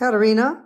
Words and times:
Katerina? 0.00 0.64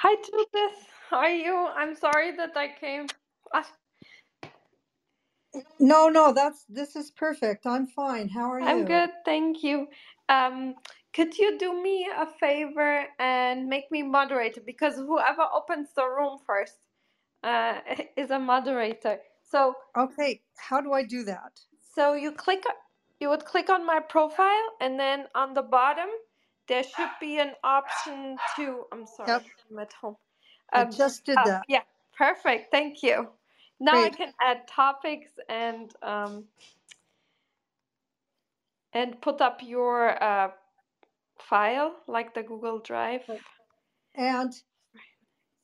Hi, 0.00 0.16
Judith. 0.16 0.78
How 1.10 1.18
are 1.18 1.30
you? 1.30 1.56
I'm 1.76 1.96
sorry 1.96 2.36
that 2.36 2.56
I 2.56 2.68
came. 2.80 3.08
Ah, 3.54 3.66
No, 5.80 6.08
no, 6.08 6.32
that's 6.32 6.64
this 6.68 6.96
is 6.96 7.10
perfect. 7.12 7.66
I'm 7.66 7.86
fine. 7.86 8.28
How 8.30 8.50
are 8.52 8.60
you? 8.60 8.66
I'm 8.68 8.80
you? 8.80 8.86
good, 8.86 9.10
thank 9.24 9.62
you. 9.64 9.88
Um, 10.28 10.76
could 11.14 11.38
you 11.38 11.58
do 11.58 11.82
me 11.82 12.08
a 12.16 12.26
favor 12.40 13.04
and 13.20 13.68
make 13.68 13.90
me 13.92 14.02
moderator? 14.02 14.62
Because 14.64 14.96
whoever 14.96 15.42
opens 15.54 15.90
the 15.96 16.06
room 16.08 16.38
first 16.46 16.76
uh, 17.44 17.80
is 18.16 18.30
a 18.30 18.38
moderator. 18.40 19.18
So, 19.50 19.74
Okay, 19.96 20.42
how 20.58 20.80
do 20.80 20.92
I 20.92 21.04
do 21.04 21.24
that? 21.24 21.60
so 21.94 22.14
you 22.14 22.32
click, 22.32 22.64
you 23.20 23.30
would 23.30 23.44
click 23.46 23.70
on 23.70 23.86
my 23.86 24.00
profile, 24.00 24.66
and 24.80 25.00
then 25.00 25.26
on 25.34 25.54
the 25.54 25.62
bottom 25.62 26.08
there 26.70 26.84
should 26.84 27.10
be 27.20 27.38
an 27.40 27.52
option 27.64 28.38
to. 28.56 28.84
I'm 28.92 29.06
sorry, 29.06 29.28
Yep, 29.28 29.46
I'm 29.70 29.80
at 29.80 29.94
home. 29.94 30.16
I 30.74 30.84
Um, 30.84 30.90
just 30.96 31.26
did 31.26 31.38
oh, 31.38 31.44
that. 31.44 31.64
yeah, 31.68 31.82
perfect. 32.18 32.72
Thank 32.72 33.04
you. 33.04 33.28
Now 33.80 34.02
I 34.02 34.10
can 34.10 34.32
add 34.42 34.68
topics 34.68 35.32
and 35.50 35.92
um, 36.02 36.46
and 38.94 39.20
put 39.22 39.42
up 39.42 39.60
your 39.62 40.22
uh, 40.22 40.50
file 41.40 41.96
like 42.08 42.34
the 42.34 42.42
Google 42.44 42.80
Drive. 42.80 43.24
And 44.16 44.54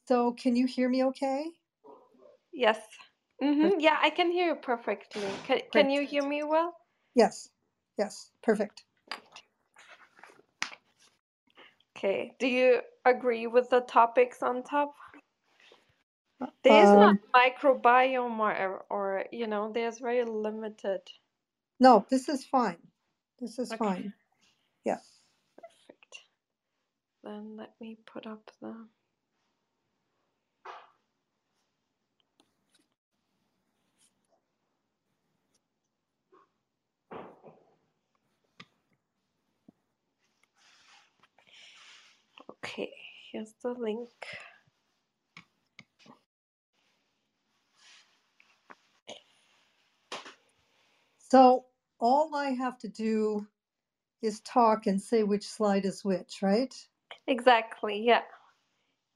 so 0.09 0.33
can 0.33 0.57
you 0.57 0.67
hear 0.67 0.89
me 0.89 1.05
okay? 1.07 1.47
Yes. 2.53 2.79
Mm-hmm. 3.43 3.81
Yeah, 3.81 3.99
I 4.03 4.11
can 4.11 4.33
hear 4.33 4.49
you 4.49 4.57
perfectly. 4.57 5.23
Can, 5.47 5.61
can 5.73 5.91
you 5.91 6.07
hear 6.07 6.27
me 6.27 6.43
well? 6.45 6.75
Yes. 7.15 7.51
Yes. 7.99 8.31
Perfect. 8.43 8.86
Okay. 11.97 12.35
Do 12.41 12.49
you 12.49 12.81
agree 13.07 13.47
with 13.49 13.71
the 13.71 13.81
topics 13.83 14.43
on 14.43 14.65
top? 14.65 14.95
There 16.65 16.83
is 16.83 16.95
not 16.95 17.15
Um 17.15 17.21
microbiome 17.35 18.39
or, 18.41 18.85
or 18.91 19.25
you 19.33 19.47
know, 19.49 19.73
there's 19.73 20.01
very 20.01 20.25
limited. 20.25 21.01
no, 21.81 22.07
this 22.11 22.29
is 22.29 22.45
fine. 22.45 22.79
This 23.41 23.59
is 23.59 23.73
Okay, 23.73 23.75
fine. 23.75 24.13
Yeah. 24.85 24.99
perfect. 25.57 26.21
Then 27.25 27.57
let 27.59 27.73
me 27.81 27.99
put 28.07 28.27
up 28.27 28.51
the. 28.63 28.75
Okay, 42.65 42.93
here's 43.33 43.55
the 43.75 43.81
link. 43.81 44.09
So 51.19 51.67
all 51.99 52.35
I 52.35 52.51
have 52.51 52.79
to 52.79 52.89
do 52.89 53.47
is 54.23 54.41
talk 54.41 54.87
and 54.87 55.01
say 55.01 55.23
which 55.25 55.47
slide 55.47 55.85
is 55.85 56.05
which, 56.05 56.43
right? 56.43 56.75
Exactly, 57.27 58.01
yeah. 58.01 58.23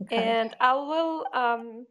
Okay. 0.02 0.38
And 0.40 0.56
I 0.60 0.74
will 0.74 1.26
um 1.32 1.86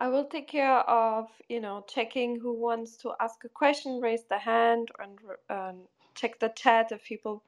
I 0.00 0.08
will 0.08 0.24
take 0.26 0.48
care 0.48 0.78
of, 0.80 1.28
you 1.48 1.60
know, 1.60 1.84
checking 1.88 2.40
who 2.40 2.52
wants 2.54 2.96
to 2.98 3.12
ask 3.20 3.44
a 3.44 3.48
question, 3.48 4.00
raise 4.00 4.24
the 4.24 4.38
hand, 4.38 4.90
and 4.98 5.18
um, 5.48 5.76
check 6.16 6.40
the 6.40 6.48
chat 6.50 6.90
if 6.92 7.04
people 7.04 7.44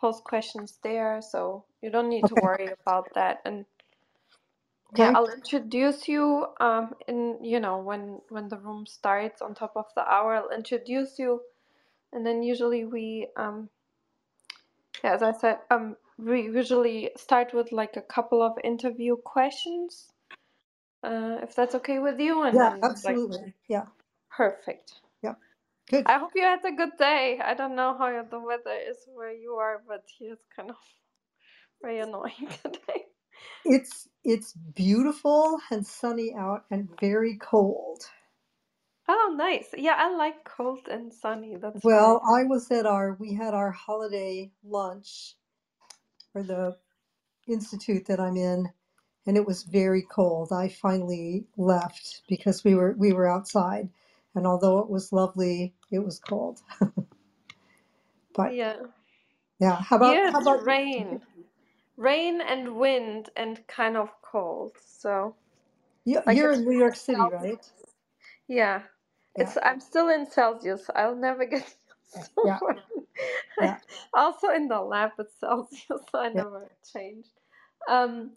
post 0.00 0.24
questions 0.24 0.78
there. 0.82 1.20
So 1.22 1.64
you 1.82 1.90
don't 1.90 2.08
need 2.10 2.26
to 2.28 2.36
Okay. 2.36 2.46
worry 2.46 2.70
about 2.82 3.14
that. 3.14 3.38
And 3.46 3.66
yeah, 4.96 5.10
Okay. 5.10 5.14
I'll 5.14 5.30
introduce 5.30 6.08
you 6.08 6.46
um, 6.60 6.94
in, 7.08 7.38
you 7.42 7.60
know, 7.60 7.78
when 7.78 8.20
when 8.30 8.48
the 8.48 8.58
room 8.58 8.86
starts 8.86 9.42
on 9.42 9.54
top 9.54 9.72
of 9.76 9.86
the 9.96 10.02
hour, 10.06 10.34
I'll 10.36 10.50
introduce 10.56 11.18
you, 11.18 11.42
and 12.12 12.26
then 12.26 12.42
usually 12.42 12.84
we, 12.84 13.28
um, 13.36 13.70
yeah, 15.04 15.14
as 15.14 15.22
I 15.22 15.32
said, 15.32 15.58
um, 15.70 15.96
we 16.18 16.42
usually 16.42 17.10
start 17.16 17.54
with 17.54 17.72
like 17.72 17.96
a 17.96 18.02
couple 18.02 18.42
of 18.42 18.58
interview 18.64 19.16
questions, 19.16 20.10
uh, 21.04 21.38
if 21.42 21.54
that's 21.56 21.74
okay 21.76 21.98
with 22.00 22.20
you, 22.20 22.42
and 22.44 22.60
Yeah, 22.60 22.74
then 22.74 23.00
like 23.04 23.22
absolutely. 23.22 23.54
Yeah. 23.68 23.86
perfect. 24.30 24.94
Good. 25.90 26.06
I 26.06 26.18
hope 26.18 26.32
you 26.34 26.42
had 26.42 26.64
a 26.64 26.72
good 26.72 26.96
day. 26.98 27.40
I 27.44 27.54
don't 27.54 27.76
know 27.76 27.96
how 27.98 28.24
the 28.30 28.40
weather 28.40 28.76
is 28.88 28.98
where 29.14 29.32
you 29.32 29.54
are, 29.54 29.82
but 29.86 30.04
here 30.18 30.34
it's 30.34 30.46
kind 30.56 30.70
of 30.70 30.76
very 31.82 32.00
annoying 32.00 32.48
today. 32.62 33.04
It's 33.64 34.08
it's 34.24 34.54
beautiful 34.74 35.58
and 35.70 35.86
sunny 35.86 36.34
out 36.38 36.64
and 36.70 36.88
very 37.00 37.36
cold. 37.36 38.02
Oh, 39.08 39.34
nice. 39.36 39.68
Yeah, 39.76 39.94
I 39.96 40.16
like 40.16 40.44
cold 40.44 40.88
and 40.90 41.12
sunny. 41.12 41.56
That's 41.56 41.82
Well, 41.84 42.22
I 42.28 42.44
was 42.44 42.70
at 42.70 42.86
our 42.86 43.16
we 43.20 43.34
had 43.34 43.54
our 43.54 43.70
holiday 43.70 44.50
lunch 44.64 45.34
for 46.32 46.42
the 46.42 46.76
institute 47.48 48.06
that 48.06 48.20
I'm 48.20 48.36
in 48.36 48.68
and 49.26 49.36
it 49.36 49.46
was 49.46 49.64
very 49.64 50.02
cold. 50.02 50.52
I 50.52 50.68
finally 50.68 51.46
left 51.56 52.22
because 52.28 52.64
we 52.64 52.74
were 52.74 52.94
we 52.98 53.12
were 53.12 53.28
outside 53.28 53.88
and 54.36 54.46
although 54.46 54.80
it 54.80 54.90
was 54.90 55.12
lovely, 55.12 55.74
it 55.92 56.00
was 56.00 56.20
cold. 56.20 56.60
But 58.34 58.56
yeah. 58.56 58.76
yeah, 59.60 59.80
how 59.82 59.96
about 59.96 60.22
Here 60.22 60.28
how 60.28 60.38
it's 60.38 60.40
about 60.40 60.64
rain, 60.66 61.22
rain 61.96 62.40
and 62.42 62.76
wind 62.76 63.30
and 63.36 63.66
kind 63.68 63.96
of 63.96 64.10
cold. 64.22 64.72
So 64.84 65.36
you, 66.04 66.20
like 66.26 66.42
you're 66.42 66.52
it's 66.52 66.60
in 66.60 66.64
New 66.64 66.76
York 66.76 66.96
City, 66.96 67.30
Celsius. 67.30 67.30
right? 67.30 67.64
Yeah, 68.48 68.82
Yeah. 69.36 69.52
it's 69.52 69.58
I'm 69.62 69.80
still 69.80 70.08
in 70.10 70.30
Celsius. 70.30 70.90
I'll 70.94 71.16
never 71.16 71.46
get 71.46 71.62
used 71.62 72.30
to 72.36 72.42
Yeah. 72.42 72.60
it. 72.70 72.82
Yeah. 73.60 73.78
Also 74.14 74.50
in 74.50 74.68
the 74.68 74.80
lab 74.80 75.12
it's 75.18 75.38
Celsius. 75.40 75.82
So 75.88 76.18
I 76.18 76.28
Yeah. 76.34 76.44
never 76.44 76.70
changed. 76.92 77.30
Um, 77.88 78.32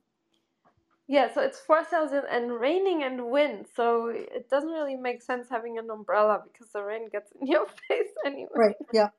Yeah, 1.10 1.34
so 1.34 1.42
it's 1.42 1.60
four 1.60 1.84
Celsius 1.90 2.26
and 2.32 2.54
raining 2.54 3.04
and 3.04 3.32
wind, 3.32 3.68
so 3.76 4.10
it 4.10 4.50
doesn't 4.52 4.70
really 4.72 4.96
make 4.96 5.24
sense 5.24 5.50
having 5.50 5.80
an 5.80 5.90
umbrella 5.92 6.44
because 6.54 6.72
the 6.74 6.84
rain 6.84 7.10
gets 7.12 7.32
in 7.42 7.48
your 7.52 7.68
face 7.90 8.10
anyway. 8.26 8.50
Right. 8.56 8.76
Yeah. 8.94 9.10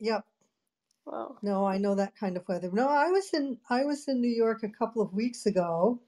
Yeah. 0.00 0.20
Wow. 1.06 1.36
No, 1.42 1.66
I 1.66 1.78
know 1.78 1.94
that 1.96 2.16
kind 2.16 2.36
of 2.36 2.46
weather. 2.48 2.70
No, 2.72 2.88
I 2.88 3.08
was 3.08 3.32
in 3.34 3.58
I 3.70 3.84
was 3.84 4.08
in 4.08 4.20
New 4.20 4.30
York 4.30 4.62
a 4.64 4.68
couple 4.68 5.02
of 5.02 5.14
weeks 5.14 5.46
ago 5.46 6.00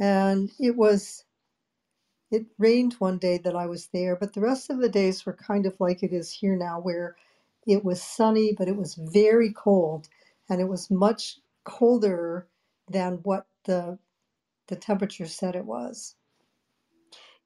and 0.00 0.50
it 0.60 0.76
was 0.76 1.24
it 2.30 2.46
rained 2.58 2.94
one 2.94 3.18
day 3.18 3.38
that 3.38 3.56
I 3.56 3.66
was 3.66 3.88
there, 3.88 4.16
but 4.16 4.34
the 4.34 4.42
rest 4.42 4.70
of 4.70 4.78
the 4.80 4.90
days 4.90 5.26
were 5.26 5.34
kind 5.34 5.66
of 5.66 5.80
like 5.80 6.02
it 6.02 6.12
is 6.12 6.32
here 6.32 6.56
now 6.56 6.80
where 6.80 7.16
it 7.66 7.84
was 7.84 8.02
sunny, 8.02 8.54
but 8.58 8.68
it 8.68 8.76
was 8.76 8.96
very 8.96 9.52
cold 9.52 10.08
and 10.50 10.60
it 10.60 10.68
was 10.68 10.90
much 10.90 11.38
colder 11.64 12.48
than 12.90 13.20
what 13.24 13.46
the 13.66 13.98
the 14.68 14.76
temperature 14.76 15.26
said 15.26 15.56
it 15.56 15.66
was. 15.66 16.16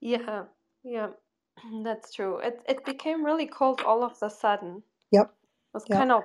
Yeah, 0.01 0.45
yeah, 0.85 1.11
that's 1.85 2.13
true. 2.15 2.39
It 2.39 2.63
it 2.69 2.85
became 2.85 3.25
really 3.25 3.47
cold 3.47 3.83
all 3.85 4.05
of 4.05 4.15
a 4.23 4.31
sudden. 4.31 4.79
Yep. 5.13 5.35
It 5.59 5.75
was 5.75 5.87
Yep. 5.89 5.97
kind 5.97 6.13
of 6.13 6.25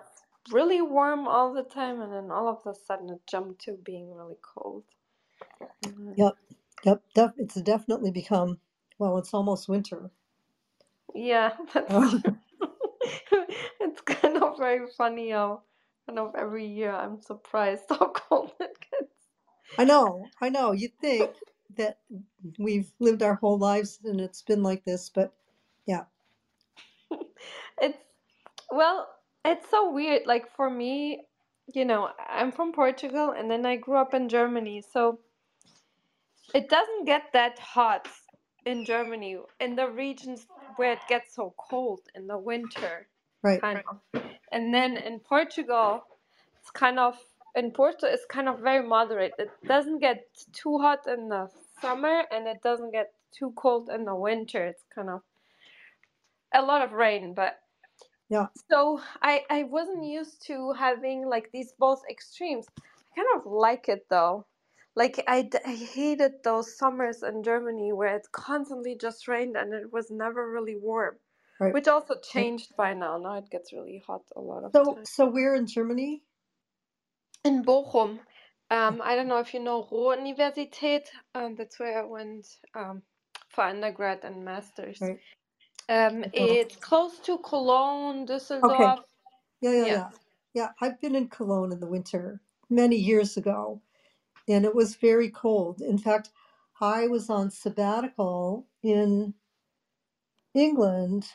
really 0.52 0.82
warm 0.82 1.28
all 1.28 1.54
the 1.54 1.64
time, 1.64 2.02
and 2.02 2.14
then 2.14 2.32
all 2.32 2.50
of 2.50 2.60
a 2.72 2.76
sudden 2.76 3.10
it 3.12 3.22
jumped 3.28 3.62
to 3.66 3.74
being 3.86 4.14
really 4.16 4.38
cold. 4.56 4.84
Mm, 5.86 6.18
Yep. 6.18 6.38
Yep. 6.86 7.04
Def- 7.16 7.34
it's 7.38 7.56
definitely 7.56 8.12
become 8.12 8.60
well, 9.00 9.18
it's 9.18 9.34
almost 9.34 9.70
winter. 9.70 10.12
Yeah, 11.16 11.54
that's 11.74 11.98
Oh. 11.98 12.22
It's 13.82 14.02
kind 14.02 14.38
of 14.44 14.58
very 14.60 14.88
funny 14.98 15.32
how 15.32 15.64
kind 16.08 16.20
of 16.20 16.36
every 16.36 16.66
year 16.68 16.92
I'm 16.94 17.22
surprised 17.22 17.86
how 17.90 18.10
cold. 18.16 18.52
I 19.78 19.86
know. 19.86 20.28
I 20.42 20.50
know. 20.50 20.72
You'd 20.72 20.98
think 21.00 21.32
that 21.78 22.00
we've 22.60 22.92
lived 23.00 23.24
our 23.24 23.36
whole 23.36 23.58
lives 23.58 24.00
and 24.04 24.22
it's 24.22 24.42
been 24.42 24.64
like 24.64 24.86
this, 24.86 25.10
but 25.10 25.34
yeah. 25.86 26.06
It's 27.82 27.98
well, 28.72 29.08
it's 29.46 29.70
so 29.70 29.92
weird. 29.92 30.24
Like 30.28 30.56
for 30.56 30.70
me, 30.70 31.26
you 31.74 31.86
know, 31.86 32.10
I'm 32.30 32.52
from 32.52 32.74
Portugal 32.74 33.34
and 33.38 33.50
then 33.52 33.66
I 33.66 33.78
grew 33.78 33.98
up 33.98 34.14
in 34.14 34.30
Germany, 34.30 34.84
so 34.94 35.20
it 36.54 36.70
doesn't 36.70 37.06
get 37.06 37.24
that 37.34 37.60
hot 37.60 38.08
in 38.66 38.86
Germany 38.86 39.38
in 39.60 39.76
the 39.76 39.90
regions 39.90 40.48
where 40.78 40.94
it 40.94 41.00
gets 41.10 41.36
so 41.36 41.54
cold 41.58 42.02
in 42.16 42.28
the 42.28 42.38
winter, 42.38 43.08
Right. 43.44 43.62
kind 43.62 43.80
of. 43.90 44.24
And 44.52 44.74
then 44.74 44.98
in 44.98 45.20
Portugal, 45.20 46.04
it's 46.62 46.72
kind 46.72 47.00
of 47.00 47.16
in 47.56 47.72
Porto, 47.72 48.08
it's 48.08 48.26
kind 48.26 48.50
of 48.50 48.60
very 48.60 48.86
moderate. 48.88 49.36
It 49.40 49.52
doesn't 49.68 50.00
get 50.00 50.26
too 50.54 50.80
hot 50.80 51.08
in 51.08 51.30
the 51.30 51.50
summer 51.82 52.24
and 52.32 52.48
it 52.48 52.62
doesn't 52.64 52.92
get 52.92 53.14
too 53.32 53.54
cold 53.58 53.90
in 53.90 54.06
the 54.06 54.16
winter. 54.16 54.66
It's 54.66 54.84
kind 54.94 55.10
of 55.10 55.22
a 56.54 56.62
lot 56.62 56.82
of 56.82 56.94
rain, 56.94 57.34
but 57.34 57.60
Yeah. 58.30 58.48
so 58.70 59.00
I 59.22 59.46
I 59.50 59.64
wasn't 59.64 60.06
used 60.06 60.46
to 60.48 60.74
having 60.74 61.28
like 61.28 61.52
these 61.52 61.74
both 61.74 62.04
extremes. 62.10 62.68
I 62.78 63.16
kind 63.16 63.28
of 63.36 63.46
like 63.52 63.88
it 63.90 64.08
though. 64.10 64.48
like 64.96 65.24
I, 65.28 65.50
I 65.66 65.76
hated 65.76 66.44
those 66.44 66.78
summers 66.78 67.24
in 67.24 67.44
Germany 67.44 67.94
where 67.94 68.16
it 68.16 68.28
constantly 68.32 68.96
just 68.96 69.28
rained 69.28 69.56
and 69.58 69.74
it 69.74 69.92
was 69.94 70.10
never 70.12 70.50
really 70.52 70.78
warm, 70.78 71.20
Right. 71.60 71.76
which 71.76 71.88
also 71.88 72.16
changed 72.20 72.76
by 72.76 72.94
now. 72.94 73.18
Now 73.20 73.36
it 73.36 73.50
gets 73.52 73.74
really 73.74 74.00
hot 74.08 74.24
a 74.36 74.42
lot 74.42 74.64
of 74.64 74.74
So, 74.76 74.84
time. 74.84 75.06
so 75.06 75.26
where 75.30 75.56
in 75.56 75.68
Germany? 75.68 76.24
In 77.46 77.64
Bochum, 77.66 78.20
um, 78.72 79.02
I 79.04 79.16
don't 79.16 79.28
know 79.28 79.40
if 79.40 79.54
you 79.54 79.60
know 79.60 79.88
Ruhr-Universität. 79.92 81.04
Um, 81.36 81.56
that's 81.56 81.80
where 81.80 82.00
I 82.02 82.06
went 82.06 82.48
um, 82.76 83.04
for 83.50 83.66
undergrad 83.66 84.22
and 84.24 84.46
masters. 84.46 85.00
Right. 85.02 85.20
Um, 85.90 86.26
it's 86.34 86.78
close 86.78 87.20
to 87.20 87.38
Cologne, 87.40 88.26
Okay. 88.64 88.86
Düsseldorf. 88.86 89.00
Yeah, 89.62 89.72
yeah, 89.74 89.86
Yeah. 89.86 89.88
yeah. 89.88 90.10
Yeah, 90.54 90.70
I've 90.82 91.02
been 91.02 91.16
in 91.16 91.30
Cologne 91.30 91.72
in 91.74 91.80
the 91.80 91.88
winter 91.88 92.42
many 92.70 92.96
years 92.96 93.38
ago, 93.38 93.82
and 94.48 94.66
it 94.66 94.76
was 94.76 94.96
very 94.96 95.30
cold. 95.30 95.82
In 95.82 95.98
fact, 95.98 96.32
I 96.82 97.08
was 97.08 97.30
on 97.30 97.52
sabbatical 97.52 98.68
in 98.84 99.34
England 100.56 101.28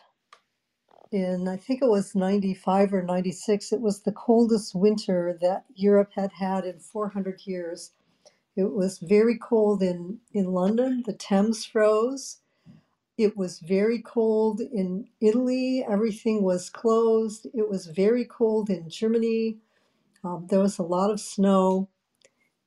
in, 1.13 1.49
I 1.49 1.57
think 1.57 1.83
it 1.83 1.89
was 1.91 2.15
95 2.15 2.95
or 2.95 3.03
96. 3.03 3.73
It 3.73 3.81
was 3.81 4.03
the 4.03 4.13
coldest 4.13 4.75
winter 4.75 5.39
that 5.43 5.65
Europe 5.75 6.11
had 6.15 6.33
had 6.33 6.65
in 6.65 6.81
400 6.81 7.43
years. 7.47 7.93
It 8.57 8.73
was 8.73 8.99
very 9.01 9.39
cold 9.39 9.83
in, 9.83 10.21
in 10.33 10.47
London. 10.53 11.05
The 11.07 11.15
Thames 11.15 11.65
froze. 11.65 12.39
It 13.19 13.37
was 13.37 13.61
very 13.61 14.01
cold 14.03 14.61
in 14.61 15.09
Italy. 15.21 15.85
Everything 15.89 16.43
was 16.43 16.71
closed. 16.71 17.47
It 17.55 17.69
was 17.69 17.87
very 17.87 18.25
cold 18.25 18.71
in 18.71 18.91
Germany. 18.91 19.59
Um, 20.25 20.47
there 20.51 20.61
was 20.61 20.79
a 20.79 20.83
lot 20.85 21.11
of 21.11 21.21
snow. 21.21 21.89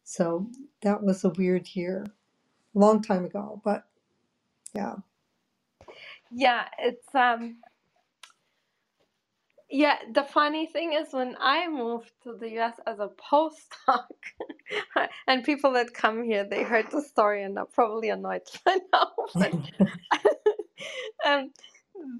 So 0.03 0.49
that 0.83 1.03
was 1.03 1.23
a 1.23 1.29
weird 1.29 1.69
year, 1.75 2.07
long 2.75 3.01
time 3.01 3.25
ago. 3.25 3.61
But 3.65 3.85
yeah, 4.75 4.95
Yeah, 6.31 6.65
it's 6.79 7.13
um 7.15 7.57
yeah, 9.71 9.97
the 10.13 10.23
funny 10.23 10.67
thing 10.67 10.93
is 10.93 11.13
when 11.13 11.37
I 11.39 11.67
moved 11.69 12.11
to 12.23 12.33
the 12.33 12.59
US 12.59 12.79
as 12.87 12.99
a 12.99 13.09
postdoc 13.09 14.07
and 15.27 15.43
people 15.43 15.73
that 15.73 15.93
come 15.93 16.23
here 16.23 16.45
they 16.45 16.63
heard 16.63 16.91
the 16.91 17.01
story 17.01 17.43
and 17.43 17.57
are 17.59 17.65
probably 17.65 18.09
annoyed 18.09 18.43
by 18.65 18.77
now. 18.93 19.11
But 19.39 19.55
um 21.25 21.51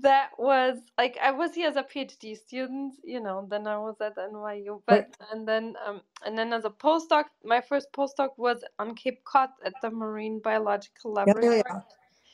that 0.01 0.29
was 0.38 0.77
like 0.98 1.17
I 1.22 1.31
was 1.31 1.55
here 1.55 1.70
as 1.70 1.75
a 1.75 1.84
PhD 1.84 2.38
student, 2.38 2.96
you 3.03 3.20
know, 3.22 3.48
then 3.50 3.67
I 3.67 3.77
was 3.79 3.96
at 4.01 4.17
NYU, 4.17 4.81
right. 4.89 5.05
but 5.05 5.08
and 5.31 5.48
then 5.48 5.75
um 5.86 6.01
and 6.25 6.38
then 6.38 6.53
as 6.53 6.65
a 6.65 6.70
postdoc, 6.72 7.25
my 7.43 7.62
first 7.62 7.91
postdoc 7.93 8.29
was 8.38 8.63
on 8.79 8.96
Cape 8.96 9.24
Cod 9.25 9.50
at 9.65 9.81
the 9.81 9.91
Marine 9.91 10.39
Biological 10.39 11.13
Yeah, 11.25 11.34
yeah, 11.41 11.50
Laboratory. 11.50 11.63
yeah. 11.67 11.81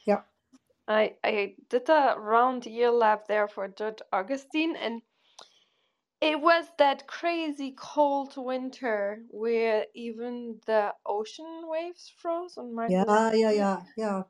Yeah, 0.05 0.21
I 0.88 1.17
I 1.24 1.56
did 1.70 1.89
a 1.89 2.15
round 2.20 2.65
year 2.65 2.91
lab 2.91 3.27
there 3.27 3.48
for 3.48 3.67
George 3.67 4.00
Augustine, 4.13 4.75
and 4.75 5.01
it 6.22 6.41
was 6.41 6.72
that 6.79 7.08
crazy 7.08 7.74
cold 7.77 8.36
winter 8.38 9.24
where 9.29 9.88
even 9.96 10.62
the 10.65 10.94
ocean 11.06 11.63
waves 11.67 12.13
froze 12.22 12.58
on 12.58 12.75
my. 12.75 12.89
yeah, 12.89 13.32
yeah, 13.34 13.51
yeah, 13.51 13.82
yeah, 13.98 14.24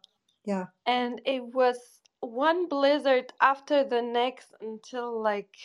yeah. 0.46 0.66
and 0.86 1.22
it 1.26 1.44
was 1.44 2.02
one 2.22 2.68
blizzard 2.68 3.32
after 3.42 3.84
the 3.84 4.02
next 4.02 4.54
until 4.62 5.22
like 5.22 5.56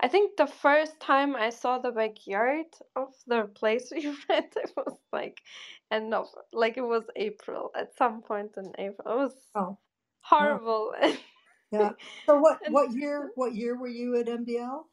I 0.00 0.08
think 0.08 0.36
the 0.36 0.46
first 0.46 1.00
time 1.00 1.36
I 1.36 1.50
saw 1.50 1.78
the 1.78 1.92
backyard 1.92 2.66
of 2.96 3.14
the 3.26 3.44
place 3.46 3.90
we 3.92 4.06
went, 4.28 4.56
it 4.56 4.72
was 4.76 4.98
like 5.12 5.40
end 5.90 6.14
of 6.14 6.28
like 6.52 6.76
it 6.76 6.82
was 6.82 7.04
April 7.16 7.70
at 7.76 7.96
some 7.96 8.22
point 8.22 8.52
in 8.56 8.72
April. 8.78 9.12
It 9.12 9.16
was 9.24 9.34
Oh, 9.54 9.78
horrible. 10.22 10.94
Yeah. 11.72 11.90
So 12.26 12.38
what 12.38 12.58
what 12.70 12.92
year 12.92 13.30
what 13.34 13.54
year 13.54 13.76
were 13.78 13.88
you 13.88 14.16
at 14.18 14.26
MBL? 14.26 14.84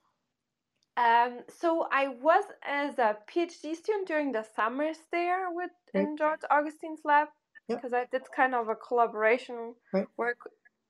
um, 0.98 1.40
so 1.60 1.88
I 1.92 2.10
was 2.10 2.46
as 2.64 2.98
a 3.00 3.18
PhD 3.30 3.75
student 3.75 4.08
during 4.08 4.32
the 4.32 4.44
summers 4.56 4.98
there 5.12 5.50
with 5.52 5.72
Right. 5.94 6.04
in 6.04 6.18
George 6.18 6.42
Augustine's 6.52 7.02
lab 7.06 7.30
Yep. 7.70 7.80
because 7.80 7.94
I 7.94 8.06
did 8.12 8.24
kind 8.36 8.56
of 8.56 8.70
a 8.70 8.75
collaboration 8.75 9.75
Right. 9.94 10.08
work. 10.18 10.38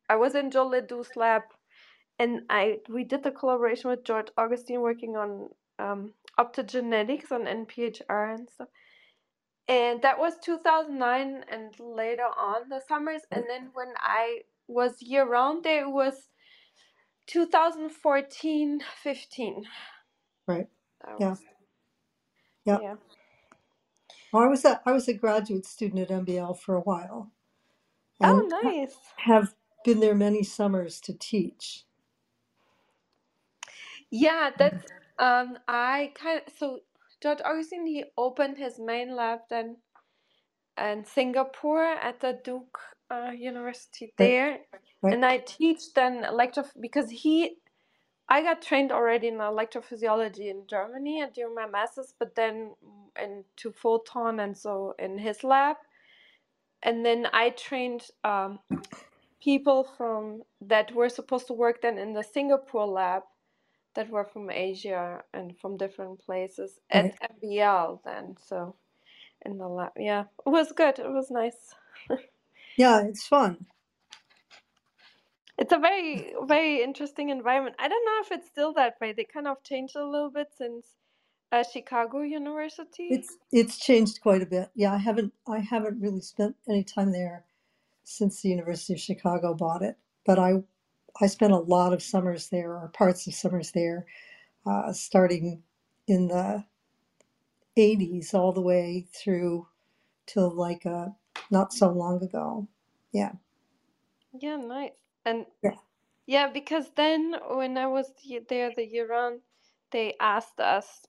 I 0.10 0.16
was 0.18 0.36
in 0.36 0.52
Joe 0.52 0.68
LeDoux's 0.70 1.16
lab, 1.16 1.44
and 2.20 2.42
I 2.50 2.80
we 2.90 3.04
did 3.04 3.24
the 3.24 3.32
collaboration 3.32 3.90
with 3.90 4.04
George 4.04 4.30
Augustine 4.38 4.82
working 4.82 5.16
on 5.18 5.50
um, 5.80 6.14
optogenetics 6.40 7.32
on 7.32 7.46
NPHR 7.48 8.36
and 8.36 8.50
stuff. 8.50 8.70
And 9.68 10.02
that 10.04 10.20
was 10.20 10.36
2009 10.44 11.46
and 11.50 11.74
later 11.80 12.24
on 12.38 12.70
the 12.70 12.82
summers. 12.88 13.24
And 13.32 13.46
then 13.50 13.70
when 13.74 13.94
I 14.00 14.42
was 14.68 15.02
year 15.02 15.28
round 15.28 15.64
there, 15.66 15.86
it 15.86 15.92
was 15.92 16.16
2014 17.28 18.82
15. 19.04 19.64
Right. 20.48 20.68
That 21.06 21.20
Yeah. 21.20 21.36
was, 21.36 21.40
Yeah. 22.66 22.80
yeah. 22.80 22.96
Well, 24.34 24.44
I 24.44 24.48
was 24.48 24.66
a 24.66 24.82
I 24.86 24.92
was 24.94 25.08
a 25.08 25.14
graduate 25.14 25.66
student 25.66 26.02
at 26.12 26.26
MBL 26.26 26.60
for 26.60 26.76
a 26.76 26.82
while, 26.82 27.32
Oh, 28.24 28.48
nice. 28.50 28.96
have 29.18 29.56
been 29.86 30.00
there 30.02 30.16
many 30.16 30.44
summers 30.44 31.02
to 31.02 31.14
teach. 31.14 31.86
Yeah, 34.12 34.52
that's 34.58 34.86
um 35.20 35.58
I 35.68 36.14
kind 36.16 36.42
of 36.48 36.54
so 36.58 36.80
George 37.26 37.42
Augustine 37.46 37.88
he 37.88 38.06
opened 38.18 38.58
his 38.60 38.80
main 38.80 39.16
lab 39.18 39.42
then 39.50 39.78
in 40.80 41.06
Singapore 41.06 41.86
at 41.86 42.22
the 42.22 42.40
Duke 42.44 42.80
uh, 43.12 43.32
University 43.32 44.14
there, 44.18 44.60
Right. 45.04 45.14
and 45.14 45.26
I 45.26 45.40
teach 45.40 45.94
then 45.96 46.24
electro 46.26 46.66
because 46.80 47.12
he 47.12 47.58
I 48.30 48.42
got 48.44 48.62
trained 48.62 48.92
already 48.92 49.28
in 49.30 49.36
electrophysiology 49.36 50.50
in 50.50 50.66
Germany 50.68 51.22
and 51.22 51.34
during 51.34 51.56
my 51.56 51.68
masters, 51.68 52.14
but 52.20 52.36
then 52.36 52.74
into 53.22 53.72
photon 53.74 54.40
and 54.40 54.58
so 54.58 54.96
in 55.00 55.18
his 55.20 55.44
lab, 55.44 55.78
and 56.84 57.06
then 57.06 57.28
I 57.34 57.52
trained 57.52 58.04
um, 58.24 58.60
people 59.44 59.86
from 59.98 60.44
that 60.62 60.94
were 60.96 61.10
supposed 61.10 61.48
to 61.48 61.54
work 61.54 61.82
then 61.84 61.98
in 62.00 62.14
the 62.14 62.24
Singapore 62.24 62.88
lab 62.88 63.24
that 63.96 64.10
were 64.10 64.26
from 64.26 64.52
Asia 64.52 65.24
and 65.34 65.58
from 65.60 65.78
different 65.78 66.20
places 66.20 66.80
Right. 66.94 67.16
at 67.20 67.32
MBL 67.44 68.02
then. 68.06 68.36
So 68.48 68.76
in 69.46 69.58
the 69.58 69.68
lab, 69.68 69.94
yeah, 69.98 70.26
it 70.46 70.50
was 70.50 70.72
good. 70.74 71.00
It 71.00 71.10
was 71.12 71.32
nice. 71.32 71.76
Yeah, 72.78 73.04
it's 73.08 73.28
fun. 73.28 73.68
It's 75.58 75.74
a 75.74 75.80
very, 75.80 76.34
very 76.44 76.84
interesting 76.84 77.30
environment. 77.30 77.78
I 77.80 77.88
don't 77.88 78.06
know 78.06 78.22
if 78.22 78.32
it's 78.32 78.48
still 78.50 78.74
that 78.74 78.96
way. 79.02 79.14
They 79.14 79.26
kind 79.26 79.48
of 79.48 79.64
changed 79.64 79.96
a 79.96 80.06
little 80.06 80.32
bit 80.32 80.50
since 80.58 80.86
uh, 81.52 81.64
Chicago 81.64 82.22
University. 82.22 83.10
It's 83.12 83.38
it's 83.52 83.78
changed 83.78 84.22
quite 84.22 84.42
a 84.42 84.46
bit. 84.48 84.70
Yeah, 84.76 84.94
I 84.94 84.98
haven't 84.98 85.34
I 85.48 85.60
haven't 85.60 86.02
really 86.02 86.22
spent 86.22 86.56
any 86.70 86.84
time 86.84 87.12
there 87.12 87.46
since 88.04 88.42
the 88.42 88.50
University 88.50 88.94
of 88.94 89.00
Chicago 89.00 89.54
bought 89.54 89.82
it, 89.82 89.98
but 90.26 90.40
I 90.40 90.64
I 91.22 91.28
spent 91.28 91.54
a 91.54 91.58
lot 91.58 91.94
of 91.94 92.04
summers 92.04 92.50
there 92.50 92.72
or 92.74 92.90
parts 92.90 93.28
of 93.28 93.34
summers 93.34 93.72
there, 93.72 94.06
uh, 94.66 94.92
starting 94.94 95.64
in 96.08 96.28
the 96.28 96.66
80s 97.78 98.34
all 98.34 98.52
the 98.54 98.62
way 98.62 99.08
through 99.14 99.68
till 100.28 100.50
like 100.52 100.86
uh, 100.86 101.08
not 101.52 101.74
so 101.74 101.90
long 101.92 102.24
ago. 102.24 102.68
Yeah, 103.14 103.34
Yeah, 104.34 104.58
nice. 104.58 104.92
And 105.26 105.46
yeah, 105.64 105.76
yeah, 106.28 106.50
because 106.52 106.92
then 106.96 107.36
when 107.50 107.78
I 107.78 107.88
was 107.88 108.12
there 108.50 108.72
the 108.76 108.86
year 108.86 109.08
round, 109.08 109.42
they 109.92 110.16
asked 110.20 110.60
us 110.60 111.06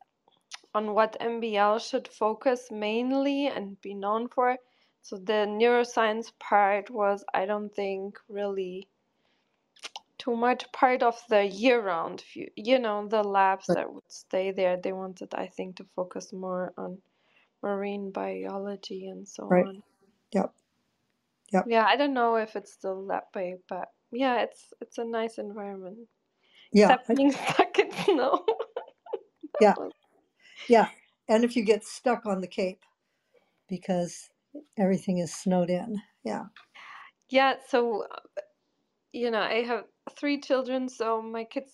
on 0.75 0.94
what 0.94 1.16
MBL 1.20 1.80
should 1.80 2.08
focus 2.08 2.68
mainly 2.70 3.46
and 3.48 3.80
be 3.80 3.94
known 3.94 4.28
for. 4.28 4.56
So 5.02 5.16
the 5.16 5.46
neuroscience 5.48 6.32
part 6.38 6.90
was, 6.90 7.25
I 7.34 7.46
don't 7.46 7.75
think, 7.75 8.18
really 8.28 8.88
too 10.26 10.37
much 10.37 10.71
part 10.73 11.02
of 11.02 11.21
the 11.28 11.45
year-round 11.45 12.23
view. 12.33 12.49
You 12.56 12.80
know, 12.80 13.06
the 13.06 13.23
labs 13.23 13.66
that 13.68 13.92
would 13.92 14.11
stay 14.11 14.50
there, 14.50 14.76
they 14.76 14.92
wanted, 14.92 15.35
I 15.35 15.47
think, 15.47 15.76
to 15.76 15.87
focus 15.95 16.33
more 16.33 16.73
on 16.76 16.99
marine 17.62 18.11
biology 18.11 19.06
and 19.06 19.26
so 19.26 19.47
right. 19.49 19.64
on. 19.66 19.83
Yep, 20.33 20.52
yep. 21.52 21.64
Yeah, 21.68 21.85
I 21.87 21.97
don't 21.97 22.14
know 22.14 22.37
if 22.37 22.56
it's 22.56 22.73
still 22.73 23.06
that 23.06 23.26
way, 23.35 23.56
but 23.68 23.88
yeah, 24.11 24.42
it's 24.42 24.73
it's 24.80 24.99
a 24.99 25.04
nice 25.04 25.38
environment. 25.38 25.99
Yeah, 26.73 26.87
Except 26.90 27.11
I, 27.11 27.14
being 27.14 27.33
stuck 27.52 27.78
in 27.78 27.92
snow. 27.92 28.45
yeah, 29.61 29.75
yeah. 30.68 30.88
And 31.28 31.45
if 31.45 31.54
you 31.54 31.64
get 31.64 31.85
stuck 31.85 32.26
on 32.26 32.40
the 32.40 32.49
Cape 32.49 32.83
because 33.68 34.28
everything 34.76 35.18
is 35.18 35.33
snowed 35.33 35.71
in. 35.71 36.00
Yeah, 36.25 36.47
yeah, 37.28 37.54
so 37.68 38.06
you 39.12 39.30
know, 39.30 39.40
I 39.40 39.62
have 39.62 39.85
three 40.18 40.40
children, 40.40 40.88
so 40.88 41.22
my 41.22 41.44
kids, 41.44 41.72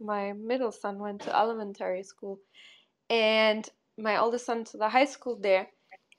my 0.00 0.32
middle 0.32 0.72
son 0.72 0.98
went 0.98 1.22
to 1.22 1.36
elementary 1.36 2.02
school, 2.02 2.40
and 3.10 3.68
my 3.98 4.18
oldest 4.18 4.46
son 4.46 4.64
to 4.64 4.78
the 4.78 4.88
high 4.88 5.06
school 5.06 5.36
there. 5.40 5.68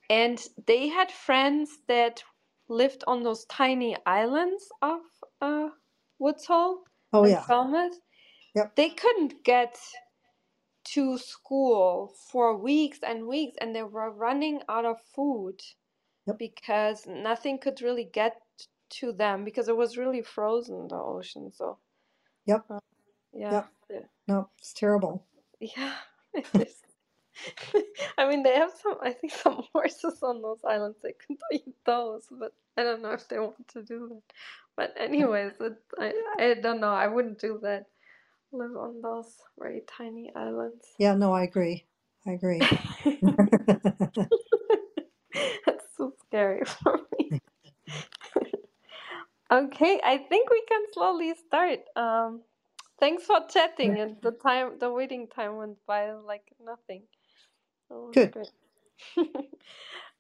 and 0.09 0.39
they 0.67 0.87
had 0.89 1.11
friends 1.11 1.79
that 1.87 2.23
lived 2.69 3.03
on 3.07 3.23
those 3.23 3.45
tiny 3.45 3.95
islands 4.05 4.67
of 4.81 5.01
uh, 5.41 5.69
Woods 6.19 6.45
Hole 6.45 6.83
Oh 7.13 7.25
yeah. 7.25 7.41
Falmouth. 7.43 7.99
Yep. 8.55 8.75
They 8.75 8.89
couldn't 8.89 9.43
get 9.43 9.77
to 10.85 11.17
school 11.17 12.13
for 12.31 12.57
weeks 12.57 12.99
and 13.03 13.27
weeks, 13.27 13.57
and 13.61 13.75
they 13.75 13.83
were 13.83 14.11
running 14.11 14.61
out 14.69 14.85
of 14.85 15.01
food 15.15 15.61
Yep. 16.27 16.37
because 16.39 17.05
nothing 17.07 17.59
could 17.59 17.81
really 17.81 18.05
get 18.05 18.41
to 18.99 19.11
them 19.13 19.43
because 19.45 19.67
it 19.69 19.77
was 19.77 19.97
really 19.97 20.21
frozen 20.21 20.87
the 20.87 20.95
ocean. 20.95 21.51
So 21.53 21.77
Yep. 22.45 22.65
uh, 22.69 22.79
yeah, 23.33 23.51
Yep. 23.53 24.09
No, 24.27 24.49
it's 24.59 24.73
terrible. 24.73 25.25
yeah. 25.59 25.93
it. 26.33 26.67
I 28.17 28.27
mean, 28.29 28.43
they 28.43 28.55
have 28.55 28.71
some. 28.81 28.97
I 29.01 29.11
think 29.11 29.33
some 29.33 29.63
horses 29.73 30.19
on 30.23 30.41
those 30.41 30.61
islands. 30.67 30.97
They 31.03 31.13
could 31.13 31.37
eat 31.51 31.75
those, 31.85 32.27
but 32.31 32.53
I 32.77 32.83
don't 32.83 33.01
know 33.01 33.11
if 33.11 33.27
they 33.27 33.39
want 33.39 33.67
to 33.69 33.83
do 33.83 34.07
that. 34.09 34.21
But 34.77 34.93
anyways, 34.97 35.53
it, 35.59 35.73
I 35.99 36.13
I 36.39 36.53
don't 36.61 36.79
know. 36.79 36.93
I 36.93 37.07
wouldn't 37.07 37.39
do 37.39 37.59
that. 37.63 37.85
Live 38.51 38.77
on 38.77 39.01
those 39.01 39.35
very 39.59 39.81
tiny 39.87 40.31
islands. 40.35 40.85
Yeah, 40.99 41.15
no, 41.15 41.33
I 41.33 41.43
agree. 41.43 41.85
I 42.27 42.31
agree. 42.33 42.59
That's 45.65 45.85
so 45.97 46.13
scary 46.27 46.63
for 46.65 46.99
me. 47.19 47.42
Okay, 49.51 49.99
I 50.03 50.17
think 50.17 50.49
we 50.49 50.63
can 50.67 50.81
slowly 50.93 51.33
start. 51.47 51.79
Um, 51.95 52.41
thanks 52.99 53.25
for 53.25 53.39
chatting, 53.49 53.99
and 53.99 54.17
the 54.21 54.31
time, 54.31 54.79
the 54.79 54.91
waiting 54.91 55.27
time 55.27 55.57
went 55.57 55.77
by 55.87 56.11
like 56.13 56.53
nothing. 56.63 57.03
Was 57.89 58.15
Good. 58.15 58.31
great. 58.31 58.49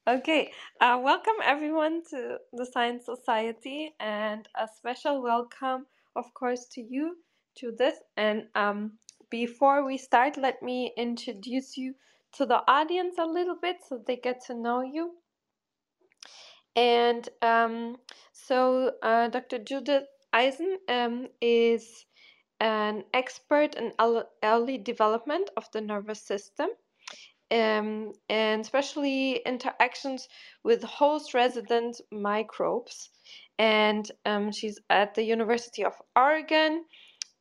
okay, 0.07 0.51
uh, 0.81 0.99
welcome 1.03 1.35
everyone 1.43 2.03
to 2.11 2.37
the 2.53 2.65
Science 2.65 3.05
Society, 3.05 3.93
and 3.99 4.47
a 4.55 4.67
special 4.67 5.21
welcome, 5.21 5.87
of 6.15 6.33
course, 6.33 6.65
to 6.73 6.81
you, 6.81 7.17
to 7.57 7.71
this. 7.77 7.97
And 8.17 8.47
um, 8.55 8.93
before 9.29 9.85
we 9.85 9.97
start, 9.97 10.37
let 10.37 10.63
me 10.63 10.93
introduce 10.97 11.77
you 11.77 11.95
to 12.33 12.45
the 12.45 12.61
audience 12.69 13.15
a 13.19 13.25
little 13.25 13.57
bit 13.61 13.77
so 13.87 14.01
they 14.05 14.17
get 14.17 14.43
to 14.47 14.53
know 14.55 14.81
you. 14.81 15.15
And 16.75 17.27
um, 17.41 17.97
so, 18.31 18.93
uh, 19.03 19.27
Dr. 19.29 19.59
Judith 19.59 20.05
Eisen 20.33 20.77
um, 20.89 21.27
is 21.39 22.05
an 22.59 23.03
expert 23.13 23.75
in 23.75 23.93
early 24.43 24.77
development 24.79 25.49
of 25.57 25.69
the 25.71 25.81
nervous 25.81 26.21
system, 26.21 26.69
um, 27.51 28.13
and 28.29 28.61
especially 28.61 29.35
interactions 29.45 30.27
with 30.63 30.81
host 30.83 31.33
resident 31.33 32.01
microbes. 32.11 33.09
And 33.59 34.09
um, 34.25 34.51
she's 34.51 34.79
at 34.89 35.13
the 35.13 35.23
University 35.23 35.85
of 35.85 35.93
Oregon, 36.15 36.85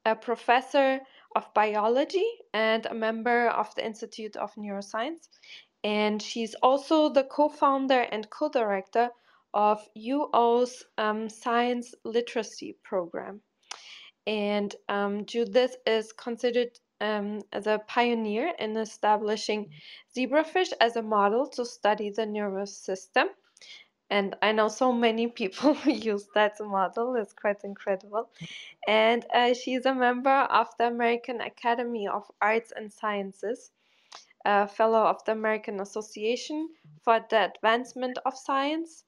a 0.04 0.14
professor 0.14 1.00
of 1.34 1.54
biology, 1.54 2.26
and 2.52 2.84
a 2.84 2.94
member 2.94 3.48
of 3.48 3.74
the 3.76 3.86
Institute 3.86 4.36
of 4.36 4.54
Neuroscience. 4.56 5.28
And 5.84 6.20
she's 6.20 6.54
also 6.56 7.08
the 7.08 7.24
co 7.24 7.48
founder 7.48 8.00
and 8.00 8.28
co 8.28 8.50
director 8.50 9.10
of 9.54 9.86
UO's 9.96 10.84
um, 10.98 11.28
science 11.28 11.94
literacy 12.04 12.76
program. 12.82 13.40
And 14.26 14.74
um, 14.88 15.26
Judith 15.26 15.76
is 15.86 16.12
considered 16.12 16.78
um, 17.00 17.42
as 17.52 17.66
a 17.66 17.80
pioneer 17.88 18.52
in 18.58 18.76
establishing 18.76 19.70
zebrafish 20.16 20.72
as 20.80 20.96
a 20.96 21.02
model 21.02 21.48
to 21.48 21.64
study 21.64 22.10
the 22.10 22.24
nervous 22.24 22.76
system. 22.76 23.28
And 24.08 24.36
I 24.42 24.52
know 24.52 24.68
so 24.68 24.92
many 24.92 25.26
people 25.40 25.74
use 25.86 26.28
that 26.34 26.54
model, 26.60 27.16
it's 27.16 27.32
quite 27.32 27.64
incredible. 27.64 28.30
And 28.86 29.24
uh, 29.34 29.54
she's 29.54 29.86
a 29.86 29.94
member 29.94 30.30
of 30.30 30.68
the 30.78 30.86
American 30.86 31.40
Academy 31.40 32.06
of 32.06 32.30
Arts 32.40 32.72
and 32.76 32.92
Sciences, 32.92 33.70
a 34.44 34.68
fellow 34.68 35.04
of 35.04 35.24
the 35.24 35.32
American 35.32 35.80
Association 35.80 36.68
for 37.02 37.24
the 37.30 37.50
Advancement 37.52 38.18
of 38.24 38.36
Science, 38.36 39.04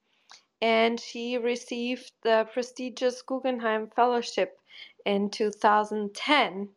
and 0.65 1.01
she 1.01 1.39
received 1.39 2.13
the 2.25 2.49
prestigious 2.55 3.23
Guggenheim 3.23 3.91
Fellowship 3.97 4.59
in 5.07 5.31
2010. 5.31 6.71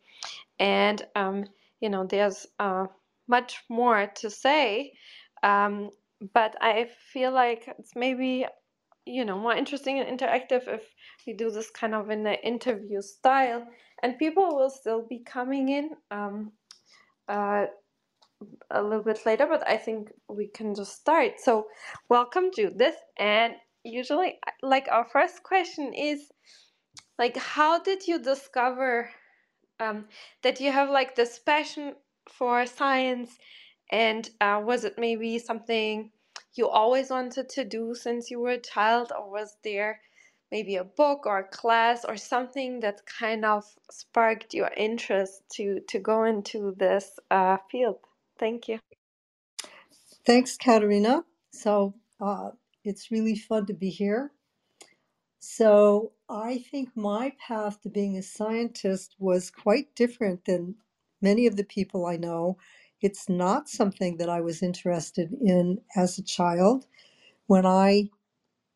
And, 0.59 1.03
um, 1.15 1.45
you 1.81 1.89
know, 1.89 2.05
there's 2.05 2.47
uh, 2.59 2.87
much 3.29 3.63
more 3.69 4.07
to 4.17 4.29
say, 4.31 4.93
um, 5.43 5.91
but 6.33 6.55
I 6.61 6.89
feel 7.13 7.31
like 7.31 7.69
it's 7.79 7.93
maybe, 7.95 8.45
you 9.05 9.25
know, 9.25 9.39
more 9.39 9.53
interesting 9.55 9.99
and 9.99 10.19
interactive 10.19 10.67
if 10.67 10.83
we 11.27 11.33
do 11.33 11.51
this 11.51 11.71
kind 11.71 11.95
of 11.95 12.09
in 12.11 12.27
an 12.27 12.37
interview 12.43 13.01
style, 13.01 13.67
and 14.03 14.19
people 14.19 14.55
will 14.55 14.71
still 14.71 15.05
be 15.07 15.19
coming 15.25 15.69
in. 15.69 15.91
Um, 16.11 16.53
uh, 17.29 17.65
a 18.71 18.83
little 18.83 19.03
bit 19.03 19.25
later, 19.25 19.47
but 19.47 19.67
I 19.67 19.77
think 19.77 20.11
we 20.29 20.47
can 20.47 20.75
just 20.75 20.95
start. 20.95 21.39
So, 21.39 21.67
welcome, 22.09 22.51
Judith. 22.55 22.97
And 23.17 23.55
usually, 23.87 24.39
like, 24.61 24.87
our 24.91 25.05
first 25.05 25.43
question 25.43 25.93
is, 25.93 26.29
like, 27.19 27.37
how 27.37 27.79
did 27.79 28.07
you 28.07 28.19
discover 28.19 29.09
um, 29.79 30.05
that 30.43 30.59
you 30.59 30.71
have 30.71 30.89
like 30.89 31.15
this 31.15 31.39
passion 31.39 31.95
for 32.29 32.65
science? 32.65 33.37
And 33.91 34.29
uh, 34.41 34.61
was 34.63 34.83
it 34.83 34.95
maybe 34.97 35.39
something 35.39 36.11
you 36.55 36.67
always 36.67 37.09
wanted 37.09 37.49
to 37.49 37.63
do 37.63 37.95
since 37.95 38.31
you 38.31 38.39
were 38.39 38.51
a 38.51 38.59
child, 38.61 39.11
or 39.17 39.31
was 39.31 39.57
there 39.63 40.01
maybe 40.51 40.75
a 40.77 40.83
book 40.83 41.25
or 41.25 41.39
a 41.39 41.47
class 41.47 42.05
or 42.05 42.17
something 42.17 42.79
that 42.81 43.01
kind 43.05 43.45
of 43.45 43.63
sparked 43.91 44.53
your 44.53 44.71
interest 44.77 45.43
to 45.53 45.79
to 45.89 45.99
go 45.99 46.23
into 46.25 46.75
this 46.77 47.19
uh, 47.31 47.57
field? 47.71 47.99
Thank 48.39 48.67
you. 48.67 48.79
Thanks, 50.25 50.57
Katerina. 50.57 51.23
So 51.51 51.93
uh, 52.19 52.51
it's 52.87 53.11
really 53.11 53.35
fun 53.35 53.65
to 53.67 53.73
be 53.73 53.89
here. 53.89 54.31
So 55.39 56.13
I 56.29 56.59
think 56.71 56.89
my 56.95 57.33
path 57.45 57.81
to 57.81 57.89
being 57.89 58.17
a 58.17 58.23
scientist 58.23 59.15
was 59.19 59.51
quite 59.51 59.95
different 59.95 60.45
than 60.45 60.75
many 61.21 61.47
of 61.47 61.55
the 61.55 61.63
people 61.63 62.05
I 62.05 62.17
know. 62.17 62.57
It's 63.01 63.29
not 63.29 63.69
something 63.69 64.17
that 64.17 64.29
I 64.29 64.41
was 64.41 64.63
interested 64.63 65.31
in 65.33 65.79
as 65.95 66.17
a 66.17 66.23
child. 66.23 66.87
When 67.47 67.65
I 67.65 68.09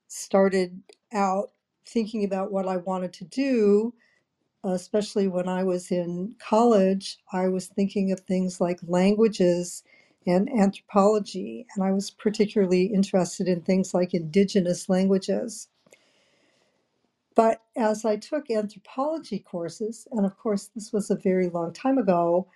started 0.07 0.81
out 1.13 1.51
thinking 1.85 2.23
about 2.23 2.51
what 2.51 2.67
I 2.67 2.77
wanted 2.77 3.13
to 3.13 3.25
do, 3.25 3.93
especially 4.63 5.27
when 5.27 5.47
I 5.49 5.63
was 5.63 5.91
in 5.91 6.35
college, 6.39 7.17
I 7.33 7.47
was 7.47 7.67
thinking 7.67 8.11
of 8.11 8.19
things 8.21 8.61
like 8.61 8.79
languages 8.83 9.83
and 10.27 10.49
anthropology, 10.49 11.67
and 11.75 11.83
I 11.83 11.91
was 11.91 12.11
particularly 12.11 12.85
interested 12.85 13.47
in 13.47 13.61
things 13.61 13.93
like 13.93 14.13
indigenous 14.13 14.89
languages. 14.89 15.69
But 17.35 17.61
as 17.77 18.05
I 18.05 18.17
took 18.17 18.51
anthropology 18.51 19.39
courses, 19.39 20.07
and 20.11 20.25
of 20.25 20.37
course, 20.37 20.69
this 20.75 20.93
was 20.93 21.11
a 21.11 21.15
very 21.15 21.49
long 21.49 21.73
time 21.73 21.97
ago, 21.97 22.47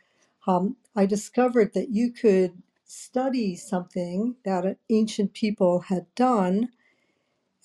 um, 0.48 0.78
I 0.96 1.06
discovered 1.06 1.74
that 1.76 1.90
you 1.90 2.12
could 2.12 2.62
study 2.86 3.56
something 3.56 4.36
that 4.46 4.78
ancient 4.90 5.34
people 5.34 5.82
had 5.82 6.08
done 6.16 6.70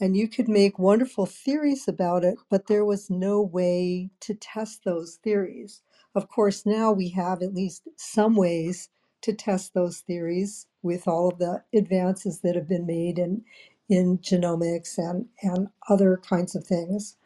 and 0.00 0.16
you 0.16 0.28
could 0.28 0.48
make 0.48 0.78
wonderful 0.78 1.26
theories 1.26 1.88
about 1.88 2.24
it, 2.24 2.36
but 2.50 2.66
there 2.66 2.84
was 2.84 3.10
no 3.10 3.40
way 3.40 4.10
to 4.20 4.34
test 4.34 4.84
those 4.84 5.16
theories. 5.22 5.82
Of 6.14 6.28
course, 6.28 6.66
now 6.66 6.92
we 6.92 7.10
have 7.10 7.42
at 7.42 7.54
least 7.54 7.88
some 7.96 8.36
ways 8.36 8.90
to 9.22 9.34
test 9.34 9.74
those 9.74 10.00
theories 10.00 10.66
with 10.82 11.08
all 11.08 11.28
of 11.30 11.38
the 11.38 11.62
advances 11.74 12.40
that 12.40 12.56
have 12.56 12.68
been 12.68 12.86
made 12.86 13.18
in, 13.18 13.44
in 13.88 14.18
genomics 14.18 14.98
and, 14.98 15.26
and 15.42 15.68
other 15.88 16.18
kinds 16.18 16.56
of 16.56 16.64
things. 16.66 17.16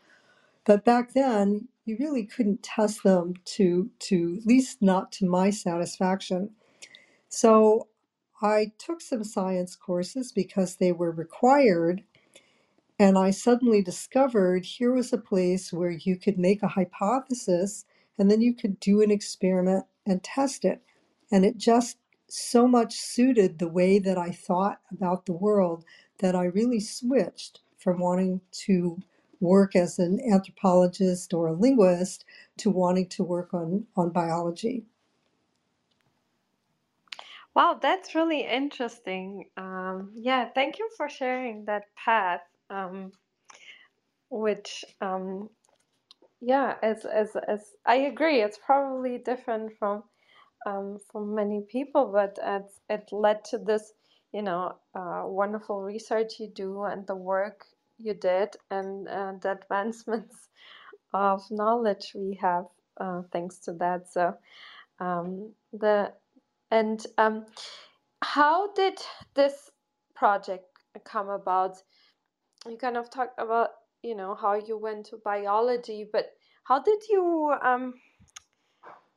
But 0.67 0.85
back 0.85 1.15
then, 1.15 1.69
you 1.87 1.97
really 2.01 2.25
couldn't 2.25 2.63
test 2.63 3.03
them 3.05 3.35
to, 3.57 3.91
to 4.01 4.39
at 4.41 4.47
least 4.47 4.83
not 4.83 5.13
to 5.13 5.27
my 5.27 5.51
satisfaction. 5.51 6.51
So 7.29 7.89
I 8.43 8.73
took 8.79 9.01
some 9.03 9.25
science 9.25 9.77
courses 9.77 10.33
because 10.33 10.77
they 10.77 10.93
were 10.93 11.13
required 11.13 12.03
and 12.99 13.19
I 13.19 13.33
suddenly 13.33 13.83
discovered 13.83 14.65
here 14.67 14.95
was 14.95 15.13
a 15.13 15.19
place 15.19 15.75
where 15.75 15.93
you 15.93 16.17
could 16.17 16.39
make 16.39 16.65
a 16.65 16.69
hypothesis 16.71 17.85
and 18.19 18.33
then 18.33 18.41
you 18.43 18.55
could 18.55 18.81
do 18.81 19.03
an 19.03 19.13
experiment 19.13 19.87
and 20.07 20.25
test 20.25 20.65
it. 20.65 20.83
And 21.35 21.45
it 21.45 21.59
just 21.59 21.99
so 22.29 22.69
much 22.69 22.95
suited 22.95 23.59
the 23.59 23.67
way 23.67 23.99
that 23.99 24.17
I 24.17 24.31
thought 24.31 24.81
about 24.93 25.27
the 25.27 25.33
world 25.33 25.85
that 26.21 26.37
I 26.37 26.45
really 26.45 26.79
switched 26.79 27.61
from 27.77 27.99
wanting 27.99 28.41
to 28.67 29.03
work 29.41 29.75
as 29.75 29.99
an 29.99 30.21
anthropologist 30.33 31.35
or 31.35 31.49
a 31.49 31.53
linguist 31.53 32.25
to 32.59 32.71
wanting 32.71 33.09
to 33.09 33.25
work 33.25 33.53
on, 33.53 33.89
on 33.97 34.11
biology. 34.11 34.87
Wow, 37.53 37.81
that's 37.83 38.15
really 38.15 38.43
interesting. 38.47 39.51
Um, 39.57 40.13
yeah, 40.15 40.51
thank 40.55 40.79
you 40.79 40.89
for 40.97 41.09
sharing 41.09 41.65
that 41.65 41.87
path. 41.97 42.43
Um, 42.71 43.11
which, 44.31 44.85
um, 45.01 45.51
yeah, 46.41 46.77
as 46.83 47.05
as 47.05 47.37
as 47.37 47.73
I 47.87 47.97
agree, 47.97 48.41
it's 48.41 48.59
probably 48.59 49.19
different 49.19 49.77
from 49.79 50.05
um, 50.67 50.99
from 51.11 51.35
many 51.35 51.63
people, 51.69 52.11
but 52.13 52.39
it 52.89 53.11
led 53.13 53.45
to 53.47 53.59
this, 53.59 53.93
you 54.33 54.43
know, 54.43 54.77
uh, 54.95 55.23
wonderful 55.27 55.83
research 55.83 56.35
you 56.41 56.49
do 56.49 56.85
and 56.85 57.07
the 57.07 57.17
work 57.17 57.67
you 57.99 58.15
did 58.15 58.51
and 58.71 59.09
uh, 59.09 59.33
the 59.41 59.53
advancements 59.53 60.49
of 61.15 61.43
knowledge 61.51 62.13
we 62.15 62.39
have 62.41 62.67
uh, 63.01 63.23
thanks 63.33 63.59
to 63.61 63.73
that. 63.75 64.11
So 64.13 64.35
um, 65.01 65.53
the 65.73 66.13
and 66.71 67.05
um, 67.19 67.47
how 68.23 68.73
did 68.75 68.99
this 69.35 69.71
project 70.15 70.65
come 71.05 71.29
about? 71.29 71.79
You 72.69 72.77
kind 72.77 72.97
of 72.97 73.11
talked 73.11 73.41
about 73.41 73.71
you 74.03 74.15
know 74.15 74.35
how 74.35 74.55
you 74.55 74.79
went 74.79 75.07
to 75.07 75.19
biology, 75.25 76.09
but 76.11 76.33
how 76.65 76.83
did 76.83 77.03
you 77.11 77.55
um, 77.63 77.95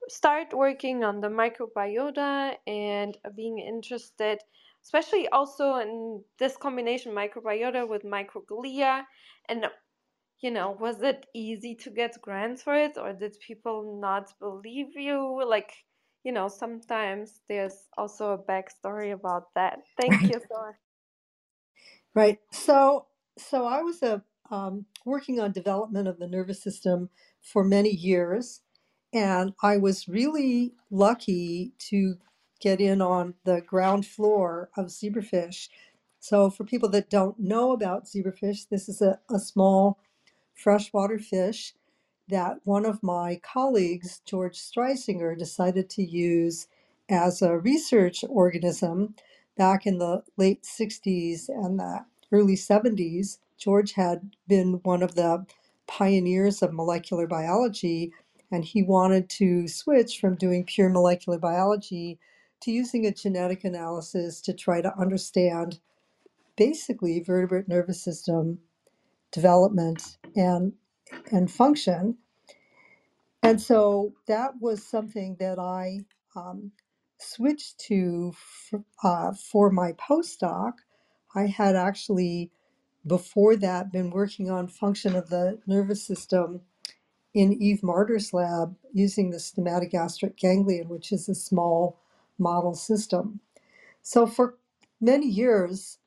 start 0.10 0.54
working 0.54 1.04
on 1.04 1.22
the 1.22 1.30
microbiota 1.30 2.56
and 2.68 3.18
being 3.36 3.60
interested, 3.60 4.40
especially 4.84 5.28
also 5.30 5.78
in 5.78 6.24
this 6.40 6.58
combination 6.58 7.14
microbiota 7.14 7.88
with 7.88 8.04
microglia 8.04 9.04
and 9.50 9.66
you 10.42 10.52
know, 10.52 10.78
was 10.80 11.02
it 11.02 11.26
easy 11.36 11.76
to 11.76 11.90
get 11.90 12.22
grants 12.22 12.64
for 12.64 12.76
it 12.76 12.98
or 12.98 13.14
did 13.14 13.38
people 13.46 14.00
not 14.02 14.34
believe 14.40 14.96
you? 14.96 15.44
Like, 15.48 15.74
you 16.24 16.32
know, 16.32 16.48
sometimes 16.48 17.42
there's 17.50 17.88
also 17.98 18.34
a 18.34 18.38
backstory 18.38 19.14
about 19.14 19.54
that. 19.56 19.80
Thank 19.98 20.30
you 20.30 20.40
so 20.40 20.62
much. 20.68 20.76
Right. 22.16 22.40
So, 22.52 23.08
so 23.38 23.66
I 23.66 23.82
was 23.82 24.04
a 24.04 24.24
um, 24.52 24.86
working 25.06 25.40
on 25.40 25.52
development 25.54 26.08
of 26.08 26.20
the 26.20 26.28
nervous 26.28 26.62
system 26.62 27.10
for 27.42 27.64
many 27.64 27.90
years, 27.92 28.62
and 29.14 29.54
I 29.64 29.78
was 29.78 30.08
really 30.08 30.74
lucky 30.92 31.74
to 31.90 32.18
get 32.62 32.82
in 32.82 33.02
on 33.02 33.36
the 33.46 33.62
ground 33.62 34.06
floor 34.06 34.70
of 34.78 34.88
zebrafish. 34.88 35.70
So, 36.20 36.50
for 36.50 36.64
people 36.66 36.90
that 36.90 37.10
don't 37.10 37.40
know 37.40 37.72
about 37.72 38.06
zebrafish, 38.06 38.68
this 38.70 38.90
is 38.90 39.02
a, 39.02 39.20
a 39.30 39.40
small 39.40 40.00
freshwater 40.56 41.20
fish 41.20 41.74
that 42.30 42.60
one 42.66 42.86
of 42.88 43.04
my 43.04 43.40
colleagues, 43.44 44.22
George 44.26 44.58
Streisinger, 44.58 45.38
decided 45.38 45.90
to 45.92 46.04
use 46.04 46.68
as 47.10 47.44
a 47.44 47.58
research 47.60 48.26
organism 48.30 49.16
back 49.58 49.88
in 49.88 50.00
the 50.00 50.24
late 50.38 50.64
60s 50.64 51.50
and 51.50 51.80
the 51.80 52.06
early 52.34 52.56
70s. 52.56 53.40
George 53.60 53.94
had 53.94 54.36
been 54.50 54.82
one 54.84 55.04
of 55.04 55.16
the 55.16 55.46
pioneers 55.88 56.64
of 56.64 56.74
molecular 56.74 57.28
biology, 57.28 58.14
and 58.52 58.64
he 58.66 58.84
wanted 58.84 59.30
to 59.30 59.68
switch 59.68 60.20
from 60.20 60.36
doing 60.36 60.66
pure 60.66 60.90
molecular 60.90 61.38
biology 61.38 62.20
to 62.62 62.72
using 62.72 63.06
a 63.06 63.14
genetic 63.14 63.64
analysis 63.64 64.42
to 64.42 64.54
try 64.54 64.82
to 64.82 64.98
understand 64.98 65.80
basically 66.56 67.20
vertebrate 67.20 67.68
nervous 67.68 68.04
system 68.04 68.60
development 69.32 70.18
and 70.36 70.74
and 71.32 71.50
function. 71.52 72.18
And 73.44 73.62
so 73.62 74.14
that 74.28 74.54
was 74.60 74.84
something 74.84 75.38
that 75.40 75.60
I 75.60 76.00
um, 76.36 76.72
switched 77.20 77.80
to 77.88 78.34
uh, 79.04 79.34
for 79.34 79.70
my 79.70 79.94
postdoc. 79.94 80.74
I 81.36 81.46
had 81.46 81.76
actually 81.76 82.52
before 83.06 83.56
that 83.56 83.92
been 83.92 84.10
working 84.10 84.50
on 84.50 84.68
function 84.68 85.16
of 85.16 85.30
the 85.30 85.60
nervous 85.66 86.04
system 86.06 86.62
in 87.34 87.54
Eve 87.54 87.82
Marder's 87.84 88.34
lab 88.34 88.76
using 88.94 89.32
the 89.32 89.38
stomatogastric 89.38 90.38
ganglion, 90.38 90.90
which 90.90 91.12
is 91.12 91.30
a 91.30 91.36
small 91.36 92.00
model 92.40 92.76
system. 92.76 93.40
So 94.04 94.28
for 94.28 94.56
many 95.02 95.28
years, 95.28 96.00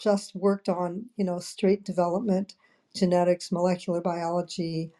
just 0.00 0.34
worked 0.36 0.68
on 0.68 1.06
you 1.16 1.24
know 1.24 1.38
straight 1.40 1.84
development, 1.84 2.54
genetics, 2.94 3.52
molecular 3.52 4.00
biology, 4.00 4.92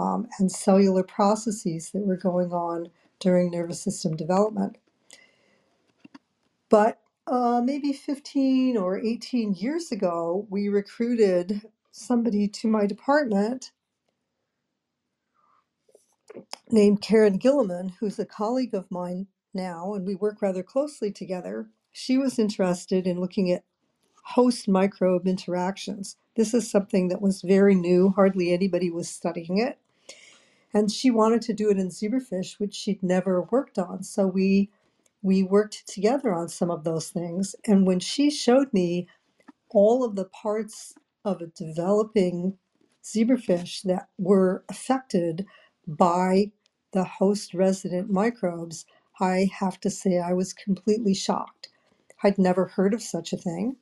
um, 0.00 0.28
and 0.38 0.52
cellular 0.52 1.04
processes 1.04 1.90
that 1.92 2.06
were 2.06 2.16
going 2.16 2.52
on 2.52 2.88
during 3.20 3.50
nervous 3.50 3.82
system 3.82 4.16
development. 4.16 4.78
But 6.70 7.00
uh, 7.26 7.62
maybe 7.64 7.92
15 7.92 8.76
or 8.76 8.98
18 8.98 9.54
years 9.54 9.92
ago, 9.92 10.46
we 10.50 10.68
recruited 10.68 11.62
somebody 11.92 12.48
to 12.48 12.68
my 12.68 12.86
department 12.86 13.72
named 16.70 17.02
Karen 17.02 17.38
Guillemin, 17.38 17.92
who's 18.00 18.18
a 18.18 18.26
colleague 18.26 18.74
of 18.74 18.90
mine 18.90 19.28
now, 19.54 19.94
and 19.94 20.06
we 20.06 20.14
work 20.16 20.42
rather 20.42 20.62
closely 20.62 21.12
together. 21.12 21.68
She 21.92 22.18
was 22.18 22.38
interested 22.38 23.06
in 23.06 23.20
looking 23.20 23.50
at 23.52 23.64
host 24.24 24.68
microbe 24.68 25.28
interactions. 25.28 26.16
This 26.36 26.54
is 26.54 26.70
something 26.70 27.08
that 27.08 27.22
was 27.22 27.42
very 27.42 27.74
new, 27.74 28.10
hardly 28.10 28.52
anybody 28.52 28.90
was 28.90 29.08
studying 29.08 29.58
it. 29.58 29.78
And 30.74 30.90
she 30.90 31.10
wanted 31.10 31.42
to 31.42 31.54
do 31.54 31.70
it 31.70 31.78
in 31.78 31.88
zebrafish, 31.90 32.58
which 32.60 32.74
she'd 32.74 33.02
never 33.02 33.42
worked 33.42 33.78
on. 33.78 34.02
So 34.04 34.26
we 34.26 34.70
we 35.22 35.42
worked 35.42 35.88
together 35.88 36.34
on 36.34 36.48
some 36.48 36.70
of 36.70 36.84
those 36.84 37.08
things. 37.10 37.56
And 37.66 37.86
when 37.86 38.00
she 38.00 38.30
showed 38.30 38.72
me 38.72 39.08
all 39.70 40.04
of 40.04 40.16
the 40.16 40.26
parts 40.26 40.94
of 41.24 41.42
a 41.42 41.46
developing 41.48 42.58
zebrafish 43.04 43.82
that 43.84 44.08
were 44.18 44.64
affected 44.70 45.46
by 45.86 46.52
the 46.92 47.04
host 47.04 47.54
resident 47.54 48.10
microbes, 48.10 48.86
I 49.20 49.50
have 49.58 49.80
to 49.80 49.90
say 49.90 50.18
I 50.18 50.32
was 50.34 50.52
completely 50.52 51.14
shocked. 51.14 51.68
I'd 52.22 52.38
never 52.38 52.66
heard 52.66 52.94
of 52.94 53.02
such 53.02 53.32
a 53.32 53.36
thing. 53.38 53.76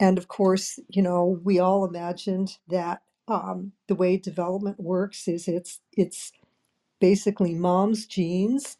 And 0.00 0.18
of 0.18 0.28
course, 0.28 0.78
you 0.88 1.02
know, 1.02 1.40
we 1.44 1.58
all 1.58 1.84
imagined 1.84 2.58
that 2.68 3.02
um, 3.28 3.72
the 3.88 3.94
way 3.94 4.16
development 4.16 4.80
works 4.80 5.28
is 5.28 5.48
it's 5.48 5.80
it's 5.96 6.32
basically 7.00 7.54
mom's 7.54 8.06
genes 8.06 8.76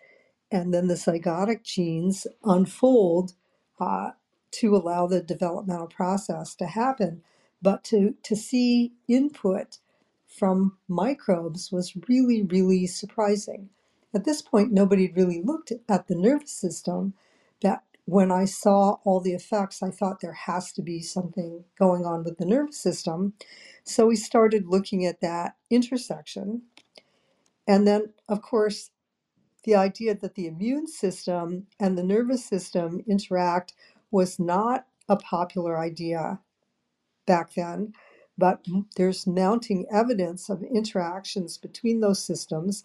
and 0.53 0.75
then 0.75 0.89
the 0.89 0.95
zygotic 0.95 1.65
genes 1.65 2.27
unfold 2.45 3.35
uh, 3.81 4.13
to 4.53 4.77
allow 4.77 5.07
the 5.09 5.23
developmental 5.23 5.89
process 5.89 6.57
to 6.57 6.67
happen. 6.67 7.23
But 7.63 7.85
to, 7.87 8.15
to 8.25 8.37
see 8.37 8.95
input 9.09 9.79
from 10.37 10.77
microbes 10.89 11.73
was 11.73 11.97
really, 12.09 12.43
really 12.43 12.87
surprising. 12.87 13.71
At 14.15 14.25
this 14.25 14.43
point, 14.43 14.73
nobody 14.73 15.07
had 15.07 15.17
really 15.17 15.43
looked 15.43 15.73
at 15.89 16.09
the 16.09 16.15
nervous 16.15 16.53
system. 16.53 17.15
That 17.63 17.83
when 18.05 18.31
I 18.31 18.45
saw 18.45 18.99
all 19.05 19.21
the 19.21 19.35
effects, 19.35 19.83
I 19.83 19.91
thought 19.91 20.21
there 20.21 20.33
has 20.33 20.73
to 20.73 20.83
be 20.83 21.01
something 21.03 21.65
going 21.79 22.05
on 22.05 22.25
with 22.25 22.39
the 22.39 22.47
nervous 22.47 22.79
system. 22.79 23.35
So 23.85 24.07
we 24.07 24.17
started 24.17 24.67
looking 24.67 25.05
at 25.05 25.21
that 25.21 25.57
intersection. 25.71 26.63
And 27.67 27.87
then, 27.87 28.13
of 28.29 28.43
course, 28.43 28.91
the 29.65 29.75
idea 29.75 30.15
that 30.15 30.37
the 30.37 30.47
immune 30.47 30.87
system 30.87 31.67
and 31.81 31.99
the 31.99 32.05
nervous 32.05 32.45
system 32.45 33.03
interact 33.09 33.75
was 34.11 34.39
not 34.39 34.87
a 35.09 35.17
popular 35.17 35.79
idea 35.79 36.41
back 37.27 37.55
then, 37.55 37.93
but 38.39 38.65
there's 38.97 39.27
mounting 39.27 39.87
evidence 39.93 40.49
of 40.51 40.63
interactions 40.63 41.59
between 41.59 42.01
those 42.01 42.23
systems. 42.25 42.85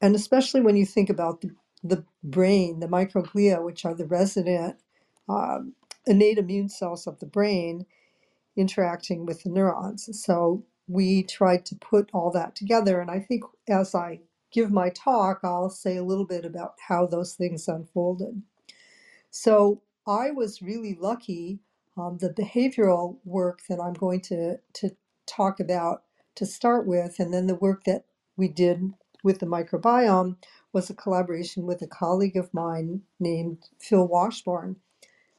And 0.00 0.14
especially 0.16 0.60
when 0.62 0.76
you 0.76 0.86
think 0.86 1.10
about 1.10 1.40
the, 1.42 1.54
the 1.84 2.04
brain, 2.24 2.80
the 2.80 2.88
microglia, 2.88 3.62
which 3.64 3.84
are 3.84 3.94
the 3.94 4.06
resident 4.06 4.76
um, 5.28 5.74
innate 6.06 6.38
immune 6.38 6.68
cells 6.68 7.06
of 7.06 7.20
the 7.20 7.26
brain 7.26 7.86
interacting 8.56 9.26
with 9.26 9.42
the 9.42 9.50
neurons. 9.50 10.08
So 10.22 10.64
we 10.88 11.22
tried 11.22 11.66
to 11.66 11.76
put 11.76 12.10
all 12.12 12.30
that 12.32 12.54
together. 12.56 13.00
And 13.00 13.10
I 13.10 13.20
think 13.20 13.44
as 13.68 13.94
I 13.94 14.20
give 14.52 14.70
my 14.70 14.90
talk, 14.90 15.40
I'll 15.44 15.70
say 15.70 15.96
a 15.96 16.04
little 16.04 16.26
bit 16.26 16.44
about 16.44 16.74
how 16.88 17.06
those 17.06 17.34
things 17.34 17.68
unfolded. 17.68 18.42
So 19.30 19.82
I 20.06 20.30
was 20.32 20.62
really 20.62 20.96
lucky. 21.00 21.60
Um, 21.98 22.18
the 22.18 22.30
behavioral 22.30 23.18
work 23.24 23.62
that 23.68 23.80
I'm 23.80 23.94
going 23.94 24.20
to, 24.22 24.58
to 24.74 24.90
talk 25.26 25.58
about 25.58 26.04
to 26.36 26.46
start 26.46 26.86
with, 26.86 27.18
and 27.18 27.34
then 27.34 27.48
the 27.48 27.56
work 27.56 27.84
that 27.84 28.04
we 28.36 28.46
did 28.48 28.92
with 29.24 29.40
the 29.40 29.46
microbiome 29.46 30.36
was 30.72 30.88
a 30.88 30.94
collaboration 30.94 31.66
with 31.66 31.82
a 31.82 31.88
colleague 31.88 32.36
of 32.36 32.54
mine 32.54 33.02
named 33.18 33.68
Phil 33.80 34.06
Washbourne. 34.06 34.76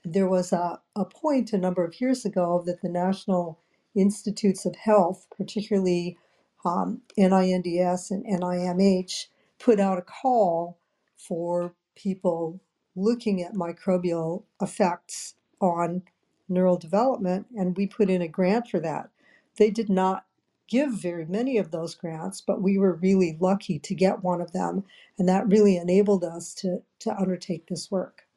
There 0.04 0.28
was 0.28 0.52
a, 0.52 0.82
a 0.96 1.06
point 1.06 1.54
a 1.54 1.58
number 1.58 1.86
of 1.86 2.02
years 2.02 2.26
ago 2.26 2.62
that 2.66 2.82
the 2.82 2.90
National 2.90 3.60
Institutes 3.96 4.66
of 4.66 4.76
Health, 4.76 5.28
particularly 5.36 6.18
um, 6.66 7.02
NINDS 7.18 8.12
and 8.12 8.26
NIMH, 8.26 9.28
put 9.60 9.80
out 9.80 9.98
a 9.98 10.02
call 10.02 10.78
for 11.16 11.74
people 11.96 12.60
looking 12.96 13.42
at 13.42 13.54
microbial 13.54 14.44
effects 14.62 15.36
on 15.62 16.04
neural 16.50 16.78
development, 16.78 17.48
and 17.56 17.78
we 17.78 17.88
put 17.88 18.10
in 18.10 18.22
a 18.22 18.28
grant 18.28 18.68
for 18.68 18.80
that. 18.80 19.10
They 19.58 19.70
did 19.70 19.90
not 19.90 20.26
give 20.68 20.94
very 20.94 21.26
many 21.26 21.58
of 21.58 21.72
those 21.72 21.96
grants, 21.96 22.42
but 22.42 22.62
we 22.62 22.78
were 22.78 22.94
really 22.94 23.36
lucky 23.40 23.80
to 23.80 23.96
get 23.96 24.24
one 24.24 24.42
of 24.42 24.52
them, 24.52 24.84
and 25.18 25.28
that 25.28 25.48
really 25.48 25.78
enabled 25.78 26.24
us 26.24 26.54
to, 26.56 26.82
to 27.00 27.16
undertake 27.18 27.68
this 27.68 27.90
work. 27.90 28.28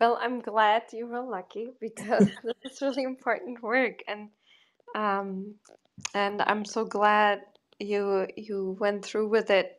Well, 0.00 0.18
I'm 0.20 0.40
glad 0.40 0.84
you 0.92 1.06
were 1.06 1.20
lucky 1.22 1.70
because 1.80 2.26
this 2.44 2.72
is 2.72 2.82
really 2.82 3.04
important 3.04 3.62
work, 3.62 4.00
and 4.08 4.30
um, 4.94 5.54
and 6.14 6.42
I'm 6.42 6.64
so 6.64 6.84
glad 6.84 7.42
you 7.78 8.26
you 8.36 8.76
went 8.78 9.04
through 9.04 9.28
with 9.28 9.50
it 9.50 9.78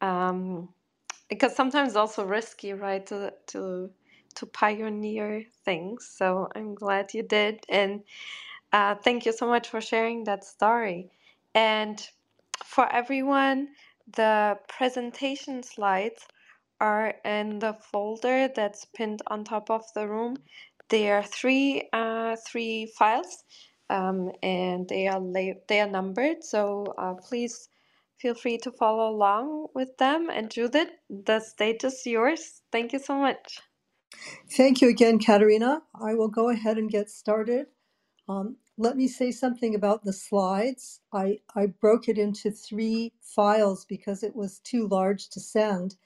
um, 0.00 0.68
because 1.28 1.54
sometimes 1.54 1.90
it's 1.90 1.96
also 1.96 2.24
risky, 2.24 2.72
right? 2.72 3.04
To 3.06 3.32
to 3.48 3.90
to 4.36 4.46
pioneer 4.46 5.44
things. 5.64 6.08
So 6.16 6.48
I'm 6.56 6.74
glad 6.74 7.14
you 7.14 7.24
did, 7.24 7.64
and 7.68 8.02
uh, 8.72 8.96
thank 8.96 9.26
you 9.26 9.32
so 9.32 9.48
much 9.48 9.68
for 9.70 9.82
sharing 9.82 10.24
that 10.26 10.44
story. 10.44 11.10
And 11.54 12.00
for 12.64 12.92
everyone, 12.92 13.70
the 14.16 14.58
presentation 14.68 15.64
slides 15.64 16.26
are 16.80 17.14
in 17.26 17.60
the 17.60 17.74
folder 17.74 18.48
that's 18.56 18.86
pinned 18.96 19.22
on 19.28 19.44
top 19.44 19.70
of 19.70 19.84
the 19.94 20.08
room. 20.08 20.38
There 20.90 21.16
are 21.18 21.24
three 21.24 21.88
uh, 21.94 22.36
three 22.46 22.92
files, 22.98 23.44
um, 23.90 24.32
and 24.42 24.88
they 24.88 25.08
are 25.08 25.22
they 25.68 25.80
are 25.82 25.88
numbered. 25.90 26.44
So 26.44 26.94
uh, 26.98 27.14
please 27.14 27.70
feel 28.20 28.34
free 28.34 28.58
to 28.60 28.72
follow 28.72 29.10
along 29.10 29.68
with 29.74 29.96
them. 29.98 30.30
And 30.30 30.50
Judith, 30.50 30.90
the 31.10 31.40
stage 31.40 31.84
is 31.84 32.06
yours. 32.06 32.62
Thank 32.72 32.94
you 32.94 33.00
so 33.00 33.16
much. 33.16 33.60
Thank 34.50 34.82
you 34.82 34.88
again, 34.90 35.18
Katerina. 35.20 35.82
I 36.00 36.14
will 36.14 36.28
go 36.28 36.50
ahead 36.50 36.78
and 36.78 36.90
get 36.90 37.10
started. 37.10 37.66
Um, 38.28 38.56
let 38.78 38.96
me 38.96 39.08
say 39.08 39.32
something 39.32 39.74
about 39.74 40.04
the 40.04 40.12
slides. 40.14 41.00
I, 41.12 41.40
I 41.54 41.66
broke 41.66 42.08
it 42.08 42.18
into 42.18 42.50
three 42.50 43.12
files 43.22 43.84
because 43.86 44.22
it 44.22 44.36
was 44.36 44.60
too 44.60 44.88
large 44.88 45.28
to 45.30 45.40
send. 45.40 45.96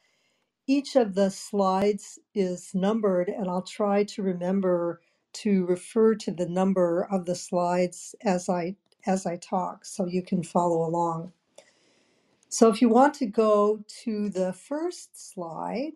Each 0.67 0.97
of 0.97 1.15
the 1.15 1.31
slides 1.31 2.19
is 2.35 2.73
numbered, 2.75 3.29
and 3.29 3.49
I'll 3.51 3.63
try 3.63 4.05
to 4.05 4.23
remember 4.23 5.03
to 5.35 5.67
refer 5.67 6.17
to 6.17 6.33
the 6.33 6.49
number 6.49 7.07
of 7.13 7.27
the 7.27 7.37
slides 7.37 8.17
as 8.25 8.49
I 8.49 8.77
as 9.07 9.27
I 9.27 9.37
talk 9.37 9.85
so 9.85 10.07
you 10.07 10.23
can 10.23 10.43
follow 10.45 10.85
along. 10.87 11.33
So 12.49 12.69
if 12.71 12.83
you 12.83 12.89
want 12.89 13.15
to 13.17 13.27
go 13.27 13.85
to 14.05 14.31
the 14.31 14.53
first 14.53 15.33
slide, 15.33 15.93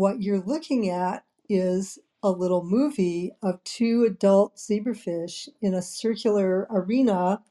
what 0.00 0.22
you're 0.22 0.40
looking 0.40 0.88
at 0.88 1.26
is 1.50 1.98
a 2.22 2.30
little 2.30 2.64
movie 2.64 3.32
of 3.42 3.62
two 3.64 4.04
adult 4.04 4.56
zebrafish 4.56 5.46
in 5.60 5.74
a 5.74 5.82
circular 5.82 6.66
arena 6.70 7.42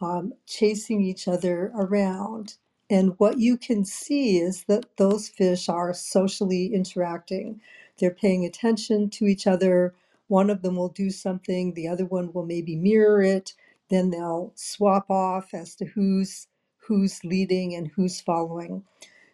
um, 0.00 0.32
chasing 0.46 1.00
each 1.00 1.28
other 1.28 1.70
around. 1.76 2.56
And 2.90 3.14
what 3.18 3.38
you 3.38 3.56
can 3.56 3.84
see 3.84 4.38
is 4.38 4.64
that 4.64 4.96
those 4.96 5.28
fish 5.28 5.68
are 5.68 5.94
socially 5.94 6.74
interacting. 6.74 7.60
They're 8.00 8.10
paying 8.10 8.44
attention 8.44 9.08
to 9.10 9.26
each 9.26 9.46
other. 9.46 9.94
One 10.26 10.50
of 10.50 10.62
them 10.62 10.74
will 10.74 10.88
do 10.88 11.10
something, 11.10 11.74
the 11.74 11.86
other 11.86 12.04
one 12.04 12.32
will 12.32 12.46
maybe 12.46 12.74
mirror 12.74 13.22
it. 13.22 13.54
Then 13.90 14.10
they'll 14.10 14.50
swap 14.56 15.08
off 15.08 15.54
as 15.54 15.76
to 15.76 15.84
who's 15.84 16.48
who's 16.78 17.22
leading 17.24 17.76
and 17.76 17.92
who's 17.94 18.20
following. 18.20 18.82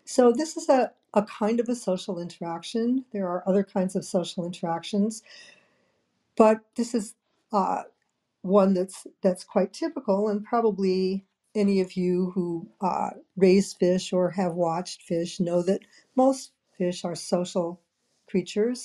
So 0.05 0.33
this 0.33 0.59
is 0.59 0.69
a, 0.69 0.93
a 1.15 1.23
kind 1.25 1.61
of 1.61 1.69
a 1.69 1.77
social 1.77 2.21
interaction. 2.21 3.05
There 3.13 3.29
are 3.29 3.45
other 3.49 3.65
kinds 3.65 3.97
of 3.97 4.05
social 4.05 4.47
interactions, 4.47 5.23
but 6.37 6.61
this 6.77 6.95
is 6.95 7.15
uh, 7.53 7.83
one 8.43 8.75
that's 8.75 9.07
that's 9.23 9.45
quite 9.45 9.73
typical, 9.73 10.29
and 10.29 10.45
probably 10.45 11.27
any 11.55 11.81
of 11.81 11.95
you 11.97 12.33
who 12.35 12.69
uh, 12.81 13.11
raise 13.37 13.73
fish 13.75 14.13
or 14.13 14.31
have 14.31 14.55
watched 14.55 15.03
fish 15.03 15.41
know 15.41 15.63
that 15.63 15.83
most 16.17 16.53
fish 16.79 17.05
are 17.05 17.17
social 17.17 17.81
creatures 18.29 18.81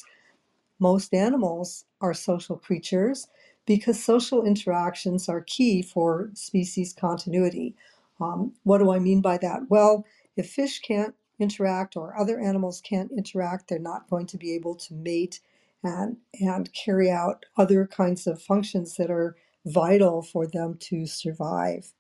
most 0.80 1.14
animals 1.14 1.86
are 2.02 2.14
social 2.14 2.58
creatures 2.58 3.28
because 3.66 4.04
social 4.04 4.46
interactions 4.46 5.30
are 5.30 5.42
key 5.42 5.82
for 5.82 6.30
species 6.34 6.94
continuity. 6.94 7.76
Um, 8.20 8.54
what 8.64 8.80
do 8.80 8.92
I 8.92 9.00
mean 9.00 9.22
by 9.22 9.38
that? 9.40 9.62
Well, 9.70 10.06
if 10.36 10.50
fish 10.52 10.80
can't 10.82 11.16
interact 11.40 11.96
or 11.96 12.18
other 12.18 12.40
animals 12.40 12.82
can't 12.82 13.12
interact, 13.12 13.68
they're 13.68 13.80
not 13.80 14.10
going 14.10 14.26
to 14.28 14.38
be 14.38 14.54
able 14.54 14.76
to 14.76 14.94
mate 14.94 15.40
and, 15.84 16.18
and 16.40 16.74
carry 16.74 17.10
out 17.10 17.46
other 17.58 17.86
kinds 17.88 18.28
of 18.28 18.42
functions 18.42 18.96
that 18.98 19.12
are 19.12 19.36
vital 19.66 20.22
for 20.22 20.48
them 20.48 20.78
to 20.80 21.06
survive. 21.06 21.94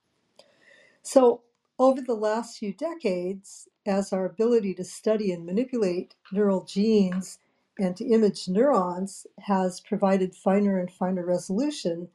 So, 1.03 1.41
over 1.79 2.01
the 2.01 2.15
last 2.15 2.57
few 2.57 2.73
decades, 2.73 3.67
as 3.85 4.11
our 4.11 4.25
ability 4.25 4.73
to 4.75 4.83
study 4.83 5.31
and 5.31 5.45
manipulate 5.45 6.15
neural 6.31 6.65
genes 6.65 7.39
and 7.79 7.95
to 7.97 8.05
image 8.05 8.49
neurons 8.49 9.27
has 9.41 9.79
provided 9.79 10.35
finer 10.35 10.79
and 10.79 10.91
finer 10.91 11.25
resolution, 11.25 12.09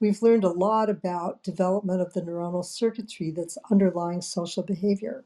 we've 0.00 0.22
learned 0.22 0.44
a 0.44 0.50
lot 0.50 0.90
about 0.90 1.42
development 1.42 2.00
of 2.00 2.14
the 2.14 2.22
neuronal 2.22 2.64
circuitry 2.64 3.30
that's 3.30 3.58
underlying 3.70 4.22
social 4.22 4.62
behavior. 4.62 5.24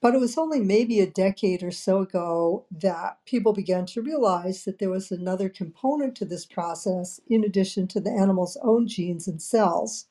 But 0.00 0.14
it 0.14 0.20
was 0.20 0.38
only 0.38 0.60
maybe 0.60 1.00
a 1.00 1.06
decade 1.10 1.62
or 1.62 1.72
so 1.72 2.00
ago 2.02 2.66
that 2.70 3.18
people 3.26 3.52
began 3.52 3.86
to 3.86 4.02
realize 4.02 4.64
that 4.64 4.78
there 4.78 4.90
was 4.90 5.12
another 5.12 5.48
component 5.50 6.16
to 6.16 6.26
this 6.26 6.46
process 6.46 7.20
in 7.28 7.44
addition 7.44 7.88
to 7.88 8.00
the 8.00 8.10
animal's 8.12 8.58
own 8.62 8.88
genes 8.88 9.28
and 9.28 9.42
cells. 9.42 10.06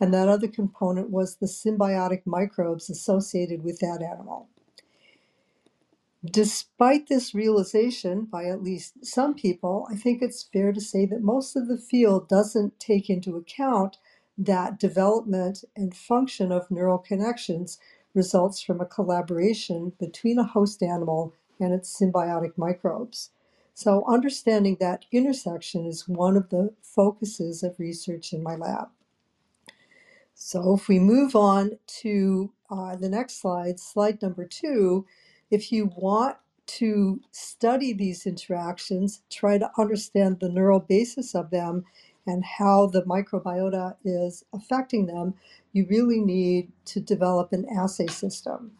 And 0.00 0.14
that 0.14 0.28
other 0.28 0.48
component 0.48 1.10
was 1.10 1.36
the 1.36 1.46
symbiotic 1.46 2.22
microbes 2.26 2.90
associated 2.90 3.64
with 3.64 3.80
that 3.80 4.02
animal. 4.02 4.48
Despite 6.24 7.08
this 7.08 7.34
realization 7.34 8.26
by 8.26 8.44
at 8.46 8.62
least 8.62 9.06
some 9.06 9.34
people, 9.34 9.88
I 9.90 9.96
think 9.96 10.22
it's 10.22 10.44
fair 10.44 10.72
to 10.72 10.80
say 10.80 11.06
that 11.06 11.22
most 11.22 11.56
of 11.56 11.68
the 11.68 11.78
field 11.78 12.28
doesn't 12.28 12.80
take 12.80 13.10
into 13.10 13.36
account 13.36 13.98
that 14.38 14.78
development 14.78 15.64
and 15.76 15.96
function 15.96 16.52
of 16.52 16.70
neural 16.70 16.98
connections 16.98 17.78
results 18.14 18.60
from 18.60 18.80
a 18.80 18.86
collaboration 18.86 19.92
between 19.98 20.38
a 20.38 20.44
host 20.44 20.82
animal 20.82 21.34
and 21.60 21.72
its 21.72 21.98
symbiotic 21.98 22.56
microbes. 22.56 23.30
So, 23.74 24.04
understanding 24.06 24.76
that 24.80 25.06
intersection 25.12 25.86
is 25.86 26.08
one 26.08 26.36
of 26.36 26.50
the 26.50 26.74
focuses 26.82 27.62
of 27.62 27.78
research 27.78 28.32
in 28.32 28.42
my 28.42 28.56
lab. 28.56 28.88
So, 30.34 30.74
if 30.74 30.88
we 30.88 30.98
move 30.98 31.36
on 31.36 31.78
to 32.02 32.52
uh, 32.68 32.96
the 32.96 33.08
next 33.08 33.40
slide, 33.40 33.80
slide 33.80 34.20
number 34.22 34.44
two, 34.44 35.06
if 35.50 35.72
you 35.72 35.90
want 35.96 36.36
to 36.66 37.20
study 37.32 37.92
these 37.92 38.26
interactions, 38.26 39.22
try 39.28 39.58
to 39.58 39.70
understand 39.76 40.38
the 40.38 40.48
neural 40.48 40.80
basis 40.80 41.34
of 41.34 41.50
them 41.50 41.84
and 42.26 42.44
how 42.44 42.86
the 42.86 43.02
microbiota 43.02 43.96
is 44.04 44.44
affecting 44.54 45.06
them, 45.06 45.34
you 45.72 45.86
really 45.88 46.20
need 46.20 46.72
to 46.86 47.00
develop 47.00 47.52
an 47.52 47.66
assay 47.68 48.06
system. 48.08 48.72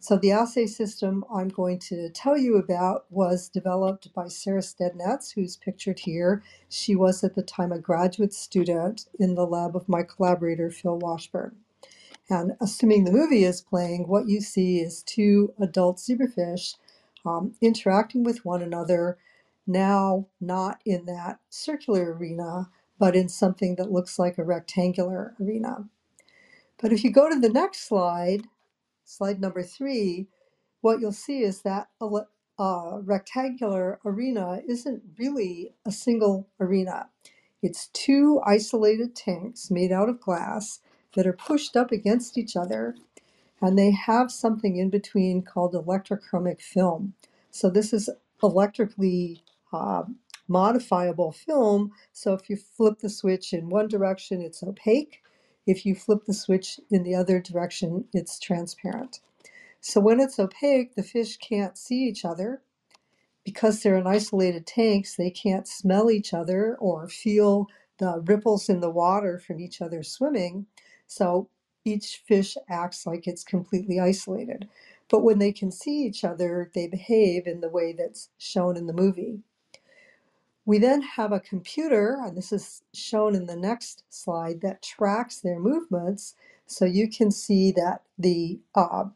So, 0.00 0.16
the 0.16 0.32
assay 0.32 0.66
system 0.66 1.24
I'm 1.32 1.48
going 1.48 1.78
to 1.90 2.10
tell 2.10 2.36
you 2.38 2.56
about 2.56 3.06
was 3.10 3.48
developed 3.48 4.12
by 4.14 4.28
Sarah 4.28 4.60
Stednitz, 4.62 5.34
who's 5.34 5.56
pictured 5.56 6.00
here. 6.00 6.42
She 6.68 6.96
was 6.96 7.24
at 7.24 7.34
the 7.36 7.42
time 7.42 7.72
a 7.72 7.78
graduate 7.78 8.34
student 8.34 9.06
in 9.18 9.34
the 9.36 9.46
lab 9.46 9.76
of 9.76 9.88
my 9.88 10.02
collaborator, 10.02 10.70
Phil 10.70 10.98
Washbourne. 10.98 11.56
And 12.30 12.52
assuming 12.60 13.04
the 13.04 13.12
movie 13.12 13.44
is 13.44 13.60
playing, 13.62 14.08
what 14.08 14.28
you 14.28 14.40
see 14.40 14.80
is 14.80 15.02
two 15.02 15.54
adult 15.60 15.98
zebrafish 15.98 16.76
um, 17.24 17.54
interacting 17.60 18.24
with 18.24 18.44
one 18.44 18.62
another, 18.62 19.18
now 19.66 20.26
not 20.40 20.80
in 20.84 21.06
that 21.06 21.40
circular 21.48 22.14
arena, 22.14 22.70
but 22.98 23.16
in 23.16 23.28
something 23.28 23.76
that 23.76 23.90
looks 23.90 24.18
like 24.18 24.38
a 24.38 24.44
rectangular 24.44 25.34
arena. 25.40 25.88
But 26.80 26.92
if 26.92 27.04
you 27.04 27.12
go 27.12 27.28
to 27.28 27.38
the 27.38 27.48
next 27.48 27.86
slide, 27.86 28.42
slide 29.04 29.40
number 29.40 29.62
three, 29.62 30.28
what 30.80 31.00
you'll 31.00 31.12
see 31.12 31.42
is 31.42 31.62
that 31.62 31.88
a 32.00 32.06
uh, 32.58 32.98
rectangular 33.02 33.98
arena 34.04 34.60
isn't 34.68 35.02
really 35.18 35.74
a 35.86 35.92
single 35.92 36.48
arena. 36.60 37.08
It's 37.62 37.88
two 37.88 38.40
isolated 38.44 39.14
tanks 39.14 39.70
made 39.70 39.92
out 39.92 40.08
of 40.08 40.20
glass 40.20 40.80
that 41.14 41.26
are 41.26 41.32
pushed 41.32 41.76
up 41.76 41.92
against 41.92 42.36
each 42.36 42.56
other, 42.56 42.96
and 43.60 43.78
they 43.78 43.92
have 43.92 44.32
something 44.32 44.76
in 44.76 44.90
between 44.90 45.42
called 45.42 45.74
electrochromic 45.74 46.60
film. 46.60 47.14
So 47.50 47.70
this 47.70 47.92
is 47.92 48.10
electrically 48.42 49.44
uh, 49.72 50.04
modifiable 50.48 51.32
film. 51.32 51.92
So 52.12 52.34
if 52.34 52.50
you 52.50 52.56
flip 52.56 52.98
the 53.00 53.08
switch 53.08 53.52
in 53.52 53.70
one 53.70 53.88
direction, 53.88 54.42
it's 54.42 54.62
opaque. 54.62 55.22
If 55.66 55.86
you 55.86 55.94
flip 55.94 56.24
the 56.26 56.34
switch 56.34 56.80
in 56.90 57.04
the 57.04 57.14
other 57.14 57.40
direction, 57.40 58.04
it's 58.12 58.38
transparent. 58.38 59.20
So 59.80 60.00
when 60.00 60.20
it's 60.20 60.38
opaque, 60.38 60.94
the 60.94 61.02
fish 61.02 61.36
can't 61.38 61.78
see 61.78 62.04
each 62.04 62.24
other. 62.24 62.62
Because 63.44 63.82
they're 63.82 63.96
in 63.96 64.06
isolated 64.06 64.66
tanks, 64.66 65.16
they 65.16 65.30
can't 65.30 65.66
smell 65.66 66.10
each 66.10 66.32
other 66.32 66.76
or 66.78 67.08
feel 67.08 67.66
the 67.98 68.20
ripples 68.24 68.68
in 68.68 68.80
the 68.80 68.90
water 68.90 69.38
from 69.38 69.60
each 69.60 69.80
other 69.82 70.02
swimming. 70.04 70.66
So 71.08 71.48
each 71.84 72.22
fish 72.28 72.56
acts 72.68 73.06
like 73.06 73.26
it's 73.26 73.42
completely 73.42 73.98
isolated. 73.98 74.68
But 75.08 75.24
when 75.24 75.38
they 75.40 75.52
can 75.52 75.72
see 75.72 76.04
each 76.04 76.24
other, 76.24 76.70
they 76.74 76.86
behave 76.86 77.46
in 77.46 77.60
the 77.60 77.68
way 77.68 77.92
that's 77.92 78.30
shown 78.38 78.76
in 78.76 78.86
the 78.86 78.92
movie. 78.92 79.40
We 80.64 80.78
then 80.78 81.02
have 81.02 81.32
a 81.32 81.40
computer, 81.40 82.18
and 82.22 82.36
this 82.36 82.52
is 82.52 82.82
shown 82.94 83.34
in 83.34 83.46
the 83.46 83.56
next 83.56 84.04
slide, 84.10 84.60
that 84.62 84.82
tracks 84.82 85.40
their 85.40 85.58
movements. 85.58 86.36
So 86.66 86.84
you 86.84 87.10
can 87.10 87.30
see 87.32 87.72
that 87.72 88.02
the 88.18 88.60
uh, 88.74 89.06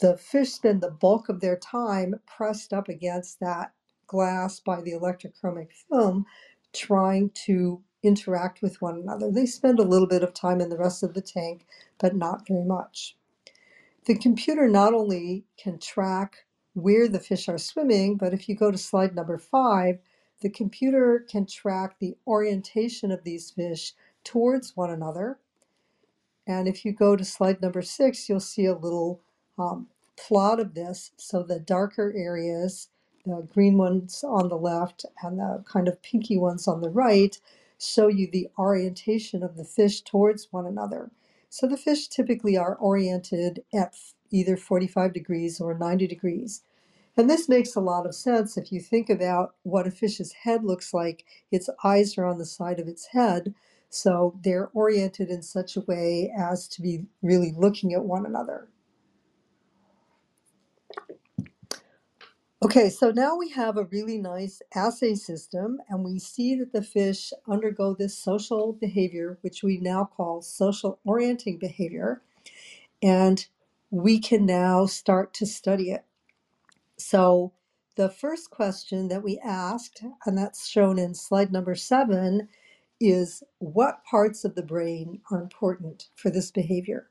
the 0.00 0.18
fish 0.18 0.52
spend 0.52 0.82
the 0.82 0.90
bulk 0.90 1.28
of 1.30 1.40
their 1.40 1.56
time 1.56 2.16
pressed 2.26 2.72
up 2.74 2.88
against 2.88 3.40
that 3.40 3.72
glass 4.06 4.60
by 4.60 4.82
the 4.82 4.92
electrochromic 4.92 5.68
film, 5.90 6.26
trying 6.74 7.30
to 7.46 7.82
interact 8.02 8.62
with 8.62 8.82
one 8.82 8.96
another. 8.98 9.32
They 9.32 9.46
spend 9.46 9.80
a 9.80 9.84
little 9.84 10.08
bit 10.08 10.22
of 10.22 10.34
time 10.34 10.60
in 10.60 10.70
the 10.70 10.78
rest 10.78 11.02
of 11.02 11.14
the 11.14 11.22
tank, 11.22 11.66
but 11.98 12.16
not 12.16 12.46
very 12.48 12.64
much. 12.64 13.16
The 14.06 14.16
computer 14.16 14.68
not 14.68 14.94
only 14.94 15.44
can 15.58 15.78
track 15.78 16.46
where 16.74 17.08
the 17.08 17.20
fish 17.20 17.48
are 17.48 17.58
swimming, 17.58 18.16
but 18.16 18.34
if 18.34 18.48
you 18.48 18.56
go 18.56 18.70
to 18.70 18.78
slide 18.78 19.14
number 19.14 19.38
five, 19.38 19.98
the 20.44 20.50
computer 20.50 21.26
can 21.26 21.46
track 21.46 21.96
the 21.98 22.18
orientation 22.26 23.10
of 23.10 23.24
these 23.24 23.50
fish 23.50 23.94
towards 24.24 24.76
one 24.76 24.90
another. 24.90 25.38
And 26.46 26.68
if 26.68 26.84
you 26.84 26.92
go 26.92 27.16
to 27.16 27.24
slide 27.24 27.62
number 27.62 27.80
six, 27.80 28.28
you'll 28.28 28.40
see 28.40 28.66
a 28.66 28.76
little 28.76 29.22
um, 29.58 29.86
plot 30.18 30.60
of 30.60 30.74
this. 30.74 31.12
So 31.16 31.42
the 31.42 31.58
darker 31.58 32.12
areas, 32.14 32.90
the 33.24 33.48
green 33.54 33.78
ones 33.78 34.22
on 34.22 34.50
the 34.50 34.58
left 34.58 35.06
and 35.22 35.38
the 35.38 35.64
kind 35.66 35.88
of 35.88 36.02
pinky 36.02 36.36
ones 36.36 36.68
on 36.68 36.82
the 36.82 36.90
right, 36.90 37.40
show 37.80 38.08
you 38.08 38.30
the 38.30 38.50
orientation 38.58 39.42
of 39.42 39.56
the 39.56 39.64
fish 39.64 40.02
towards 40.02 40.52
one 40.52 40.66
another. 40.66 41.10
So 41.48 41.66
the 41.66 41.78
fish 41.78 42.08
typically 42.08 42.58
are 42.58 42.76
oriented 42.76 43.64
at 43.72 43.94
either 44.30 44.58
45 44.58 45.14
degrees 45.14 45.58
or 45.58 45.72
90 45.72 46.06
degrees. 46.06 46.64
And 47.16 47.30
this 47.30 47.48
makes 47.48 47.76
a 47.76 47.80
lot 47.80 48.06
of 48.06 48.14
sense 48.14 48.56
if 48.56 48.72
you 48.72 48.80
think 48.80 49.10
about 49.10 49.54
what 49.62 49.86
a 49.86 49.90
fish's 49.90 50.32
head 50.32 50.64
looks 50.64 50.94
like. 50.94 51.24
Its 51.52 51.70
eyes 51.84 52.18
are 52.18 52.26
on 52.26 52.38
the 52.38 52.46
side 52.46 52.80
of 52.80 52.88
its 52.88 53.06
head, 53.08 53.54
so 53.90 54.38
they're 54.42 54.70
oriented 54.74 55.28
in 55.30 55.42
such 55.42 55.76
a 55.76 55.82
way 55.82 56.32
as 56.36 56.66
to 56.68 56.82
be 56.82 57.06
really 57.22 57.52
looking 57.56 57.94
at 57.94 58.04
one 58.04 58.26
another. 58.26 58.68
Okay, 62.62 62.90
so 62.90 63.10
now 63.10 63.36
we 63.36 63.50
have 63.50 63.76
a 63.76 63.84
really 63.84 64.18
nice 64.18 64.60
assay 64.74 65.14
system, 65.14 65.78
and 65.88 66.04
we 66.04 66.18
see 66.18 66.56
that 66.56 66.72
the 66.72 66.82
fish 66.82 67.32
undergo 67.48 67.94
this 67.94 68.18
social 68.18 68.72
behavior, 68.72 69.38
which 69.42 69.62
we 69.62 69.78
now 69.78 70.04
call 70.16 70.42
social 70.42 70.98
orienting 71.04 71.58
behavior, 71.58 72.22
and 73.02 73.46
we 73.90 74.18
can 74.18 74.46
now 74.46 74.86
start 74.86 75.34
to 75.34 75.46
study 75.46 75.90
it. 75.90 76.04
So, 76.98 77.52
the 77.96 78.08
first 78.10 78.50
question 78.50 79.08
that 79.08 79.22
we 79.22 79.38
asked, 79.38 80.02
and 80.26 80.36
that's 80.38 80.66
shown 80.66 80.98
in 80.98 81.14
slide 81.14 81.52
number 81.52 81.74
seven, 81.74 82.48
is 83.00 83.42
what 83.58 84.04
parts 84.04 84.44
of 84.44 84.54
the 84.54 84.62
brain 84.62 85.20
are 85.30 85.40
important 85.40 86.08
for 86.16 86.30
this 86.30 86.50
behavior? 86.50 87.08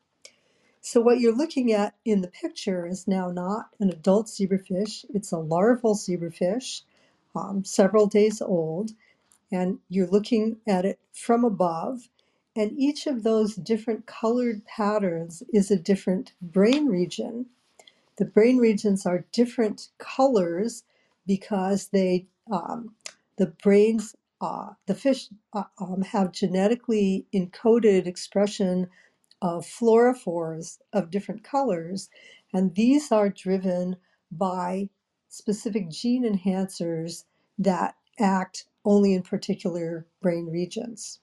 So 0.82 1.02
what 1.02 1.20
you're 1.20 1.36
looking 1.36 1.72
at 1.74 1.96
in 2.06 2.22
the 2.22 2.28
picture 2.28 2.86
is 2.86 3.08
now 3.08 3.32
not 3.32 3.70
an 3.80 3.90
adult 3.90 4.28
zebrafish, 4.28 5.06
it's 5.14 5.32
a 5.32 5.38
larval 5.38 5.96
zebrafish, 5.96 6.82
um, 7.36 7.64
several 7.64 8.08
days 8.08 8.42
old, 8.42 8.92
and 9.52 9.80
you're 9.90 10.08
looking 10.08 10.58
at 10.68 10.86
it 10.86 11.00
from 11.14 11.46
above. 11.46 12.10
And 12.56 12.78
each 12.78 13.08
of 13.08 13.24
those 13.24 13.56
different 13.56 14.08
colored 14.08 14.66
patterns 14.66 15.44
is 15.54 15.72
a 15.72 15.80
different 15.80 16.34
brain 16.42 16.88
region. 16.88 17.48
The 18.18 18.26
brain 18.26 18.60
regions 18.60 19.06
are 19.08 19.26
different 19.34 19.90
colors 20.00 20.84
because 21.28 21.90
they, 21.90 22.28
um, 22.52 22.96
the 23.38 23.48
brains, 23.48 24.16
uh, 24.42 24.72
the 24.88 24.96
fish 24.96 25.30
uh, 25.54 25.66
um, 25.80 26.04
have 26.04 26.34
genetically 26.34 27.28
encoded 27.34 28.08
expression 28.08 28.90
of 29.42 29.66
fluorophores 29.66 30.80
of 30.94 31.12
different 31.12 31.44
colors, 31.44 32.10
and 32.54 32.76
these 32.76 33.12
are 33.12 33.30
driven 33.30 33.98
by 34.32 34.90
specific 35.30 35.90
gene 35.92 36.26
enhancers 36.26 37.26
that 37.60 37.96
act 38.20 38.66
only 38.86 39.14
in 39.16 39.24
particular 39.24 40.08
brain 40.22 40.48
regions. 40.48 41.20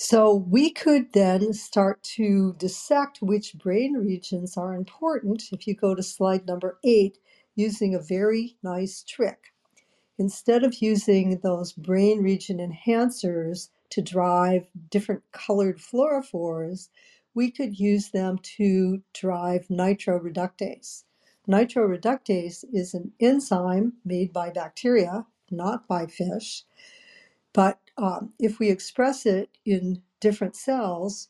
So 0.00 0.32
we 0.32 0.70
could 0.70 1.12
then 1.12 1.52
start 1.52 2.04
to 2.14 2.54
dissect 2.56 3.18
which 3.20 3.58
brain 3.58 3.94
regions 3.94 4.56
are 4.56 4.76
important 4.76 5.48
if 5.50 5.66
you 5.66 5.74
go 5.74 5.96
to 5.96 6.04
slide 6.04 6.46
number 6.46 6.78
eight 6.84 7.18
using 7.56 7.96
a 7.96 8.00
very 8.00 8.56
nice 8.62 9.02
trick. 9.02 9.52
Instead 10.16 10.62
of 10.62 10.80
using 10.80 11.40
those 11.42 11.72
brain 11.72 12.22
region 12.22 12.58
enhancers 12.58 13.70
to 13.90 14.00
drive 14.00 14.68
different 14.88 15.24
colored 15.32 15.78
fluorophores, 15.78 16.90
we 17.34 17.50
could 17.50 17.80
use 17.80 18.10
them 18.10 18.38
to 18.56 19.02
drive 19.12 19.66
nitroreductase. 19.66 21.02
Nitroreductase 21.48 22.64
is 22.72 22.94
an 22.94 23.10
enzyme 23.18 23.94
made 24.04 24.32
by 24.32 24.50
bacteria, 24.50 25.26
not 25.50 25.88
by 25.88 26.06
fish. 26.06 26.62
But 27.52 27.80
um, 27.98 28.34
if 28.38 28.58
we 28.58 28.70
express 28.70 29.26
it 29.26 29.50
in 29.66 30.02
different 30.20 30.56
cells 30.56 31.28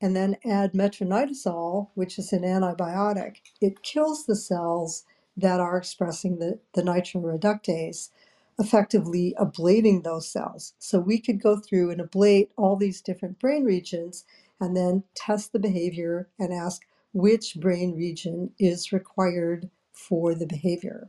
and 0.00 0.16
then 0.16 0.36
add 0.44 0.74
metronidazole, 0.74 1.90
which 1.94 2.18
is 2.18 2.32
an 2.32 2.42
antibiotic, 2.42 3.38
it 3.60 3.82
kills 3.82 4.26
the 4.26 4.36
cells 4.36 5.04
that 5.36 5.60
are 5.60 5.78
expressing 5.78 6.38
the, 6.38 6.60
the 6.74 6.82
nitroreductase 6.82 8.10
effectively 8.58 9.34
ablating 9.38 10.04
those 10.04 10.30
cells. 10.30 10.74
So 10.78 11.00
we 11.00 11.20
could 11.20 11.42
go 11.42 11.58
through 11.58 11.90
and 11.90 12.00
ablate 12.00 12.50
all 12.56 12.76
these 12.76 13.02
different 13.02 13.38
brain 13.38 13.64
regions 13.64 14.24
and 14.60 14.76
then 14.76 15.04
test 15.14 15.52
the 15.52 15.60
behavior 15.60 16.28
and 16.38 16.52
ask 16.54 16.82
which 17.12 17.56
brain 17.60 17.94
region 17.96 18.52
is 18.58 18.92
required 18.92 19.70
for 19.92 20.34
the 20.34 20.46
behavior. 20.46 21.08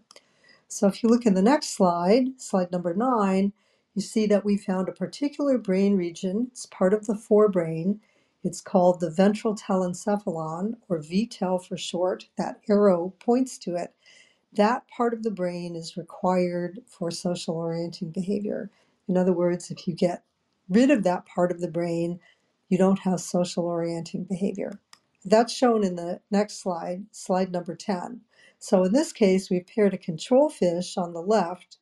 So 0.67 0.87
if 0.87 1.03
you 1.03 1.09
look 1.09 1.25
in 1.25 1.35
the 1.35 1.43
next 1.43 1.75
slide, 1.75 2.39
slide 2.39 2.71
number 2.71 2.93
nine, 2.93 3.53
you 3.97 4.03
see 4.03 4.27
that 4.27 4.45
we 4.45 4.57
found 4.57 4.89
a 4.89 4.93
particular 4.93 5.59
brain 5.59 5.97
region. 5.97 6.49
It's 6.53 6.67
part 6.67 6.93
of 6.93 7.07
the 7.07 7.15
forebrain. 7.15 7.99
It's 8.45 8.61
called 8.61 9.01
the 9.01 9.11
ventral 9.11 9.55
telencephalon, 9.57 10.75
or 10.89 10.99
VTEL 10.99 11.67
for 11.67 11.77
short. 11.77 12.29
That 12.37 12.61
arrow 12.69 13.15
points 13.19 13.59
to 13.59 13.75
it 13.75 13.93
that 14.53 14.87
part 14.89 15.13
of 15.13 15.23
the 15.23 15.31
brain 15.31 15.75
is 15.75 15.97
required 15.97 16.79
for 16.87 17.11
social 17.11 17.55
orienting 17.55 18.11
behavior. 18.11 18.71
In 19.07 19.17
other 19.17 19.33
words, 19.33 19.71
if 19.71 19.87
you 19.87 19.95
get 19.95 20.23
rid 20.69 20.91
of 20.91 21.03
that 21.03 21.25
part 21.25 21.51
of 21.51 21.61
the 21.61 21.69
brain, 21.69 22.19
you 22.69 22.77
don't 22.77 22.99
have 22.99 23.21
social 23.21 23.65
orienting 23.65 24.25
behavior. 24.25 24.81
That's 25.25 25.53
shown 25.53 25.83
in 25.83 25.95
the 25.95 26.21
next 26.31 26.61
slide, 26.61 27.05
slide 27.11 27.51
number 27.51 27.75
10. 27.75 28.21
So 28.59 28.83
in 28.83 28.93
this 28.93 29.13
case, 29.13 29.49
we've 29.49 29.67
paired 29.67 29.93
a 29.93 29.99
control 29.99 30.49
fish 30.49 30.97
on 30.97 31.13
the 31.13 31.21
left 31.21 31.77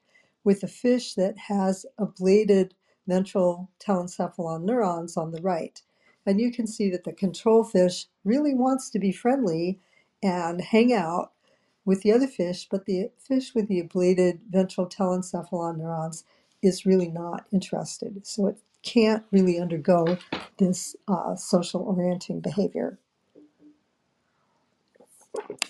with 0.46 0.64
a 0.64 0.68
fish 0.68 1.16
that 1.16 1.38
has 1.38 1.86
ablated 2.00 2.72
ventral 3.08 3.70
telencephalon 3.80 4.64
neurons 4.64 5.18
on 5.18 5.32
the 5.32 5.42
right. 5.42 5.82
And 6.26 6.40
you 6.40 6.52
can 6.52 6.68
see 6.68 6.90
that 6.92 7.04
the 7.04 7.14
control 7.14 7.64
fish 7.64 8.06
really 8.24 8.56
wants 8.56 8.90
to 8.92 9.00
be 9.00 9.12
friendly 9.12 9.80
and 10.24 10.62
hang 10.62 10.94
out 10.94 11.34
with 11.84 12.02
the 12.02 12.12
other 12.12 12.28
fish, 12.28 12.68
but 12.70 12.86
the 12.86 13.12
fish 13.20 13.54
with 13.54 13.68
the 13.68 13.84
ablated 13.84 14.40
ventral 14.50 14.88
telencephalon 14.88 15.78
neurons 15.78 16.24
is 16.62 16.86
really 16.86 17.10
not 17.10 17.46
interested. 17.52 18.26
So 18.26 18.48
it 18.48 18.58
can't 18.82 19.24
really 19.32 19.60
undergo 19.60 20.18
this 20.58 20.96
uh, 21.08 21.36
social 21.36 21.82
orienting 21.82 22.40
behavior. 22.40 22.98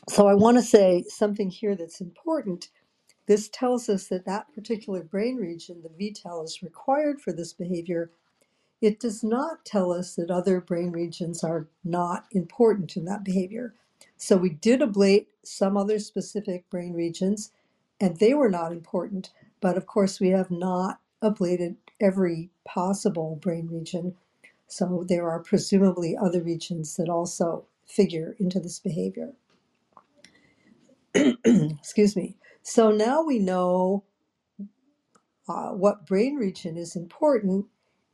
So 0.07 0.27
I 0.27 0.35
want 0.35 0.57
to 0.57 0.63
say 0.63 1.03
something 1.07 1.49
here 1.49 1.75
that's 1.75 1.99
important. 1.99 2.69
This 3.27 3.49
tells 3.49 3.89
us 3.89 4.07
that 4.09 4.25
that 4.25 4.53
particular 4.53 5.03
brain 5.03 5.37
region, 5.37 5.83
the 5.83 5.89
VTEL, 5.89 6.45
is 6.45 6.63
required 6.63 7.21
for 7.21 7.33
this 7.33 7.53
behavior. 7.53 8.11
It 8.81 8.99
does 8.99 9.23
not 9.23 9.65
tell 9.65 9.91
us 9.91 10.15
that 10.15 10.31
other 10.31 10.61
brain 10.61 10.91
regions 10.91 11.43
are 11.43 11.67
not 11.83 12.25
important 12.31 12.97
in 12.97 13.05
that 13.05 13.25
behavior. 13.25 13.75
So 14.17 14.37
we 14.37 14.49
did 14.51 14.81
ablate 14.81 15.27
some 15.43 15.77
other 15.77 15.99
specific 15.99 16.69
brain 16.69 16.93
regions, 16.93 17.51
and 17.99 18.17
they 18.19 18.33
were 18.33 18.49
not 18.51 18.71
important. 18.71 19.31
But 19.61 19.77
of 19.77 19.87
course, 19.87 20.19
we 20.19 20.29
have 20.29 20.51
not 20.51 20.99
ablated 21.23 21.77
every 22.01 22.51
possible 22.65 23.37
brain 23.41 23.67
region. 23.71 24.15
So 24.67 25.05
there 25.07 25.29
are 25.29 25.41
presumably 25.41 26.17
other 26.17 26.43
regions 26.43 26.95
that 26.97 27.09
also 27.09 27.65
figure 27.87 28.35
into 28.39 28.59
this 28.59 28.79
behavior. 28.79 29.33
Excuse 31.45 32.15
me. 32.15 32.37
So 32.67 32.89
now 32.89 33.21
we 33.21 33.37
know 33.37 34.05
uh, 35.47 35.69
what 35.69 36.07
brain 36.07 36.35
region 36.35 36.77
is 36.77 36.95
important, 36.95 37.67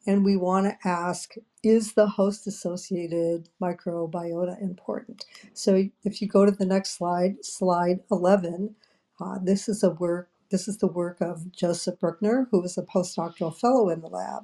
and 0.06 0.26
we 0.26 0.36
want 0.36 0.66
to 0.66 0.88
ask 0.88 1.36
is 1.64 1.94
the 1.94 2.08
host 2.08 2.46
associated 2.48 3.48
microbiota 3.62 4.62
important? 4.62 5.24
So 5.54 5.86
if 6.04 6.22
you 6.22 6.28
go 6.28 6.46
to 6.46 6.52
the 6.52 6.66
next 6.66 6.98
slide, 6.98 7.46
slide 7.46 8.02
11, 8.12 8.76
uh, 9.22 9.40
this 9.42 9.70
is 9.70 9.84
a 9.84 9.92
work. 9.92 10.30
This 10.50 10.68
is 10.68 10.80
the 10.80 10.88
work 10.88 11.22
of 11.22 11.54
Joseph 11.54 12.02
Bruckner, 12.02 12.50
who 12.52 12.60
was 12.62 12.78
a 12.78 12.82
postdoctoral 12.82 13.56
fellow 13.56 13.88
in 13.88 14.02
the 14.02 14.10
lab. 14.10 14.44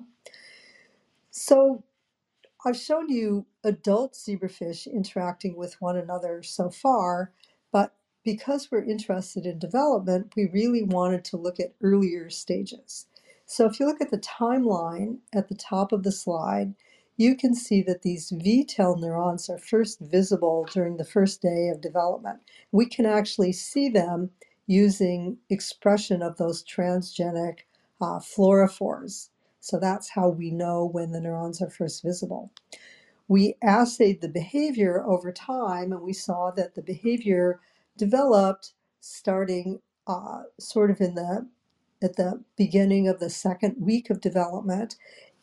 So 1.31 1.83
I've 2.65 2.77
shown 2.77 3.09
you 3.09 3.45
adult 3.61 4.13
zebrafish 4.13 4.89
interacting 4.89 5.57
with 5.57 5.81
one 5.81 5.97
another 5.97 6.43
so 6.43 6.69
far, 6.69 7.33
but 7.73 7.93
because 8.28 8.67
we're 8.69 8.84
interested 8.84 9.45
in 9.45 9.57
development, 9.57 10.34
we 10.36 10.49
really 10.51 10.84
wanted 10.84 11.23
to 11.23 11.38
look 11.38 11.61
at 11.61 11.73
earlier 11.82 12.30
stages. 12.30 13.05
So 13.45 13.65
if 13.65 13.80
you 13.80 13.86
look 13.86 14.01
at 14.01 14.11
the 14.11 14.17
timeline 14.17 15.19
at 15.34 15.47
the 15.47 15.55
top 15.55 15.93
of 15.93 16.03
the 16.03 16.11
slide, 16.11 16.75
you 17.15 17.38
can 17.38 17.55
see 17.55 17.82
that 17.84 18.01
these 18.01 18.34
VTEL 18.34 18.99
neurons 18.99 19.49
are 19.49 19.57
first 19.57 20.01
visible 20.01 20.67
during 20.73 20.97
the 20.97 21.05
first 21.05 21.41
day 21.41 21.69
of 21.69 21.80
development. 21.80 22.39
We 22.73 22.86
can 22.86 23.05
actually 23.05 23.53
see 23.53 23.88
them 23.88 24.32
using 24.65 25.38
expression 25.49 26.21
of 26.21 26.36
those 26.36 26.65
transgenic 26.65 27.59
uh, 28.01 28.19
fluorophores. 28.19 29.30
So 29.61 29.80
that's 29.80 30.09
how 30.09 30.28
we 30.28 30.51
know 30.51 30.84
when 30.86 31.13
the 31.13 31.21
neurons 31.21 31.61
are 31.61 31.69
first 31.69 32.03
visible. 32.03 32.51
We 33.30 33.55
assayed 33.63 34.19
the 34.19 34.28
behavior 34.28 35.01
over 35.07 35.32
time 35.32 35.93
and 35.93 36.01
we 36.01 36.11
saw 36.11 36.51
that 36.57 36.75
the 36.75 36.82
behavior 36.82 37.61
developed 37.97 38.73
starting 39.01 39.81
uh, 40.07 40.43
sort 40.59 40.91
of 40.91 41.01
in 41.01 41.15
the 41.15 41.47
at 42.03 42.17
the 42.17 42.43
beginning 42.57 43.07
of 43.07 43.19
the 43.19 43.29
second 43.29 43.75
week 43.79 44.09
of 44.09 44.21
development 44.21 44.95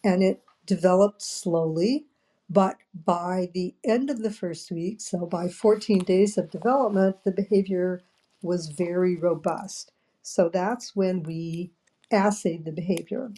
and 0.04 0.22
it 0.22 0.42
developed 0.66 1.22
slowly 1.22 2.06
but 2.50 2.76
by 2.94 3.48
the 3.54 3.74
end 3.84 4.10
of 4.10 4.22
the 4.22 4.30
first 4.32 4.70
week 4.72 5.00
so 5.00 5.26
by 5.26 5.48
14 5.48 6.00
days 6.00 6.38
of 6.38 6.50
development 6.50 7.16
the 7.24 7.32
behavior 7.32 8.02
was 8.42 8.68
very 8.68 9.16
robust. 9.16 9.92
So 10.22 10.48
that's 10.52 10.94
when 10.94 11.22
we 11.22 11.72
assayed 12.12 12.64
the 12.64 12.72
behavior. 12.72 13.32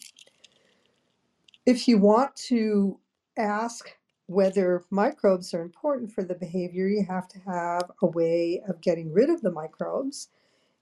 If 1.66 1.88
you 1.88 1.98
want 1.98 2.36
to 2.48 3.00
ask 3.38 3.90
whether 4.26 4.84
microbes 4.90 5.54
are 5.54 5.62
important 5.62 6.12
for 6.12 6.24
the 6.24 6.34
behavior, 6.34 6.88
you 6.88 7.04
have 7.08 7.28
to 7.28 7.38
have 7.40 7.90
a 8.02 8.06
way 8.06 8.62
of 8.68 8.80
getting 8.82 9.12
rid 9.12 9.30
of 9.30 9.42
the 9.42 9.52
microbes. 9.52 10.28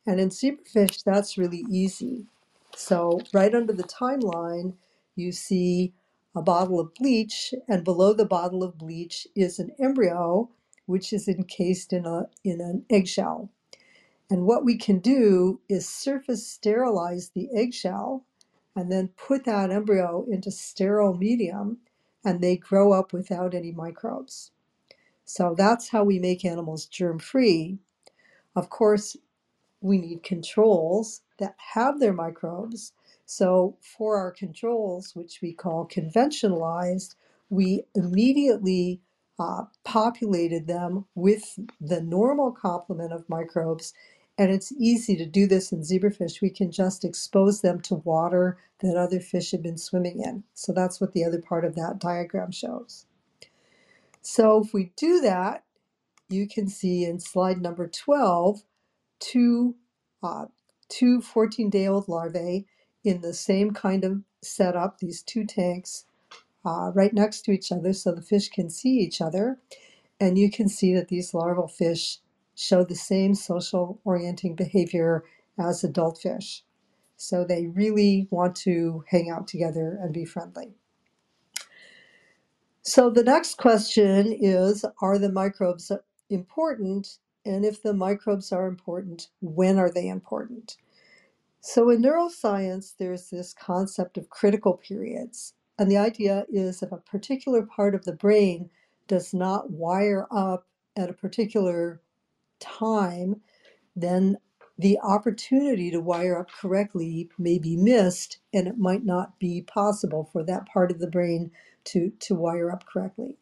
And 0.06 0.20
in 0.20 0.30
zebrafish, 0.30 1.04
that's 1.04 1.38
really 1.38 1.64
easy. 1.70 2.26
So, 2.76 3.20
right 3.34 3.54
under 3.54 3.72
the 3.72 3.84
timeline, 3.84 4.74
you 5.16 5.32
see 5.32 5.94
a 6.34 6.42
bottle 6.42 6.80
of 6.80 6.94
bleach, 6.94 7.54
and 7.68 7.84
below 7.84 8.12
the 8.14 8.26
bottle 8.26 8.62
of 8.64 8.78
bleach 8.78 9.26
is 9.36 9.58
an 9.58 9.72
embryo 9.80 10.50
which 10.86 11.12
is 11.12 11.28
encased 11.28 11.92
in, 11.92 12.06
a, 12.06 12.28
in 12.44 12.60
an 12.60 12.84
eggshell. 12.90 13.50
And 14.30 14.46
what 14.46 14.64
we 14.64 14.76
can 14.76 14.98
do 14.98 15.60
is 15.68 15.88
surface 15.88 16.46
sterilize 16.46 17.30
the 17.30 17.48
eggshell 17.54 18.26
and 18.74 18.90
then 18.90 19.10
put 19.16 19.44
that 19.44 19.70
embryo 19.70 20.26
into 20.30 20.50
sterile 20.50 21.14
medium 21.16 21.78
and 22.24 22.40
they 22.40 22.56
grow 22.56 22.92
up 22.92 23.12
without 23.12 23.54
any 23.54 23.72
microbes. 23.72 24.52
So 25.24 25.54
that's 25.56 25.90
how 25.90 26.04
we 26.04 26.18
make 26.18 26.44
animals 26.44 26.86
germ 26.86 27.18
free. 27.18 27.78
Of 28.56 28.70
course, 28.70 29.16
we 29.82 29.98
need 29.98 30.24
controls 30.24 31.22
that 31.38 31.56
have 31.74 32.00
their 32.00 32.14
microbes. 32.14 32.94
So 33.26 33.78
for 33.82 34.18
our 34.18 34.32
controls, 34.32 35.14
which 35.16 35.40
we 35.42 35.54
call 35.54 35.86
conventionalized, 35.86 37.16
we 37.50 37.84
immediately 37.94 39.02
uh, 39.40 39.64
populated 39.84 40.66
them 40.68 41.06
with 41.14 41.58
the 41.80 42.02
normal 42.02 42.52
complement 42.52 43.12
of 43.14 43.28
microbes 43.30 43.94
and 44.36 44.50
it's 44.50 44.72
easy 44.72 45.16
to 45.16 45.26
do 45.26 45.46
this 45.46 45.70
in 45.70 45.82
zebrafish. 45.82 46.40
We 46.40 46.50
can 46.50 46.72
just 46.72 47.04
expose 47.04 47.60
them 47.60 47.80
to 47.82 47.96
water 47.96 48.58
that 48.80 48.96
other 48.96 49.20
fish 49.20 49.52
have 49.52 49.62
been 49.62 49.78
swimming 49.78 50.20
in. 50.20 50.42
So 50.54 50.72
that's 50.72 51.00
what 51.00 51.12
the 51.12 51.24
other 51.24 51.40
part 51.40 51.64
of 51.64 51.76
that 51.76 51.98
diagram 52.00 52.50
shows. 52.50 53.06
So 54.22 54.62
if 54.64 54.74
we 54.74 54.92
do 54.96 55.20
that, 55.20 55.64
you 56.28 56.48
can 56.48 56.68
see 56.68 57.04
in 57.04 57.20
slide 57.20 57.60
number 57.60 57.86
12, 57.86 58.62
two, 59.20 59.76
uh, 60.22 60.46
two 60.88 61.20
14-day-old 61.20 62.08
larvae 62.08 62.66
in 63.04 63.20
the 63.20 63.34
same 63.34 63.72
kind 63.72 64.04
of 64.04 64.22
setup, 64.42 64.98
these 64.98 65.22
two 65.22 65.44
tanks 65.44 66.06
uh, 66.64 66.90
right 66.94 67.12
next 67.12 67.42
to 67.42 67.52
each 67.52 67.70
other 67.70 67.92
so 67.92 68.12
the 68.12 68.22
fish 68.22 68.48
can 68.48 68.70
see 68.70 68.98
each 68.98 69.20
other. 69.20 69.58
And 70.18 70.38
you 70.38 70.50
can 70.50 70.68
see 70.68 70.94
that 70.94 71.08
these 71.08 71.34
larval 71.34 71.68
fish 71.68 72.20
show 72.54 72.84
the 72.84 72.94
same 72.94 73.34
social 73.34 74.00
orienting 74.04 74.54
behavior 74.54 75.24
as 75.58 75.84
adult 75.84 76.18
fish. 76.20 76.62
So 77.16 77.44
they 77.44 77.66
really 77.66 78.28
want 78.30 78.56
to 78.56 79.04
hang 79.08 79.30
out 79.30 79.46
together 79.46 79.98
and 80.00 80.12
be 80.12 80.24
friendly. 80.24 80.74
So 82.82 83.08
the 83.08 83.24
next 83.24 83.56
question 83.56 84.36
is 84.38 84.84
Are 85.00 85.18
the 85.18 85.32
microbes 85.32 85.90
important? 86.28 87.18
And 87.46 87.64
if 87.64 87.82
the 87.82 87.94
microbes 87.94 88.52
are 88.52 88.66
important, 88.66 89.28
when 89.40 89.78
are 89.78 89.90
they 89.90 90.08
important? 90.08 90.76
So 91.60 91.88
in 91.88 92.02
neuroscience, 92.02 92.94
there's 92.98 93.30
this 93.30 93.54
concept 93.54 94.18
of 94.18 94.28
critical 94.28 94.74
periods. 94.74 95.54
And 95.78 95.90
the 95.90 95.96
idea 95.96 96.44
is 96.50 96.82
if 96.82 96.92
a 96.92 96.98
particular 96.98 97.62
part 97.62 97.94
of 97.94 98.04
the 98.04 98.12
brain 98.12 98.70
does 99.08 99.32
not 99.32 99.70
wire 99.70 100.26
up 100.30 100.66
at 100.96 101.10
a 101.10 101.14
particular 101.14 102.00
time, 102.64 103.42
then 103.96 104.38
the 104.78 104.98
opportunity 105.02 105.90
to 105.92 106.00
wire 106.00 106.38
up 106.38 106.50
correctly 106.50 107.30
may 107.38 107.58
be 107.58 107.76
missed 107.76 108.38
and 108.54 108.68
it 108.68 108.78
might 108.78 109.04
not 109.04 109.38
be 109.40 109.62
possible 109.62 110.28
for 110.32 110.44
that 110.44 110.66
part 110.66 110.90
of 110.90 111.00
the 111.00 111.08
brain 111.10 111.52
to, 111.84 112.10
to 112.20 112.34
wire 112.34 112.72
up 112.72 112.86
correctly. 112.86 113.38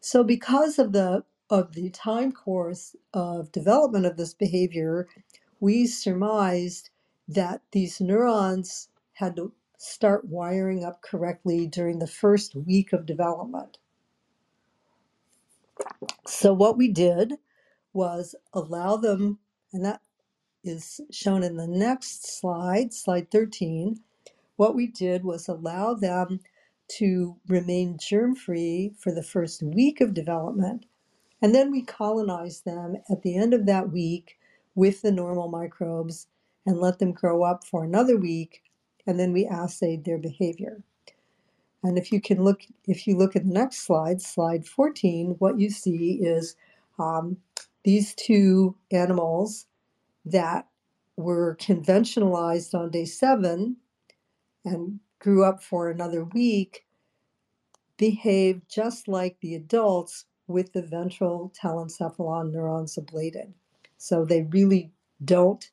So 0.00 0.24
because 0.24 0.78
of 0.80 0.92
the 0.92 1.24
of 1.50 1.74
the 1.74 1.90
time 1.90 2.32
course 2.32 2.96
of 3.14 3.52
development 3.52 4.06
of 4.06 4.18
this 4.18 4.34
behavior, 4.34 5.08
we 5.60 5.86
surmised 5.86 6.90
that 7.28 7.62
these 7.72 8.00
neurons 8.00 8.88
had 9.14 9.36
to 9.36 9.52
start 9.78 10.26
wiring 10.28 10.84
up 10.84 11.02
correctly 11.02 11.66
during 11.66 12.00
the 12.00 12.06
first 12.08 12.54
week 12.56 12.92
of 12.92 13.06
development. 13.06 13.78
So 16.26 16.54
what 16.54 16.78
we 16.78 16.88
did 16.88 17.34
was 17.94 18.36
allow 18.54 18.98
them, 18.98 19.40
and 19.72 19.84
that 19.86 20.02
is 20.64 21.00
shown 21.10 21.42
in 21.44 21.56
the 21.56 21.68
next 21.68 22.40
slide, 22.40 22.94
slide 22.94 23.30
13. 23.30 24.00
What 24.56 24.74
we 24.74 24.86
did 24.86 25.24
was 25.24 25.48
allow 25.48 25.94
them 25.94 26.40
to 26.98 27.36
remain 27.48 27.98
germ 27.98 28.36
free 28.36 28.94
for 28.98 29.12
the 29.12 29.22
first 29.22 29.62
week 29.62 30.00
of 30.00 30.14
development. 30.14 30.86
And 31.42 31.54
then 31.54 31.72
we 31.72 31.82
colonized 31.82 32.64
them 32.64 32.96
at 33.10 33.22
the 33.22 33.36
end 33.36 33.54
of 33.54 33.66
that 33.66 33.90
week 33.92 34.38
with 34.74 35.02
the 35.02 35.12
normal 35.12 35.48
microbes 35.48 36.28
and 36.66 36.80
let 36.80 36.98
them 36.98 37.12
grow 37.12 37.44
up 37.44 37.64
for 37.66 37.84
another 37.84 38.16
week. 38.18 38.62
And 39.06 39.20
then 39.20 39.32
we 39.32 39.46
assayed 39.46 40.04
their 40.04 40.18
behavior. 40.18 40.82
And 41.82 41.98
if 41.98 42.12
you 42.12 42.20
can 42.20 42.44
look, 42.44 42.62
if 42.86 43.06
you 43.06 43.16
look 43.16 43.36
at 43.36 43.44
the 43.44 43.52
next 43.52 43.86
slide, 43.86 44.22
slide 44.22 44.66
14, 44.66 45.36
what 45.38 45.60
you 45.60 45.70
see 45.70 46.20
is 46.22 46.56
um, 46.98 47.38
these 47.84 48.14
two 48.14 48.76
animals 48.90 49.66
that 50.24 50.66
were 51.16 51.56
conventionalized 51.60 52.74
on 52.74 52.90
day 52.90 53.04
seven 53.04 53.76
and 54.64 54.98
grew 55.20 55.44
up 55.44 55.62
for 55.62 55.90
another 55.90 56.24
week 56.24 56.84
behave 57.96 58.60
just 58.68 59.06
like 59.06 59.36
the 59.40 59.54
adults 59.54 60.24
with 60.46 60.72
the 60.72 60.82
ventral 60.82 61.52
telencephalon 61.62 62.50
neurons 62.52 62.98
ablated. 62.98 63.52
So 63.96 64.24
they 64.24 64.42
really 64.42 64.92
don't 65.24 65.70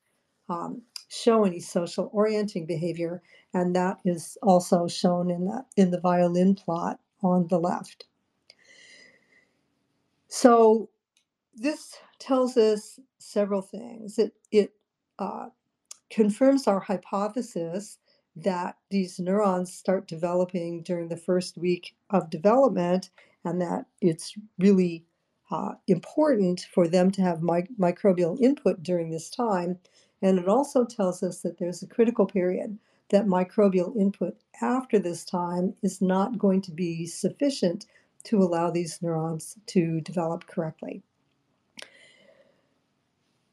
um, 0.47 0.84
show 1.09 1.43
any 1.43 1.59
social 1.59 2.09
orienting 2.14 2.66
behavior, 2.66 3.22
and 3.53 3.76
that 3.76 3.97
is 4.05 4.38
also 4.41 4.88
shown 4.88 5.30
in 5.30 5.45
the, 5.45 5.66
in 5.76 5.91
the 5.91 5.99
violin 5.99 6.55
plot 6.55 6.99
on 7.22 7.47
the 7.47 7.59
left. 7.59 8.05
So 10.28 10.89
this 11.56 11.97
tells 12.20 12.58
us 12.58 12.99
several 13.20 13.62
things. 13.62 14.20
It, 14.20 14.34
it 14.52 14.74
uh, 15.20 15.47
confirms 16.12 16.68
our 16.68 16.82
hypothesis 16.82 17.99
that 18.38 18.78
these 18.91 19.20
neurons 19.20 19.74
start 19.74 20.08
developing 20.08 20.84
during 20.84 21.10
the 21.10 21.18
first 21.18 21.58
week 21.58 21.95
of 22.12 22.32
development 22.32 23.12
and 23.45 23.62
that 23.62 23.88
it's 24.02 24.36
really 24.60 25.06
uh, 25.52 25.74
important 25.89 26.68
for 26.74 26.88
them 26.88 27.12
to 27.12 27.24
have 27.24 27.43
mi- 27.43 27.68
microbial 27.80 28.39
input 28.41 28.84
during 28.84 29.12
this 29.12 29.32
time. 29.32 29.80
And 30.22 30.39
it 30.39 30.49
also 30.49 30.86
tells 30.86 31.24
us 31.24 31.41
that 31.41 31.60
there's 31.60 31.84
a 31.84 31.88
critical 31.88 32.28
period 32.28 32.80
that 33.10 33.28
microbial 33.28 33.95
input 33.97 34.38
after 34.62 34.99
this 34.99 35.26
time 35.26 35.76
is 35.84 36.02
not 36.02 36.39
going 36.39 36.62
to 36.64 36.72
be 36.74 37.08
sufficient 37.08 37.88
to 38.26 38.39
allow 38.39 38.72
these 38.72 39.02
neurons 39.02 39.58
to 39.68 40.02
develop 40.02 40.47
correctly. 40.47 41.04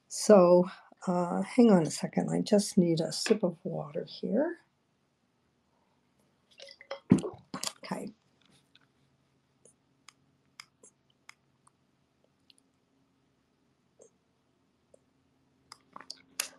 So 0.09 0.69
uh, 1.07 1.43
hang 1.43 1.71
on 1.71 1.83
a 1.83 1.91
second, 1.91 2.31
I 2.31 2.41
just 2.41 2.79
need 2.79 3.01
a 3.01 3.13
sip 3.13 3.43
of 3.43 3.57
water 3.63 4.07
here. 4.09 4.59
Okay. 7.85 8.13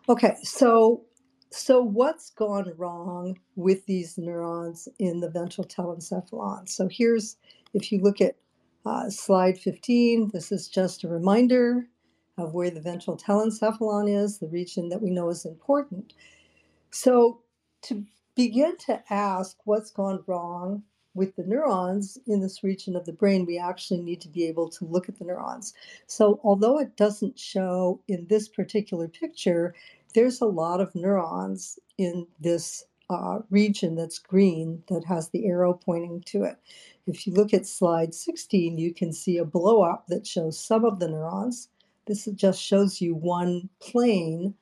Okay, 0.08 0.36
so 0.42 1.04
so 1.52 1.82
what's 1.82 2.30
gone 2.30 2.72
wrong 2.76 3.38
with 3.56 3.84
these 3.86 4.16
neurons 4.16 4.88
in 5.00 5.20
the 5.20 5.28
ventral 5.28 5.66
telencephalon? 5.66 6.68
So 6.68 6.88
here's, 6.88 7.36
if 7.74 7.90
you 7.90 8.00
look 8.00 8.20
at 8.20 8.36
uh, 8.86 9.10
slide 9.10 9.58
15, 9.58 10.30
this 10.32 10.52
is 10.52 10.68
just 10.68 11.02
a 11.02 11.08
reminder 11.08 11.86
of 12.40 12.54
where 12.54 12.70
the 12.70 12.80
ventral 12.80 13.16
telencephalon 13.16 14.08
is, 14.08 14.38
the 14.38 14.48
region 14.48 14.88
that 14.88 15.02
we 15.02 15.10
know 15.10 15.28
is 15.28 15.44
important. 15.44 16.14
So 16.90 17.40
to 17.82 18.04
begin 18.34 18.76
to 18.78 19.02
ask 19.10 19.56
what's 19.64 19.90
gone 19.90 20.22
wrong 20.26 20.82
with 21.14 21.34
the 21.36 21.42
neurons 21.42 22.18
in 22.26 22.40
this 22.40 22.62
region 22.62 22.94
of 22.96 23.04
the 23.04 23.12
brain, 23.12 23.44
we 23.44 23.58
actually 23.58 24.00
need 24.00 24.20
to 24.20 24.28
be 24.28 24.46
able 24.46 24.68
to 24.70 24.84
look 24.84 25.08
at 25.08 25.18
the 25.18 25.24
neurons. 25.24 25.74
So 26.06 26.40
although 26.44 26.78
it 26.78 26.96
doesn't 26.96 27.38
show 27.38 28.00
in 28.06 28.26
this 28.28 28.48
particular 28.48 29.08
picture, 29.08 29.74
there's 30.14 30.40
a 30.40 30.46
lot 30.46 30.80
of 30.80 30.94
neurons 30.94 31.78
in 31.98 32.26
this 32.38 32.84
uh, 33.10 33.40
region 33.50 33.96
that's 33.96 34.18
green 34.18 34.82
that 34.88 35.04
has 35.04 35.30
the 35.30 35.46
arrow 35.46 35.74
pointing 35.74 36.22
to 36.26 36.44
it. 36.44 36.56
If 37.06 37.26
you 37.26 37.32
look 37.32 37.52
at 37.52 37.66
slide 37.66 38.14
16, 38.14 38.78
you 38.78 38.94
can 38.94 39.12
see 39.12 39.36
a 39.36 39.44
blow 39.44 39.82
up 39.82 40.06
that 40.06 40.26
shows 40.26 40.58
some 40.58 40.84
of 40.84 41.00
the 41.00 41.08
neurons. 41.08 41.68
This 42.10 42.26
just 42.34 42.60
shows 42.60 43.00
you 43.00 43.14
one 43.14 43.70
plane 43.80 44.56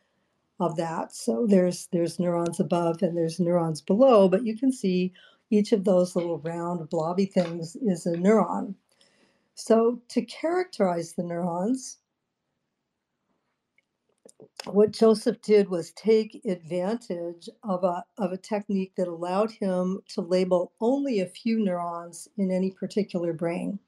of 0.60 0.76
that. 0.76 1.14
So 1.14 1.46
there's 1.48 1.88
there's 1.92 2.18
neurons 2.18 2.60
above 2.60 3.02
and 3.02 3.16
there's 3.16 3.40
neurons 3.40 3.80
below, 3.80 4.28
but 4.28 4.44
you 4.44 4.56
can 4.56 4.72
see 4.72 5.14
each 5.50 5.72
of 5.72 5.84
those 5.84 6.14
little 6.14 6.38
round 6.40 6.88
blobby 6.90 7.26
things 7.26 7.76
is 7.76 8.06
a 8.06 8.16
neuron. 8.16 8.74
So 9.54 10.02
to 10.10 10.22
characterize 10.22 11.14
the 11.14 11.24
neurons, 11.24 11.98
what 14.66 14.92
Joseph 14.92 15.40
did 15.42 15.70
was 15.70 15.92
take 15.92 16.42
advantage 16.44 17.48
of 17.64 17.84
a, 17.84 18.04
of 18.18 18.32
a 18.32 18.36
technique 18.36 18.92
that 18.96 19.08
allowed 19.08 19.52
him 19.52 20.00
to 20.10 20.20
label 20.20 20.72
only 20.80 21.20
a 21.20 21.26
few 21.26 21.58
neurons 21.64 22.28
in 22.36 22.50
any 22.50 22.70
particular 22.70 23.32
brain. 23.32 23.78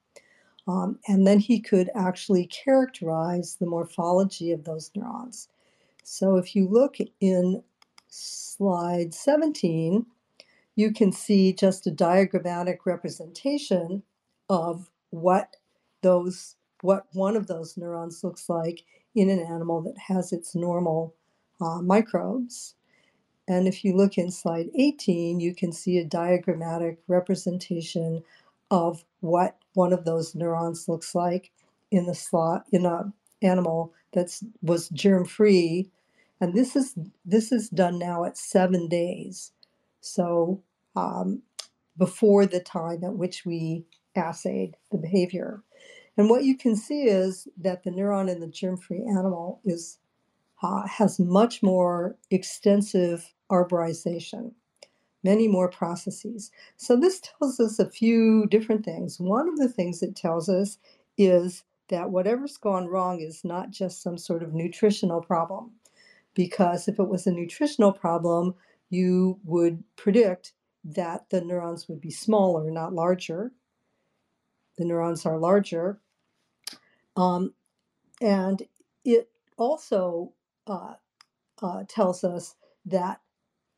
Um, 0.71 1.01
and 1.09 1.27
then 1.27 1.41
he 1.41 1.59
could 1.59 1.91
actually 1.97 2.47
characterize 2.47 3.57
the 3.57 3.67
morphology 3.67 4.53
of 4.53 4.65
those 4.65 4.91
neurons. 4.95 5.49
So 6.05 6.37
if 6.37 6.55
you 6.55 6.69
look 6.69 6.97
in 7.21 7.63
slide 8.09 9.13
17, 9.13 10.07
you 10.77 10.93
can 10.93 11.11
see 11.11 11.53
just 11.53 11.89
a 11.89 11.91
diagrammatic 11.91 12.87
representation 12.87 14.05
of 14.49 14.91
what 15.11 15.57
those 16.03 16.57
what 16.83 17.07
one 17.13 17.37
of 17.37 17.47
those 17.47 17.77
neurons 17.77 18.25
looks 18.25 18.49
like 18.49 18.85
in 19.15 19.29
an 19.29 19.41
animal 19.41 19.83
that 19.83 19.99
has 19.99 20.33
its 20.33 20.55
normal 20.55 21.15
uh, 21.61 21.83
microbes. 21.83 22.75
And 23.49 23.67
if 23.69 23.85
you 23.85 23.95
look 23.95 24.17
in 24.17 24.31
slide 24.31 24.71
18, 24.75 25.41
you 25.41 25.55
can 25.55 25.73
see 25.73 25.99
a 25.99 26.05
diagrammatic 26.05 27.01
representation 27.07 28.23
of 28.71 29.05
what 29.21 29.60
one 29.75 29.93
of 29.93 30.05
those 30.05 30.35
neurons 30.35 30.89
looks 30.89 31.15
like 31.15 31.51
in 31.91 32.07
the 32.07 32.15
slot 32.15 32.65
in 32.73 32.87
a 32.87 33.13
animal 33.43 33.93
that 34.13 34.31
was 34.63 34.89
germ 34.91 35.25
free. 35.25 35.91
And 36.41 36.55
this 36.55 36.77
is 36.77 36.95
this 37.25 37.53
is 37.53 37.69
done 37.69 37.99
now 37.99 38.25
at 38.25 38.37
seven 38.37 38.89
days. 38.89 39.53
So 40.01 40.63
um, 40.97 41.43
before 41.97 42.47
the 42.47 42.61
time 42.61 43.05
at 43.05 43.15
which 43.15 43.45
we 43.45 43.85
assayed 44.17 44.77
the 44.91 44.99
behavior. 44.99 45.63
And 46.17 46.29
what 46.29 46.45
you 46.45 46.57
can 46.57 46.77
see 46.77 47.05
is 47.05 47.49
that 47.57 47.85
the 47.85 47.91
neuron 47.91 48.29
in 48.31 48.41
the 48.41 48.49
germ-free 48.49 49.05
animal 49.09 49.61
is 49.65 49.99
uh, 50.63 50.87
has 50.87 51.19
much 51.19 51.63
more 51.63 52.17
extensive 52.31 53.33
arborization, 53.51 54.53
many 55.23 55.49
more 55.49 55.69
processes. 55.69 56.51
So 56.77 56.97
this 56.97 57.21
tells 57.21 57.61
us 57.61 57.79
a 57.79 57.91
few 57.91 58.47
different 58.47 58.85
things. 58.85 59.21
One 59.21 59.49
of 59.49 59.57
the 59.57 59.69
things 59.69 60.03
it 60.03 60.17
tells 60.17 60.49
us 60.49 60.79
is 61.19 61.65
that 61.89 62.11
whatever's 62.11 62.57
gone 62.57 62.87
wrong 62.87 63.21
is 63.21 63.45
not 63.45 63.71
just 63.71 64.03
some 64.03 64.17
sort 64.17 64.43
of 64.43 64.55
nutritional 64.55 65.21
problem. 65.21 65.73
Because 66.35 66.87
if 66.89 66.99
it 66.99 67.09
was 67.09 67.27
a 67.27 67.33
nutritional 67.33 67.93
problem, 67.93 68.55
you 68.89 69.39
would 69.45 69.83
predict 69.97 70.53
that 70.85 71.29
the 71.31 71.41
neurons 71.41 71.89
would 71.89 72.01
be 72.01 72.11
smaller, 72.11 72.71
not 72.71 72.95
larger. 72.95 73.53
The 74.79 74.85
neurons 74.85 75.27
are 75.27 75.39
larger. 75.39 76.01
Um, 77.17 77.53
and 78.21 78.63
it 79.05 79.29
also 79.57 80.33
uh, 80.67 80.95
uh, 81.61 81.85
tells 81.89 82.25
us 82.25 82.55
that 82.87 83.21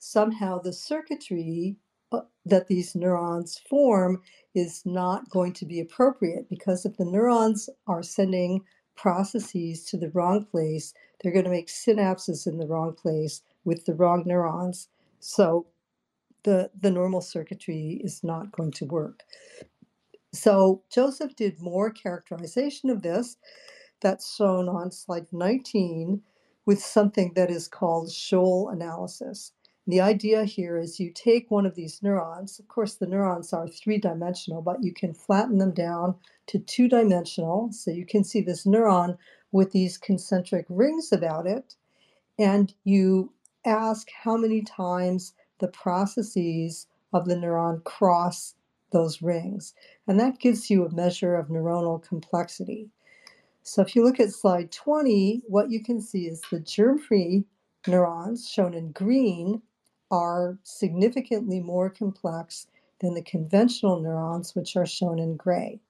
somehow 0.03 0.59
the 0.59 0.73
circuitry 0.73 1.77
uh, 2.11 2.23
that 2.45 2.67
these 2.67 2.97
neurons 2.97 3.61
form 3.71 4.21
is 4.53 4.83
not 4.85 5.31
going 5.31 5.53
to 5.53 5.65
be 5.65 5.79
appropriate 5.79 6.49
because 6.49 6.85
if 6.85 6.97
the 6.97 7.05
neurons 7.05 7.71
are 7.87 8.03
sending 8.03 8.61
processes 8.97 9.85
to 9.85 9.97
the 9.97 10.11
wrong 10.11 10.45
place, 10.45 10.93
they're 11.21 11.33
going 11.33 11.45
to 11.45 11.51
make 11.51 11.69
synapses 11.69 12.49
in 12.49 12.59
the 12.59 12.67
wrong 12.67 12.93
place 12.93 13.43
with 13.65 13.87
the 13.87 13.95
wrong 13.95 14.25
neurons. 14.27 14.89
So 15.21 15.67
the, 16.43 16.69
the 16.79 16.91
normal 16.91 17.21
circuitry 17.21 18.01
is 18.03 18.25
not 18.25 18.51
going 18.51 18.73
to 18.73 18.87
work. 18.87 19.21
So 20.35 20.83
Joseph 20.93 21.37
did 21.37 21.61
more 21.61 21.91
characterization 21.91 22.91
of 22.91 23.03
this 23.03 23.37
that's 24.01 24.35
shown 24.35 24.69
on 24.69 24.91
slide 24.91 25.29
19 25.31 26.23
with 26.67 26.83
something 26.83 27.35
that 27.37 27.51
is 27.53 27.69
called 27.69 28.09
Sholl 28.09 28.73
analysis. 28.73 29.53
The 29.89 30.01
idea 30.01 30.45
here 30.45 30.79
is 30.79 31.01
you 31.01 31.11
take 31.13 31.51
one 31.51 31.67
of 31.67 31.75
these 31.75 32.03
neurons, 32.05 32.61
of 32.61 32.69
course, 32.69 32.95
the 32.95 33.07
neurons 33.07 33.53
are 33.53 33.67
three 33.67 33.99
dimensional, 33.99 34.63
but 34.63 34.85
you 34.85 34.95
can 34.95 35.13
flatten 35.13 35.59
them 35.59 35.73
down 35.73 36.15
to 36.47 36.61
two 36.61 36.87
dimensional. 36.87 37.73
So 37.73 37.91
you 37.91 38.07
can 38.07 38.23
see 38.23 38.41
this 38.41 38.65
neuron 38.65 39.19
with 39.51 39.73
these 39.73 39.99
concentric 39.99 40.67
rings 40.69 41.11
about 41.11 41.49
it, 41.49 41.75
and 42.39 42.73
you 42.85 43.33
ask 43.65 44.09
how 44.23 44.37
many 44.37 44.63
times 44.63 45.35
the 45.59 45.69
processes 45.69 46.87
of 47.13 47.27
the 47.27 47.35
neuron 47.35 47.83
cross 47.83 48.55
those 48.93 49.21
rings. 49.21 49.75
And 50.07 50.19
that 50.21 50.39
gives 50.39 50.71
you 50.71 50.87
a 50.87 50.95
measure 50.95 51.35
of 51.35 51.49
neuronal 51.49 52.01
complexity. 52.03 52.91
So 53.65 53.83
if 53.83 53.97
you 53.97 54.05
look 54.05 54.21
at 54.21 54.31
slide 54.33 54.71
20, 54.71 55.43
what 55.49 55.71
you 55.71 55.83
can 55.83 56.01
see 56.01 56.27
is 56.29 56.41
the 56.51 56.61
germ-free 56.61 57.45
neurons 57.87 58.49
shown 58.49 58.75
in 58.75 58.93
green 58.93 59.63
are 60.13 60.59
significantly 60.63 61.61
more 61.61 61.91
complex 61.91 62.69
than 63.01 63.15
the 63.15 63.23
conventional 63.23 64.01
neurons, 64.01 64.55
which 64.55 64.77
are 64.77 64.87
shown 64.87 65.19
in 65.19 65.37
gray. 65.37 65.81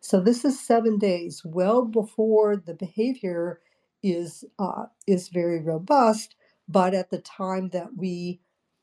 So 0.00 0.20
this 0.20 0.44
is 0.44 0.60
seven 0.60 0.98
days, 0.98 1.42
well 1.44 1.84
before 1.84 2.56
the 2.56 2.74
behavior 2.74 3.60
is 4.02 4.44
uh, 4.58 4.86
is 5.06 5.28
very 5.28 5.60
robust, 5.60 6.36
but 6.68 6.94
at 6.94 7.10
the 7.10 7.18
time 7.20 7.70
that 7.70 7.96
we 7.96 8.40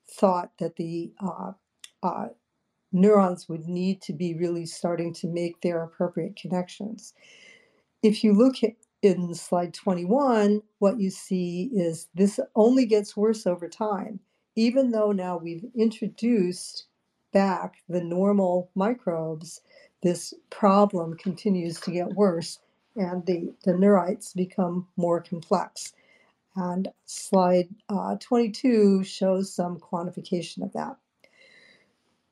thought 0.10 0.52
that 0.60 0.78
the 0.78 1.14
uh, 1.22 1.52
uh, 2.02 2.28
neurons 2.92 3.50
would 3.50 3.66
need 3.68 4.02
to 4.04 4.14
be 4.14 4.34
really 4.34 4.66
starting 4.66 5.14
to 5.16 5.28
make 5.28 5.62
their 5.62 5.84
appropriate 5.84 6.36
connections. 6.36 7.14
If 8.02 8.24
you 8.24 8.34
look 8.34 8.64
at 8.64 8.74
in 9.02 9.34
slide 9.34 9.74
21, 9.74 10.62
what 10.80 11.00
you 11.00 11.10
see 11.10 11.70
is 11.74 12.10
this 12.16 12.40
only 12.56 12.86
gets 12.86 13.16
worse 13.16 13.48
over 13.48 13.70
time. 13.70 14.20
Even 14.60 14.92
though 14.92 15.14
now 15.14 15.38
we've 15.38 15.64
introduced 15.74 16.88
back 17.32 17.76
the 17.88 18.04
normal 18.04 18.70
microbes, 18.76 19.62
this 20.04 20.34
problem 20.50 21.16
continues 21.16 21.80
to 21.80 21.92
get 21.92 22.10
worse 22.10 22.60
and 22.98 23.26
the, 23.26 23.54
the 23.64 23.72
neurites 23.72 24.36
become 24.36 24.86
more 24.98 25.22
complex. 25.22 25.94
And 26.58 26.90
slide 27.06 27.70
uh, 27.88 28.18
22 28.20 29.06
shows 29.06 29.54
some 29.54 29.80
quantification 29.80 30.62
of 30.62 30.74
that. 30.74 30.98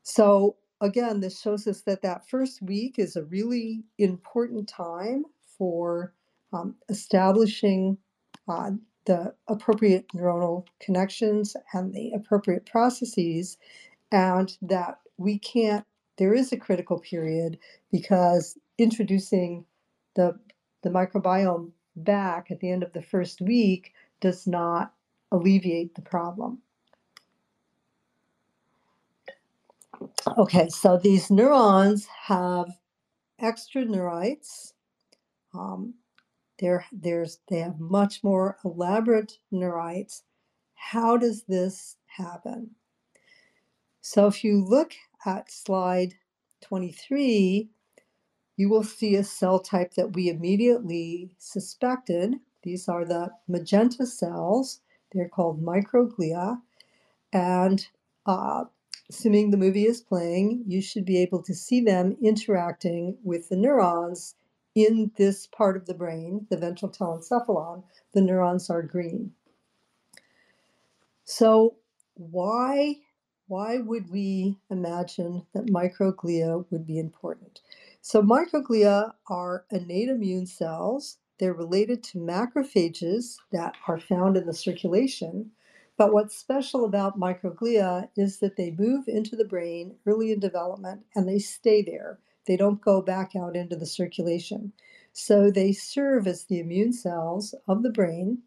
So 0.04 0.58
again, 0.82 1.22
this 1.22 1.40
shows 1.40 1.66
us 1.66 1.80
that 1.84 2.02
that 2.02 2.28
first 2.28 2.62
week 2.62 3.00
is 3.00 3.16
a 3.16 3.24
really 3.24 3.86
important 4.00 4.68
time 4.68 5.24
for 5.58 6.14
um, 6.52 6.76
establishing 6.90 7.98
uh, 8.50 8.72
the 9.08 9.34
appropriate 9.48 10.06
neuronal 10.14 10.68
connections 10.80 11.56
and 11.74 11.94
the 11.94 12.12
appropriate 12.14 12.66
processes, 12.66 13.58
and 14.12 14.58
that 14.62 15.00
we 15.18 15.40
can't, 15.40 15.86
there 16.18 16.34
is 16.34 16.52
a 16.52 16.58
critical 16.58 17.00
period 17.00 17.58
because 17.92 18.58
introducing 18.78 19.66
the, 20.16 20.38
the 20.84 20.90
microbiome 20.90 21.72
back 21.96 22.52
at 22.52 22.60
the 22.60 22.70
end 22.70 22.84
of 22.84 22.94
the 22.94 23.02
first 23.02 23.42
week 23.42 23.94
does 24.20 24.46
not 24.46 24.94
alleviate 25.32 25.96
the 25.96 26.02
problem. 26.02 26.60
Okay, 30.38 30.68
so 30.70 30.98
these 30.98 31.32
neurons 31.32 32.08
have 32.26 32.68
extraneurites. 33.42 34.74
Um, 35.54 35.94
there, 36.60 36.86
there's, 36.92 37.40
they 37.50 37.60
have 37.60 37.80
much 37.80 38.24
more 38.24 38.58
elaborate 38.64 39.40
neurites. 39.52 40.24
How 40.76 41.18
does 41.18 41.44
this 41.44 41.98
happen? 42.06 42.72
So 44.02 44.28
if 44.28 44.44
you 44.44 44.64
look 44.64 44.94
at 45.26 45.52
slide 45.52 46.14
23, 46.62 47.70
you 48.56 48.70
will 48.70 48.84
see 48.84 49.16
a 49.16 49.24
cell 49.24 49.60
type 49.60 49.94
that 49.96 50.16
we 50.16 50.30
immediately 50.30 51.36
suspected. 51.38 52.36
These 52.64 52.88
are 52.88 53.06
the 53.06 53.30
magenta 53.48 54.06
cells. 54.06 54.82
They're 55.12 55.30
called 55.30 55.64
microglia. 55.64 56.62
And 57.32 57.88
uh, 58.26 58.66
assuming 59.10 59.52
the 59.52 59.58
movie 59.58 59.86
is 59.86 60.02
playing, 60.02 60.64
you 60.68 60.82
should 60.82 61.06
be 61.06 61.22
able 61.22 61.44
to 61.44 61.54
see 61.54 61.82
them 61.82 62.18
interacting 62.22 63.18
with 63.24 63.50
the 63.50 63.56
neurons 63.56 64.36
in 64.78 65.12
this 65.18 65.48
part 65.48 65.78
of 65.78 65.88
the 65.88 65.96
brain, 65.96 66.48
the 66.52 66.58
ventral 66.58 66.92
telencephalon. 66.92 67.84
The 68.14 68.22
neurons 68.22 68.70
are 68.72 68.84
green. 68.84 69.34
So 71.26 71.78
why 72.16 72.98
why 73.48 73.80
would 73.80 74.10
we 74.12 74.58
imagine 74.72 75.46
that 75.54 75.68
microglia 75.68 76.66
would 76.72 76.88
be 76.88 77.00
important? 77.00 77.62
So 78.02 78.24
microglia 78.24 79.14
are 79.30 79.66
innate 79.72 80.10
immune 80.10 80.48
cells. 80.48 81.20
They're 81.40 81.54
related 81.54 82.04
to 82.06 82.20
macrophages 82.20 83.38
that 83.52 83.76
are 83.88 84.00
found 84.00 84.38
in 84.38 84.48
the 84.48 84.54
circulation 84.54 85.52
but 85.98 86.12
what's 86.14 86.36
special 86.38 86.86
about 86.86 87.20
microglia 87.20 88.10
is 88.18 88.40
that 88.40 88.56
they 88.58 88.72
move 88.72 89.08
into 89.08 89.36
the 89.36 89.46
brain 89.46 89.96
early 90.08 90.32
in 90.32 90.40
development 90.40 91.02
and 91.16 91.28
they 91.28 91.40
stay 91.40 91.84
there. 91.84 92.20
They 92.48 92.58
don't 92.58 92.82
go 92.82 93.02
back 93.02 93.36
out 93.36 93.58
into 93.58 93.78
the 93.78 93.88
circulation. 93.88 94.74
So 95.14 95.52
they 95.52 95.74
serve 95.74 96.28
as 96.28 96.46
the 96.46 96.60
immune 96.60 96.94
cells 96.94 97.56
of 97.68 97.84
the 97.84 97.92
brain. 97.92 98.40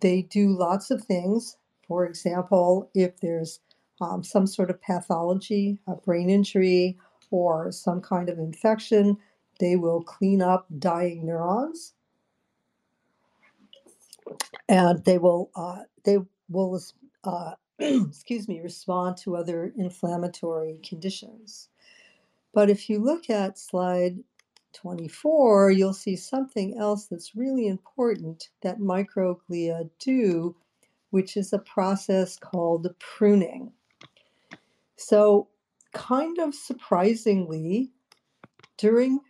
They 0.00 0.22
do 0.22 0.50
lots 0.50 0.90
of 0.92 1.04
things. 1.04 1.58
For 1.88 2.06
example, 2.06 2.90
if 2.94 3.20
there's 3.20 3.60
um, 4.00 4.24
some 4.24 4.46
sort 4.48 4.70
of 4.70 4.82
pathology, 4.82 5.80
a 5.88 5.96
brain 5.96 6.30
injury, 6.30 6.98
or 7.32 7.72
some 7.72 8.02
kind 8.02 8.30
of 8.30 8.38
infection, 8.38 9.18
they 9.60 9.76
will 9.76 10.02
clean 10.02 10.42
up 10.42 10.66
dying 10.78 11.26
neurons 11.26 11.94
and 14.68 15.04
they 15.06 15.18
will 15.18 15.50
uh, 15.56 15.80
they 16.04 16.18
will 16.50 16.80
uh, 17.24 17.52
excuse 17.80 18.48
me 18.48 18.60
respond 18.60 19.18
to 19.18 19.36
other 19.36 19.72
inflammatory 19.76 20.78
conditions. 20.88 21.70
But 22.54 22.70
if 22.70 22.88
you 22.88 23.00
look 23.00 23.28
at 23.28 23.58
slide 23.58 24.18
24, 24.74 25.72
you'll 25.72 25.92
see 25.92 26.16
something 26.16 26.78
else 26.78 27.06
that's 27.06 27.34
really 27.34 27.66
important 27.66 28.48
that 28.62 28.78
microglia 28.78 29.90
do, 29.98 30.56
which 31.10 31.36
is 31.36 31.52
a 31.52 31.58
process 31.58 32.36
called 32.36 32.88
pruning. 33.00 33.72
So, 34.96 35.48
kind 35.92 36.38
of 36.38 36.54
surprisingly, 36.54 37.92
during 38.78 39.20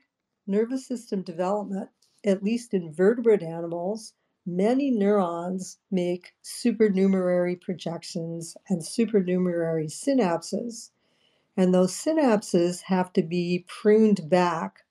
nervous 0.47 0.87
system 0.87 1.23
development, 1.23 1.89
at 2.25 2.43
least 2.43 2.75
in 2.75 2.93
vertebrate 2.93 3.43
animals, 3.43 4.13
many 4.47 4.91
neurons 4.91 5.79
make 5.91 6.33
supernumerary 6.43 7.57
projections 7.57 8.57
and 8.69 8.85
supernumerary 8.85 9.87
synapses. 9.87 10.91
And 11.57 11.73
those 11.73 11.93
synapses 11.93 12.83
have 12.83 13.13
to 13.13 13.23
be 13.23 13.65
pruned 13.69 14.29
back 14.29 14.85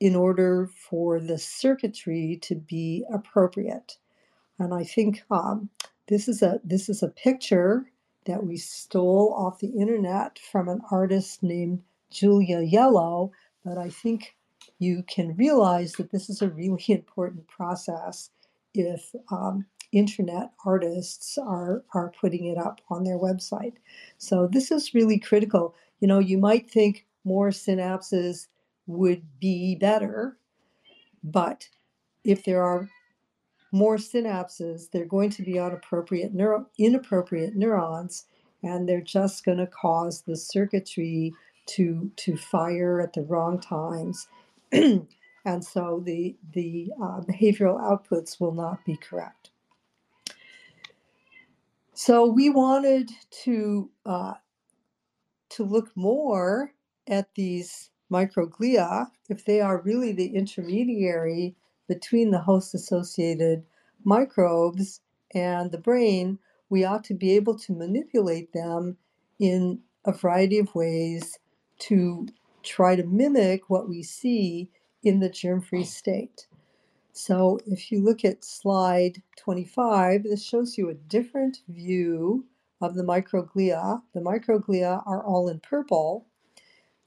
in 0.00 0.14
order 0.14 0.70
for 0.88 1.18
the 1.18 1.38
circuitry 1.38 2.38
to 2.42 2.54
be 2.54 3.04
appropriate. 3.12 3.98
And 4.58 4.72
I 4.72 4.84
think 4.84 5.22
um, 5.30 5.70
this 6.06 6.28
is 6.28 6.42
a 6.42 6.60
this 6.64 6.88
is 6.88 7.02
a 7.02 7.08
picture 7.08 7.90
that 8.26 8.44
we 8.44 8.56
stole 8.56 9.34
off 9.36 9.60
the 9.60 9.68
internet 9.68 10.38
from 10.38 10.68
an 10.68 10.80
artist 10.90 11.42
named 11.42 11.82
Julia 12.10 12.60
Yellow, 12.60 13.32
but 13.64 13.78
I 13.78 13.88
think 13.88 14.36
you 14.78 15.02
can 15.08 15.36
realize 15.36 15.92
that 15.94 16.10
this 16.10 16.28
is 16.30 16.42
a 16.42 16.50
really 16.50 16.84
important 16.88 17.46
process 17.48 18.30
if 18.74 19.14
um, 19.30 19.66
internet 19.92 20.52
artists 20.64 21.38
are 21.38 21.84
are 21.94 22.12
putting 22.20 22.46
it 22.46 22.58
up 22.58 22.80
on 22.90 23.04
their 23.04 23.18
website. 23.18 23.74
So 24.18 24.48
this 24.52 24.70
is 24.70 24.94
really 24.94 25.18
critical. 25.18 25.74
You 26.00 26.08
know, 26.08 26.18
you 26.20 26.38
might 26.38 26.70
think 26.70 27.06
more 27.24 27.50
synapses 27.50 28.48
would 28.86 29.22
be 29.40 29.76
better, 29.76 30.38
but 31.24 31.68
if 32.24 32.44
there 32.44 32.62
are 32.64 32.88
more 33.72 33.96
synapses, 33.96 34.90
they're 34.92 35.06
going 35.06 35.30
to 35.30 35.42
be 35.42 35.58
on 35.58 35.72
appropriate 35.72 36.34
neuro- 36.34 36.66
inappropriate 36.78 37.56
neurons, 37.56 38.26
and 38.62 38.88
they're 38.88 39.00
just 39.02 39.44
going 39.44 39.58
to 39.58 39.66
cause 39.66 40.22
the 40.22 40.36
circuitry 40.36 41.34
to 41.66 42.10
to 42.16 42.36
fire 42.36 43.00
at 43.00 43.14
the 43.14 43.22
wrong 43.22 43.60
times 43.60 44.28
and 45.44 45.64
so 45.64 46.02
the, 46.04 46.36
the 46.54 46.92
uh, 47.02 47.20
behavioral 47.22 47.80
outputs 47.80 48.40
will 48.40 48.54
not 48.54 48.84
be 48.86 48.96
correct. 48.96 49.47
So 52.00 52.26
we 52.26 52.48
wanted 52.48 53.10
to, 53.42 53.90
uh, 54.06 54.34
to 55.50 55.64
look 55.64 55.90
more 55.96 56.72
at 57.08 57.34
these 57.34 57.90
microglia, 58.08 59.10
if 59.28 59.44
they 59.44 59.60
are 59.60 59.82
really 59.82 60.12
the 60.12 60.28
intermediary 60.28 61.56
between 61.88 62.30
the 62.30 62.38
host 62.38 62.72
associated 62.72 63.64
microbes 64.04 65.00
and 65.34 65.72
the 65.72 65.78
brain, 65.78 66.38
we 66.68 66.84
ought 66.84 67.02
to 67.02 67.14
be 67.14 67.32
able 67.32 67.58
to 67.58 67.72
manipulate 67.72 68.52
them 68.52 68.96
in 69.40 69.80
a 70.04 70.12
variety 70.12 70.60
of 70.60 70.72
ways 70.76 71.40
to 71.80 72.28
try 72.62 72.94
to 72.94 73.02
mimic 73.02 73.68
what 73.68 73.88
we 73.88 74.04
see 74.04 74.70
in 75.02 75.18
the 75.18 75.28
germ-free 75.28 75.82
state. 75.82 76.46
So 77.18 77.58
if 77.66 77.90
you 77.90 78.00
look 78.00 78.24
at 78.24 78.44
slide 78.44 79.22
25, 79.38 80.22
this 80.22 80.44
shows 80.44 80.78
you 80.78 80.88
a 80.88 80.94
different 80.94 81.62
view 81.66 82.46
of 82.80 82.94
the 82.94 83.02
microglia. 83.02 84.02
The 84.14 84.20
microglia 84.20 85.02
are 85.04 85.24
all 85.24 85.48
in 85.48 85.58
purple. 85.58 86.26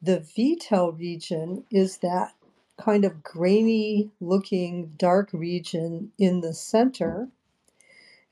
The 0.01 0.19
VTEL 0.19 0.99
region 0.99 1.63
is 1.71 1.99
that 1.99 2.33
kind 2.77 3.05
of 3.05 3.23
grainy 3.23 4.11
looking 4.19 4.93
dark 4.97 5.29
region 5.31 6.11
in 6.19 6.41
the 6.41 6.53
center. 6.53 7.29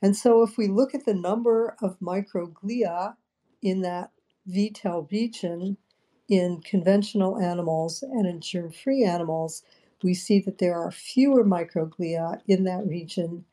And 0.02 0.14
so 0.14 0.42
if 0.42 0.58
we 0.58 0.68
look 0.68 0.94
at 0.94 1.06
the 1.06 1.14
number 1.14 1.76
of 1.80 1.98
microglia 1.98 3.16
in 3.62 3.80
that 3.80 4.10
VTEL 4.46 5.10
region, 5.10 5.78
in 6.28 6.60
conventional 6.60 7.38
animals 7.38 8.02
and 8.02 8.26
in 8.26 8.40
germ 8.40 8.70
free 8.70 9.02
animals, 9.02 9.64
we 10.02 10.14
see 10.14 10.40
that 10.40 10.58
there 10.58 10.78
are 10.78 10.90
fewer 10.90 11.44
microglia 11.44 12.40
in 12.46 12.64
that 12.64 12.86
region 12.86 13.44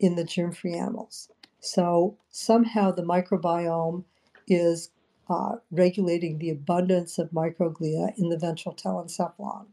in 0.00 0.14
the 0.14 0.24
germ 0.24 0.52
free 0.52 0.74
animals. 0.74 1.30
So 1.60 2.16
somehow 2.30 2.92
the 2.92 3.02
microbiome 3.02 4.04
is 4.46 4.90
uh, 5.28 5.56
regulating 5.70 6.38
the 6.38 6.50
abundance 6.50 7.18
of 7.18 7.30
microglia 7.30 8.16
in 8.18 8.28
the 8.28 8.38
ventral 8.38 8.74
telencephalon. 8.74 9.66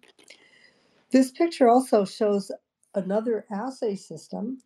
This 1.11 1.31
picture 1.31 1.69
also 1.69 2.05
shows 2.05 2.51
another 2.95 3.45
assay 3.51 3.95
system. 3.95 4.63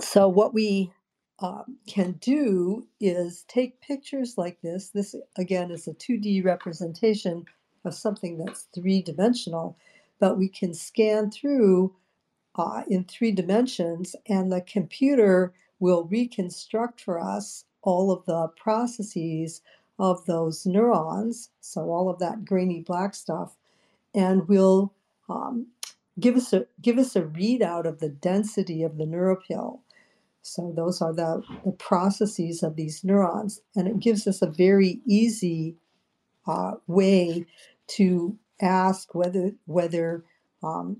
So 0.00 0.28
what 0.28 0.54
we 0.54 0.92
um, 1.40 1.76
can 1.86 2.12
do 2.12 2.86
is 3.00 3.44
take 3.48 3.80
pictures 3.82 4.38
like 4.38 4.60
this. 4.62 4.88
This, 4.90 5.14
again, 5.36 5.70
is 5.70 5.86
a 5.86 5.92
2D 5.92 6.44
representation 6.44 7.44
of 7.86 7.94
something 7.94 8.38
that's 8.38 8.68
three 8.74 9.02
dimensional, 9.02 9.76
but 10.18 10.38
we 10.38 10.48
can 10.48 10.74
scan 10.74 11.30
through 11.30 11.94
uh, 12.56 12.82
in 12.88 13.04
three 13.04 13.32
dimensions, 13.32 14.16
and 14.28 14.50
the 14.50 14.60
computer 14.60 15.52
will 15.78 16.04
reconstruct 16.04 17.00
for 17.00 17.20
us 17.20 17.64
all 17.82 18.10
of 18.10 18.24
the 18.26 18.48
processes 18.56 19.62
of 19.98 20.24
those 20.26 20.66
neurons, 20.66 21.50
so 21.60 21.90
all 21.90 22.08
of 22.10 22.18
that 22.18 22.44
grainy 22.44 22.80
black 22.80 23.14
stuff, 23.14 23.56
and 24.14 24.48
we'll 24.48 24.92
um, 25.28 25.66
give 26.18 26.36
us 26.36 26.52
a 26.52 26.66
give 26.80 26.98
us 26.98 27.16
a 27.16 27.22
readout 27.22 27.86
of 27.86 28.00
the 28.00 28.08
density 28.08 28.82
of 28.82 28.96
the 28.98 29.04
neuropil. 29.04 29.80
So 30.42 30.72
those 30.76 31.02
are 31.02 31.12
the, 31.12 31.42
the 31.64 31.72
processes 31.72 32.62
of 32.62 32.76
these 32.76 33.02
neurons, 33.02 33.60
and 33.74 33.88
it 33.88 33.98
gives 33.98 34.26
us 34.26 34.42
a 34.42 34.46
very 34.46 35.00
easy 35.04 35.76
uh, 36.46 36.74
way 36.86 37.46
to 37.88 38.36
ask 38.60 39.14
whether 39.14 39.52
whether 39.66 40.24
um, 40.62 40.98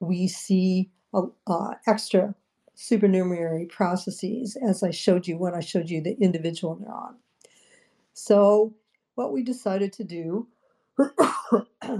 we 0.00 0.28
see 0.28 0.90
uh, 1.14 1.74
extra 1.86 2.34
supernumerary 2.74 3.66
processes, 3.66 4.56
as 4.56 4.82
I 4.82 4.90
showed 4.90 5.26
you 5.26 5.38
when 5.38 5.54
I 5.54 5.60
showed 5.60 5.88
you 5.88 6.02
the 6.02 6.16
individual 6.20 6.76
neuron. 6.76 7.14
So 8.12 8.74
what 9.14 9.32
we 9.32 9.42
decided 9.42 9.92
to 9.94 10.04
do, 10.04 10.48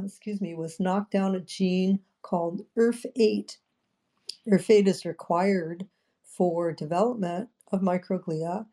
excuse 0.04 0.40
me, 0.40 0.54
was 0.54 0.78
knock 0.78 1.10
down 1.10 1.34
a 1.34 1.40
gene 1.40 2.00
called 2.22 2.62
IRF8. 2.76 3.56
IRF8 4.48 4.86
is 4.86 5.04
required 5.06 5.86
for 6.22 6.72
development 6.72 7.48
of 7.72 7.80
microglia. 7.80 8.66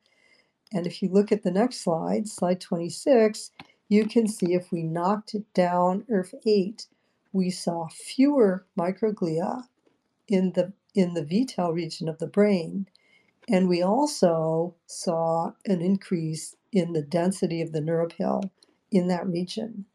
And 0.74 0.86
if 0.86 1.02
you 1.02 1.10
look 1.10 1.32
at 1.32 1.44
the 1.44 1.52
next 1.52 1.84
slide, 1.84 2.28
slide 2.28 2.60
26, 2.60 3.52
you 3.90 4.06
can 4.08 4.28
see 4.28 4.54
if 4.54 4.72
we 4.72 4.84
knocked 4.84 5.36
down 5.54 6.04
IRF8, 6.10 6.88
we 7.32 7.50
saw 7.50 7.88
fewer 7.88 8.66
microglia 8.78 9.64
in 10.28 10.54
the 10.54 10.74
in 10.96 11.14
the 11.16 11.24
VTEL 11.24 11.74
region 11.74 12.08
of 12.08 12.20
the 12.20 12.28
brain. 12.28 12.88
And 13.50 13.68
we 13.68 13.82
also 13.82 14.76
saw 14.86 15.52
an 15.66 15.82
increase 15.82 16.56
in 16.72 16.94
the 16.94 17.02
density 17.02 17.62
of 17.62 17.72
the 17.72 17.82
neuropil 17.82 18.50
in 18.92 19.08
that 19.08 19.28
region. 19.28 19.86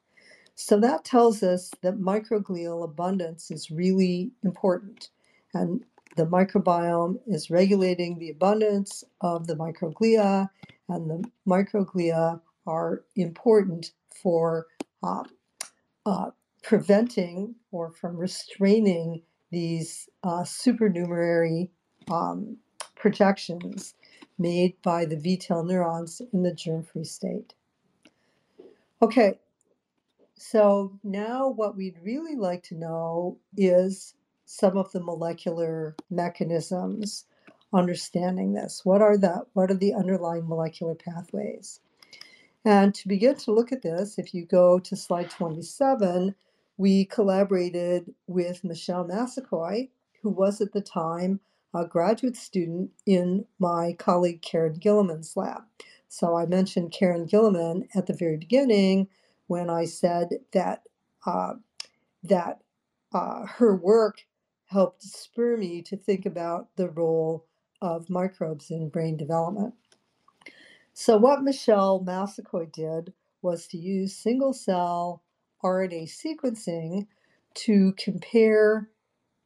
So 0.54 0.78
that 0.80 1.04
tells 1.04 1.42
us 1.42 1.70
that 1.82 2.00
microglial 2.00 2.84
abundance 2.84 3.50
is 3.50 3.70
really 3.70 4.32
important. 4.42 5.08
And 5.54 5.84
the 6.16 6.26
microbiome 6.26 7.20
is 7.28 7.48
regulating 7.48 8.18
the 8.18 8.30
abundance 8.30 9.04
of 9.20 9.46
the 9.46 9.54
microglia, 9.54 10.50
and 10.88 11.08
the 11.08 11.30
microglia 11.46 12.40
are 12.68 13.02
important 13.16 13.92
for 14.22 14.66
uh, 15.02 15.24
uh, 16.04 16.30
preventing 16.62 17.54
or 17.72 17.90
from 17.90 18.16
restraining 18.16 19.22
these 19.50 20.08
uh, 20.22 20.44
supernumerary 20.44 21.70
um, 22.10 22.58
projections 22.94 23.94
made 24.38 24.74
by 24.82 25.04
the 25.04 25.16
VTEL 25.16 25.66
neurons 25.66 26.20
in 26.32 26.42
the 26.42 26.52
germ-free 26.52 27.04
state. 27.04 27.54
Okay, 29.00 29.38
so 30.36 30.98
now 31.02 31.48
what 31.48 31.76
we'd 31.76 31.98
really 32.02 32.36
like 32.36 32.62
to 32.64 32.74
know 32.74 33.38
is 33.56 34.14
some 34.44 34.76
of 34.76 34.92
the 34.92 35.00
molecular 35.00 35.96
mechanisms 36.10 37.24
understanding 37.72 38.52
this. 38.52 38.84
What 38.84 39.02
are 39.02 39.16
the 39.16 39.44
what 39.52 39.70
are 39.70 39.74
the 39.74 39.94
underlying 39.94 40.48
molecular 40.48 40.94
pathways? 40.94 41.80
And 42.64 42.94
to 42.94 43.08
begin 43.08 43.36
to 43.36 43.52
look 43.52 43.72
at 43.72 43.82
this, 43.82 44.18
if 44.18 44.34
you 44.34 44.44
go 44.44 44.78
to 44.80 44.96
slide 44.96 45.30
27, 45.30 46.34
we 46.76 47.04
collaborated 47.06 48.14
with 48.26 48.64
Michelle 48.64 49.04
Massaquoi, 49.04 49.88
who 50.22 50.30
was 50.30 50.60
at 50.60 50.72
the 50.72 50.80
time 50.80 51.40
a 51.74 51.86
graduate 51.86 52.36
student 52.36 52.90
in 53.06 53.44
my 53.58 53.94
colleague 53.98 54.42
Karen 54.42 54.78
Guillemin's 54.78 55.36
lab. 55.36 55.62
So 56.08 56.36
I 56.36 56.46
mentioned 56.46 56.92
Karen 56.92 57.26
Gilliman 57.26 57.86
at 57.94 58.06
the 58.06 58.14
very 58.14 58.36
beginning 58.36 59.08
when 59.46 59.68
I 59.70 59.84
said 59.84 60.28
that 60.52 60.82
uh, 61.26 61.54
that 62.22 62.60
uh, 63.12 63.46
her 63.46 63.76
work 63.76 64.26
helped 64.66 65.02
spur 65.02 65.56
me 65.56 65.82
to 65.82 65.96
think 65.96 66.26
about 66.26 66.68
the 66.76 66.88
role 66.90 67.46
of 67.80 68.10
microbes 68.10 68.70
in 68.70 68.88
brain 68.88 69.16
development. 69.16 69.74
So 71.00 71.16
what 71.16 71.44
Michelle 71.44 72.00
Massaquoi 72.00 72.72
did 72.72 73.12
was 73.40 73.68
to 73.68 73.78
use 73.78 74.16
single 74.16 74.52
cell 74.52 75.22
RNA 75.62 76.08
sequencing 76.10 77.06
to 77.54 77.92
compare 77.96 78.90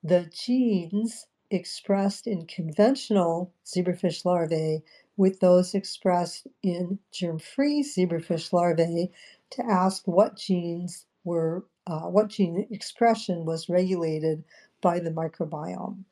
the 0.02 0.30
genes 0.32 1.26
expressed 1.50 2.26
in 2.26 2.46
conventional 2.46 3.52
zebrafish 3.66 4.24
larvae 4.24 4.82
with 5.18 5.40
those 5.40 5.74
expressed 5.74 6.46
in 6.62 6.98
germ-free 7.12 7.82
zebrafish 7.82 8.50
larvae 8.54 9.12
to 9.50 9.62
ask 9.62 10.08
what 10.08 10.38
genes 10.38 11.04
were, 11.22 11.66
uh, 11.86 12.06
what 12.08 12.28
gene 12.28 12.66
expression 12.70 13.44
was 13.44 13.68
regulated 13.68 14.42
by 14.80 14.98
the 14.98 15.10
microbiome. 15.10 16.04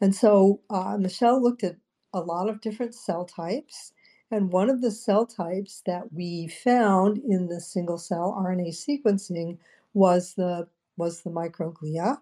And 0.00 0.14
so 0.14 0.62
uh, 0.70 0.96
Michelle 0.96 1.42
looked 1.42 1.62
at 1.62 1.76
a 2.14 2.20
lot 2.20 2.48
of 2.48 2.62
different 2.62 2.94
cell 2.94 3.26
types 3.26 3.92
and 4.30 4.50
one 4.50 4.70
of 4.70 4.80
the 4.80 4.90
cell 4.90 5.26
types 5.26 5.82
that 5.86 6.12
we 6.12 6.48
found 6.48 7.18
in 7.18 7.46
the 7.46 7.60
single 7.60 7.98
cell 7.98 8.36
RNA 8.38 8.68
sequencing 8.70 9.58
was 9.94 10.34
the 10.34 10.68
was 10.96 11.22
the 11.22 11.30
microglia. 11.30 12.18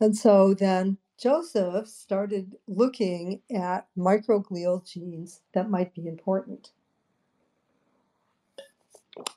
And 0.00 0.16
so 0.16 0.54
then 0.54 0.98
Joseph 1.18 1.86
started 1.86 2.56
looking 2.66 3.40
at 3.54 3.86
microglial 3.96 4.84
genes 4.84 5.40
that 5.54 5.70
might 5.70 5.94
be 5.94 6.06
important. 6.06 6.72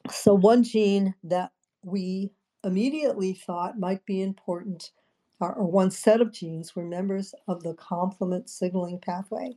So 0.09 0.33
one 0.33 0.63
gene 0.63 1.13
that 1.23 1.51
we 1.83 2.31
immediately 2.63 3.33
thought 3.33 3.79
might 3.79 4.05
be 4.05 4.21
important, 4.23 4.91
or, 5.39 5.53
one 5.63 5.91
set 5.91 6.21
of 6.21 6.31
genes, 6.31 6.75
were 6.75 6.85
members 6.85 7.35
of 7.47 7.61
the 7.61 7.75
complement 7.75 8.49
signaling 8.49 8.99
pathway. 8.99 9.55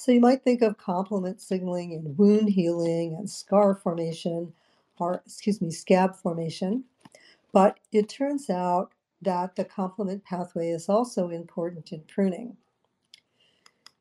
So 0.00 0.12
you 0.12 0.20
might 0.20 0.42
think 0.42 0.62
of 0.62 0.78
complement 0.78 1.42
signaling 1.42 1.92
in 1.92 2.16
wound 2.16 2.48
healing 2.48 3.16
and 3.18 3.28
scar 3.28 3.74
formation, 3.74 4.50
or 4.98 5.22
excuse 5.26 5.60
me, 5.60 5.70
scab 5.70 6.16
formation. 6.16 6.84
But 7.52 7.78
it 7.92 8.08
turns 8.08 8.48
out 8.48 8.94
that 9.20 9.56
the 9.56 9.64
complement 9.66 10.24
pathway 10.24 10.70
is 10.70 10.88
also 10.88 11.28
important 11.28 11.92
in 11.92 12.00
pruning. 12.08 12.56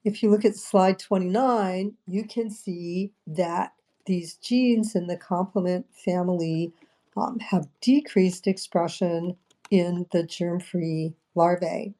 If 0.05 0.23
you 0.23 0.31
look 0.31 0.45
at 0.45 0.55
slide 0.55 0.99
29, 0.99 1.93
you 2.07 2.23
can 2.23 2.49
see 2.49 3.11
that 3.27 3.73
these 4.05 4.35
genes 4.35 4.95
in 4.95 5.05
the 5.05 5.17
complement 5.17 5.85
family 5.93 6.71
um, 7.17 7.39
have 7.39 7.67
decreased 7.81 8.47
expression 8.47 9.35
in 9.69 10.05
the 10.13 10.23
germ-free 10.23 11.13
larvae. 11.35 11.93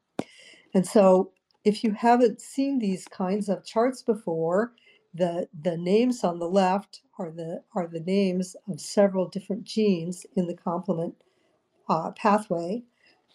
And 0.72 0.86
so 0.86 1.32
if 1.64 1.84
you 1.84 1.92
haven't 1.92 2.40
seen 2.40 2.78
these 2.78 3.06
kinds 3.06 3.48
of 3.48 3.64
charts 3.64 4.02
before, 4.02 4.72
the, 5.14 5.48
the 5.62 5.76
names 5.76 6.24
on 6.24 6.38
the 6.38 6.48
left 6.48 7.02
are 7.18 7.30
the, 7.30 7.62
are 7.74 7.86
the 7.86 8.00
names 8.00 8.56
of 8.68 8.80
several 8.80 9.28
different 9.28 9.64
genes 9.64 10.24
in 10.36 10.46
the 10.46 10.54
complement 10.54 11.14
uh, 11.88 12.12
pathway. 12.12 12.82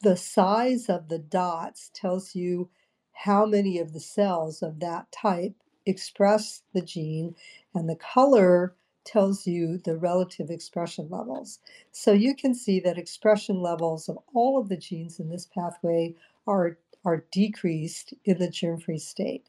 The 0.01 0.17
size 0.17 0.89
of 0.89 1.09
the 1.09 1.19
dots 1.19 1.91
tells 1.93 2.35
you 2.35 2.69
how 3.13 3.45
many 3.45 3.79
of 3.79 3.93
the 3.93 3.99
cells 3.99 4.61
of 4.61 4.79
that 4.79 5.11
type 5.11 5.53
express 5.85 6.63
the 6.73 6.81
gene, 6.81 7.35
and 7.73 7.89
the 7.89 7.95
color 7.95 8.75
tells 9.03 9.45
you 9.45 9.77
the 9.77 9.97
relative 9.97 10.49
expression 10.49 11.07
levels. 11.09 11.59
So 11.91 12.11
you 12.11 12.35
can 12.35 12.55
see 12.55 12.79
that 12.81 12.97
expression 12.97 13.61
levels 13.61 14.09
of 14.09 14.17
all 14.33 14.59
of 14.59 14.67
the 14.67 14.77
genes 14.77 15.19
in 15.19 15.29
this 15.29 15.45
pathway 15.45 16.15
are 16.47 16.77
are 17.05 17.25
decreased 17.31 18.13
in 18.25 18.39
the 18.39 18.49
germ-free 18.49 18.99
state. 18.99 19.45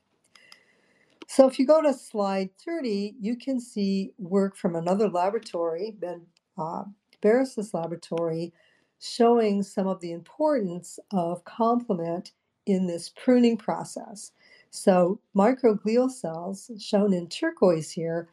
So 1.27 1.49
if 1.49 1.59
you 1.59 1.67
go 1.67 1.83
to 1.83 1.93
slide 1.93 2.51
30, 2.65 3.17
you 3.21 3.37
can 3.37 3.61
see 3.61 4.13
work 4.19 4.57
from 4.57 4.77
another 4.77 5.09
laboratory, 5.09 5.91
Ben 5.99 6.23
uh, 6.57 6.85
Barres's 7.21 7.75
laboratory, 7.75 8.53
showing 9.01 9.63
some 9.63 9.87
of 9.87 10.01
the 10.01 10.13
importance 10.13 10.99
of 11.11 11.45
complement 11.45 12.33
in 12.67 12.87
this 12.87 13.11
pruning 13.11 13.57
process. 13.57 14.33
So 14.71 15.21
microglial 15.35 16.11
cells, 16.11 16.71
shown 16.79 17.13
in 17.13 17.29
turquoise 17.29 17.91
here, 17.91 18.29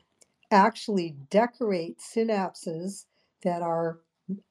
actually 0.52 1.16
decorate 1.30 2.00
synapses 2.00 3.06
that 3.44 3.62
are 3.62 4.00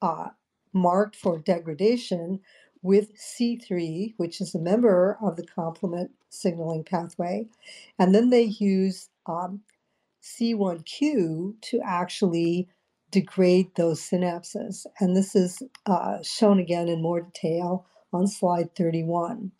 uh, 0.01 0.29
marked 0.73 1.17
for 1.17 1.39
degradation 1.39 2.41
with 2.83 3.17
C3, 3.17 4.15
which 4.17 4.41
is 4.41 4.55
a 4.55 4.59
member 4.59 5.17
of 5.23 5.37
the 5.37 5.47
complement 5.47 6.11
signaling 6.29 6.85
pathway. 6.85 7.47
And 7.99 8.15
then 8.15 8.31
they 8.31 8.43
use 8.43 9.09
um, 9.27 9.61
C1q 10.23 11.61
to 11.61 11.81
actually 11.85 12.69
degrade 13.11 13.75
those 13.77 14.01
synapses. 14.01 14.87
And 14.99 15.17
this 15.17 15.37
is 15.37 15.63
uh, 15.87 16.23
shown 16.23 16.59
again 16.59 16.89
in 16.89 17.03
more 17.03 17.21
detail 17.21 17.87
on 18.13 18.27
slide 18.27 18.75
31. 18.75 19.53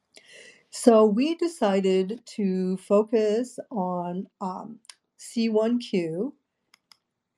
So 0.71 1.05
we 1.05 1.35
decided 1.35 2.23
to 2.37 2.79
focus 2.79 3.59
on 3.71 4.27
um, 4.41 4.79
C1q, 5.21 6.33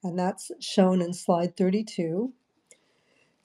and 0.05 0.19
that's 0.19 0.53
shown 0.61 1.03
in 1.03 1.13
slide 1.13 1.57
32. 1.57 2.33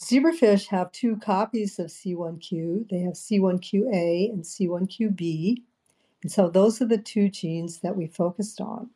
Zebrafish 0.01 0.67
have 0.67 0.91
two 0.91 1.17
copies 1.17 1.77
of 1.77 1.87
C1q. 1.87 2.89
They 2.89 2.99
have 2.99 3.13
C1qa 3.13 4.31
and 4.31 4.43
C1qb. 4.43 5.61
And 6.23 6.31
so 6.31 6.49
those 6.49 6.81
are 6.81 6.85
the 6.85 6.97
two 6.97 7.29
genes 7.29 7.79
that 7.79 7.95
we 7.95 8.07
focused 8.07 8.61
on. 8.61 8.89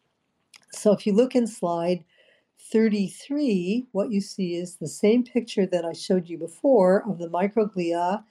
So 0.71 0.93
if 0.93 1.05
you 1.05 1.13
look 1.13 1.35
in 1.35 1.45
slide 1.45 2.03
33, 2.71 3.87
what 3.91 4.11
you 4.11 4.21
see 4.21 4.55
is 4.55 4.75
the 4.75 4.87
same 4.87 5.23
picture 5.23 5.65
that 5.65 5.85
I 5.85 5.93
showed 5.93 6.29
you 6.29 6.37
before 6.37 7.03
of 7.07 7.19
the 7.19 7.29
microglia 7.29 8.23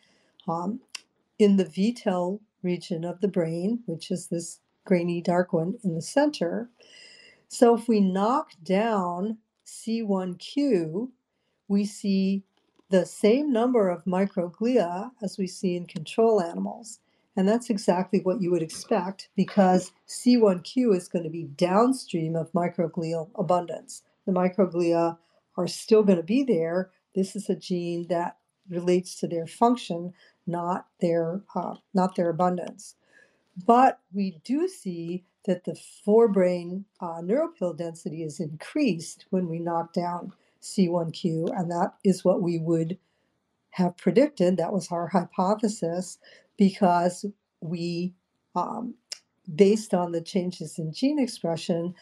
um, 0.49 0.81
in 1.39 1.57
the 1.57 1.65
VTEL 1.65 2.41
region 2.63 3.05
of 3.05 3.21
the 3.21 3.29
brain, 3.29 3.83
which 3.87 4.11
is 4.11 4.29
this 4.29 4.61
grainy 4.85 5.21
dark 5.21 5.53
one 5.53 5.79
in 5.85 5.95
the 5.95 6.03
center. 6.03 6.71
So 7.49 7.77
if 7.77 7.87
we 7.87 8.01
knock 8.01 8.53
down 8.63 9.39
C1q, 9.67 11.11
we 11.69 11.85
see 11.85 12.45
the 12.93 13.07
same 13.07 13.51
number 13.51 13.89
of 13.89 14.05
microglia 14.05 15.11
as 15.23 15.39
we 15.39 15.47
see 15.47 15.77
in 15.77 15.87
control 15.87 16.43
animals. 16.43 17.01
And 17.35 17.49
that's 17.49 17.71
exactly 17.71 18.21
what 18.21 18.43
you 18.43 18.51
would 18.51 18.63
expect 18.63 19.31
because 19.35 19.93
C1q 20.07 20.95
is 20.95 21.09
going 21.09 21.25
to 21.25 21.31
be 21.31 21.45
downstream 21.45 22.37
of 22.37 22.53
microglial 22.53 23.31
abundance. 23.35 24.03
The 24.27 24.33
microglia 24.33 25.17
are 25.57 25.67
still 25.67 26.03
going 26.03 26.19
to 26.19 26.23
be 26.23 26.45
there. 26.45 26.91
This 27.15 27.35
is 27.35 27.49
a 27.49 27.57
gene 27.57 28.09
that 28.11 28.37
relates 28.69 29.19
to 29.21 29.27
their 29.27 29.47
function, 29.47 30.13
not 30.47 30.87
their 31.01 31.41
uh, 31.55 31.77
not 31.95 32.15
their 32.15 32.29
abundance. 32.29 32.97
But 33.67 34.01
we 34.13 34.39
do 34.45 34.69
see 34.69 35.25
that 35.47 35.65
the 35.65 35.79
forebrain 36.07 36.85
uh, 37.01 37.23
neuropil 37.23 37.77
density 37.77 38.23
is 38.23 38.39
increased 38.39 39.25
when 39.31 39.49
we 39.49 39.59
knock 39.59 39.95
down 39.95 40.35
C1q, 40.63 41.51
and 41.59 41.71
that 41.71 41.95
is 42.05 42.25
what 42.25 42.43
we 42.43 42.59
would 42.59 42.99
have 43.71 43.97
predicted. 43.97 44.57
That 44.57 44.73
was 44.73 44.89
our 44.91 45.09
hypothesis 45.09 46.19
because 46.57 47.25
we, 47.61 48.15
um, 48.55 48.95
based 49.55 49.95
on 49.95 50.13
the 50.13 50.21
changes 50.21 50.79
in 50.79 50.93
gene 50.93 51.19
expression, 51.19 51.95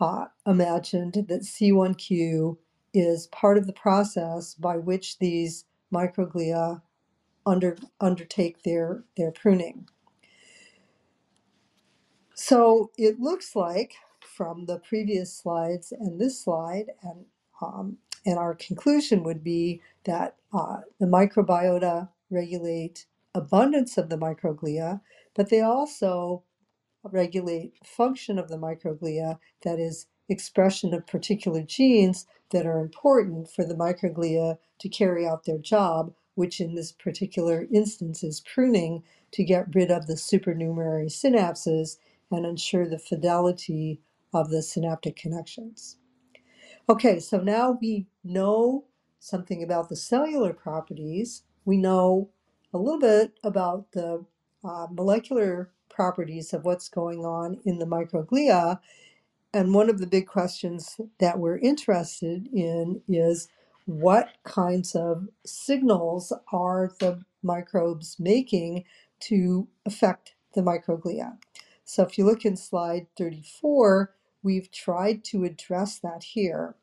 uh, 0.00 0.26
imagined 0.46 1.14
that 1.14 1.42
C1q 1.42 2.56
is 2.92 3.28
part 3.28 3.56
of 3.56 3.66
the 3.66 3.72
process 3.72 4.54
by 4.54 4.76
which 4.76 5.18
these 5.18 5.64
microglia 5.92 6.82
under, 7.46 7.76
undertake 8.00 8.62
their, 8.62 9.04
their 9.16 9.30
pruning. 9.30 9.88
So 12.34 12.90
it 12.96 13.20
looks 13.20 13.54
like 13.54 13.94
from 14.20 14.66
the 14.66 14.78
previous 14.78 15.32
slides 15.32 15.92
and 15.92 16.20
this 16.20 16.42
slide, 16.42 16.86
and 17.02 17.26
um, 17.62 17.98
and 18.26 18.38
our 18.38 18.54
conclusion 18.54 19.22
would 19.24 19.42
be 19.42 19.80
that 20.04 20.36
uh, 20.52 20.78
the 21.00 21.06
microbiota 21.06 22.08
regulate 22.30 23.06
abundance 23.34 23.96
of 23.96 24.08
the 24.08 24.18
microglia, 24.18 25.00
but 25.34 25.50
they 25.50 25.60
also 25.60 26.42
regulate 27.04 27.74
function 27.84 28.38
of 28.38 28.48
the 28.48 28.58
microglia, 28.58 29.38
that 29.62 29.78
is, 29.78 30.06
expression 30.28 30.94
of 30.94 31.06
particular 31.06 31.62
genes 31.62 32.26
that 32.50 32.64
are 32.66 32.80
important 32.80 33.50
for 33.50 33.64
the 33.64 33.74
microglia 33.74 34.56
to 34.78 34.88
carry 34.88 35.26
out 35.26 35.44
their 35.44 35.58
job, 35.58 36.14
which 36.36 36.60
in 36.60 36.74
this 36.74 36.92
particular 36.92 37.66
instance 37.72 38.22
is 38.22 38.40
pruning 38.40 39.02
to 39.32 39.44
get 39.44 39.74
rid 39.74 39.90
of 39.90 40.06
the 40.06 40.16
supernumerary 40.16 41.06
synapses 41.06 41.98
and 42.30 42.46
ensure 42.46 42.88
the 42.88 42.98
fidelity 42.98 44.00
of 44.32 44.50
the 44.50 44.62
synaptic 44.62 45.16
connections. 45.16 45.98
Okay, 46.88 47.20
so 47.20 47.40
now 47.40 47.78
we 47.82 48.06
know 48.24 48.84
something 49.18 49.64
about 49.64 49.88
the 49.90 49.96
cellular 49.96 50.54
properties. 50.54 51.42
We 51.64 51.78
know 51.78 52.30
a 52.74 52.78
little 52.78 53.00
bit 53.00 53.32
about 53.44 53.92
the 53.92 54.24
uh, 54.64 54.88
molecular 54.92 55.72
properties 55.90 56.54
of 56.54 56.64
what's 56.66 56.90
going 56.90 57.26
on 57.26 57.60
in 57.66 57.80
the 57.80 57.86
microglia. 57.86 58.80
And 59.54 59.74
one 59.74 59.90
of 59.90 59.98
the 60.00 60.06
big 60.06 60.26
questions 60.28 61.00
that 61.18 61.38
we're 61.38 61.58
interested 61.58 62.48
in 62.52 63.02
is 63.08 63.48
what 63.86 64.30
kinds 64.44 64.94
of 64.94 65.28
signals 65.46 66.32
are 66.52 66.92
the 67.00 67.22
microbes 67.42 68.16
making 68.20 68.84
to 69.22 69.68
affect 69.86 70.34
the 70.54 70.62
microglia? 70.62 71.38
So 71.84 72.04
if 72.04 72.18
you 72.18 72.26
look 72.26 72.44
in 72.44 72.56
slide 72.56 73.08
34, 73.18 74.14
we've 74.42 74.70
tried 74.70 75.24
to 75.24 75.44
address 75.44 75.98
that 75.98 76.24
here. 76.24 76.74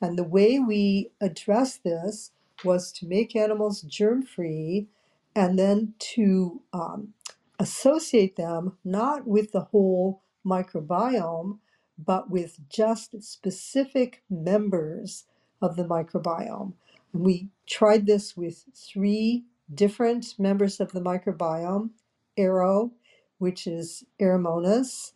And 0.00 0.18
the 0.18 0.24
way 0.24 0.58
we 0.58 1.10
addressed 1.20 1.84
this 1.84 2.32
was 2.64 2.92
to 2.92 3.06
make 3.06 3.36
animals 3.36 3.82
germ 3.82 4.22
free 4.22 4.88
and 5.34 5.58
then 5.58 5.94
to 5.98 6.62
um, 6.72 7.14
associate 7.58 8.36
them 8.36 8.76
not 8.84 9.26
with 9.26 9.52
the 9.52 9.62
whole 9.62 10.22
microbiome, 10.44 11.58
but 11.98 12.30
with 12.30 12.58
just 12.68 13.22
specific 13.22 14.22
members 14.28 15.24
of 15.60 15.76
the 15.76 15.84
microbiome. 15.84 16.72
And 17.12 17.22
we 17.22 17.48
tried 17.66 18.06
this 18.06 18.36
with 18.36 18.64
three 18.74 19.44
different 19.72 20.34
members 20.38 20.80
of 20.80 20.92
the 20.92 21.00
microbiome 21.00 21.90
Aro, 22.38 22.90
which 23.38 23.66
is 23.66 24.04
Aeromonas, 24.20 25.12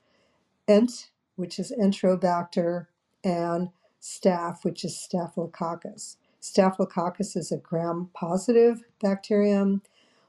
Ent, 0.68 1.10
which 1.36 1.58
is 1.58 1.72
Enterobacter, 1.78 2.86
and 3.24 3.70
Staph, 4.00 4.64
which 4.64 4.84
is 4.84 4.98
Staphylococcus. 4.98 6.16
Staphylococcus 6.40 7.36
is 7.36 7.52
a 7.52 7.56
gram 7.56 8.10
positive 8.14 8.82
bacterium. 9.00 9.82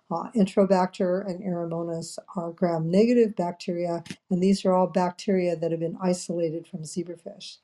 Uh, 0.09 0.31
Enterobacter 0.35 1.25
and 1.25 1.43
Aeromonas 1.43 2.17
are 2.35 2.51
gram 2.51 2.89
negative 2.89 3.35
bacteria, 3.35 4.03
and 4.29 4.41
these 4.41 4.65
are 4.65 4.73
all 4.73 4.87
bacteria 4.87 5.55
that 5.55 5.71
have 5.71 5.81
been 5.81 5.97
isolated 6.01 6.65
from 6.67 6.81
zebrafish. 6.83 7.57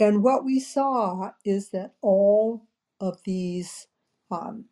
And 0.00 0.22
what 0.22 0.44
we 0.44 0.60
saw 0.60 1.32
is 1.44 1.70
that 1.70 1.94
all 2.02 2.62
of 3.00 3.22
these 3.24 3.86
um, 4.30 4.66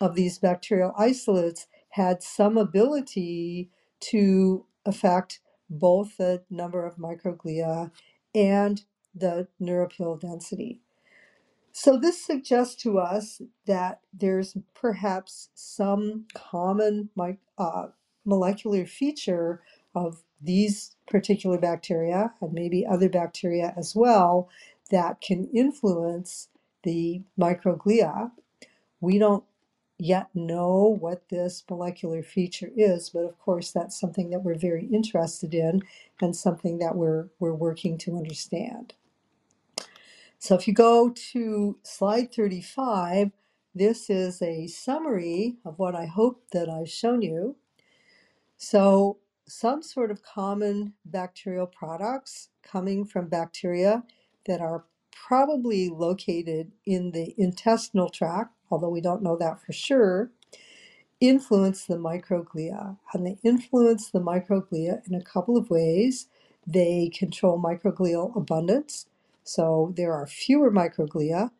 of 0.00 0.14
these 0.14 0.38
bacterial 0.38 0.94
isolates 0.98 1.66
had 1.90 2.22
some 2.22 2.56
ability 2.56 3.70
to 4.00 4.66
affect 4.86 5.40
both 5.70 6.18
the 6.18 6.42
number 6.50 6.84
of 6.86 6.96
microglia 6.96 7.92
and 8.34 8.82
the 9.14 9.48
neuropil 9.62 10.20
density. 10.20 10.80
So 11.72 11.98
this 11.98 12.24
suggests 12.24 12.74
to 12.82 12.98
us 12.98 13.40
that 13.66 14.00
there's 14.12 14.56
perhaps 14.74 15.50
some 15.54 16.26
common 16.34 17.10
uh, 17.58 17.88
molecular 18.24 18.86
feature 18.86 19.62
of 19.94 20.22
these 20.42 20.96
particular 21.08 21.58
bacteria 21.58 22.34
and 22.40 22.52
maybe 22.52 22.86
other 22.86 23.08
bacteria 23.08 23.74
as 23.76 23.94
well 23.94 24.48
that 24.90 25.20
can 25.20 25.48
influence 25.54 26.48
the 26.82 27.22
microglia. 27.38 28.32
We 29.00 29.18
don't 29.18 29.44
yet 30.02 30.28
know 30.34 30.96
what 31.00 31.28
this 31.30 31.64
molecular 31.70 32.22
feature 32.22 32.70
is, 32.76 33.10
but 33.10 33.20
of 33.24 33.38
course 33.38 33.72
that's 33.72 33.98
something 34.00 34.30
that 34.30 34.40
we're 34.44 34.56
very 34.58 34.86
interested 34.86 35.54
in 35.54 35.82
and 36.20 36.36
something 36.36 36.78
that 36.78 36.96
we're, 36.96 37.28
we're 37.40 37.54
working 37.54 37.98
to 37.98 38.16
understand. 38.16 38.94
So 40.38 40.54
if 40.54 40.68
you 40.68 40.74
go 40.74 41.10
to 41.32 41.78
slide 41.82 42.34
35, 42.34 43.32
this 43.74 44.10
is 44.10 44.42
a 44.42 44.66
summary 44.68 45.56
of 45.64 45.78
what 45.78 45.94
I 45.94 46.06
hope 46.06 46.44
that 46.52 46.68
I've 46.68 46.90
shown 46.90 47.22
you. 47.22 47.56
So 48.58 49.18
some 49.48 49.82
sort 49.82 50.10
of 50.10 50.22
common 50.22 50.94
bacterial 51.04 51.66
products 51.66 52.50
coming 52.62 53.04
from 53.04 53.28
bacteria 53.28 54.04
that 54.46 54.60
are 54.60 54.84
probably 55.12 55.88
located 55.88 56.72
in 56.86 57.12
the 57.12 57.34
intestinal 57.38 58.08
tract, 58.10 58.54
although 58.70 58.90
we 58.90 59.00
don't 59.00 59.22
know 59.22 59.36
that 59.36 59.60
for 59.60 59.72
sure, 59.72 60.30
influence 61.20 61.86
the 61.86 61.96
microglia. 61.96 62.98
And 63.14 63.26
they 63.26 63.38
influence 63.44 64.10
the 64.10 64.20
microglia 64.20 65.06
in 65.08 65.14
a 65.14 65.22
couple 65.22 65.56
of 65.56 65.70
ways. 65.70 66.28
They 66.66 67.10
control 67.14 67.60
microglial 67.60 68.36
abundance. 68.36 69.06
So 69.44 69.94
there 69.96 70.12
are 70.14 70.26
fewer 70.26 70.70
microglia. 70.70 71.50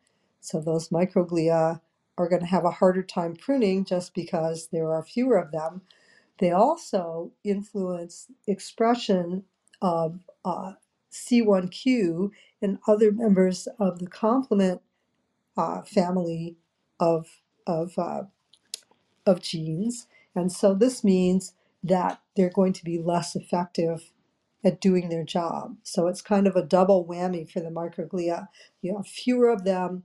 So 0.41 0.61
those 0.61 0.89
microglia 0.89 1.81
are 2.17 2.29
going 2.29 2.41
to 2.41 2.47
have 2.47 2.65
a 2.65 2.71
harder 2.71 3.03
time 3.03 3.35
pruning 3.35 3.85
just 3.85 4.13
because 4.13 4.69
there 4.71 4.91
are 4.93 5.03
fewer 5.03 5.37
of 5.37 5.51
them. 5.51 5.83
They 6.39 6.51
also 6.51 7.31
influence 7.43 8.27
expression 8.47 9.43
of 9.81 10.19
uh, 10.45 10.73
C1q 11.11 12.31
and 12.61 12.79
other 12.87 13.11
members 13.11 13.67
of 13.79 13.99
the 13.99 14.07
complement 14.07 14.81
uh, 15.57 15.81
family 15.83 16.57
of, 17.01 17.27
of, 17.67 17.99
uh, 17.99 18.23
of 19.25 19.41
genes. 19.41 20.07
And 20.35 20.51
so 20.51 20.75
this 20.75 21.03
means 21.03 21.53
that 21.83 22.21
they're 22.37 22.51
going 22.51 22.73
to 22.73 22.85
be 22.85 22.99
less 22.99 23.35
effective 23.35 24.11
at 24.63 24.81
doing 24.81 25.09
their 25.09 25.25
job. 25.25 25.77
So 25.83 26.07
it's 26.07 26.21
kind 26.21 26.47
of 26.47 26.55
a 26.55 26.63
double 26.63 27.05
whammy 27.05 27.49
for 27.51 27.61
the 27.61 27.69
microglia. 27.69 28.49
You 28.81 28.97
have 28.97 29.07
fewer 29.07 29.49
of 29.49 29.65
them, 29.65 30.03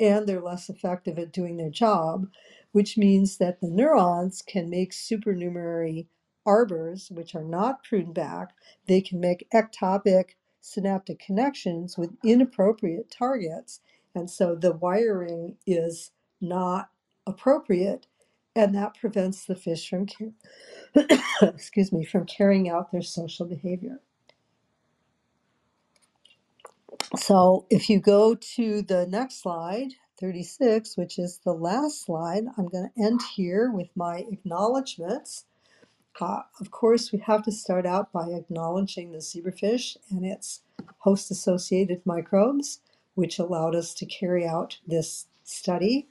and 0.00 0.26
they're 0.26 0.40
less 0.42 0.68
effective 0.68 1.18
at 1.18 1.32
doing 1.32 1.56
their 1.56 1.70
job, 1.70 2.28
which 2.72 2.98
means 2.98 3.38
that 3.38 3.60
the 3.60 3.68
neurons 3.68 4.42
can 4.42 4.70
make 4.70 4.92
supernumerary 4.92 6.08
arbors, 6.46 7.10
which 7.10 7.34
are 7.34 7.44
not 7.44 7.84
pruned 7.84 8.14
back. 8.14 8.54
They 8.86 9.00
can 9.00 9.20
make 9.20 9.48
ectopic 9.54 10.30
synaptic 10.60 11.18
connections 11.20 11.96
with 11.98 12.16
inappropriate 12.24 13.10
targets. 13.10 13.80
And 14.14 14.30
so 14.30 14.54
the 14.54 14.72
wiring 14.72 15.56
is 15.66 16.12
not 16.40 16.90
appropriate, 17.26 18.06
and 18.56 18.74
that 18.74 18.98
prevents 18.98 19.44
the 19.46 19.56
fish 19.56 19.88
from, 19.88 20.06
excuse 21.42 21.92
me, 21.92 22.04
from 22.04 22.26
carrying 22.26 22.68
out 22.68 22.92
their 22.92 23.02
social 23.02 23.46
behavior. 23.46 24.00
So 27.16 27.66
if 27.70 27.90
you 27.90 28.00
go 28.00 28.34
to 28.34 28.82
the 28.82 29.06
next 29.06 29.42
slide, 29.42 29.90
36, 30.20 30.96
which 30.96 31.18
is 31.18 31.40
the 31.44 31.52
last 31.52 32.04
slide, 32.04 32.44
I'm 32.58 32.68
going 32.68 32.90
to 32.94 33.02
end 33.04 33.22
here 33.36 33.70
with 33.72 33.88
my 33.96 34.24
acknowledgments. 34.30 35.44
Uh, 36.20 36.42
of 36.60 36.70
course, 36.70 37.12
we 37.12 37.20
have 37.20 37.44
to 37.44 37.52
start 37.52 37.86
out 37.86 38.12
by 38.12 38.28
acknowledging 38.30 39.12
the 39.12 39.18
zebrafish 39.18 39.96
and 40.10 40.24
its 40.24 40.62
host 40.98 41.30
associated 41.30 42.02
microbes, 42.06 42.80
which 43.14 43.38
allowed 43.38 43.74
us 43.76 43.94
to 43.94 44.06
carry 44.06 44.46
out 44.46 44.78
this 44.86 45.26
study. 45.44 46.08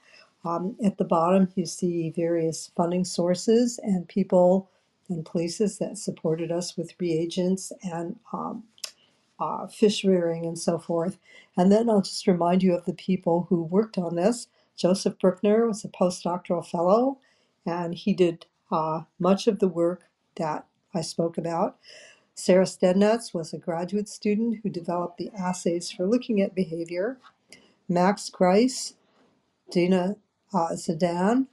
Um, 0.47 0.77
at 0.83 0.97
the 0.97 1.03
bottom, 1.03 1.49
you 1.55 1.65
see 1.65 2.09
various 2.15 2.71
funding 2.75 3.03
sources 3.03 3.79
and 3.83 4.07
people 4.07 4.69
and 5.09 5.25
places 5.25 5.77
that 5.79 5.97
supported 5.97 6.51
us 6.51 6.77
with 6.77 6.93
reagents 6.99 7.71
and 7.83 8.17
um, 8.31 8.63
uh, 9.39 9.67
fish 9.67 10.03
rearing 10.05 10.45
and 10.45 10.57
so 10.57 10.77
forth. 10.79 11.17
And 11.57 11.71
then 11.71 11.89
I'll 11.89 12.01
just 12.01 12.27
remind 12.27 12.63
you 12.63 12.73
of 12.73 12.85
the 12.85 12.93
people 12.93 13.47
who 13.49 13.63
worked 13.63 13.97
on 13.97 14.15
this. 14.15 14.47
Joseph 14.75 15.17
Bruckner 15.19 15.67
was 15.67 15.83
a 15.83 15.89
postdoctoral 15.89 16.65
fellow, 16.65 17.17
and 17.65 17.93
he 17.95 18.13
did 18.13 18.45
uh, 18.71 19.01
much 19.19 19.47
of 19.47 19.59
the 19.59 19.67
work 19.67 20.03
that 20.35 20.65
I 20.93 21.01
spoke 21.01 21.37
about. 21.37 21.77
Sarah 22.35 22.65
Stednitz 22.65 23.33
was 23.33 23.51
a 23.51 23.57
graduate 23.57 24.07
student 24.07 24.59
who 24.61 24.69
developed 24.69 25.17
the 25.17 25.31
assays 25.37 25.91
for 25.91 26.05
looking 26.05 26.41
at 26.41 26.53
behavior. 26.53 27.17
Max 27.89 28.29
Grice, 28.29 28.93
Dina 29.71 30.15
uh, 30.53 30.69
Zidan 30.73 31.47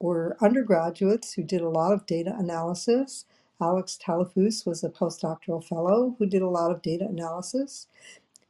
were 0.00 0.36
undergraduates 0.40 1.32
who 1.34 1.42
did 1.42 1.60
a 1.60 1.68
lot 1.68 1.92
of 1.92 2.06
data 2.06 2.34
analysis. 2.38 3.24
Alex 3.60 3.98
Tallafuss 4.02 4.66
was 4.66 4.84
a 4.84 4.88
postdoctoral 4.88 5.64
fellow 5.64 6.14
who 6.18 6.26
did 6.26 6.42
a 6.42 6.48
lot 6.48 6.70
of 6.70 6.82
data 6.82 7.06
analysis. 7.06 7.88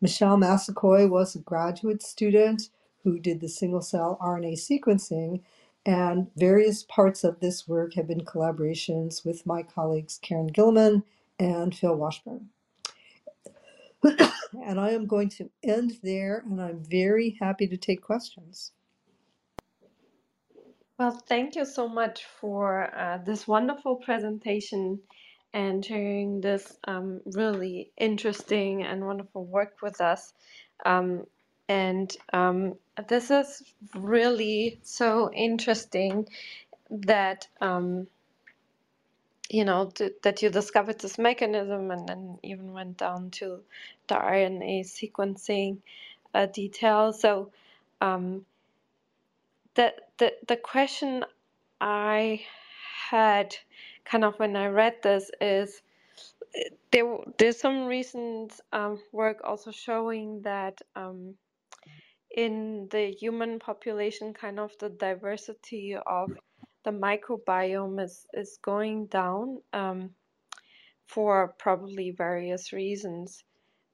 Michelle 0.00 0.36
Massaquoi 0.36 1.08
was 1.08 1.34
a 1.34 1.40
graduate 1.40 2.02
student 2.02 2.70
who 3.02 3.18
did 3.18 3.40
the 3.40 3.48
single 3.48 3.80
cell 3.80 4.18
RNA 4.20 4.54
sequencing, 4.54 5.40
and 5.86 6.28
various 6.36 6.82
parts 6.82 7.24
of 7.24 7.40
this 7.40 7.66
work 7.66 7.94
have 7.94 8.06
been 8.06 8.20
collaborations 8.20 9.24
with 9.24 9.46
my 9.46 9.62
colleagues 9.62 10.18
Karen 10.20 10.50
Guillemin 10.50 11.02
and 11.38 11.74
Phil 11.74 11.96
Washbourne. 11.96 12.50
and 14.02 14.78
I 14.78 14.90
am 14.90 15.06
going 15.06 15.30
to 15.30 15.50
end 15.62 15.98
there, 16.02 16.44
and 16.46 16.60
I'm 16.60 16.84
very 16.84 17.36
happy 17.40 17.66
to 17.68 17.76
take 17.76 18.02
questions. 18.02 18.72
Well, 20.98 21.12
thank 21.28 21.56
you 21.56 21.66
so 21.66 21.90
much 21.90 22.24
for 22.24 22.90
uh, 22.98 23.18
this 23.18 23.48
wonderful 23.48 23.98
presentation 23.98 25.00
and 25.54 25.84
sharing 25.84 26.40
this 26.40 26.78
um, 26.86 27.20
really 27.26 27.92
interesting 27.98 28.84
and 28.84 29.06
wonderful 29.06 29.44
work 29.44 29.76
with 29.82 30.00
us. 30.00 30.34
Um, 30.86 31.26
and 31.68 32.16
um, 32.32 32.76
this 33.10 33.30
is 33.30 33.62
really 33.94 34.80
so 34.84 35.30
interesting 35.34 36.28
that 36.90 37.48
um, 37.60 38.08
you 39.50 39.64
know 39.64 39.92
that 40.24 40.42
you 40.42 40.50
discovered 40.50 41.00
this 41.00 41.18
mechanism 41.18 41.90
and 41.90 42.08
then 42.08 42.38
even 42.42 42.72
went 42.72 42.98
down 42.98 43.30
to 43.32 43.60
the 44.08 44.16
RNA 44.16 44.82
sequencing 44.82 45.78
uh, 46.34 46.46
detail. 46.46 47.12
So 47.12 47.52
um, 48.00 48.46
the 50.18 50.32
the 50.46 50.56
question 50.56 51.24
I 51.80 52.42
had 53.10 53.56
kind 54.04 54.24
of 54.24 54.38
when 54.38 54.56
I 54.56 54.66
read 54.66 54.96
this 55.02 55.30
is 55.40 55.82
there 56.92 57.18
there's 57.38 57.60
some 57.60 57.86
recent 57.86 58.60
um, 58.72 59.00
work 59.12 59.38
also 59.44 59.70
showing 59.70 60.42
that 60.42 60.80
um, 60.96 61.34
in 62.36 62.88
the 62.90 63.12
human 63.12 63.58
population, 63.58 64.34
kind 64.34 64.60
of 64.60 64.72
the 64.78 64.90
diversity 64.90 65.96
of 66.06 66.30
the 66.84 66.90
microbiome 66.90 68.02
is 68.02 68.26
is 68.34 68.58
going 68.62 69.06
down 69.06 69.58
um, 69.72 70.10
for 71.06 71.54
probably 71.58 72.10
various 72.12 72.72
reasons. 72.72 73.44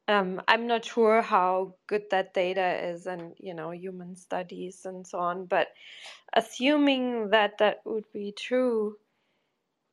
Um, 0.09 0.43
I'm 0.49 0.67
not 0.67 0.85
sure 0.85 1.23
how 1.23 1.77
good 1.87 2.05
that 2.11 2.35
data 2.35 2.89
is 2.91 3.07
and 3.07 3.35
you 3.39 3.55
know 3.55 3.71
human 3.71 4.17
studies 4.17 4.85
and 4.85 5.07
so 5.07 5.19
on, 5.19 5.47
but 5.47 5.69
assuming 6.35 7.31
that 7.31 7.59
that 7.59 7.79
would 7.87 8.05
be 8.13 8.33
true, 8.33 8.97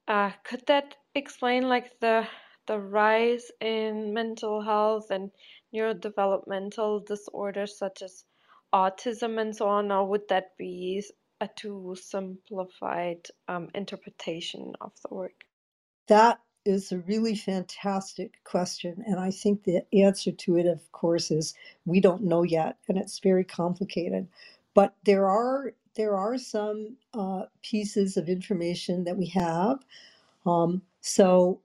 uh, 0.08 0.32
could 0.44 0.66
that 0.68 0.96
explain 1.16 1.70
like 1.70 2.00
the 2.02 2.28
the 2.68 2.80
rise 2.80 3.52
in 3.62 4.14
mental 4.14 4.62
health 4.62 5.12
and 5.12 5.32
neurodevelopmental 5.74 7.06
disorders 7.06 7.78
such 7.78 8.02
as 8.02 8.26
autism 8.74 9.40
and 9.40 9.56
so 9.56 9.68
on, 9.68 9.92
or 9.92 10.06
would 10.08 10.28
that 10.30 10.58
be 10.58 11.04
a 11.42 11.48
too 11.56 11.96
simplified 12.00 13.28
um, 13.48 13.70
interpretation 13.74 14.74
of 14.82 14.92
the 15.08 15.14
work? 15.16 15.46
That 16.08 16.40
is 16.66 16.92
a 16.92 17.00
really 17.00 17.36
fantastic 17.36 18.44
question. 18.44 19.04
And 19.06 19.20
I 19.20 19.32
think 19.32 19.64
the 19.64 19.84
answer 19.94 20.32
to 20.32 20.58
it, 20.58 20.66
of 20.68 20.92
course, 20.92 21.32
is 21.32 21.54
we 21.86 22.00
don't 22.00 22.24
know 22.24 22.44
yet, 22.44 22.78
and 22.88 22.98
it's 22.98 23.20
very 23.20 23.44
complicated. 23.44 24.28
But 24.74 24.96
there 25.06 25.28
are 25.28 25.74
there 25.96 26.16
are 26.16 26.38
some 26.38 26.96
uh, 27.14 27.44
pieces 27.62 28.16
of 28.16 28.30
information 28.30 29.04
that 29.04 29.18
we 29.18 29.26
have. 29.28 29.80
Um, 30.46 30.82
so 31.02 31.62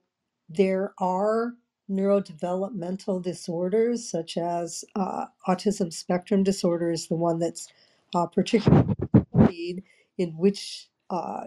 there 0.48 0.92
are 0.98 1.54
neurodevelopmental 1.88 3.22
disorders 3.22 4.08
such 4.08 4.36
as 4.36 4.84
uh, 4.96 5.26
autism 5.46 5.92
spectrum 5.92 6.42
disorder 6.42 6.90
is 6.90 7.06
the 7.06 7.14
one 7.14 7.38
that's 7.38 7.68
uh, 8.14 8.26
particularly 8.26 9.84
in 10.18 10.30
which 10.36 10.88
uh, 11.10 11.44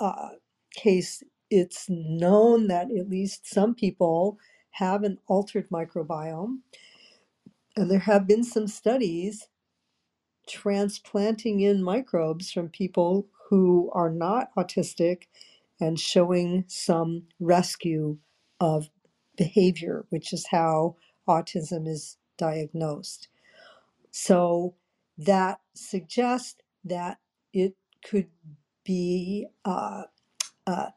uh, 0.00 0.28
case 0.74 1.22
it's 1.50 1.88
known 1.88 2.68
that 2.68 2.90
at 2.90 3.08
least 3.08 3.48
some 3.48 3.74
people 3.74 4.38
have 4.72 5.02
an 5.04 5.18
altered 5.26 5.68
microbiome. 5.70 6.58
And 7.76 7.90
there 7.90 8.00
have 8.00 8.26
been 8.26 8.44
some 8.44 8.68
studies 8.68 9.48
transplanting 10.48 11.60
in 11.60 11.82
microbes 11.82 12.50
from 12.52 12.68
people 12.68 13.28
who 13.48 13.90
are 13.94 14.10
not 14.10 14.50
autistic 14.56 15.24
and 15.80 15.98
showing 15.98 16.64
some 16.68 17.24
rescue 17.40 18.18
of 18.60 18.90
behavior, 19.36 20.04
which 20.10 20.32
is 20.32 20.46
how 20.50 20.96
autism 21.28 21.86
is 21.88 22.16
diagnosed. 22.38 23.28
So 24.10 24.74
that 25.18 25.60
suggests 25.74 26.56
that 26.84 27.18
it 27.52 27.74
could 28.04 28.28
be 28.84 29.46
uh, 29.64 30.04
uh, 30.66 30.90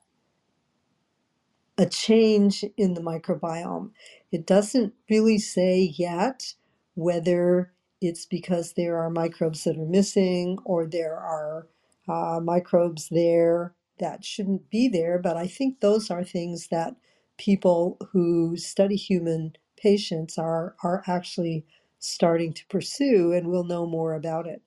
a 1.81 1.87
change 1.89 2.65
in 2.77 2.95
the 2.95 3.01
microbiome. 3.01 3.91
It 4.31 4.47
doesn't 4.47 4.95
really 5.11 5.39
say 5.39 5.93
yet 5.97 6.55
whether 6.95 7.73
it's 8.01 8.27
because 8.27 8.75
there 8.75 8.99
are 8.99 9.11
microbes 9.11 9.65
that 9.65 9.77
are 9.77 9.85
missing 9.87 10.59
or 10.65 10.87
there 10.87 11.17
are 11.17 11.67
uh, 12.09 12.41
microbes 12.41 13.09
there 13.11 13.75
that 13.99 14.25
shouldn't 14.25 14.69
be 14.71 14.89
there, 14.89 15.19
but 15.19 15.37
I 15.37 15.47
think 15.47 15.81
those 15.81 16.11
are 16.11 16.25
things 16.25 16.69
that 16.69 16.95
people 17.37 17.97
who 18.13 18.57
study 18.57 18.97
human 18.97 19.53
patients 19.77 20.37
are, 20.39 20.75
are 20.83 21.03
actually 21.07 21.65
starting 21.99 22.53
to 22.53 22.67
pursue, 22.67 23.33
and 23.33 23.49
we'll 23.49 23.65
know 23.65 23.87
more 23.87 24.15
about 24.15 24.47
it. 24.47 24.61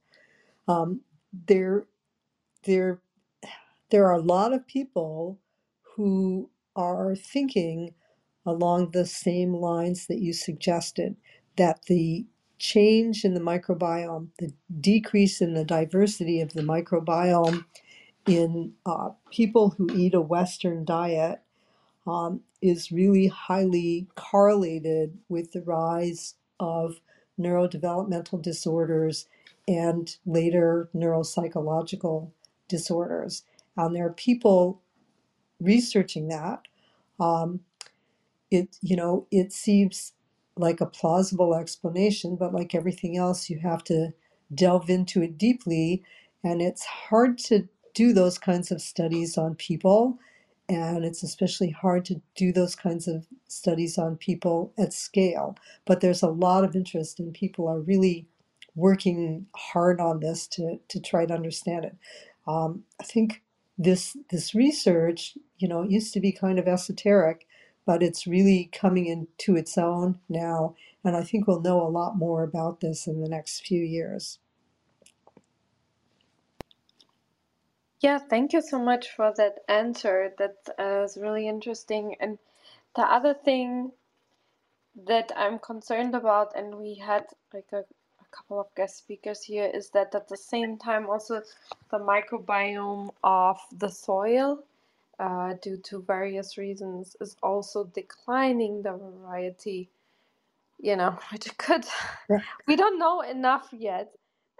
Um, 0.69 1.03
there, 1.49 1.87
there, 2.65 3.01
there 3.91 4.07
are 4.07 4.15
a 4.15 4.23
lot 4.23 4.53
of 4.55 4.67
people 4.67 5.41
who 5.97 6.51
are 6.77 7.14
thinking 7.16 7.95
along 8.47 8.91
the 8.93 9.07
same 9.07 9.55
lines 9.55 10.07
that 10.07 10.20
you 10.20 10.33
suggested 10.33 11.16
that 11.57 11.85
the 11.87 12.27
change 12.59 13.25
in 13.25 13.35
the 13.35 13.41
microbiome, 13.41 14.29
the 14.39 14.53
decrease 14.81 15.41
in 15.41 15.55
the 15.55 15.64
diversity 15.64 16.41
of 16.41 16.53
the 16.55 16.62
microbiome 16.62 17.64
in 18.27 18.75
uh, 18.87 19.11
people 19.33 19.70
who 19.70 19.89
eat 19.95 20.14
a 20.14 20.20
Western 20.20 20.85
diet 20.85 21.41
um, 22.07 22.43
is 22.62 22.93
really 22.93 23.29
highly 23.29 24.09
correlated 24.16 25.18
with 25.29 25.53
the 25.53 25.62
rise 25.62 26.35
of 26.61 27.01
neurodevelopmental 27.41 28.43
disorders 28.43 29.27
and 29.68 30.16
later 30.27 30.89
neuropsychological 30.95 32.31
disorders. 32.68 33.45
And 33.77 33.97
there 33.97 34.07
are 34.07 34.12
people 34.14 34.83
researching 35.61 36.28
that. 36.28 36.62
Um, 37.20 37.61
it 38.50 38.78
you 38.82 38.96
know 38.96 39.26
it 39.32 39.52
seems 39.52 40.12
like 40.57 40.80
a 40.80 40.86
plausible 40.86 41.55
explanation, 41.55 42.36
but 42.36 42.55
like 42.55 42.74
everything 42.74 43.16
else, 43.16 43.50
you 43.50 43.59
have 43.61 43.84
to 43.84 44.12
delve 44.55 44.90
into 44.90 45.22
it 45.22 45.38
deeply, 45.38 46.05
and 46.44 46.62
it's 46.62 46.84
hard 46.84 47.38
to 47.38 47.68
do 47.94 48.12
those 48.12 48.38
kinds 48.38 48.70
of 48.72 48.82
studies 48.82 49.38
on 49.38 49.55
people 49.57 50.18
and 50.68 51.07
it's 51.07 51.24
especially 51.24 51.70
hard 51.70 52.07
to 52.07 52.22
do 52.36 52.52
those 52.52 52.76
kinds 52.76 53.09
of 53.09 53.26
studies 53.48 53.98
on 53.98 54.16
people 54.18 54.74
at 54.78 54.94
scale. 54.94 55.57
But 55.86 56.02
there's 56.02 56.24
a 56.24 56.30
lot 56.30 56.64
of 56.64 56.76
interest, 56.76 57.20
and 57.20 57.34
people 57.34 57.68
are 57.68 57.80
really 57.80 58.28
working 58.76 59.46
hard 59.57 60.00
on 60.00 60.20
this 60.20 60.48
to, 60.48 60.80
to 60.90 61.00
try 61.00 61.26
to 61.26 61.34
understand 61.34 61.86
it. 61.86 61.96
Um, 62.48 62.84
I 63.00 63.05
think 63.05 63.42
this 63.79 64.16
this 64.31 64.55
research, 64.55 65.37
you 65.59 65.68
know, 65.68 65.83
used 65.83 66.12
to 66.14 66.20
be 66.20 66.33
kind 66.33 66.59
of 66.59 66.68
esoteric, 66.68 67.47
but 67.87 68.03
it's 68.03 68.27
really 68.27 68.70
coming 68.72 69.07
into 69.07 69.57
its 69.57 69.77
own 69.79 70.20
now, 70.29 70.75
and 71.05 71.16
I 71.16 71.22
think 71.22 71.47
we'll 71.47 71.61
know 71.61 71.83
a 71.83 71.89
lot 71.89 72.16
more 72.16 72.43
about 72.43 72.81
this 72.81 73.07
in 73.07 73.20
the 73.20 73.29
next 73.29 73.66
few 73.66 73.83
years. 73.83 74.39
Yeah, 78.01 78.18
thank 78.18 78.53
you 78.53 78.61
so 78.61 78.79
much 78.79 79.09
for 79.16 79.33
that 79.39 79.61
answer. 79.66 80.35
That 80.37 80.57
uh, 80.79 81.05
is 81.05 81.16
really 81.16 81.49
interesting. 81.49 82.16
And 82.20 82.39
the 82.95 83.03
other 83.03 83.33
thing 83.33 83.93
that 85.07 85.33
I'm 85.35 85.59
concerned 85.59 86.14
about, 86.14 86.55
and 86.55 86.77
we 86.77 86.97
had 86.97 87.25
like 87.55 87.72
a 87.72 87.85
couple 88.37 88.61
of 88.61 88.74
guest 88.76 88.99
speakers 88.99 89.45
here, 89.45 89.70
is 89.74 89.91
that 89.91 90.14
at 90.14 90.28
the 90.28 90.39
same 90.39 90.78
time 90.78 91.09
also 91.11 91.43
the 91.91 91.99
microbiome 92.01 93.11
of 93.24 93.61
the 93.72 93.89
soil, 93.91 94.64
uh, 95.20 95.55
due 95.62 95.78
to 95.78 96.03
various 96.03 96.59
reasons, 96.59 97.16
is 97.20 97.37
also 97.43 97.85
declining 97.85 98.82
the 98.82 98.93
variety. 98.95 99.91
You 100.80 100.97
know, 100.97 101.18
which 101.32 101.57
could 101.59 101.87
we 102.66 102.76
don't 102.76 102.99
know 102.99 103.22
enough 103.22 103.68
yet, 103.72 104.14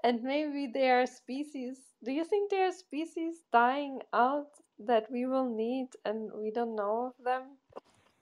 and 0.05 0.23
maybe 0.23 0.69
there 0.73 1.03
are 1.03 1.07
species 1.07 1.79
do 2.05 2.13
you 2.13 2.25
think 2.25 2.51
there 2.51 2.67
are 2.69 2.73
species 2.73 3.45
dying 3.53 4.01
out 4.13 4.49
that 4.79 5.11
we 5.11 5.27
will 5.27 5.49
need 5.49 5.89
and 6.05 6.31
we 6.35 6.51
don't 6.51 6.77
know 6.77 7.07
of 7.19 7.25
them? 7.25 7.59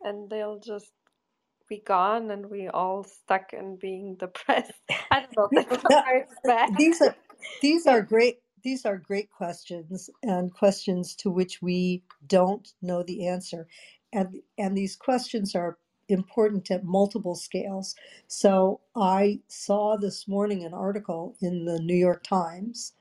And 0.03 0.31
they'll 0.31 0.59
just 0.61 0.93
be 1.77 1.83
gone 1.87 2.31
and 2.31 2.51
we 2.51 2.69
all 2.69 3.05
stuck 3.05 3.55
in 3.55 3.77
being 3.77 4.17
depressed. 4.17 4.73
I 5.11 5.27
don't 5.35 5.53
know. 5.53 6.25
these 6.79 7.03
are 7.03 7.17
these 7.63 7.87
are 7.87 8.03
great 8.03 8.39
these 8.65 8.85
are 8.87 8.99
great 8.99 9.31
questions 9.31 10.11
and 10.23 10.53
questions 10.55 11.17
to 11.17 11.31
which 11.31 11.63
we 11.63 12.05
don't 12.27 12.69
know 12.83 13.03
the 13.05 13.27
answer. 13.29 13.67
And 14.13 14.43
and 14.59 14.77
these 14.77 14.97
questions 14.97 15.55
are 15.55 15.79
important 16.09 16.71
at 16.71 16.85
multiple 16.85 17.37
scales. 17.37 17.95
So 18.29 18.81
I 18.97 19.41
saw 19.49 19.97
this 19.97 20.29
morning 20.29 20.65
an 20.65 20.75
article 20.75 21.37
in 21.41 21.65
the 21.65 21.81
New 21.81 21.97
York 21.97 22.25
Times 22.25 22.93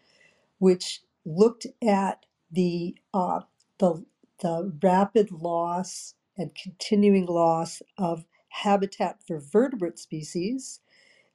which 0.60 1.02
looked 1.26 1.68
at 1.88 2.26
the 2.52 2.96
uh, 3.14 3.42
the 3.80 4.06
the 4.42 4.74
rapid 4.84 5.32
loss 5.32 6.16
and 6.38 6.56
continuing 6.56 7.26
loss 7.26 7.82
of 7.98 8.26
habitat 8.52 9.20
for 9.28 9.40
vertebrate 9.40 10.00
species 10.00 10.82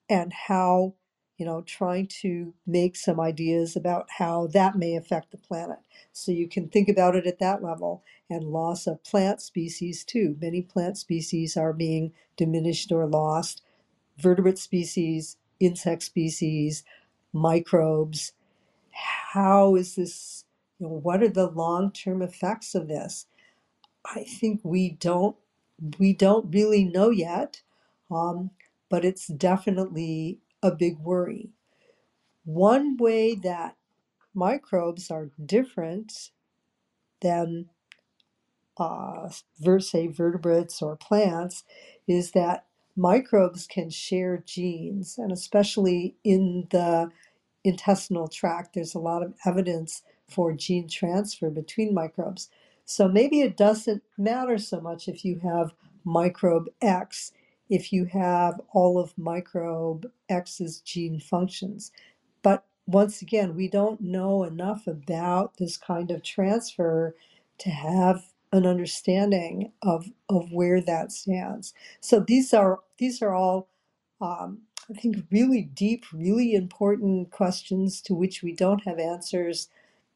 and 0.09 0.33
how 0.49 0.95
you 1.39 1.47
know 1.47 1.63
trying 1.63 2.07
to 2.07 2.55
make 2.67 2.97
some 2.97 3.21
ideas 3.21 3.77
about 3.77 4.07
how 4.19 4.47
that 4.49 4.77
may 4.77 4.97
affect 4.97 5.31
the 5.33 5.39
planet. 5.39 5.79
So 6.13 6.33
you 6.33 6.49
can 6.49 6.69
think 6.69 6.89
about 6.89 7.17
it 7.17 7.27
at 7.27 7.39
that 7.41 7.63
level 7.63 8.05
and 8.31 8.45
loss 8.45 8.87
of 8.87 9.05
plant 9.05 9.43
species 9.43 10.05
too. 10.05 10.37
Many 10.41 10.63
plant 10.63 10.99
species 10.99 11.57
are 11.57 11.73
being 11.73 12.13
diminished 12.37 12.93
or 12.93 13.07
lost. 13.07 13.63
Vertebrate 14.19 14.59
species 14.59 15.37
insect 15.61 16.03
species 16.05 16.85
microbes. 17.35 18.33
How 18.93 19.77
is 19.77 19.97
this, 19.97 20.45
you 20.79 20.87
know, 20.89 20.95
what 20.95 21.23
are 21.23 21.29
the 21.29 21.49
long-term 21.49 22.23
effects 22.23 22.75
of 22.75 22.89
this? 22.89 23.27
I 24.05 24.25
think 24.25 24.61
we 24.65 24.91
don't 24.91 25.37
we 25.99 26.13
don't 26.15 26.53
really 26.55 26.85
know 26.85 27.11
yet, 27.11 27.63
um, 28.11 28.51
but 28.91 29.05
it's 29.05 29.29
definitely 29.29 30.39
a 30.63 30.73
big 30.73 30.99
worry. 30.99 31.51
One 32.45 32.97
way 32.99 33.35
that 33.37 33.77
microbes 34.35 35.11
are 35.11 35.31
different 35.45 36.31
than 37.23 37.71
uh, 38.79 39.31
say 39.81 40.07
vertebrates 40.09 40.83
or 40.83 40.97
plants 40.97 41.65
is 42.09 42.33
that 42.33 42.67
microbes 42.97 43.67
can 43.67 43.91
share 43.91 44.39
genes, 44.47 45.19
and 45.19 45.33
especially 45.33 46.17
in 46.25 46.69
the 46.71 47.11
intestinal 47.65 48.29
tract, 48.29 48.75
there's 48.75 48.95
a 48.95 48.99
lot 49.01 49.23
of 49.23 49.35
evidence 49.47 50.03
for 50.29 50.53
gene 50.53 50.89
transfer 50.89 51.51
between 51.51 51.95
microbes. 51.95 52.51
So 52.87 53.09
maybe 53.09 53.41
it 53.41 53.57
doesn't 53.57 54.03
matter 54.17 54.57
so 54.59 54.81
much 54.81 55.09
if 55.09 55.25
you 55.25 55.41
have 55.41 55.75
microbe 56.05 56.69
X, 56.81 57.33
if 57.69 57.93
you 57.93 58.07
have 58.07 58.61
all 58.73 58.99
of 58.99 59.19
microbe 59.19 60.11
X's 60.29 60.81
gene 60.81 61.21
functions. 61.21 61.93
But 62.43 62.65
once 62.87 63.21
again, 63.21 63.55
we 63.55 63.69
don't 63.69 64.01
know 64.01 64.45
enough 64.45 64.87
about 64.87 65.59
this 65.59 65.77
kind 65.77 66.11
of 66.11 66.23
transfer 66.23 67.15
to 67.59 67.71
have 67.71 68.23
an 68.53 68.65
understanding 68.67 69.73
of, 69.83 70.07
of 70.29 70.53
where 70.53 70.81
that 70.81 71.13
stands. 71.13 71.75
So 72.01 72.21
these 72.21 72.55
are 72.55 72.81
these 72.99 73.21
are 73.21 73.35
all 73.35 73.69
um, 74.21 74.63
I 74.89 74.95
think, 74.95 75.25
really 75.31 75.63
deep, 75.63 76.05
really 76.13 76.55
important 76.55 77.31
questions 77.31 78.01
to 78.03 78.15
which 78.15 78.43
we 78.43 78.53
don't 78.53 78.85
have 78.85 78.99
answers. 78.99 79.69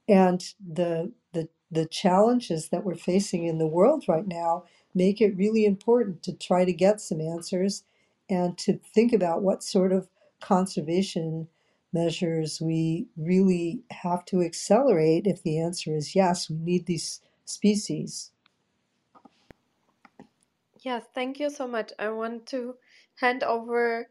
And 0.09 0.43
the, 0.65 1.13
the, 1.33 1.49
the 1.71 1.87
challenges 1.87 2.69
that 2.69 2.85
we're 2.85 2.95
facing 2.95 3.45
in 3.47 3.59
the 3.59 3.67
world 3.67 4.05
right 4.09 4.27
now 4.27 4.65
make 4.95 5.21
it 5.21 5.37
really 5.37 5.65
important 5.65 6.23
to 6.23 6.33
try 6.33 6.65
to 6.65 6.73
get 6.73 7.01
some 7.01 7.21
answers 7.21 7.85
and 8.29 8.59
to 8.59 8.79
think 8.95 9.13
about 9.13 9.43
what 9.43 9.63
sort 9.63 9.93
of 9.93 10.09
conservation 10.41 11.49
measures 11.93 12.61
we 12.61 13.07
really 13.17 13.81
have 13.91 14.25
to 14.25 14.41
accelerate 14.43 15.27
if 15.27 15.43
the 15.43 15.59
answer 15.59 15.95
is 15.95 16.15
yes, 16.15 16.49
we 16.49 16.57
need 16.57 16.87
these 16.87 17.21
species. 17.45 18.31
Yes, 20.83 21.05
thank 21.15 21.39
you 21.39 21.51
so 21.51 21.67
much. 21.67 21.93
I 21.99 22.09
want 22.09 22.47
to 22.47 22.77
hand 23.17 23.43
over 23.43 24.09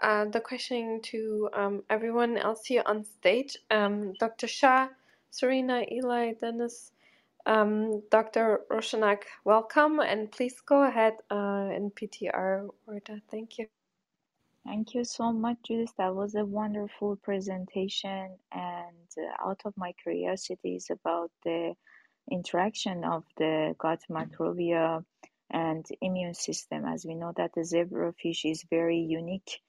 uh, 0.00 0.26
the 0.26 0.40
questioning 0.40 1.00
to 1.02 1.48
um, 1.52 1.82
everyone 1.90 2.36
else 2.36 2.66
here 2.66 2.82
on 2.86 3.04
stage. 3.04 3.56
Um, 3.70 4.12
Dr. 4.20 4.46
Shah, 4.46 4.88
Serena, 5.30 5.84
Eli, 5.90 6.34
Dennis, 6.34 6.91
um, 7.46 8.02
Dr. 8.10 8.60
Roshanak, 8.70 9.24
welcome, 9.44 10.00
and 10.00 10.30
please 10.32 10.60
go 10.66 10.84
ahead 10.84 11.14
uh, 11.30 11.70
in 11.76 11.90
PTR 11.92 12.68
order. 12.86 13.20
Thank 13.30 13.58
you. 13.58 13.66
Thank 14.66 14.94
you 14.94 15.04
so 15.04 15.32
much, 15.32 15.58
Judith. 15.66 15.92
That 15.98 16.14
was 16.14 16.36
a 16.36 16.44
wonderful 16.44 17.16
presentation. 17.16 18.36
And 18.52 19.08
uh, 19.18 19.48
out 19.50 19.62
of 19.64 19.74
my 19.76 19.92
curiosities 20.02 20.88
about 20.90 21.32
the 21.44 21.74
interaction 22.30 23.04
of 23.04 23.24
the 23.38 23.74
gut 23.78 24.00
microbiota 24.10 25.04
and 25.50 25.84
immune 26.00 26.34
system, 26.34 26.86
as 26.86 27.04
we 27.06 27.16
know 27.16 27.32
that 27.36 27.52
the 27.54 27.62
zebrafish 27.62 28.50
is 28.50 28.64
very 28.70 28.98
unique 28.98 29.60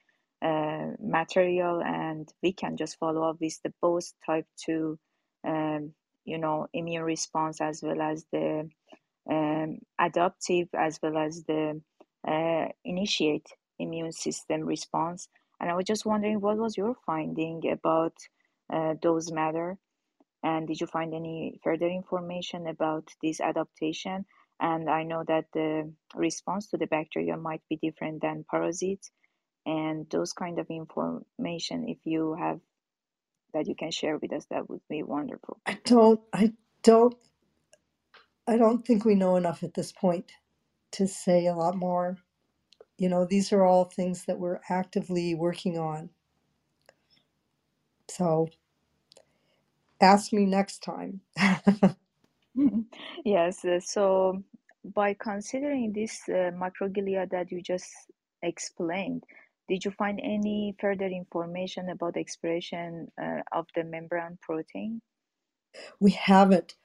uh, 0.44 0.92
material 1.02 1.82
and 1.84 2.30
we 2.44 2.54
can 2.54 2.78
just 2.78 3.00
follow 3.00 3.30
up 3.30 3.38
with 3.42 3.60
the 3.64 3.74
both 3.82 4.14
type 4.26 4.46
2 4.66 4.74
um, 4.74 5.00
you 6.26 6.38
know 6.38 6.68
immune 6.74 7.04
response 7.04 7.62
as 7.62 7.82
well 7.84 8.02
as 8.02 8.26
the 8.32 8.70
um, 9.30 9.80
adaptive 10.00 10.68
as 10.74 11.00
well 11.02 11.18
as 11.18 11.44
the 11.44 11.82
uh, 12.28 12.66
initiate 12.84 13.48
immune 13.80 14.12
system 14.12 14.62
response. 14.62 15.28
And 15.60 15.70
i 15.70 15.76
was 15.76 15.86
just 15.86 16.06
wondering 16.06 16.42
what 16.42 16.58
was 16.58 16.78
your 16.78 16.96
finding 17.06 17.70
about 17.72 18.14
uh, 18.74 18.96
those 19.02 19.32
matter? 19.32 19.78
And 20.44 20.68
did 20.68 20.82
you 20.82 20.88
find 20.88 21.14
any 21.14 21.60
further 21.64 21.88
information 21.88 22.68
about 22.68 23.10
this 23.22 23.40
adaptation? 23.40 24.26
And 24.60 24.90
i 24.90 25.04
know 25.04 25.24
that 25.28 25.46
the 25.54 25.94
response 26.16 26.70
to 26.70 26.78
the 26.78 26.88
bacteria 26.88 27.38
might 27.38 27.62
be 27.70 27.78
different 27.78 28.22
than 28.22 28.46
parasites. 28.50 29.12
And 29.66 30.10
those 30.10 30.34
kind 30.34 30.60
of 30.60 30.68
information 30.70 31.88
if 31.88 32.00
you 32.06 32.36
have 32.36 32.60
that 33.54 33.68
you 33.68 33.76
can 33.76 33.92
share 33.92 34.18
with 34.18 34.34
us 34.34 34.46
that 34.52 34.70
would 34.70 34.82
be 34.90 35.04
wonderful 35.04 35.60
i 35.68 35.78
don't 35.86 36.22
i 36.34 36.54
don't 36.84 37.16
i 38.48 38.58
don't 38.58 38.86
think 38.88 39.06
we 39.06 39.16
know 39.16 39.36
enough 39.38 39.64
at 39.64 39.74
this 39.76 39.92
point 39.92 40.34
to 40.92 41.08
say 41.08 41.48
a 41.48 41.56
lot 41.56 41.76
more 41.78 42.18
you 43.00 43.10
know, 43.10 43.26
these 43.26 43.54
are 43.54 43.66
all 43.66 43.86
things 43.86 44.26
that 44.28 44.40
we're 44.40 44.62
actively 44.70 45.36
working 45.36 45.80
on. 45.80 46.12
So 48.10 48.50
ask 50.02 50.34
me 50.34 50.46
next 50.46 50.80
time. 50.84 51.22
Yes, 53.26 53.66
uh, 53.66 53.80
so 53.80 54.44
by 54.84 55.16
considering 55.16 55.94
this 55.94 56.22
uh, 56.30 56.52
microglia 56.54 57.30
that 57.32 57.52
you 57.52 57.62
just 57.62 57.92
explained, 58.44 59.24
did 59.70 59.86
you 59.86 59.92
find 59.92 60.20
any 60.24 60.76
further 60.80 61.06
information 61.08 61.90
about 61.90 62.16
the 62.16 62.20
expression 62.20 63.12
uh, 63.22 63.42
of 63.52 63.68
the 63.76 63.84
membrane 63.84 64.38
protein? 64.42 65.02
we 66.00 66.12
haven't 66.12 66.76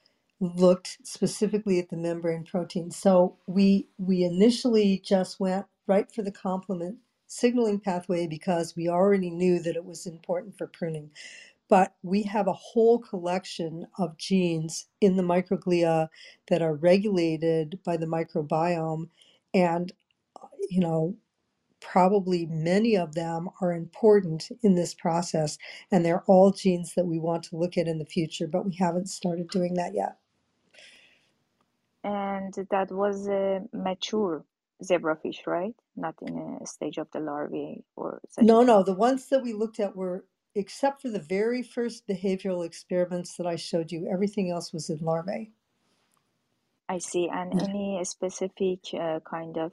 looked 0.40 0.98
specifically 1.02 1.78
at 1.78 1.88
the 1.90 1.96
membrane 1.96 2.44
protein. 2.44 2.90
So 2.90 3.36
we 3.46 3.88
we 3.98 4.22
initially 4.24 5.02
just 5.04 5.40
went 5.40 5.66
right 5.86 6.10
for 6.12 6.22
the 6.22 6.32
complement 6.32 6.98
signaling 7.26 7.80
pathway 7.80 8.26
because 8.26 8.76
we 8.76 8.88
already 8.88 9.30
knew 9.30 9.58
that 9.60 9.76
it 9.76 9.84
was 9.84 10.06
important 10.06 10.56
for 10.56 10.66
pruning. 10.66 11.10
But 11.68 11.94
we 12.02 12.22
have 12.22 12.46
a 12.46 12.52
whole 12.54 12.98
collection 12.98 13.86
of 13.98 14.16
genes 14.16 14.86
in 15.00 15.16
the 15.16 15.22
microglia 15.22 16.08
that 16.48 16.62
are 16.62 16.74
regulated 16.74 17.78
by 17.84 17.96
the 17.98 18.06
microbiome 18.06 19.08
and 19.52 19.92
you 20.70 20.80
know 20.80 21.16
probably 21.80 22.46
many 22.46 22.96
of 22.96 23.14
them 23.14 23.48
are 23.60 23.72
important 23.72 24.48
in 24.62 24.74
this 24.74 24.94
process 24.94 25.58
and 25.92 26.04
they're 26.04 26.24
all 26.26 26.52
genes 26.52 26.94
that 26.94 27.06
we 27.06 27.18
want 27.18 27.44
to 27.44 27.56
look 27.56 27.78
at 27.78 27.88
in 27.88 27.98
the 27.98 28.06
future 28.06 28.46
but 28.48 28.66
we 28.66 28.74
haven't 28.76 29.08
started 29.08 29.50
doing 29.50 29.74
that 29.74 29.94
yet 29.94 30.18
And 32.04 32.54
that 32.70 32.90
was 32.92 33.28
a 33.28 33.62
mature 33.72 34.44
zebrafish, 34.82 35.46
right? 35.46 35.74
Not 35.96 36.16
in 36.22 36.58
a 36.62 36.66
stage 36.66 36.98
of 36.98 37.10
the 37.12 37.20
larvae 37.20 37.84
or 37.96 38.20
such 38.30 38.48
no 38.48 38.62
no 38.62 38.82
the 38.82 38.94
ones 38.94 39.28
that 39.28 39.42
we 39.42 39.52
looked 39.52 39.80
at 39.80 39.96
were 39.96 40.24
except 40.54 41.02
for 41.02 41.08
the 41.10 41.20
very 41.20 41.62
first 41.62 42.06
behavioral 42.08 42.66
experiments 42.66 43.36
that 43.36 43.46
i 43.46 43.56
showed 43.56 43.92
you 43.92 44.08
everything 44.12 44.50
else 44.50 44.72
was 44.72 44.90
in 44.90 44.98
larvae 45.00 45.52
I 46.88 46.98
see. 46.98 47.28
And 47.28 47.54
any 47.58 48.04
specific 48.04 48.80
uh, 48.94 49.20
kind 49.20 49.58
of, 49.58 49.72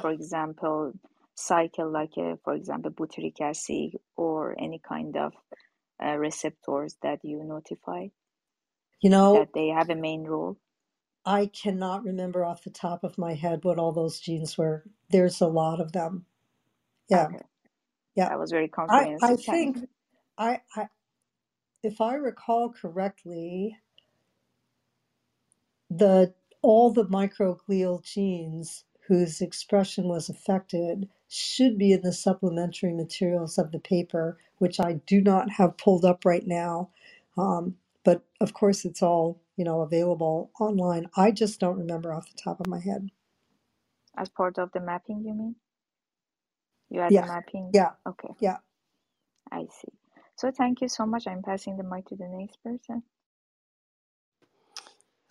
for 0.00 0.10
example, 0.10 0.92
cycle, 1.34 1.90
like, 1.90 2.12
uh, 2.16 2.36
for 2.44 2.54
example, 2.54 2.90
butyric 2.90 3.40
acid 3.40 3.98
or 4.16 4.56
any 4.58 4.80
kind 4.86 5.16
of 5.16 5.32
uh, 6.04 6.16
receptors 6.16 6.96
that 7.02 7.20
you 7.22 7.42
notify 7.44 8.06
you 9.00 9.10
know 9.10 9.34
that 9.34 9.48
they 9.54 9.68
have 9.68 9.90
a 9.90 9.94
main 9.94 10.24
role? 10.24 10.58
i 11.24 11.46
cannot 11.46 12.04
remember 12.04 12.44
off 12.44 12.64
the 12.64 12.70
top 12.70 13.04
of 13.04 13.18
my 13.18 13.34
head 13.34 13.60
what 13.62 13.78
all 13.78 13.92
those 13.92 14.20
genes 14.20 14.56
were. 14.56 14.84
There's 15.10 15.40
a 15.40 15.46
lot 15.46 15.80
of 15.80 15.92
them. 15.92 16.24
Yeah. 17.08 17.26
Okay, 17.26 17.44
yeah. 18.14 18.28
That 18.28 18.38
was 18.38 18.50
very 18.50 18.70
i 18.88 19.16
i 19.22 19.36
think 19.36 19.78
i 20.38 20.60
i 20.76 20.88
if 21.82 22.00
i 22.00 22.14
recall 22.14 22.72
correctly 22.72 23.76
the 25.90 26.32
all 26.62 26.92
the 26.92 27.06
microglial 27.06 28.02
genes 28.02 28.84
whose 29.10 29.42
expression 29.42 30.08
was 30.08 30.30
affected 30.30 31.10
should 31.28 31.78
be 31.78 31.92
in 31.92 32.02
the 32.02 32.14
supplementary 32.14 32.94
materials 32.94 33.58
of 33.58 33.72
the 33.72 33.80
paper, 33.80 34.38
which 34.60 34.80
I 34.80 34.94
do 35.06 35.22
not 35.22 35.52
have 35.52 35.78
pulled 35.78 36.06
up 36.06 36.24
right 36.26 36.46
now. 36.48 36.90
Um, 37.38 37.76
but 38.04 38.24
of 38.40 38.54
course, 38.54 38.86
it's 38.86 39.02
all 39.04 39.42
you 39.58 39.66
know 39.66 39.82
available 39.82 40.52
online. 40.60 41.08
I 41.18 41.32
just 41.32 41.60
don't 41.60 41.78
remember 41.78 42.14
off 42.14 42.30
the 42.32 42.42
top 42.42 42.60
of 42.60 42.68
my 42.68 42.80
head. 42.80 43.10
As 44.18 44.28
part 44.30 44.58
of 44.58 44.72
the 44.72 44.80
mapping, 44.80 45.24
you 45.24 45.34
mean? 45.34 45.56
You 46.90 47.00
had 47.02 47.16
the 47.16 47.22
Yeah, 47.22 47.24
mapping? 47.24 47.74
yeah, 47.74 47.92
Okay, 48.08 48.34
yeah. 48.40 48.58
I 49.52 49.60
see. 49.80 49.92
So 50.36 50.50
thank 50.52 50.80
you 50.82 50.88
so 50.88 51.06
much. 51.06 51.26
I'm 51.28 51.42
passing 51.42 51.76
the 51.76 51.84
mic 51.84 52.06
to 52.08 52.16
the 52.16 52.28
next 52.28 52.62
person. 52.64 53.02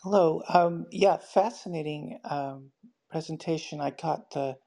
Hello. 0.04 0.44
Um, 0.50 0.88
yeah, 0.92 1.18
fascinating 1.18 2.20
um, 2.24 2.72
presentation. 3.10 3.82
I 3.82 3.92
caught 3.92 4.32
the 4.32 4.58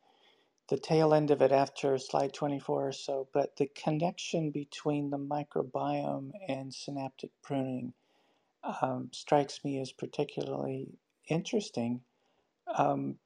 the 0.69 0.78
tail 0.78 1.12
end 1.14 1.31
of 1.31 1.43
it 1.43 1.52
after 1.52 1.98
slide 1.98 2.32
24 2.32 2.89
or 2.89 2.93
so, 2.93 3.28
but 3.35 3.56
the 3.56 3.69
connection 3.77 4.51
between 4.51 5.10
the 5.10 5.19
microbiome 5.19 6.31
and 6.48 6.73
synaptic 6.74 7.31
pruning 7.43 7.93
um, 8.82 9.10
strikes 9.12 9.64
me 9.64 9.81
as 9.81 9.93
particularly 9.93 10.89
interesting, 11.28 12.02
um, 12.77 13.16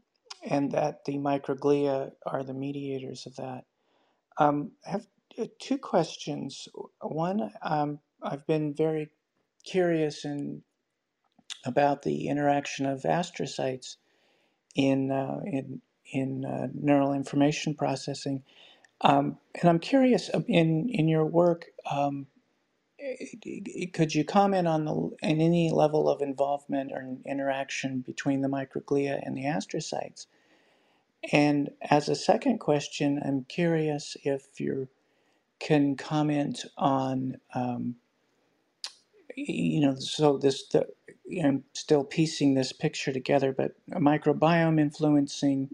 and 0.49 0.73
that 0.73 1.05
the 1.07 1.19
microglia 1.19 2.13
are 2.27 2.45
the 2.45 2.55
mediators 2.55 3.27
of 3.27 3.37
that. 3.37 3.65
Um, 4.39 4.73
I 4.87 4.91
have 4.91 5.07
uh, 5.39 5.47
two 5.61 5.79
questions. 5.79 6.69
One, 7.01 7.53
um, 7.63 8.01
I've 8.23 8.47
been 8.47 8.75
very 8.75 9.11
curious 9.65 10.25
in, 10.25 10.63
about 11.65 12.03
the 12.03 12.29
interaction 12.29 12.87
of 12.87 13.03
astrocytes 13.03 13.97
in 14.77 15.13
uh, 15.13 15.41
in 15.47 15.83
in 16.13 16.47
uh, 16.47 16.69
neural 16.75 17.15
information 17.15 17.75
processing. 17.75 18.45
Um, 19.03 19.39
and 19.61 19.71
I'm 19.71 19.81
curious 19.81 20.31
um, 20.35 20.45
in 20.49 20.89
in 20.91 21.09
your 21.09 21.27
work, 21.27 21.67
um, 21.91 22.29
eh, 23.01 23.87
could 23.93 24.15
you 24.15 24.25
comment 24.25 24.69
on 24.69 24.85
the 24.87 24.95
in 25.23 25.41
any 25.41 25.71
level 25.71 26.09
of 26.09 26.23
involvement 26.23 26.93
or 26.93 27.05
interaction 27.27 28.01
between 28.01 28.43
the 28.43 28.49
microglia 28.49 29.21
and 29.25 29.37
the 29.37 29.45
astrocytes? 29.45 30.27
And 31.33 31.71
as 31.83 32.09
a 32.09 32.17
second 32.17 32.59
question, 32.59 33.21
I'm 33.25 33.45
curious 33.45 34.17
if 34.25 34.61
you 34.61 34.89
can 35.61 35.97
comment 35.97 36.65
on 36.77 37.39
um, 37.55 37.97
you 39.37 39.81
know 39.81 39.97
so 39.97 40.39
this 40.39 40.69
the 40.69 40.87
I'm 41.45 41.65
still 41.75 42.05
piecing 42.05 42.55
this 42.55 42.73
picture 42.73 43.13
together, 43.13 43.53
but 43.53 43.73
a 43.93 44.01
microbiome 44.01 44.81
influencing 44.81 45.71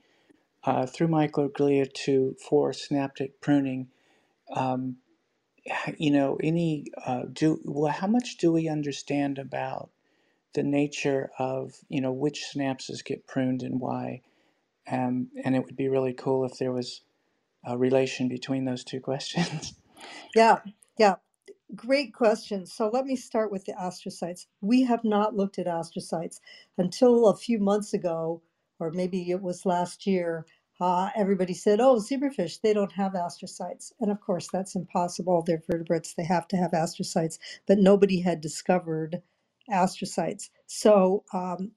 uh, 0.64 0.86
through 0.86 1.08
microglia 1.08 1.92
to 2.04 2.36
for 2.48 2.72
synaptic 2.72 3.40
pruning. 3.40 3.88
Um, 4.54 4.98
you 5.98 6.10
know, 6.10 6.38
any 6.42 6.86
uh, 7.06 7.24
do 7.32 7.60
well, 7.64 7.92
how 7.92 8.08
much 8.08 8.38
do 8.38 8.52
we 8.52 8.68
understand 8.68 9.38
about 9.38 9.90
the 10.54 10.62
nature 10.64 11.30
of 11.38 11.74
you 11.88 12.00
know 12.00 12.12
which 12.12 12.44
synapses 12.54 13.04
get 13.04 13.26
pruned 13.26 13.62
and 13.62 13.80
why? 13.80 14.22
Um, 14.90 15.28
and 15.44 15.56
it 15.56 15.64
would 15.64 15.76
be 15.76 15.88
really 15.88 16.14
cool 16.14 16.44
if 16.44 16.58
there 16.58 16.72
was 16.72 17.02
a 17.66 17.78
relation 17.78 18.28
between 18.28 18.64
those 18.66 18.84
two 18.84 19.00
questions. 19.00 19.74
Yeah, 20.34 20.60
yeah. 20.98 21.16
Great 21.74 22.12
question. 22.14 22.66
So 22.66 22.90
let 22.92 23.06
me 23.06 23.16
start 23.16 23.50
with 23.50 23.64
the 23.64 23.72
astrocytes. 23.72 24.46
We 24.60 24.82
have 24.84 25.04
not 25.04 25.36
looked 25.36 25.58
at 25.58 25.66
astrocytes 25.66 26.40
until 26.78 27.28
a 27.28 27.36
few 27.36 27.60
months 27.60 27.94
ago, 27.94 28.42
or 28.78 28.90
maybe 28.90 29.30
it 29.30 29.40
was 29.42 29.64
last 29.66 30.06
year. 30.06 30.46
Uh, 30.82 31.10
everybody 31.16 31.54
said, 31.54 31.80
oh, 31.80 31.96
zebrafish, 31.96 32.60
they 32.60 32.74
don't 32.74 32.92
have 32.92 33.12
astrocytes. 33.12 33.92
And 34.00 34.10
of 34.10 34.20
course, 34.20 34.48
that's 34.52 34.76
impossible. 34.76 35.44
They're 35.46 35.62
vertebrates, 35.70 36.14
they 36.14 36.24
have 36.24 36.48
to 36.48 36.56
have 36.58 36.72
astrocytes, 36.72 37.38
but 37.68 37.78
nobody 37.78 38.20
had 38.20 38.42
discovered 38.42 39.22
astrocytes. 39.70 40.50
So 40.66 41.24
um, 41.32 41.72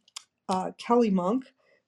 uh, 0.49 0.71
Kelly 0.77 1.11
Monk, 1.11 1.45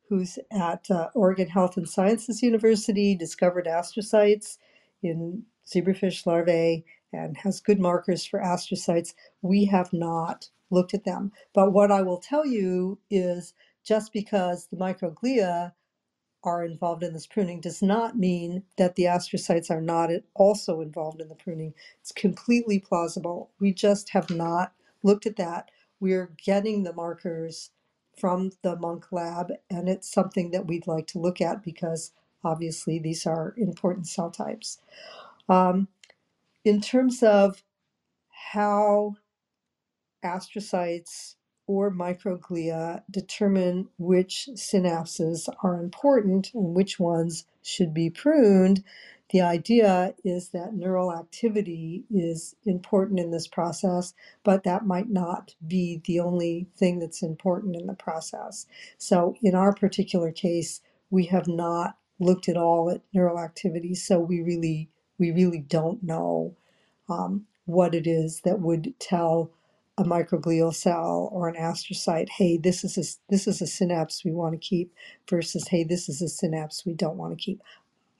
who's 0.09 0.39
at 0.51 0.89
uh, 0.91 1.09
Oregon 1.15 1.47
Health 1.49 1.77
and 1.77 1.89
Sciences 1.89 2.41
University, 2.43 3.15
discovered 3.15 3.65
astrocytes 3.67 4.59
in 5.03 5.43
zebrafish 5.67 6.25
larvae 6.25 6.85
and 7.13 7.37
has 7.37 7.59
good 7.61 7.79
markers 7.79 8.25
for 8.25 8.39
astrocytes. 8.39 9.13
We 9.41 9.65
have 9.65 9.93
not 9.93 10.49
looked 10.71 10.93
at 10.93 11.05
them. 11.05 11.31
But 11.53 11.71
what 11.73 11.91
I 11.91 12.01
will 12.01 12.19
tell 12.19 12.45
you 12.45 12.99
is 13.09 13.53
just 13.83 14.13
because 14.13 14.67
the 14.67 14.77
microglia 14.77 15.73
are 16.43 16.63
involved 16.63 17.03
in 17.03 17.13
this 17.13 17.27
pruning 17.27 17.61
does 17.61 17.81
not 17.81 18.17
mean 18.17 18.63
that 18.77 18.95
the 18.95 19.03
astrocytes 19.03 19.71
are 19.71 19.81
not 19.81 20.09
also 20.35 20.81
involved 20.81 21.21
in 21.21 21.29
the 21.29 21.35
pruning. 21.35 21.73
It's 22.01 22.11
completely 22.13 22.79
plausible. 22.79 23.51
We 23.59 23.73
just 23.73 24.09
have 24.11 24.29
not 24.29 24.73
looked 25.03 25.25
at 25.25 25.37
that. 25.37 25.71
We're 25.99 26.31
getting 26.43 26.83
the 26.83 26.93
markers 26.93 27.71
from 28.19 28.51
the 28.63 28.75
Monk 28.77 29.07
lab, 29.11 29.51
and 29.69 29.89
it's 29.89 30.11
something 30.11 30.51
that 30.51 30.67
we'd 30.67 30.87
like 30.87 31.07
to 31.07 31.19
look 31.19 31.41
at 31.41 31.63
because 31.63 32.11
obviously 32.43 32.99
these 32.99 33.25
are 33.27 33.53
important 33.57 34.07
cell 34.07 34.31
types. 34.31 34.79
Um, 35.49 35.87
in 36.67 36.81
terms 36.81 37.23
of 37.23 37.63
how 38.51 39.13
astrocytes 40.23 41.35
or 41.65 41.91
microglia 41.91 43.01
determine 43.09 43.87
which 43.97 44.49
synapses 44.53 45.49
are 45.63 45.79
important 45.79 46.51
and 46.53 46.75
which 46.75 46.99
ones 46.99 47.45
should 47.61 47.93
be 47.93 48.09
pruned. 48.09 48.83
The 49.31 49.41
idea 49.41 50.13
is 50.23 50.49
that 50.49 50.73
neural 50.73 51.13
activity 51.13 52.05
is 52.09 52.55
important 52.65 53.19
in 53.19 53.31
this 53.31 53.47
process, 53.47 54.13
but 54.45 54.63
that 54.63 54.85
might 54.85 55.09
not 55.09 55.55
be 55.67 56.01
the 56.05 56.21
only 56.21 56.67
thing 56.77 56.99
that's 56.99 57.21
important 57.21 57.75
in 57.75 57.87
the 57.87 57.93
process. 57.93 58.65
So, 58.97 59.35
in 59.41 59.53
our 59.53 59.73
particular 59.73 60.31
case, 60.31 60.79
we 61.09 61.25
have 61.25 61.47
not 61.47 61.97
looked 62.19 62.47
at 62.47 62.55
all 62.55 62.89
at 62.89 63.01
neural 63.13 63.37
activity, 63.37 63.95
so 63.95 64.17
we 64.19 64.41
really 64.41 64.89
we 65.19 65.31
really 65.31 65.59
don't 65.59 66.03
know 66.03 66.55
um, 67.09 67.45
what 67.65 67.95
it 67.95 68.07
is 68.07 68.41
that 68.45 68.61
would 68.61 68.93
tell 68.99 69.51
a 69.97 70.03
microglial 70.03 70.73
cell 70.73 71.29
or 71.33 71.49
an 71.49 71.55
astrocyte, 71.55 72.29
hey, 72.29 72.57
this 72.57 72.83
is 72.83 72.97
a, 72.97 73.01
this 73.31 73.47
is 73.47 73.61
a 73.61 73.67
synapse 73.67 74.25
we 74.25 74.31
want 74.31 74.53
to 74.53 74.59
keep, 74.59 74.93
versus 75.29 75.67
hey, 75.69 75.83
this 75.83 76.09
is 76.09 76.21
a 76.21 76.29
synapse 76.29 76.85
we 76.85 76.93
don't 76.93 77.17
want 77.17 77.31
to 77.37 77.43
keep. 77.43 77.61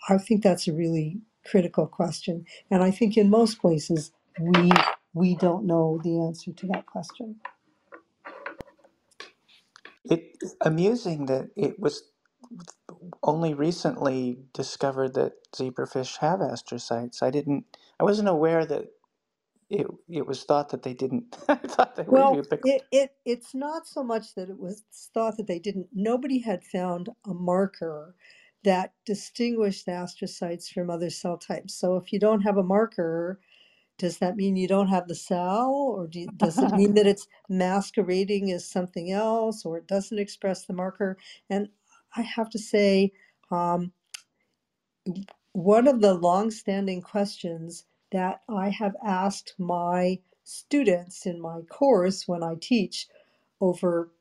I 0.10 0.18
think 0.19 0.44
that's 0.44 0.68
a 0.68 0.74
really 0.74 1.19
critical 1.45 1.88
question, 1.88 2.45
and 2.72 2.84
I 2.84 2.91
think 2.91 3.18
in 3.18 3.30
most 3.30 3.60
places 3.61 4.11
we 4.40 4.72
we 5.14 5.36
don't 5.38 5.65
know 5.65 5.99
the 6.03 6.22
answer 6.22 6.53
to 6.53 6.68
that 6.68 6.86
question. 6.88 7.38
It's 10.06 10.56
amusing 10.61 11.28
that 11.28 11.49
it 11.57 11.80
was 11.80 12.03
only 13.27 13.55
recently 13.55 14.39
discovered 14.53 15.15
that 15.15 15.33
zebrafish 15.55 16.19
have 16.19 16.41
astrocytes. 16.41 17.23
I 17.23 17.31
didn't, 17.31 17.65
I 17.99 18.05
wasn't 18.05 18.29
aware 18.29 18.65
that 18.65 18.87
it 19.69 19.87
it 20.09 20.27
was 20.27 20.43
thought 20.45 20.69
that 20.71 20.83
they 20.83 20.93
didn't. 20.95 21.37
I 21.49 21.55
thought 21.57 21.97
they 21.97 22.03
were 22.03 22.21
Well, 22.21 22.31
ubiquitous. 22.31 22.63
it, 22.63 22.87
it 22.91 23.11
it's 23.25 23.55
not 23.55 23.87
so 23.87 24.03
much 24.03 24.35
that 24.35 24.49
it 24.49 24.59
was 24.59 24.83
thought 25.13 25.37
that 25.37 25.47
they 25.47 25.59
didn't. 25.59 25.89
Nobody 25.93 26.39
had 26.39 26.63
found 26.65 27.09
a 27.25 27.33
marker 27.33 28.15
that 28.65 28.93
distinguished 29.05 29.87
astrocytes 29.87 30.71
from 30.73 30.89
other 30.89 31.09
cell 31.11 31.37
types. 31.37 31.75
So 31.75 31.97
if 31.97 32.13
you 32.13 32.19
don't 32.19 32.41
have 32.41 32.57
a 32.57 32.63
marker, 32.63 33.39
does 33.99 34.19
that 34.19 34.37
mean 34.37 34.57
you 34.57 34.67
don't 34.67 34.89
have 34.89 35.07
the 35.09 35.15
cell, 35.15 35.71
or 35.71 36.07
do, 36.07 36.27
does 36.37 36.61
it 36.61 36.71
mean 36.73 36.95
that 36.95 37.07
it's 37.07 37.27
masquerading 37.49 38.51
as 38.51 38.69
something 38.69 39.11
else, 39.11 39.65
or 39.65 39.79
it 39.79 39.87
doesn't 39.87 40.19
express 40.19 40.65
the 40.65 40.73
marker? 40.73 41.17
And 41.49 41.69
I 42.15 42.21
have 42.21 42.49
to 42.51 42.59
say, 42.59 43.11
um, 43.51 43.91
one 45.53 45.88
of 45.88 46.01
the 46.01 46.13
long-standing 46.13 47.01
questions 47.01 47.85
that 48.11 48.41
I 48.49 48.69
have 48.69 48.95
asked 49.05 49.55
my 49.57 50.19
students 50.43 51.25
in 51.25 51.41
my 51.41 51.61
course 51.69 52.27
when 52.27 52.43
I 52.43 52.55
teach 52.61 53.07
over 53.61 54.11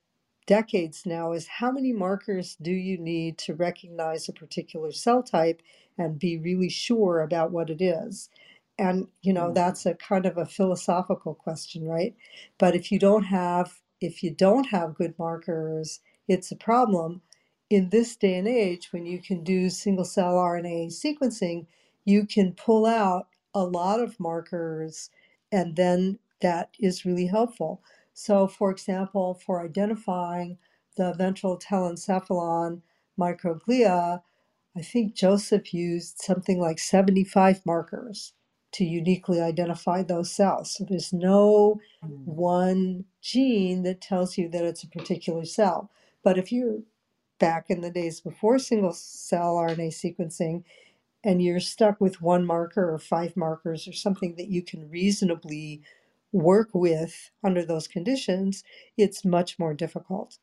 decades 0.46 1.04
now 1.06 1.32
is 1.32 1.46
how 1.46 1.70
many 1.70 1.92
markers 1.92 2.56
do 2.62 2.72
you 2.72 2.98
need 2.98 3.38
to 3.38 3.54
recognize 3.54 4.28
a 4.28 4.32
particular 4.32 4.92
cell 4.92 5.22
type 5.22 5.62
and 5.98 6.18
be 6.18 6.38
really 6.38 6.68
sure 6.70 7.20
about 7.20 7.52
what 7.52 7.70
it 7.70 7.82
is? 7.82 8.30
And, 8.78 9.08
you 9.22 9.32
know, 9.32 9.50
Mm. 9.50 9.54
that's 9.54 9.86
a 9.86 9.94
kind 9.94 10.26
of 10.26 10.38
a 10.38 10.46
philosophical 10.46 11.34
question, 11.34 11.86
right? 11.86 12.16
But 12.58 12.74
if 12.76 12.92
you 12.92 12.98
don't 12.98 13.24
have 13.24 13.80
if 14.00 14.22
you 14.22 14.30
don't 14.30 14.66
have 14.66 14.94
good 14.96 15.18
markers, 15.18 16.00
it's 16.28 16.52
a 16.52 16.56
problem. 16.56 17.22
In 17.70 17.90
this 17.90 18.16
day 18.16 18.36
and 18.36 18.46
age, 18.48 18.92
when 18.92 19.06
you 19.06 19.20
can 19.20 19.42
do 19.44 19.70
single 19.70 20.04
cell 20.04 20.34
RNA 20.36 20.88
sequencing, 20.88 21.66
you 22.04 22.26
can 22.26 22.52
pull 22.54 22.86
out 22.86 23.28
a 23.54 23.64
lot 23.64 24.00
of 24.00 24.20
markers, 24.20 25.10
and 25.50 25.76
then 25.76 26.18
that 26.42 26.70
is 26.78 27.04
really 27.04 27.26
helpful. 27.26 27.82
So, 28.14 28.46
for 28.46 28.70
example, 28.70 29.34
for 29.44 29.64
identifying 29.64 30.58
the 30.96 31.12
ventral 31.14 31.58
telencephalon 31.58 32.82
microglia, 33.18 34.22
I 34.76 34.82
think 34.82 35.14
Joseph 35.14 35.74
used 35.74 36.18
something 36.22 36.60
like 36.60 36.78
75 36.80 37.66
markers 37.66 38.34
to 38.72 38.86
uniquely 38.86 39.40
identify 39.42 40.02
those 40.02 40.32
cells. 40.32 40.72
So 40.72 40.84
there's 40.84 41.12
no 41.12 41.80
Mm. 42.04 42.24
one 42.24 43.06
gene 43.22 43.84
that 43.84 44.00
tells 44.00 44.38
you 44.38 44.48
that 44.50 44.64
it's 44.64 44.84
a 44.84 44.88
particular 44.88 45.44
cell. 45.44 45.90
But 46.24 46.38
if 46.38 46.52
you're 46.52 46.80
back 47.38 47.66
in 47.70 47.82
the 47.82 47.90
days 47.90 48.20
before 48.20 48.58
single 48.58 48.92
cell 48.92 49.56
RNA 49.56 49.88
sequencing 49.90 50.64
and 51.24 51.42
you're 51.42 51.60
stuck 51.60 52.00
with 52.00 52.22
one 52.22 52.46
marker 52.46 52.92
or 52.92 52.98
five 52.98 53.36
markers 53.36 53.86
or 53.88 53.92
something 53.92 54.36
that 54.36 54.48
you 54.48 54.62
can 54.62 54.88
reasonably 54.88 55.82
work 56.32 56.70
with 56.72 57.30
under 57.44 57.64
those 57.64 57.88
conditions, 57.88 58.64
it's 58.96 59.24
much 59.24 59.58
more 59.58 59.74
difficult. 59.74 60.38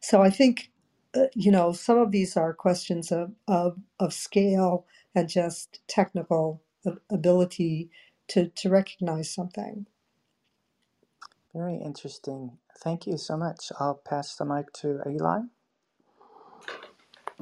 So 0.00 0.22
I 0.22 0.30
think, 0.30 0.70
uh, 1.16 1.26
you 1.34 1.50
know, 1.52 1.72
some 1.72 1.98
of 1.98 2.12
these 2.12 2.36
are 2.36 2.54
questions 2.54 3.12
of, 3.12 3.32
of, 3.48 3.78
of 4.00 4.12
scale 4.14 4.86
and 5.14 5.28
just 5.28 5.80
technical 5.88 6.62
ability 7.10 7.90
to, 8.28 8.48
to 8.48 8.70
recognize 8.70 9.30
something. 9.30 9.86
Very 11.54 11.76
interesting. 11.76 12.58
Thank 12.78 13.06
you 13.06 13.18
so 13.18 13.36
much. 13.36 13.72
I'll 13.80 13.96
pass 13.96 14.36
the 14.36 14.44
mic 14.44 14.72
to 14.74 15.00
Eli. 15.08 15.40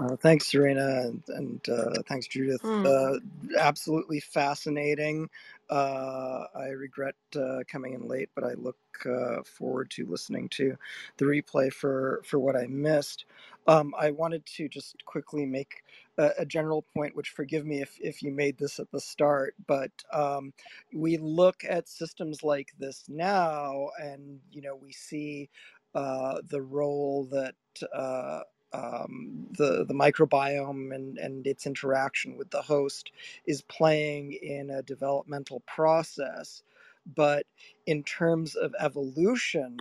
Uh, 0.01 0.17
thanks, 0.17 0.49
Serena, 0.49 1.03
and, 1.07 1.25
and 1.29 1.71
uh, 1.71 2.03
thanks, 2.09 2.29
Judith. 2.29 2.63
Mm. 2.63 2.87
Uh, 2.87 3.21
absolutely 3.59 4.21
fascinating. 4.21 5.31
Uh, 5.71 6.45
I 6.55 6.69
regret 6.69 7.17
uh, 7.37 7.61
coming 7.71 7.95
in 7.95 8.09
late, 8.09 8.31
but 8.37 8.45
I 8.45 8.55
look 8.55 8.79
uh, 9.07 9.43
forward 9.45 9.91
to 9.93 10.07
listening 10.07 10.51
to 10.51 10.77
the 11.19 11.27
replay 11.27 11.73
for, 11.73 12.23
for 12.27 12.41
what 12.41 12.57
I 12.57 12.69
missed. 12.69 13.27
Um, 13.69 13.95
I 13.99 14.13
wanted 14.13 14.47
to 14.59 14.69
just 14.69 15.05
quickly 15.07 15.47
make 15.47 15.83
a, 16.19 16.33
a 16.41 16.47
general 16.47 16.85
point, 16.95 17.17
which 17.17 17.31
forgive 17.31 17.67
me 17.67 17.83
if, 17.83 17.97
if 18.01 18.23
you 18.23 18.33
made 18.33 18.59
this 18.59 18.81
at 18.81 18.93
the 18.93 19.01
start, 19.01 19.57
but 19.67 19.93
um, 20.13 20.53
we 20.95 21.19
look 21.19 21.65
at 21.69 21.89
systems 21.89 22.45
like 22.45 22.71
this 22.79 23.05
now, 23.09 23.89
and 24.03 24.41
you 24.53 24.63
know 24.63 24.77
we 24.77 24.93
see 24.93 25.51
uh, 25.97 26.43
the 26.51 26.63
role 26.63 27.29
that. 27.33 27.57
Um, 28.73 29.49
the 29.53 29.85
the 29.85 29.95
microbiome 29.95 30.95
and 30.95 31.19
and 31.19 31.47
its 31.47 31.67
interaction 31.67 32.37
with 32.37 32.51
the 32.51 32.63
host 32.63 33.11
is 33.47 33.63
playing 33.63 34.33
in 34.33 34.71
a 34.71 34.83
developmental 34.83 35.61
process, 35.67 36.63
but 37.17 37.47
in 37.87 38.05
terms 38.05 38.55
of 38.55 38.75
evolution, 38.79 39.77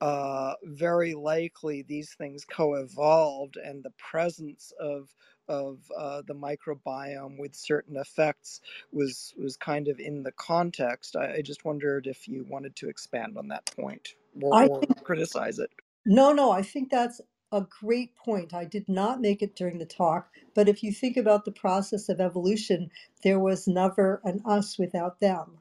uh, 0.00 0.54
very 0.64 1.14
likely 1.14 1.82
these 1.82 2.14
things 2.14 2.44
co-evolved, 2.44 3.56
and 3.56 3.82
the 3.82 3.92
presence 3.98 4.72
of 4.80 5.14
of 5.48 5.78
uh, 5.96 6.22
the 6.26 6.34
microbiome 6.34 7.38
with 7.38 7.54
certain 7.54 7.96
effects 7.96 8.60
was 8.92 9.34
was 9.36 9.56
kind 9.56 9.88
of 9.88 9.98
in 9.98 10.22
the 10.22 10.32
context. 10.32 11.16
I, 11.16 11.36
I 11.36 11.42
just 11.42 11.64
wondered 11.64 12.06
if 12.06 12.28
you 12.28 12.46
wanted 12.48 12.76
to 12.76 12.88
expand 12.88 13.36
on 13.36 13.48
that 13.48 13.66
point 13.76 14.14
or, 14.40 14.56
or 14.60 14.86
criticize 15.02 15.58
it. 15.58 15.70
No, 16.06 16.32
no, 16.32 16.50
I 16.50 16.62
think 16.62 16.90
that's 16.90 17.20
a 17.52 17.62
great 17.82 18.16
point. 18.16 18.54
I 18.54 18.64
did 18.64 18.88
not 18.88 19.20
make 19.20 19.42
it 19.42 19.56
during 19.56 19.78
the 19.78 19.86
talk, 19.86 20.30
but 20.54 20.68
if 20.68 20.82
you 20.82 20.92
think 20.92 21.16
about 21.16 21.44
the 21.44 21.52
process 21.52 22.08
of 22.08 22.20
evolution, 22.20 22.90
there 23.24 23.40
was 23.40 23.68
never 23.68 24.20
an 24.24 24.42
us 24.46 24.78
without 24.78 25.20
them, 25.20 25.58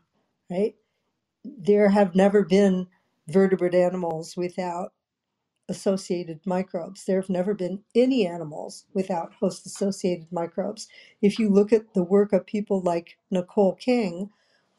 right? 0.49 0.76
There 1.45 1.89
have 1.89 2.15
never 2.15 2.43
been 2.45 2.88
vertebrate 3.30 3.76
animals 3.76 4.38
without 4.38 4.93
associated 5.69 6.39
microbes. 6.45 7.05
There 7.05 7.19
have 7.19 7.30
never 7.30 7.53
been 7.53 7.81
any 7.95 8.27
animals 8.27 8.85
without 8.93 9.34
host 9.39 9.65
associated 9.65 10.27
microbes. 10.31 10.88
If 11.22 11.39
you 11.39 11.49
look 11.49 11.73
at 11.73 11.93
the 11.93 12.03
work 12.03 12.34
of 12.34 12.45
people 12.45 12.81
like 12.81 13.18
Nicole 13.31 13.76
King, 13.76 14.30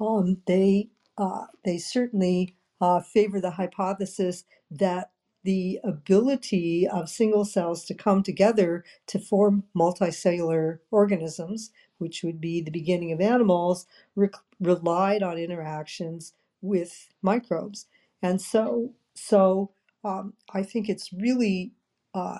um, 0.00 0.38
they 0.46 0.90
uh, 1.18 1.46
they 1.64 1.78
certainly 1.78 2.56
uh, 2.80 3.00
favor 3.00 3.40
the 3.40 3.52
hypothesis 3.52 4.44
that 4.70 5.10
the 5.44 5.80
ability 5.84 6.88
of 6.88 7.08
single 7.08 7.44
cells 7.44 7.84
to 7.86 7.94
come 7.94 8.22
together 8.22 8.84
to 9.08 9.18
form 9.18 9.64
multicellular 9.76 10.80
organisms, 10.90 11.70
which 11.98 12.22
would 12.24 12.40
be 12.40 12.60
the 12.60 12.70
beginning 12.70 13.12
of 13.12 13.20
animals, 13.20 13.86
re- 14.16 14.30
relied 14.60 15.22
on 15.22 15.38
interactions 15.38 16.34
with 16.62 17.08
microbes. 17.22 17.86
And 18.22 18.40
so, 18.40 18.94
so 19.14 19.72
um, 20.04 20.34
I 20.54 20.62
think 20.62 20.88
it's 20.88 21.12
really 21.12 21.72
uh, 22.14 22.38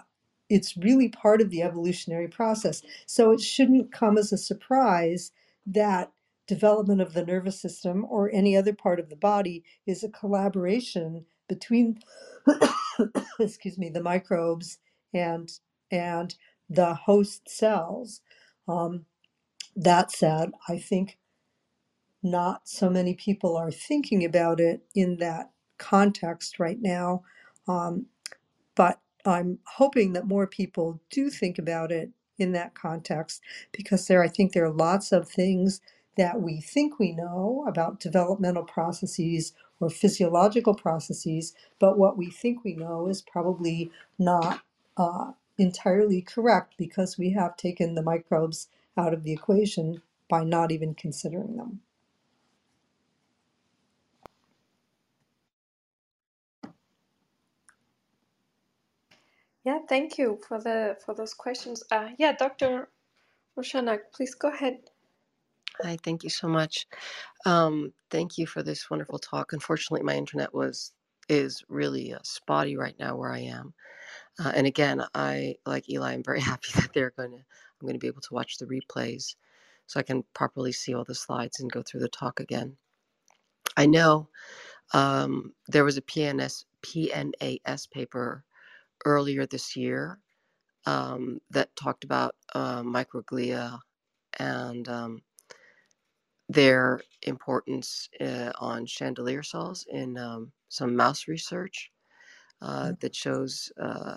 it's 0.51 0.77
really 0.77 1.09
part 1.09 1.41
of 1.41 1.51
the 1.51 1.63
evolutionary 1.63 2.29
process. 2.29 2.83
So 3.07 3.33
it 3.33 3.41
shouldn't 3.41 3.93
come 3.93 4.19
as 4.19 4.33
a 4.33 4.39
surprise 4.39 5.33
that 5.67 6.13
development 6.47 7.01
of 7.01 7.15
the 7.15 7.25
nervous 7.27 7.61
system 7.61 8.07
or 8.09 8.31
any 8.33 8.57
other 8.57 8.75
part 8.75 9.01
of 9.01 9.11
the 9.11 9.17
body 9.17 9.65
is 9.87 10.05
a 10.05 10.11
collaboration 10.11 11.27
between 11.49 12.01
excuse 13.41 13.79
me 13.79 13.91
the 13.91 14.03
microbes 14.03 14.79
and 15.15 15.51
and 15.91 16.37
the 16.71 16.95
host 16.95 17.49
cells. 17.49 18.23
Um, 18.69 19.07
that 19.77 20.13
said, 20.13 20.53
I 20.69 20.79
think 20.79 21.19
not 22.23 22.69
so 22.69 22.91
many 22.91 23.15
people 23.15 23.57
are 23.57 23.73
thinking 23.73 24.25
about 24.25 24.61
it 24.61 24.83
in 24.95 25.19
that 25.19 25.53
context 25.79 26.61
right 26.61 26.79
now. 26.83 27.23
Um, 27.69 28.07
but 28.75 29.01
I'm 29.25 29.59
hoping 29.67 30.13
that 30.15 30.27
more 30.27 30.47
people 30.47 31.01
do 31.11 31.31
think 31.31 31.59
about 31.59 31.93
it 31.93 32.11
in 32.39 32.53
that 32.53 32.75
context 32.75 33.43
because 33.73 34.07
there, 34.07 34.23
I 34.23 34.29
think 34.29 34.53
there 34.53 34.65
are 34.65 34.71
lots 34.73 35.13
of 35.13 35.29
things 35.29 35.81
that 36.17 36.41
we 36.41 36.61
think 36.61 36.99
we 36.99 37.13
know 37.13 37.65
about 37.69 38.01
developmental 38.01 38.65
processes 38.65 39.53
or 39.81 39.91
physiological 39.91 40.75
processes, 40.75 41.55
but 41.81 41.99
what 41.99 42.19
we 42.19 42.31
think 42.31 42.65
we 42.65 42.75
know 42.75 43.09
is 43.09 43.23
probably 43.23 43.91
not 44.19 44.63
uh, 44.97 45.33
entirely 45.59 46.23
correct 46.23 46.75
because 46.79 47.19
we 47.19 47.31
have 47.33 47.57
taken 47.57 47.95
the 47.95 48.03
microbes 48.03 48.69
out 48.97 49.15
of 49.15 49.25
the 49.25 49.33
equation 49.33 50.03
by 50.29 50.45
not 50.45 50.73
even 50.73 50.95
considering 50.95 51.57
them. 51.57 51.81
Yeah, 59.65 59.81
thank 59.89 60.19
you 60.19 60.41
for 60.49 60.61
the 60.61 60.97
for 61.05 61.15
those 61.15 61.35
questions. 61.35 61.85
Uh, 61.91 62.11
yeah, 62.19 62.33
Dr. 62.33 62.89
Roshanak, 63.59 64.01
please 64.15 64.35
go 64.35 64.49
ahead. 64.51 64.79
Hi, 65.83 65.97
thank 66.05 66.25
you 66.25 66.31
so 66.31 66.49
much. 66.49 66.87
Um, 67.47 67.93
thank 68.11 68.39
you 68.39 68.47
for 68.47 68.63
this 68.63 68.91
wonderful 68.91 69.19
talk. 69.19 69.53
Unfortunately, 69.53 70.05
my 70.05 70.17
internet 70.17 70.55
was 70.55 70.93
is 71.29 71.63
really 71.69 72.15
uh, 72.15 72.19
spotty 72.25 72.77
right 72.77 72.97
now 72.99 73.17
where 73.17 73.33
I 73.33 73.41
am. 73.41 73.75
Uh, 74.45 74.53
and 74.55 74.67
again, 74.67 75.05
I 75.15 75.57
like 75.67 75.91
Eli. 75.91 76.13
I'm 76.15 76.25
very 76.25 76.41
happy 76.53 76.69
that 76.77 76.93
they're 76.95 77.13
going 77.17 77.33
to. 77.33 77.39
I'm 77.39 77.87
going 77.87 77.95
to 77.95 78.01
be 78.01 78.09
able 78.09 78.23
to 78.23 78.35
watch 78.35 78.59
the 78.59 78.67
replays, 78.67 79.37
so 79.87 80.01
I 80.01 80.05
can 80.05 80.25
properly 80.35 80.73
see 80.73 80.95
all 80.95 81.05
the 81.05 81.15
slides 81.15 81.61
and 81.61 81.73
go 81.73 81.83
through 81.83 82.01
the 82.01 82.09
talk 82.09 82.41
again. 82.41 82.77
I 83.77 83.87
know 83.87 84.29
um, 84.95 85.55
there 85.69 85.85
was 85.85 85.97
a 85.99 86.03
PNS 86.03 86.65
PNAS 86.85 87.91
paper 87.91 88.45
earlier 89.07 89.47
this 89.47 89.77
year 89.77 90.19
um, 90.87 91.41
that 91.51 91.75
talked 91.77 92.05
about 92.05 92.35
uh, 92.55 92.83
microglia 92.83 93.81
and 94.39 94.89
um, 94.89 95.23
their 96.49 97.01
importance 97.23 98.09
uh, 98.21 98.53
on 98.61 98.87
chandelier 98.87 99.43
cells 99.43 99.87
in 99.91 100.17
um, 100.19 100.53
some 100.69 100.97
mouse 100.97 101.29
research 101.29 101.91
uh, 102.63 102.93
that 103.01 103.15
shows 103.15 103.71
uh, 103.81 104.17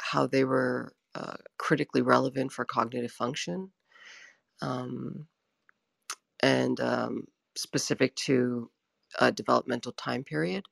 how 0.00 0.26
they 0.26 0.44
were 0.44 0.92
uh, 1.14 1.34
critically 1.58 2.02
relevant 2.02 2.52
for 2.52 2.64
cognitive 2.64 3.12
function 3.12 3.70
um, 4.62 5.26
and 6.42 6.80
um, 6.80 7.24
specific 7.56 8.14
to 8.16 8.70
a 9.20 9.32
developmental 9.32 9.92
time 9.92 10.24
period 10.24 10.64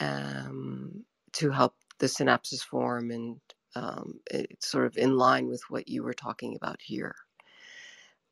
um, 0.00 1.04
to 1.32 1.50
help 1.50 1.74
the 1.98 2.06
synapses 2.06 2.62
form 2.62 3.10
and 3.10 3.40
um, 3.74 4.14
it's 4.30 4.70
sort 4.70 4.86
of 4.86 4.96
in 4.96 5.16
line 5.18 5.48
with 5.48 5.62
what 5.68 5.88
you 5.88 6.02
were 6.02 6.14
talking 6.14 6.56
about 6.56 6.78
here. 6.82 7.14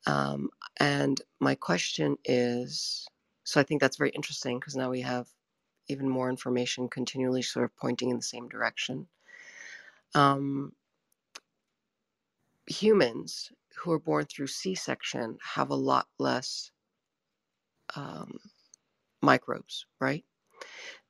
Um, 0.07 0.51
and 0.79 1.21
my 1.41 1.55
question 1.55 2.17
is 2.25 3.07
so 3.45 3.61
I 3.61 3.65
think 3.65 3.81
that's 3.81 3.97
very 3.99 4.11
interesting 4.11 4.59
because 4.59 4.77
now 4.77 4.91
we 4.91 5.03
have 5.03 5.29
even 5.89 6.09
more 6.09 6.31
information 6.31 6.89
continually 6.89 7.43
sort 7.43 7.65
of 7.65 7.77
pointing 7.77 8.11
in 8.11 8.17
the 8.17 8.23
same 8.23 8.49
direction. 8.49 9.09
Um, 10.15 10.73
humans 12.67 13.53
who 13.77 13.93
are 13.93 14.01
born 14.01 14.27
through 14.27 14.49
C 14.49 14.75
section 14.75 15.39
have 15.43 15.71
a 15.71 15.75
lot 15.77 16.09
less 16.19 16.71
um, 17.97 18.39
microbes, 19.23 19.87
right? 20.01 20.25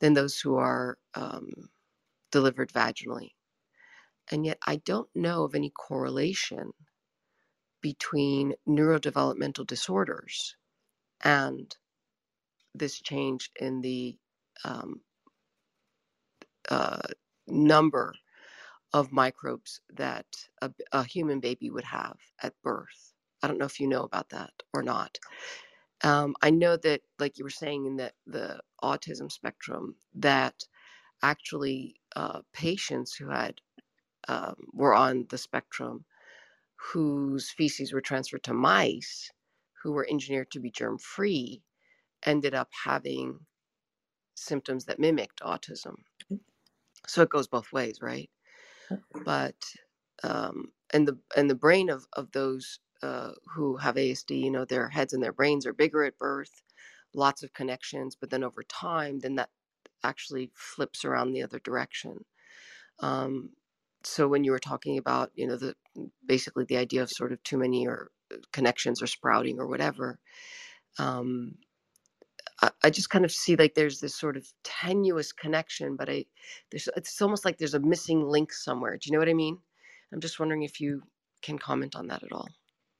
Than 0.00 0.14
those 0.14 0.40
who 0.40 0.56
are 0.56 0.98
um, 1.14 1.50
delivered 2.32 2.72
vaginally. 2.72 3.30
And 4.30 4.46
yet, 4.46 4.58
I 4.66 4.76
don't 4.76 5.08
know 5.14 5.44
of 5.44 5.54
any 5.54 5.70
correlation 5.70 6.72
between 7.84 8.54
neurodevelopmental 8.66 9.66
disorders 9.66 10.56
and 11.22 11.76
this 12.74 12.98
change 13.02 13.50
in 13.60 13.82
the 13.82 14.16
um, 14.64 15.02
uh, 16.70 17.02
number 17.46 18.14
of 18.94 19.12
microbes 19.12 19.82
that 19.92 20.24
a, 20.62 20.70
a, 20.92 21.04
human 21.04 21.40
baby 21.40 21.68
would 21.68 21.84
have 21.84 22.16
at 22.42 22.54
birth. 22.62 23.12
I 23.42 23.48
don't 23.48 23.58
know 23.58 23.66
if 23.66 23.78
you 23.78 23.86
know 23.86 24.04
about 24.04 24.30
that 24.30 24.54
or 24.72 24.82
not. 24.82 25.18
Um, 26.02 26.34
I 26.40 26.48
know 26.48 26.78
that, 26.78 27.02
like 27.18 27.36
you 27.36 27.44
were 27.44 27.50
saying 27.50 27.84
in 27.84 27.96
the, 27.96 28.12
the 28.26 28.60
autism 28.82 29.30
spectrum, 29.30 29.96
that 30.14 30.54
actually 31.22 31.96
uh, 32.16 32.40
patients 32.54 33.14
who 33.14 33.28
had 33.28 33.60
um, 34.28 34.54
were 34.72 34.94
on 34.94 35.26
the 35.28 35.36
spectrum 35.36 36.06
whose 36.92 37.50
feces 37.50 37.92
were 37.92 38.00
transferred 38.00 38.44
to 38.44 38.54
mice 38.54 39.30
who 39.82 39.92
were 39.92 40.06
engineered 40.10 40.50
to 40.50 40.60
be 40.60 40.70
germ 40.70 40.98
free 40.98 41.62
ended 42.24 42.54
up 42.54 42.68
having 42.84 43.38
symptoms 44.34 44.84
that 44.86 44.98
mimicked 44.98 45.40
autism. 45.40 45.96
Mm. 46.32 46.40
So 47.06 47.22
it 47.22 47.30
goes 47.30 47.46
both 47.46 47.72
ways, 47.72 48.00
right? 48.02 48.30
But 49.24 49.56
um, 50.22 50.72
and 50.92 51.06
the 51.06 51.18
and 51.36 51.50
the 51.50 51.54
brain 51.54 51.90
of 51.90 52.06
of 52.14 52.32
those 52.32 52.80
uh, 53.02 53.32
who 53.54 53.76
have 53.76 53.96
ASD, 53.96 54.40
you 54.40 54.50
know, 54.50 54.64
their 54.64 54.88
heads 54.88 55.12
and 55.12 55.22
their 55.22 55.32
brains 55.32 55.66
are 55.66 55.72
bigger 55.74 56.04
at 56.04 56.18
birth, 56.18 56.62
lots 57.14 57.42
of 57.42 57.52
connections, 57.52 58.16
but 58.18 58.30
then 58.30 58.44
over 58.44 58.62
time, 58.62 59.18
then 59.20 59.34
that 59.36 59.50
actually 60.02 60.50
flips 60.54 61.04
around 61.04 61.32
the 61.32 61.42
other 61.42 61.58
direction. 61.60 62.24
Um, 63.00 63.50
so 64.06 64.28
when 64.28 64.44
you 64.44 64.52
were 64.52 64.58
talking 64.58 64.98
about, 64.98 65.30
you 65.34 65.46
know, 65.46 65.56
the 65.56 65.74
basically 66.26 66.64
the 66.64 66.76
idea 66.76 67.02
of 67.02 67.10
sort 67.10 67.32
of 67.32 67.42
too 67.42 67.58
many 67.58 67.86
or 67.86 68.10
uh, 68.32 68.36
connections 68.52 69.02
or 69.02 69.06
sprouting 69.06 69.58
or 69.58 69.66
whatever, 69.66 70.18
um, 70.98 71.54
I, 72.62 72.70
I 72.84 72.90
just 72.90 73.10
kind 73.10 73.24
of 73.24 73.32
see 73.32 73.56
like 73.56 73.74
there's 73.74 74.00
this 74.00 74.14
sort 74.14 74.36
of 74.36 74.46
tenuous 74.62 75.32
connection, 75.32 75.96
but 75.96 76.08
I 76.08 76.26
there's 76.70 76.88
it's 76.96 77.20
almost 77.20 77.44
like 77.44 77.58
there's 77.58 77.74
a 77.74 77.80
missing 77.80 78.26
link 78.26 78.52
somewhere. 78.52 78.92
Do 78.92 79.00
you 79.06 79.12
know 79.12 79.18
what 79.18 79.28
I 79.28 79.34
mean? 79.34 79.58
I'm 80.12 80.20
just 80.20 80.38
wondering 80.38 80.62
if 80.62 80.80
you 80.80 81.02
can 81.42 81.58
comment 81.58 81.96
on 81.96 82.06
that 82.08 82.22
at 82.22 82.32
all. 82.32 82.48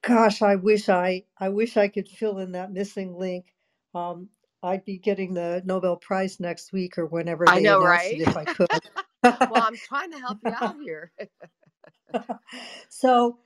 Gosh, 0.03 0.43
I 0.43 0.57
wish 0.57 0.89
I 0.89 1.25
I 1.39 1.49
wish 1.49 1.77
I 1.77 1.89
could 1.89 2.09
fill 2.09 2.39
in 2.39 2.53
that 2.53 2.73
missing 2.73 3.17
link. 3.17 3.55
Um, 3.95 4.29
I'd 4.63 4.85
be 4.85 4.99
getting 4.99 5.35
the 5.35 5.63
Nobel 5.65 5.97
Prize 5.97 6.41
next 6.41 6.73
week 6.73 6.99
or 6.99 7.07
whenever 7.07 7.49
I 7.49 7.61
know, 7.61 7.81
right? 7.81 8.19
if 8.19 8.37
I 8.37 8.45
could. 8.45 8.69
well, 9.47 9.63
I'm 9.63 9.79
trying 9.79 10.13
to 10.13 10.19
help 10.21 10.39
you 10.43 10.53
out 10.55 10.77
here. 10.83 11.13
so, 12.91 13.39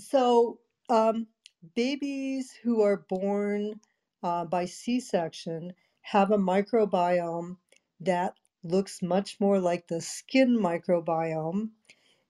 so 0.00 0.60
um, 0.90 1.28
babies 1.76 2.52
who 2.62 2.82
are 2.82 3.04
born 3.08 3.80
uh, 4.22 4.44
by 4.46 4.66
C-section 4.66 5.74
have 6.02 6.30
a 6.32 6.38
microbiome 6.38 7.56
that 8.00 8.34
looks 8.64 9.02
much 9.02 9.38
more 9.40 9.60
like 9.60 9.88
the 9.88 10.00
skin 10.00 10.58
microbiome 10.58 11.70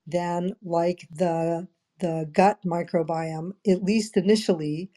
than 0.09 0.55
like 0.65 1.09
the 1.13 1.69
the 2.01 2.29
gut 2.35 2.61
microbiome, 2.67 3.53
at 3.69 3.85
least 3.85 4.19
initially, 4.19 4.91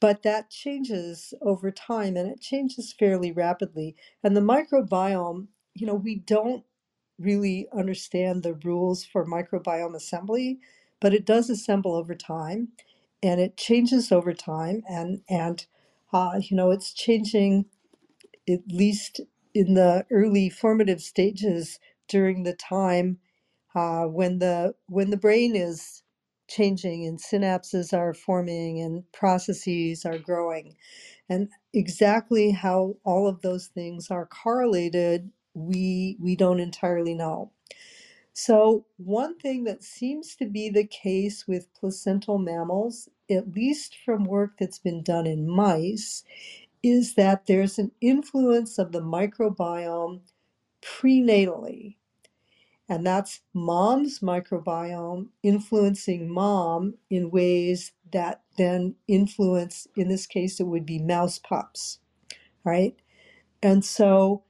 but 0.00 0.22
that 0.24 0.50
changes 0.50 1.34
over 1.42 1.72
time 1.72 2.16
and 2.16 2.30
it 2.30 2.40
changes 2.40 2.94
fairly 2.94 3.32
rapidly. 3.32 3.96
And 4.24 4.38
the 4.38 4.42
microbiome, 4.42 5.48
you 5.74 5.86
know, 5.88 5.96
we 5.96 6.16
don't 6.16 6.64
really 7.18 7.68
understand 7.76 8.42
the 8.44 8.54
rules 8.54 9.04
for 9.04 9.26
microbiome 9.26 9.96
assembly, 9.96 10.60
but 11.00 11.14
it 11.14 11.26
does 11.26 11.50
assemble 11.50 11.94
over 11.96 12.14
time 12.14 12.68
and 13.22 13.40
it 13.40 13.56
changes 13.56 14.12
over 14.12 14.34
time 14.34 14.82
and 14.88 15.22
and 15.28 15.66
uh, 16.12 16.40
you 16.42 16.56
know 16.56 16.70
it's 16.72 16.92
changing 16.94 17.66
at 18.50 18.60
least 18.68 19.20
in 19.54 19.74
the 19.74 20.06
early 20.12 20.50
formative 20.50 21.02
stages 21.02 21.80
during 22.08 22.44
the 22.44 22.54
time 22.54 23.18
uh, 23.76 24.04
when 24.06 24.40
the 24.40 24.74
when 24.88 25.10
the 25.10 25.18
brain 25.18 25.56
is 25.56 26.04
changing 26.48 27.06
and 27.06 27.20
synapses 27.20 27.96
are 27.96 28.14
forming 28.14 28.80
and 28.80 29.04
processes 29.12 30.06
are 30.06 30.18
growing. 30.18 30.76
And 31.28 31.50
exactly 31.74 32.52
how 32.52 32.96
all 33.04 33.28
of 33.28 33.42
those 33.42 33.68
things 33.68 34.10
are 34.10 34.26
correlated 34.26 35.30
we 35.58 36.16
we 36.20 36.36
don't 36.36 36.60
entirely 36.60 37.14
know 37.14 37.52
so 38.34 38.86
one 38.98 39.38
thing 39.38 39.64
that 39.64 39.84
seems 39.84 40.36
to 40.36 40.46
be 40.46 40.70
the 40.70 40.86
case 40.86 41.46
with 41.48 41.72
placental 41.74 42.38
mammals 42.38 43.08
at 43.30 43.54
least 43.54 43.96
from 44.04 44.24
work 44.24 44.52
that's 44.58 44.78
been 44.80 45.02
done 45.02 45.26
in 45.26 45.48
mice 45.48 46.24
is 46.82 47.14
that 47.16 47.46
there's 47.46 47.78
an 47.78 47.92
influence 48.00 48.78
of 48.78 48.92
the 48.92 49.00
microbiome 49.02 50.20
prenatally 50.82 51.94
and 52.88 53.06
that's 53.06 53.42
mom's 53.54 54.20
microbiome 54.20 55.28
influencing 55.42 56.30
mom 56.32 56.94
in 57.10 57.32
ways 57.32 57.92
that 58.12 58.42
then 58.58 58.96
influence, 59.08 59.88
in 59.96 60.08
this 60.08 60.28
case, 60.28 60.60
it 60.60 60.68
would 60.68 60.86
be 60.86 61.00
mouse 61.00 61.40
pups, 61.40 62.00
right? 62.64 62.96
And 63.62 63.84
so 63.84 64.44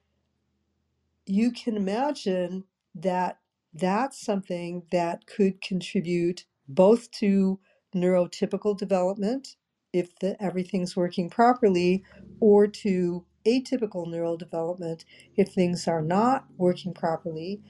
you 1.28 1.52
can 1.52 1.76
imagine 1.76 2.64
that 2.96 3.38
that's 3.74 4.20
something 4.20 4.84
that 4.92 5.26
could 5.26 5.62
contribute 5.62 6.46
both 6.68 7.10
to 7.12 7.60
neurotypical 7.96 8.78
development 8.78 9.56
if 9.92 10.18
the, 10.20 10.42
everything's 10.42 10.96
working 10.96 11.30
properly 11.30 12.04
or 12.40 12.68
to 12.68 13.26
atypical 13.46 14.08
neural 14.10 14.36
development 14.38 15.04
if 15.36 15.50
things 15.50 15.88
are 15.88 16.02
not 16.02 16.46
working 16.58 16.94
properly 16.94 17.62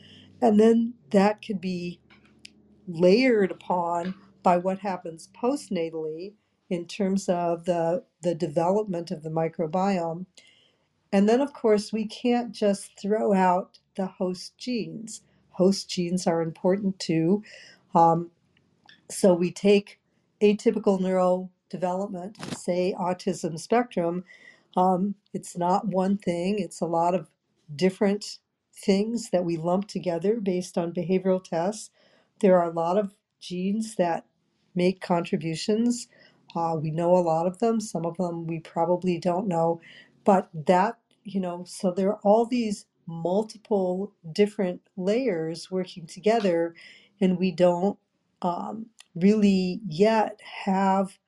and 0.43 0.61
then 0.61 0.95
that 1.13 1.43
could 1.47 1.61
be 1.61 1.97
layered 2.89 3.53
upon 3.53 4.15
by 4.43 4.59
what 4.59 4.81
happens 4.81 5.31
postnatally 5.41 6.35
in 6.71 6.87
terms 6.87 7.29
of 7.31 7.67
the 7.67 8.05
the 8.23 8.35
development 8.37 9.13
of 9.13 9.23
the 9.25 9.31
microbiome. 9.31 10.27
And 11.13 11.29
then, 11.29 11.41
of 11.41 11.53
course, 11.55 11.93
we 11.93 12.07
can't 12.07 12.53
just 12.53 12.93
throw 13.01 13.35
out 13.35 13.79
the 13.97 14.07
host 14.07 14.59
genes. 14.59 15.23
Host 15.53 15.91
genes 15.91 16.27
are 16.27 16.43
important 16.43 16.99
too. 17.01 17.43
Um, 17.95 18.31
so 19.11 19.35
we 19.35 19.51
take 19.53 20.01
atypical 20.43 21.01
neurodevelopment, 21.01 22.57
say 22.57 22.95
autism 22.99 23.59
spectrum. 23.59 24.25
Um, 24.77 25.17
it's 25.35 25.57
not 25.57 25.89
one 25.89 26.19
thing, 26.19 26.59
it's 26.59 26.81
a 26.81 26.87
lot 26.87 27.15
of 27.15 27.29
different 27.75 28.39
things 28.75 29.31
that 29.31 29.45
we 29.45 29.57
lump 29.57 29.89
together 29.89 30.41
based 30.41 30.79
on 30.79 30.93
behavioral 30.93 31.43
tests. 31.43 31.91
There 32.41 32.59
are 32.61 32.71
a 32.71 32.75
lot 32.75 32.99
of 32.99 33.15
genes 33.41 33.97
that 33.97 34.27
make 34.75 35.01
contributions. 35.01 36.09
Uh, 36.55 36.77
we 36.81 36.91
know 36.91 37.15
a 37.17 37.21
lot 37.21 37.47
of 37.47 37.59
them, 37.59 37.81
some 37.81 38.07
of 38.07 38.17
them 38.19 38.47
we 38.47 38.61
probably 38.61 39.19
don't 39.19 39.49
know, 39.49 39.81
but 40.29 40.51
that, 40.69 41.01
you 41.25 41.41
know, 41.41 41.65
so 41.67 41.93
there 41.93 42.11
are 42.11 42.21
all 42.25 42.47
these 42.47 42.87
multiple 43.09 44.15
different 44.33 44.83
layers 44.97 45.73
working 45.73 46.07
together, 46.07 46.77
and 47.21 47.41
we 47.41 47.53
don't 47.53 47.99
um, 48.43 48.89
really 49.17 49.81
yet 49.89 50.41
have 50.67 51.19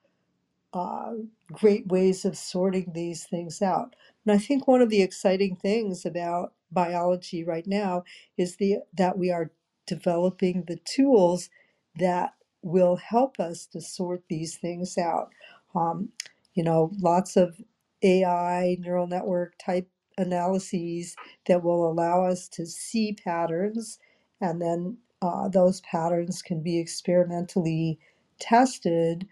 uh, 0.73 1.13
great 1.51 1.87
ways 1.87 2.25
of 2.25 2.37
sorting 2.37 2.91
these 2.93 3.25
things 3.25 3.61
out. 3.61 3.95
And 4.25 4.33
I 4.35 4.39
think 4.39 4.67
one 4.67 4.81
of 4.81 4.89
the 4.89 5.03
exciting 5.03 5.57
things 5.57 6.05
about 6.05 6.53
biology 6.71 7.43
right 7.43 7.67
now 7.67 8.05
is 8.37 8.57
the 8.57 8.77
that 8.95 9.19
we 9.19 9.31
are 9.31 9.51
developing 9.87 10.65
the 10.67 10.79
tools 10.85 11.49
that 11.97 12.33
will 12.63 12.97
help 12.97 13.39
us 13.41 13.67
to 13.67 13.81
sort 13.81 14.23
these 14.29 14.57
things 14.57 14.97
out. 14.97 15.29
Um, 15.75 16.11
you 16.55 16.63
know, 16.63 16.91
lots 17.01 17.37
of 17.37 17.57
AI 18.03 18.77
neural 18.81 19.07
network 19.07 19.55
type 19.59 19.89
analyses 20.17 21.15
that 21.47 21.63
will 21.63 21.89
allow 21.91 22.25
us 22.25 22.47
to 22.49 22.65
see 22.65 23.13
patterns, 23.13 23.99
and 24.41 24.61
then 24.61 24.97
uh, 25.21 25.49
those 25.49 25.81
patterns 25.81 26.41
can 26.41 26.61
be 26.61 26.79
experimentally 26.79 27.99
tested 28.39 29.27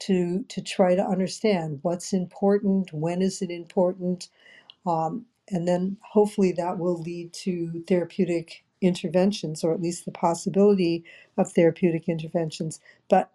to 0.00 0.44
to 0.48 0.62
try 0.62 0.94
to 0.96 1.04
understand 1.04 1.80
what's 1.82 2.12
important, 2.12 2.92
when 2.92 3.22
is 3.22 3.42
it 3.42 3.50
important, 3.50 4.28
um, 4.86 5.26
and 5.50 5.68
then 5.68 5.98
hopefully 6.02 6.52
that 6.52 6.78
will 6.78 7.00
lead 7.00 7.32
to 7.32 7.84
therapeutic 7.88 8.64
interventions, 8.82 9.64
or 9.64 9.74
at 9.74 9.82
least 9.82 10.04
the 10.06 10.12
possibility 10.12 11.04
of 11.38 11.52
therapeutic 11.52 12.08
interventions. 12.08 12.80
But 13.10 13.30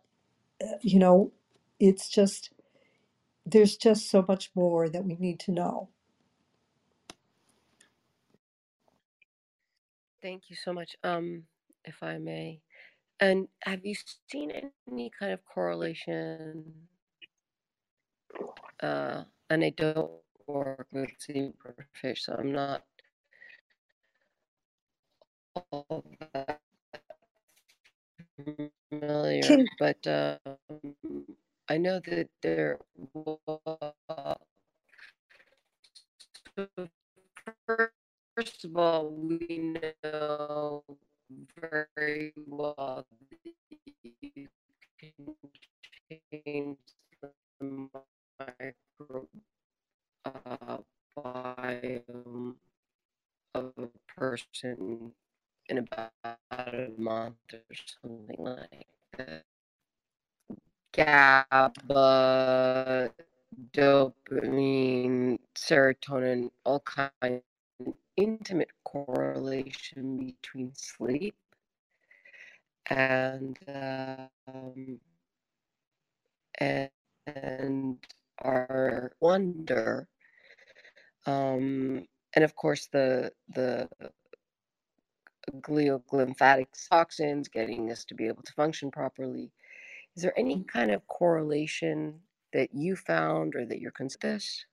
uh, 0.63 0.77
you 0.81 0.99
know, 0.99 1.31
it's 1.79 2.09
just 2.09 2.51
there's 3.51 3.77
just 3.77 4.09
so 4.09 4.25
much 4.27 4.51
more 4.55 4.89
that 4.89 5.05
we 5.05 5.15
need 5.15 5.39
to 5.41 5.51
know. 5.53 5.89
Thank 10.21 10.49
you 10.49 10.55
so 10.57 10.73
much. 10.73 10.95
Um, 11.03 11.43
if 11.85 12.03
I 12.03 12.17
may, 12.19 12.61
and 13.19 13.47
have 13.63 13.85
you 13.85 13.95
seen 14.31 14.51
any 14.91 15.11
kind 15.19 15.33
of 15.33 15.39
correlation? 15.45 16.73
Uh, 18.81 19.23
and 19.49 19.63
I 19.63 19.71
don't 19.71 20.11
work 20.47 20.87
with 20.91 21.11
zebrafish, 21.19 22.19
so 22.19 22.35
I'm 22.37 22.51
not 22.53 22.83
all 25.71 26.05
that 26.35 26.61
familiar. 28.89 29.41
Can 29.41 29.67
But 29.79 30.07
um, 30.07 30.57
I 31.69 31.77
know 31.77 31.99
that 32.01 32.29
there. 32.41 32.79
First 38.35 38.65
of 38.65 38.75
all, 38.77 39.09
we 39.11 39.75
know 40.03 40.83
very 41.55 42.33
well 42.47 43.05
you 44.03 44.47
can 44.99 45.35
change 46.31 46.77
the 47.21 47.31
micro 48.39 49.27
uh, 50.25 50.77
of 53.53 53.73
a 53.77 53.89
person 54.17 55.13
in 55.69 55.77
about 55.79 56.11
a 56.51 56.89
month 56.97 57.35
or 57.53 57.75
something 58.01 58.35
like 58.39 58.87
that. 59.17 59.43
GABA, 60.93 61.91
dopamine, 63.73 65.39
serotonin, 65.55 66.51
all 66.65 66.81
kinds 66.81 67.43
intimate 68.17 68.69
correlation 68.83 70.17
between 70.17 70.71
sleep 70.75 71.35
and 72.89 73.57
um, 73.67 74.99
and, 76.59 76.89
and 77.27 77.97
our 78.39 79.13
wonder. 79.19 80.07
Um, 81.25 82.07
and 82.35 82.43
of 82.43 82.55
course 82.55 82.87
the 82.91 83.31
the 83.55 83.89
glioglymphatic 85.61 86.67
toxins 86.89 87.47
getting 87.47 87.91
us 87.91 88.05
to 88.05 88.15
be 88.15 88.27
able 88.27 88.43
to 88.43 88.53
function 88.53 88.91
properly 88.91 89.51
is 90.19 90.23
there 90.23 90.39
any 90.39 90.65
kind 90.65 90.91
of 90.91 91.07
correlation 91.07 92.21
that 92.53 92.69
you 92.73 92.95
found 92.97 93.55
or 93.55 93.65
that 93.65 93.81
you're 93.81 93.91
this 94.21 94.65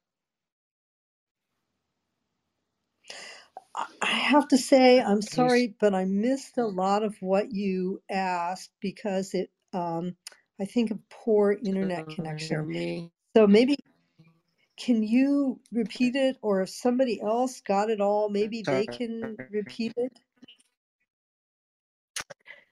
I 4.02 4.06
have 4.06 4.48
to 4.48 4.58
say, 4.58 5.00
I'm 5.00 5.22
Can 5.26 5.42
you 5.42 5.48
s- 5.48 5.54
sorry, 5.54 5.74
but 5.80 5.94
I 5.94 6.04
missed 6.04 6.58
a 6.58 6.66
lot 6.66 7.02
of 7.04 7.16
what 7.22 7.52
you 7.52 8.02
asked 8.10 8.72
because 8.80 9.34
it, 9.34 9.50
um, 9.72 10.16
I 10.60 10.66
think 10.66 10.90
of 10.92 10.98
poor 11.10 11.52
internet 11.52 12.08
connection. 12.08 12.68
So 13.36 13.46
maybe 13.46 13.76
can 14.78 15.02
you 15.04 15.60
repeat 15.72 16.16
it, 16.16 16.38
or 16.42 16.62
if 16.62 16.70
somebody 16.70 17.20
else 17.22 17.60
got 17.62 17.90
it 17.90 18.00
all, 18.00 18.30
maybe 18.30 18.66
they 18.68 18.88
can 18.88 19.38
repeat 19.50 19.94
it? 19.96 20.20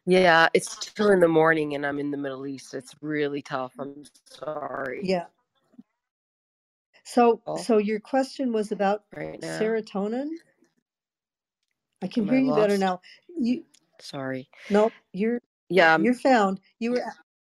Yeah, 0.07 0.49
it's 0.55 0.77
two 0.79 1.11
in 1.11 1.21
the 1.21 1.29
morning 1.29 1.75
and 1.75 1.87
I'm 1.87 1.99
in 2.01 2.11
the 2.11 2.17
Middle 2.17 2.47
East. 2.47 2.75
It's 2.75 2.95
really 3.01 3.43
tough. 3.43 3.75
I'm 3.79 4.05
sorry. 4.27 5.09
Yeah. 5.09 5.27
So, 7.05 7.43
Oh, 7.47 7.67
so 7.67 7.79
your 7.79 8.01
question 8.01 8.53
was 8.53 8.73
about 8.73 9.05
right 9.17 9.43
serotonin? 9.43 10.31
I 12.03 12.09
can 12.09 12.25
Am 12.25 12.31
hear 12.31 12.39
I 12.39 12.41
you 12.41 12.55
better 12.55 12.79
now. 12.79 13.01
You, 13.39 13.65
Sorry. 14.01 14.49
nope, 14.71 14.97
you're 15.13 15.41
Yeah, 15.71 15.99
you're 15.99 16.15
found. 16.15 16.61
You 16.79 16.93
were 16.93 17.05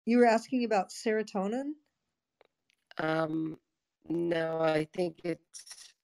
you 0.07 0.19
were 0.19 0.27
asking 0.27 0.65
about 0.65 0.91
serotonin? 0.91 1.73
um, 2.99 3.59
no, 4.09 4.61
I 4.61 4.89
think 4.95 5.21
it's, 5.25 5.95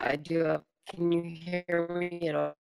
I 0.00 0.16
do 0.16 0.44
have, 0.44 0.64
can 0.88 1.12
you 1.12 1.22
hear 1.22 1.88
me 1.90 2.28
at 2.28 2.34
all? 2.36 2.56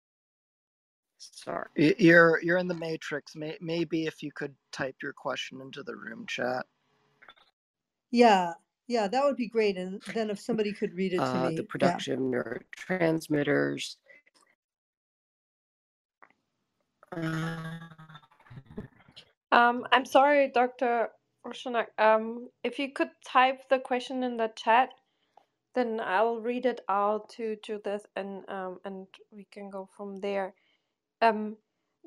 Sorry. 1.20 1.68
You're 1.76 2.40
you're 2.42 2.58
in 2.58 2.68
the 2.68 2.74
matrix. 2.74 3.36
May, 3.36 3.58
maybe 3.60 4.06
if 4.06 4.22
you 4.22 4.32
could 4.34 4.54
type 4.72 4.96
your 5.02 5.14
question 5.14 5.60
into 5.62 5.82
the 5.82 5.96
room 5.96 6.26
chat. 6.28 6.66
Yeah, 8.12 8.54
yeah, 8.88 9.08
that 9.08 9.24
would 9.24 9.36
be 9.36 9.48
great. 9.48 9.76
And 9.78 10.02
then 10.14 10.30
if 10.30 10.40
somebody 10.40 10.74
could 10.74 10.94
read 10.94 11.14
it 11.14 11.26
to 11.26 11.38
Uh, 11.38 11.52
the 11.56 11.62
me, 11.62 11.70
yeah. 11.80 11.94
production 11.94 12.34
of 12.34 12.44
neurotransmitters. 12.90 13.96
Uh, 17.16 17.78
Um, 19.52 19.86
I'm 19.92 20.04
sorry, 20.04 20.48
Dr. 20.50 21.10
Roshanak. 21.46 21.86
Um, 21.98 22.50
if 22.64 22.78
you 22.78 22.92
could 22.92 23.10
type 23.26 23.68
the 23.70 23.78
question 23.78 24.22
in 24.22 24.36
the 24.36 24.52
chat, 24.56 24.90
then 25.74 26.00
I'll 26.02 26.40
read 26.40 26.66
it 26.66 26.82
out 26.88 27.30
to 27.30 27.56
Judith, 27.64 28.06
and 28.16 28.48
um, 28.50 28.80
and 28.84 29.08
we 29.32 29.46
can 29.52 29.70
go 29.70 29.88
from 29.96 30.20
there. 30.20 30.54
Um, 31.22 31.56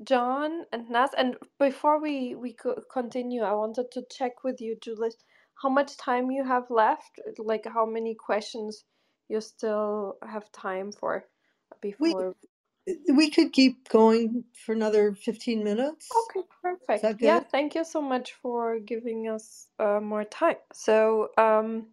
John 0.04 0.66
and 0.74 0.90
Nas, 0.90 1.12
and 1.18 1.38
before 1.60 2.02
we 2.02 2.36
we 2.36 2.56
continue, 2.92 3.44
I 3.44 3.54
wanted 3.54 3.92
to 3.94 4.04
check 4.12 4.44
with 4.44 4.62
you, 4.62 4.78
Judith, 4.82 5.18
how 5.62 5.70
much 5.70 5.98
time 5.98 6.32
you 6.32 6.44
have 6.46 6.70
left, 6.72 7.20
like 7.38 7.66
how 7.66 7.86
many 7.86 8.16
questions 8.16 8.86
you 9.30 9.42
still 9.42 10.18
have 10.28 10.52
time 10.52 10.92
for 10.92 11.26
before. 11.82 12.34
we 12.88 13.14
we 13.14 13.30
could 13.32 13.54
keep 13.54 13.90
going 13.90 14.44
for 14.66 14.74
another 14.74 15.14
15 15.14 15.64
minutes. 15.64 16.10
Okay, 16.30 16.42
Is 16.42 16.46
perfect. 16.64 17.04
Yeah, 17.22 17.40
thank 17.42 17.76
you 17.76 17.86
so 17.86 18.02
much 18.02 18.34
for 18.34 18.80
giving 18.80 19.30
us 19.30 19.68
uh, 19.80 20.00
more 20.02 20.26
time. 20.26 20.58
So, 20.74 21.30
um, 21.38 21.88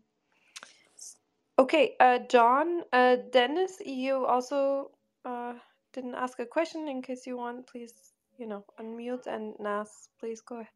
okay, 1.59 1.97
uh, 2.01 2.21
John, 2.31 2.83
uh, 2.93 3.17
Dennis, 3.33 3.79
you 3.85 4.27
also 4.27 4.91
uh, 5.25 5.55
didn't 5.93 6.15
ask 6.15 6.39
a 6.41 6.47
question. 6.47 6.89
In 6.89 7.03
case 7.03 7.27
you 7.27 7.37
want, 7.37 7.67
please, 7.69 7.95
you 8.39 8.47
know, 8.47 8.65
unmute 8.79 9.27
and 9.27 9.55
Nas, 9.61 10.11
please 10.19 10.41
go 10.41 10.57
ahead. 10.57 10.69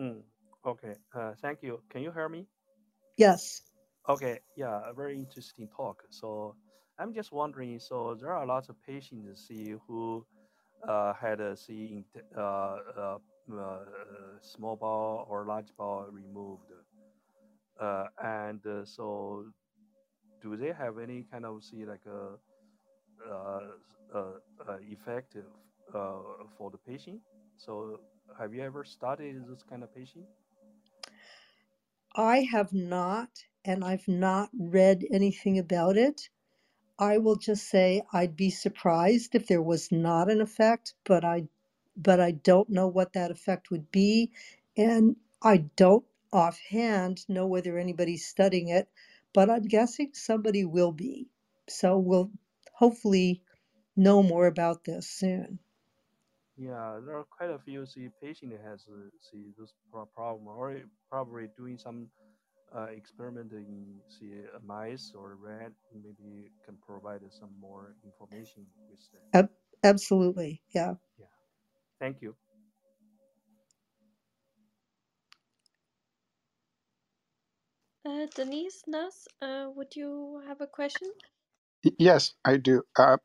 Mm, 0.00 0.22
okay. 0.66 0.94
Uh, 1.14 1.32
thank 1.40 1.62
you. 1.62 1.82
Can 1.90 2.02
you 2.02 2.12
hear 2.12 2.28
me? 2.28 2.46
Yes. 3.16 3.62
Okay. 4.08 4.40
Yeah, 4.56 4.80
a 4.88 4.92
very 4.94 5.16
interesting 5.16 5.68
talk. 5.76 6.02
So 6.10 6.56
I'm 6.98 7.12
just 7.14 7.32
wondering. 7.32 7.78
So 7.80 8.16
there 8.20 8.32
are 8.32 8.46
lots 8.46 8.68
of 8.68 8.76
patients 8.82 9.46
see 9.46 9.74
who 9.86 10.26
uh, 10.86 11.12
had 11.14 11.40
a 11.40 11.56
see 11.56 12.04
in, 12.14 12.22
uh, 12.36 12.78
uh, 12.98 13.18
uh, 13.52 13.78
small 14.42 14.76
bowel 14.76 15.26
or 15.28 15.46
large 15.46 15.68
bowel 15.76 16.06
removed, 16.10 16.70
uh, 17.80 18.06
and 18.22 18.64
uh, 18.66 18.84
so 18.84 19.46
do 20.42 20.56
they 20.56 20.72
have 20.72 20.98
any 20.98 21.24
kind 21.30 21.44
of 21.44 21.62
see 21.64 21.84
like 21.84 22.04
a 22.06 22.36
Uh, 23.30 23.60
uh, 24.14 24.18
uh, 24.68 24.76
effective 24.90 25.46
uh, 25.94 26.18
for 26.56 26.70
the 26.70 26.78
patient? 26.78 27.20
So 27.56 28.00
have 28.38 28.54
you 28.54 28.62
ever 28.62 28.84
studied 28.84 29.46
this 29.48 29.62
kind 29.68 29.82
of 29.82 29.94
patient? 29.94 30.24
I 32.14 32.40
have 32.52 32.72
not, 32.72 33.30
and 33.64 33.84
I've 33.84 34.08
not 34.08 34.50
read 34.58 35.04
anything 35.12 35.58
about 35.58 35.96
it. 35.96 36.30
I 36.98 37.18
will 37.18 37.36
just 37.36 37.68
say 37.68 38.02
I'd 38.12 38.36
be 38.36 38.50
surprised 38.50 39.34
if 39.34 39.48
there 39.48 39.62
was 39.62 39.92
not 39.92 40.30
an 40.30 40.40
effect, 40.40 40.94
but 41.04 41.24
I 41.24 41.48
but 41.96 42.20
I 42.20 42.32
don't 42.32 42.70
know 42.70 42.88
what 42.88 43.14
that 43.14 43.30
effect 43.30 43.70
would 43.70 43.90
be. 43.90 44.32
And 44.76 45.16
I 45.42 45.58
don't 45.76 46.04
offhand 46.32 47.26
know 47.28 47.46
whether 47.46 47.78
anybody's 47.78 48.26
studying 48.26 48.68
it, 48.68 48.88
but 49.34 49.50
I'm 49.50 49.64
guessing 49.64 50.10
somebody 50.14 50.64
will 50.64 50.92
be. 50.92 51.28
So 51.68 51.98
we'll 51.98 52.30
hopefully 52.76 53.42
know 53.96 54.22
more 54.22 54.46
about 54.46 54.84
this 54.84 55.08
soon. 55.10 55.60
Yeah, 56.56 57.00
there 57.06 57.16
are 57.18 57.26
quite 57.30 57.50
a 57.50 57.58
few 57.58 57.86
see 57.86 58.08
patient 58.22 58.52
has 58.64 58.86
uh, 58.88 59.08
see 59.20 59.52
this 59.58 59.72
problem 60.14 60.48
or 60.48 60.76
probably 61.10 61.48
doing 61.56 61.78
some 61.78 62.08
uh, 62.74 62.88
experiment 62.96 63.52
in 63.52 64.00
see 64.08 64.32
uh, 64.54 64.58
mice 64.64 65.12
or 65.14 65.36
rat 65.40 65.72
maybe 65.94 66.50
can 66.64 66.76
provide 66.86 67.22
some 67.30 67.52
more 67.60 67.94
information 68.04 68.66
with 68.90 69.00
that. 69.12 69.38
Ab- 69.38 69.50
absolutely. 69.84 70.62
Yeah. 70.74 70.94
Yeah. 71.18 71.26
Thank 72.00 72.22
you. 72.22 72.36
Uh, 78.06 78.26
Denise, 78.34 78.82
Nas, 78.88 79.28
uh, 79.42 79.68
would 79.74 79.96
you 79.96 80.42
have 80.48 80.60
a 80.60 80.66
question? 80.66 81.10
Yes, 81.98 82.34
I 82.44 82.58
do. 82.58 82.82
Uh, 82.98 83.18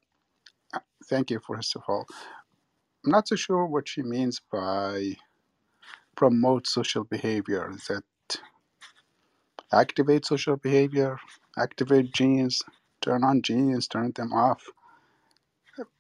thank 1.10 1.32
you, 1.32 1.40
first 1.40 1.76
of 1.76 1.84
all. 1.88 2.08
I'm 3.06 3.12
not 3.12 3.28
so 3.28 3.36
sure 3.36 3.66
what 3.66 3.88
she 3.90 4.04
means 4.04 4.42
by 4.52 5.18
promote 6.16 6.68
social 6.68 7.04
behavior. 7.06 7.72
Is 7.72 7.88
that 7.88 8.04
activate 9.74 10.26
social 10.26 10.58
behavior, 10.58 11.18
activate 11.58 12.14
genes, 12.14 12.62
turn 13.02 13.24
on 13.24 13.42
genes, 13.42 13.88
turn 13.88 14.14
them 14.16 14.34
off? 14.34 14.64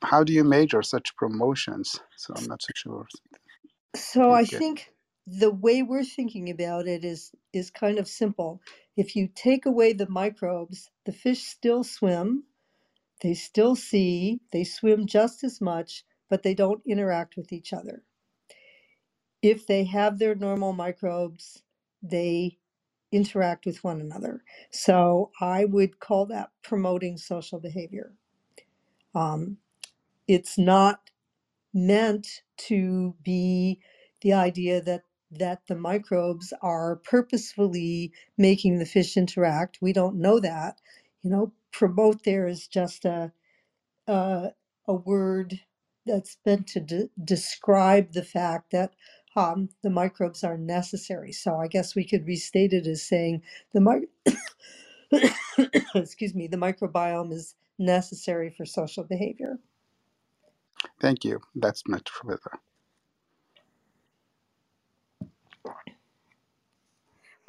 How 0.03 0.23
do 0.23 0.33
you 0.33 0.43
measure 0.43 0.83
such 0.83 1.15
promotions? 1.17 1.99
So 2.17 2.33
I'm 2.35 2.45
not 2.47 2.61
so 2.61 2.69
sure. 2.75 3.07
So 3.95 4.33
I 4.33 4.45
think 4.45 4.93
the 5.27 5.51
way 5.51 5.83
we're 5.83 6.03
thinking 6.05 6.49
about 6.49 6.88
it 6.88 7.05
is 7.05 7.31
is 7.53 7.71
kind 7.71 7.99
of 7.99 8.07
simple. 8.07 8.61
If 8.97 9.15
you 9.15 9.29
take 9.33 9.65
away 9.65 9.93
the 9.93 10.09
microbes, 10.09 10.89
the 11.05 11.13
fish 11.13 11.43
still 11.43 11.83
swim, 11.83 12.45
they 13.22 13.35
still 13.35 13.76
see, 13.76 14.41
they 14.53 14.65
swim 14.65 15.07
just 15.07 15.43
as 15.43 15.61
much, 15.61 16.06
but 16.30 16.43
they 16.43 16.56
don't 16.56 16.84
interact 16.88 17.38
with 17.38 17.53
each 17.53 17.73
other. 17.73 18.03
If 19.41 19.68
they 19.68 19.85
have 19.85 20.19
their 20.19 20.35
normal 20.35 20.73
microbes, 20.73 21.64
they 22.03 22.60
interact 23.11 23.65
with 23.65 23.84
one 23.84 24.02
another. 24.02 24.43
So 24.72 25.31
I 25.41 25.65
would 25.65 25.99
call 25.99 26.27
that 26.27 26.52
promoting 26.64 27.18
social 27.18 27.60
behavior. 27.60 28.14
Um, 29.15 29.57
it's 30.27 30.57
not 30.57 31.02
meant 31.73 32.27
to 32.57 33.15
be 33.23 33.81
the 34.22 34.34
idea 34.34 34.81
that 34.84 35.03
that 35.31 35.61
the 35.69 35.76
microbes 35.76 36.53
are 36.61 36.98
purposefully 37.06 38.11
making 38.38 38.80
the 38.80 38.85
fish 38.85 39.18
interact. 39.18 39.80
We 39.81 39.93
don't 39.93 40.18
know 40.18 40.41
that. 40.41 40.81
You 41.23 41.31
know, 41.31 41.53
promote 41.72 42.23
there 42.23 42.48
is 42.48 42.68
just 42.68 43.06
a 43.06 43.30
a, 44.07 44.52
word 44.93 45.61
that's 46.06 46.38
meant 46.45 46.68
to 46.68 46.80
de- 46.81 47.10
describe 47.23 48.14
the 48.14 48.23
fact 48.23 48.72
that 48.72 48.93
um, 49.35 49.69
the 49.84 49.89
microbes 49.89 50.43
are 50.43 50.57
necessary. 50.57 51.31
So 51.31 51.56
I 51.57 51.68
guess 51.68 51.95
we 51.95 52.06
could 52.06 52.27
restate 52.27 52.73
it 52.73 52.88
as 52.88 53.03
saying 53.03 53.41
the 53.73 53.81
mi- 53.81 54.07
excuse 55.95 56.35
me, 56.35 56.48
the 56.48 56.57
microbiome 56.57 57.34
is 57.34 57.56
necessary 57.80 58.49
for 58.49 58.65
social 58.65 59.03
behavior. 59.03 59.60
thank 61.02 61.26
you. 61.26 61.41
That's 61.56 61.84
much 61.88 62.10
further. 62.10 62.60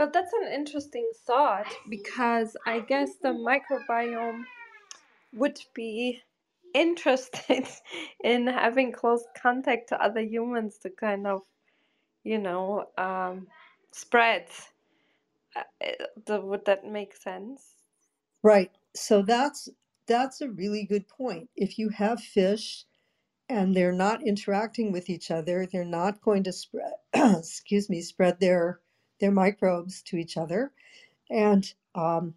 Well, 0.03 0.11
that's 0.13 0.33
an 0.33 0.53
interesting 0.53 1.09
thought 1.29 1.73
because 1.89 2.57
I 2.67 2.81
guess 2.81 3.11
the 3.23 3.29
microbiome 3.29 4.43
would 5.33 5.61
be 5.75 6.21
interested 6.75 7.69
in 8.25 8.49
having 8.49 8.91
close 8.91 9.25
contact 9.41 9.91
to 9.91 10.03
other 10.03 10.23
humans 10.23 10.79
to 10.79 10.91
kind 10.91 11.29
of, 11.29 11.43
you 12.25 12.39
know, 12.39 12.89
um, 12.99 13.47
spread. 13.93 14.49
Uh, 15.55 16.41
would 16.41 16.65
that 16.65 16.85
make 16.85 17.15
sense? 17.15 17.63
Right. 18.43 18.73
So 18.97 19.23
that's 19.23 19.69
that's 20.09 20.41
a 20.41 20.51
really 20.51 20.83
good 20.83 21.07
point. 21.07 21.49
If 21.55 21.79
you 21.79 21.91
have 21.91 22.21
fish 22.21 22.87
and 23.49 23.73
they're 23.73 23.93
not 23.93 24.27
interacting 24.27 24.91
with 24.91 25.09
each 25.09 25.31
other, 25.31 25.69
they're 25.71 25.85
not 25.85 26.21
going 26.23 26.43
to 26.43 26.53
spread 26.53 26.95
excuse 27.15 27.89
me, 27.89 28.01
spread 28.03 28.41
their 28.41 28.82
their 29.23 29.33
microbes 29.33 30.03
to 30.05 30.19
each 30.19 30.39
other. 30.39 30.73
And 31.31 31.73
um, 31.97 32.35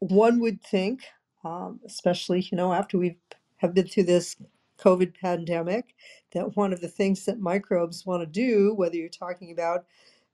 one 0.00 0.40
would 0.40 0.62
think, 0.62 1.02
um, 1.44 1.80
especially 1.86 2.40
you 2.52 2.56
know 2.58 2.72
after 2.74 2.98
we 2.98 3.18
have 3.58 3.74
been 3.74 3.88
through 3.88 4.04
this 4.04 4.36
COVID 4.80 5.14
pandemic, 5.20 5.94
that 6.34 6.56
one 6.56 6.72
of 6.72 6.82
the 6.82 6.88
things 6.88 7.26
that 7.26 7.40
microbes 7.40 8.06
want 8.06 8.22
to 8.22 8.26
do, 8.26 8.74
whether 8.74 8.96
you're 8.96 9.08
talking 9.10 9.52
about 9.52 9.86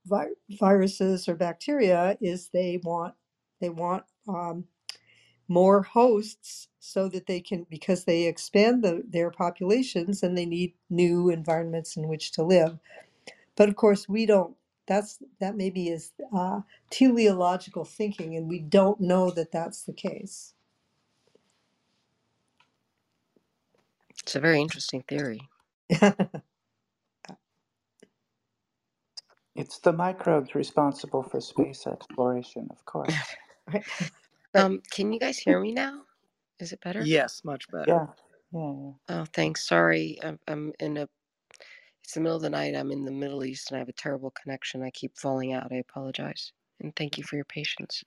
vi- 0.07 0.31
viruses 0.51 1.29
or 1.29 1.37
bacteria, 1.37 2.19
is 2.21 2.51
they 2.51 2.81
want 2.85 3.15
they 3.61 3.71
want 3.71 4.05
um, 4.29 4.67
more 5.49 5.83
hosts 5.83 6.69
so 6.81 7.09
that 7.09 7.27
they 7.27 7.41
can 7.41 7.67
because 7.71 8.05
they 8.05 8.25
expand 8.27 8.83
the, 8.85 9.03
their 9.09 9.31
populations 9.31 10.23
and 10.23 10.37
they 10.39 10.47
need 10.47 10.75
new 10.91 11.31
environments 11.31 11.97
in 11.97 12.09
which 12.09 12.33
to 12.33 12.43
live 12.43 12.79
but 13.57 13.69
of 13.69 13.77
course 13.77 14.09
we 14.09 14.27
don't 14.27 14.57
that's 14.89 15.21
that 15.41 15.57
maybe 15.57 15.91
is 15.91 16.13
uh, 16.37 16.63
teleological 16.91 17.85
thinking 17.87 18.37
and 18.37 18.49
we 18.49 18.61
don't 18.61 19.01
know 19.01 19.31
that 19.31 19.53
that's 19.53 19.85
the 19.85 19.95
case 19.95 20.55
It's 24.23 24.37
a 24.37 24.41
very 24.41 24.61
interesting 24.61 25.03
theory. 25.09 25.51
It's 29.57 29.79
the 29.81 29.93
microbes 29.93 30.55
responsible 30.55 31.23
for 31.23 31.41
space 31.41 31.87
exploration, 31.87 32.69
of 32.71 32.85
course. 32.87 33.37
Right. 33.73 33.87
Um, 34.55 34.83
can 34.91 35.13
you 35.13 35.21
guys 35.21 35.39
hear 35.39 35.61
me 35.61 35.73
now? 35.73 36.03
Is 36.61 36.73
it 36.73 36.81
better? 36.83 37.09
Yes, 37.09 37.43
much 37.45 37.71
better. 37.71 37.87
Yeah, 37.87 38.07
yeah, 38.53 38.73
yeah. 38.73 38.93
Oh, 39.09 39.27
thanks. 39.35 39.67
Sorry, 39.69 40.19
I'm, 40.23 40.39
I'm 40.49 40.73
in 40.81 40.99
a. 40.99 41.09
It's 42.09 42.15
the 42.15 42.23
middle 42.23 42.37
of 42.37 42.43
the 42.43 42.49
night. 42.49 42.75
I'm 42.75 42.91
in 42.91 43.05
the 43.05 43.11
Middle 43.11 43.45
East 43.45 43.71
and 43.71 43.77
I 43.77 43.81
have 43.81 43.91
a 43.91 43.93
terrible 43.93 44.31
connection. 44.31 44.83
I 44.83 44.89
keep 44.89 45.19
falling 45.19 45.53
out. 45.53 45.71
I 45.71 45.75
apologize. 45.75 46.55
And 46.81 46.97
thank 46.97 47.19
you 47.19 47.23
for 47.23 47.37
your 47.37 47.45
patience. 47.45 48.03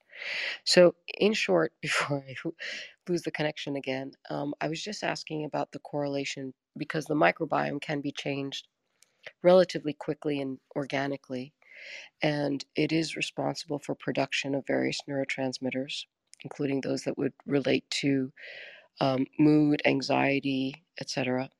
So, 0.64 0.95
in 1.19 1.34
short, 1.34 1.72
before 1.84 2.23
I 2.28 2.34
lose 3.07 3.22
the 3.22 3.30
connection 3.30 3.76
again, 3.76 4.14
um, 4.32 4.56
I 4.60 4.69
was 4.69 4.82
just 4.82 5.03
asking 5.03 5.45
about 5.45 5.72
the 5.72 5.78
correlation 5.78 6.52
because 6.78 7.06
the 7.06 7.14
microbiome 7.14 7.80
can 7.80 8.02
be 8.02 8.11
changed 8.11 8.68
relatively 9.44 9.94
quickly 9.94 10.41
and 10.41 10.57
organically, 10.76 11.53
and 12.23 12.65
it 12.76 12.91
is 12.91 13.15
responsible 13.15 13.78
for 13.78 13.94
production 13.94 14.56
of 14.56 14.65
various 14.65 14.98
neurotransmitters, 15.07 16.06
including 16.44 16.82
those 16.82 17.03
that 17.03 17.19
would 17.19 17.34
relate 17.45 17.88
to 17.91 18.32
um, 18.99 19.28
mood, 19.38 19.80
anxiety, 19.86 20.84
etc. 20.99 21.52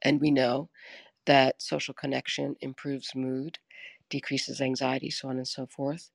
And 0.00 0.18
we 0.20 0.30
know 0.30 0.70
that 1.26 1.62
social 1.62 1.94
connection 1.94 2.56
improves 2.60 3.14
mood, 3.14 3.58
decreases 4.10 4.60
anxiety, 4.60 5.10
so 5.10 5.28
on 5.28 5.36
and 5.38 5.48
so 5.48 5.66
forth, 5.66 6.10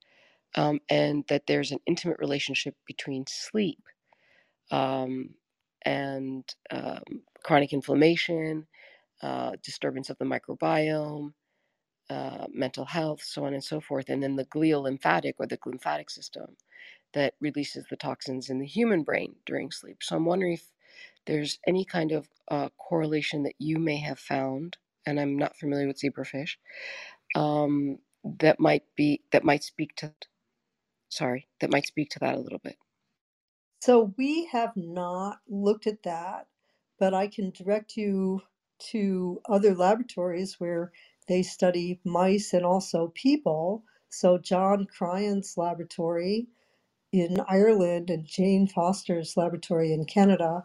um, 0.56 0.80
and 0.90 1.24
that 1.28 1.46
there's 1.46 1.72
an 1.72 1.80
intimate 1.86 2.18
relationship 2.20 2.76
between 2.86 3.24
sleep 3.28 3.82
um, 4.70 5.30
and 5.84 6.44
um, 6.70 7.02
chronic 7.44 7.72
inflammation, 7.72 8.66
uh, 9.22 9.52
disturbance 9.62 10.10
of 10.10 10.18
the 10.18 10.24
microbiome, 10.24 11.32
uh, 12.10 12.46
mental 12.52 12.84
health, 12.84 13.22
so 13.22 13.44
on 13.44 13.54
and 13.54 13.64
so 13.64 13.80
forth, 13.80 14.08
and 14.08 14.22
then 14.22 14.36
the 14.36 14.46
glial 14.46 14.82
lymphatic 14.84 15.36
or 15.38 15.46
the 15.46 15.58
lymphatic 15.66 16.10
system 16.10 16.56
that 17.14 17.34
releases 17.40 17.86
the 17.90 17.96
toxins 17.96 18.50
in 18.50 18.58
the 18.58 18.66
human 18.66 19.02
brain 19.02 19.34
during 19.46 19.70
sleep. 19.70 19.98
So 20.02 20.16
I'm 20.16 20.26
wondering 20.26 20.54
if 20.54 20.66
there's 21.26 21.58
any 21.66 21.84
kind 21.84 22.12
of 22.12 22.28
uh, 22.50 22.70
correlation 22.78 23.44
that 23.44 23.54
you 23.58 23.78
may 23.78 23.98
have 23.98 24.18
found, 24.18 24.78
and 25.06 25.20
I'm 25.20 25.36
not 25.38 25.56
familiar 25.56 25.86
with 25.88 26.00
zebrafish, 26.00 26.56
um, 27.36 27.98
that 28.40 28.60
might 28.60 28.84
be 28.96 29.22
that 29.32 29.44
might 29.44 29.64
speak 29.64 29.96
to 29.96 30.12
sorry 31.10 31.48
that 31.60 31.70
might 31.72 31.86
speak 31.86 32.10
to 32.10 32.20
that 32.20 32.36
a 32.36 32.40
little 32.40 32.60
bit. 32.64 32.76
So 33.80 34.14
we 34.18 34.46
have 34.46 34.76
not 34.76 35.40
looked 35.48 35.86
at 35.86 36.02
that, 36.04 36.48
but 36.98 37.14
I 37.14 37.28
can 37.28 37.50
direct 37.50 37.96
you 37.96 38.42
to 38.92 39.40
other 39.48 39.74
laboratories 39.74 40.60
where 40.60 40.92
they 41.28 41.42
study 41.42 42.00
mice 42.04 42.52
and 42.54 42.64
also 42.66 43.08
people. 43.14 43.84
So 44.10 44.38
John 44.38 44.86
Cryan's 44.86 45.56
laboratory 45.58 46.48
in 47.12 47.40
Ireland 47.48 48.10
and 48.10 48.26
Jane 48.26 48.68
Foster's 48.68 49.36
laboratory 49.36 49.92
in 49.92 50.04
Canada, 50.06 50.64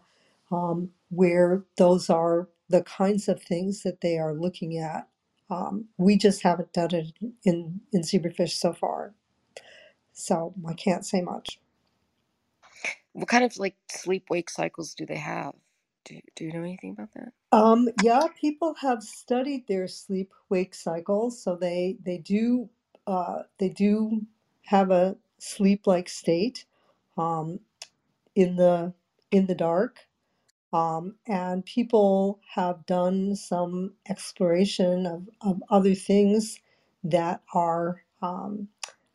um, 0.52 0.92
where 1.10 1.64
those 1.78 2.10
are 2.10 2.50
the 2.70 2.84
kinds 2.84 3.28
of 3.30 3.42
things 3.44 3.84
that 3.84 4.02
they 4.02 4.18
are 4.18 4.34
looking 4.34 4.78
at. 4.80 5.08
Um, 5.50 5.88
we 5.98 6.18
just 6.18 6.44
haven't 6.44 6.74
done 6.74 6.94
it 6.96 7.14
in, 7.46 7.82
in 7.94 8.02
zebrafish 8.04 8.52
so 8.54 8.74
far. 8.74 9.14
So 10.14 10.54
I 10.68 10.74
can't 10.74 11.06
say 11.06 11.22
much. 11.22 11.60
What 13.14 13.30
kind 13.30 13.46
of 13.46 13.58
like 13.58 13.76
sleep 13.92 14.26
wake 14.30 14.50
cycles 14.50 14.96
do 14.96 15.06
they 15.06 15.18
have? 15.18 15.54
Do, 16.06 16.20
do 16.36 16.46
you 16.46 16.54
know 16.54 16.62
anything 16.62 16.92
about 16.92 17.10
that? 17.16 17.34
Um, 17.52 17.90
yeah, 18.04 18.28
people 18.40 18.76
have 18.82 19.04
studied 19.04 19.68
their 19.68 19.88
sleep 19.88 20.32
wake 20.50 20.76
cycles, 20.76 21.42
so 21.44 21.56
they 21.56 21.98
they 22.06 22.20
do 22.20 22.70
uh, 23.08 23.44
they 23.60 23.70
do 23.70 24.28
have 24.66 24.92
a 24.92 25.18
sleep 25.40 25.88
like 25.88 26.10
state 26.10 26.66
um, 27.18 27.62
in 28.36 28.58
the 28.58 28.94
in 29.32 29.48
the 29.48 29.56
dark. 29.56 30.00
Um, 30.74 31.16
and 31.28 31.66
people 31.66 32.40
have 32.54 32.86
done 32.86 33.36
some 33.36 33.94
exploration 34.10 35.06
of, 35.06 35.30
of 35.42 35.64
other 35.70 35.96
things 35.96 36.60
that 37.04 37.42
are 37.54 38.04
um, 38.22 38.68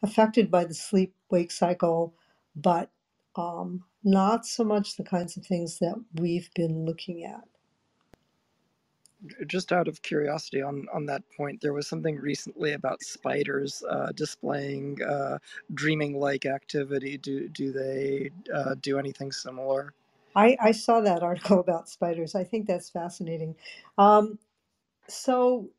affected 0.03 0.51
by 0.51 0.65
the 0.65 0.75
sleep 0.75 1.15
wake 1.31 1.53
cycle, 1.53 2.15
but 2.57 2.91
um, 3.37 3.85
not 4.05 4.47
so 4.47 4.65
much 4.65 4.97
the 4.97 5.05
kinds 5.05 5.37
of 5.37 5.47
things 5.47 5.79
that 5.81 5.95
we've 6.15 6.51
been 6.55 6.87
looking 6.87 7.25
at. 7.25 7.43
just 9.47 9.73
out 9.73 9.89
of 9.89 10.03
curiosity 10.03 10.63
on 10.63 10.87
on 10.93 11.07
that 11.07 11.23
point 11.37 11.61
there 11.61 11.73
was 11.73 11.87
something 11.89 12.17
recently 12.17 12.73
about 12.73 13.03
spiders 13.03 13.83
uh, 13.91 14.11
displaying 14.15 14.99
uh, 15.03 15.39
dreaming 15.75 16.19
like 16.19 16.47
activity 16.47 17.19
do 17.19 17.49
do 17.49 17.73
they 17.73 18.31
uh, 18.55 18.75
do 18.81 18.99
anything 18.99 19.33
similar 19.33 19.95
I, 20.37 20.57
I 20.63 20.73
saw 20.73 21.01
that 21.03 21.23
article 21.25 21.61
about 21.61 21.89
spiders. 21.89 22.35
I 22.35 22.45
think 22.45 22.67
that's 22.69 22.91
fascinating. 22.91 23.57
Um, 23.99 24.39
so 25.09 25.71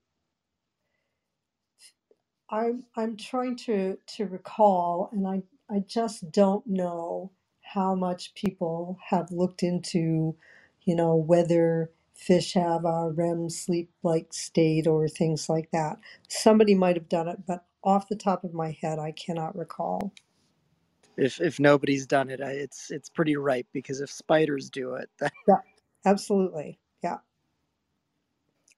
I'm 2.50 2.86
I'm 2.98 3.18
trying 3.18 3.58
to 3.68 4.00
to 4.18 4.28
recall, 4.28 5.10
and 5.14 5.28
I 5.28 5.44
I 5.72 5.82
just 5.88 6.32
don't 6.32 6.68
know 6.68 7.32
how 7.64 7.96
much 7.96 8.34
people 8.36 9.00
have 9.10 9.32
looked 9.34 9.64
into, 9.64 10.38
you 10.86 10.96
know, 10.96 11.16
whether 11.18 11.92
fish 12.16 12.56
have 12.56 12.86
a 12.86 13.12
REM 13.12 13.52
sleep 13.52 13.92
like 14.04 14.34
state 14.34 14.88
or 14.88 15.10
things 15.10 15.50
like 15.50 15.72
that. 15.74 16.00
Somebody 16.30 16.76
might 16.76 16.98
have 16.98 17.10
done 17.10 17.28
it, 17.30 17.40
but 17.48 17.66
off 17.84 18.10
the 18.10 18.16
top 18.18 18.46
of 18.46 18.56
my 18.56 18.72
head, 18.82 19.00
I 19.00 19.12
cannot 19.14 19.58
recall. 19.58 20.14
If 21.18 21.42
if 21.42 21.60
nobody's 21.60 22.08
done 22.08 22.30
it 22.30 22.42
I- 22.42 22.52
it's 22.52 22.92
it's 22.92 23.10
pretty 23.10 23.38
ripe 23.38 23.68
because 23.74 24.02
if 24.02 24.12
spiders 24.12 24.70
do 24.70 24.96
it 24.96 25.10
then 25.20 25.32
Yeah, 25.48 25.62
absolutely. 26.06 26.80
Yeah. 27.04 27.18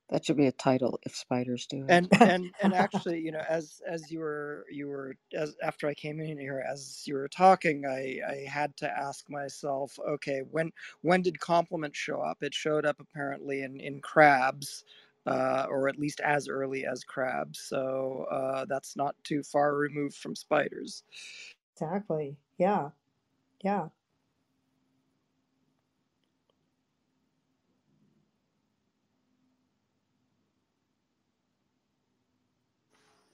That 0.10 0.26
should 0.26 0.38
be 0.38 0.48
a 0.48 0.54
title 0.54 1.00
if 1.04 1.16
spiders 1.16 1.68
do 1.68 1.90
it. 1.90 1.90
and 1.90 2.12
and 2.24 2.54
and 2.62 2.74
actually 2.74 3.20
you 3.20 3.32
know 3.32 3.44
as 3.48 3.82
as 3.88 4.12
you 4.12 4.20
were 4.20 4.66
you 4.72 4.88
were 4.88 5.16
as 5.36 5.56
after 5.64 5.88
i 5.88 5.94
came 5.94 6.20
in 6.20 6.40
here 6.40 6.66
as 6.68 7.04
you 7.08 7.16
were 7.16 7.28
talking 7.28 7.86
i 7.86 8.20
i 8.28 8.46
had 8.50 8.76
to 8.78 8.90
ask 8.90 9.30
myself 9.30 9.98
okay 10.08 10.42
when 10.52 10.72
when 11.02 11.22
did 11.22 11.40
complement 11.40 11.96
show 11.96 12.22
up 12.22 12.42
it 12.42 12.54
showed 12.56 12.86
up 12.86 13.00
apparently 13.00 13.62
in 13.64 13.80
in 13.80 14.02
crabs 14.02 14.84
uh, 15.28 15.66
or 15.72 15.90
at 15.90 15.98
least 15.98 16.20
as 16.20 16.48
early 16.48 16.86
as 16.86 17.04
crabs 17.04 17.60
so 17.60 18.28
uh, 18.32 18.64
that's 18.70 18.96
not 18.96 19.16
too 19.24 19.42
far 19.44 19.76
removed 19.76 20.16
from 20.16 20.36
spiders 20.36 21.04
Exactly. 21.76 22.38
Yeah. 22.58 22.92
Yeah. 23.64 23.90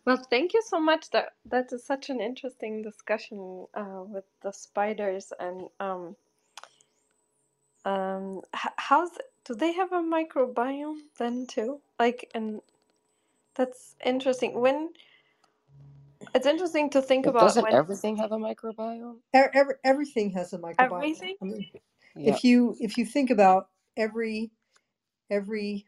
Well, 0.06 0.18
thank 0.18 0.54
you 0.54 0.64
so 0.66 0.80
much. 0.82 1.12
That 1.12 1.34
that 1.46 1.74
is 1.74 1.86
such 1.86 2.10
an 2.10 2.22
interesting 2.22 2.82
discussion 2.84 3.68
uh, 3.76 4.04
with 4.08 4.26
the 4.42 4.52
spiders 4.54 5.34
and 5.40 5.70
um 5.80 6.18
um 7.86 8.42
h- 8.56 8.74
how's 8.78 9.12
do 9.46 9.56
they 9.56 9.74
have 9.74 9.92
a 9.94 10.02
microbiome 10.02 11.00
then 11.20 11.48
too? 11.48 11.82
Like, 12.00 12.32
and 12.36 12.62
that's 13.56 13.96
interesting. 14.06 14.60
When 14.62 14.92
it's 16.36 16.48
interesting 16.48 16.90
to 16.92 17.02
think 17.02 17.26
But 17.26 17.32
about 17.32 17.46
doesn't 17.46 17.64
when 17.64 17.74
everything 17.74 18.18
have 18.18 18.32
a 18.32 18.38
microbiome? 18.38 19.18
Every, 19.34 19.76
everything 19.84 20.32
has 20.32 20.54
a 20.54 20.58
microbiome. 20.60 20.80
everything. 20.80 21.38
I 21.42 21.46
mean, 21.46 21.72
Yeah. 22.16 22.36
if 22.36 22.44
you 22.44 22.76
if 22.80 22.98
you 22.98 23.06
think 23.06 23.30
about 23.30 23.70
every 23.98 24.52
every 25.30 25.86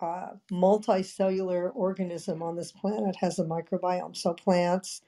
uh, 0.00 0.32
multicellular 0.52 1.70
organism 1.74 2.42
on 2.42 2.56
this 2.56 2.72
planet 2.72 3.16
has 3.16 3.38
a 3.38 3.44
microbiome. 3.44 4.16
So 4.16 4.34
plants, 4.34 5.02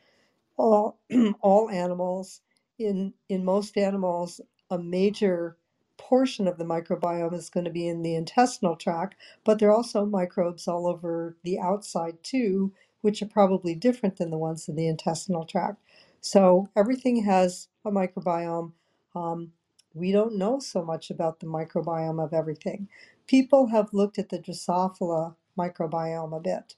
all 0.57 0.99
all 1.43 1.71
animals. 1.71 2.43
In 2.79 3.15
in 3.29 3.45
most 3.45 3.77
animals, 3.79 4.41
a 4.71 4.79
major 4.79 5.57
portion 5.99 6.49
of 6.49 6.59
the 6.59 6.65
microbiome 6.65 7.35
is 7.35 7.51
going 7.51 7.65
to 7.67 7.71
be 7.73 7.89
in 7.89 8.03
the 8.03 8.15
intestinal 8.17 8.77
tract, 8.77 9.17
but 9.45 9.59
there 9.61 9.71
are 9.71 9.77
also 9.77 10.07
microbes 10.07 10.69
all 10.69 10.89
over 10.89 11.37
the 11.45 11.59
outside 11.61 12.19
too, 12.25 12.73
which 13.03 13.23
are 13.23 13.27
probably 13.29 13.77
different 13.77 14.19
than 14.19 14.31
the 14.31 14.39
ones 14.39 14.69
in 14.69 14.77
the 14.77 14.89
intestinal 14.89 15.47
tract. 15.47 15.79
So 16.23 16.71
everything 16.77 17.25
has 17.25 17.69
a 17.87 17.93
microbiome. 17.93 18.73
Um, 19.17 19.53
we 19.95 20.13
don't 20.13 20.39
know 20.39 20.61
so 20.61 20.85
much 20.85 21.11
about 21.11 21.41
the 21.41 21.47
microbiome 21.47 22.25
of 22.25 22.35
everything. 22.35 22.89
People 23.29 23.69
have 23.69 23.95
looked 23.95 24.19
at 24.19 24.31
the 24.31 24.41
Drosophila 24.41 25.37
microbiome 25.59 26.37
a 26.37 26.41
bit, 26.41 26.77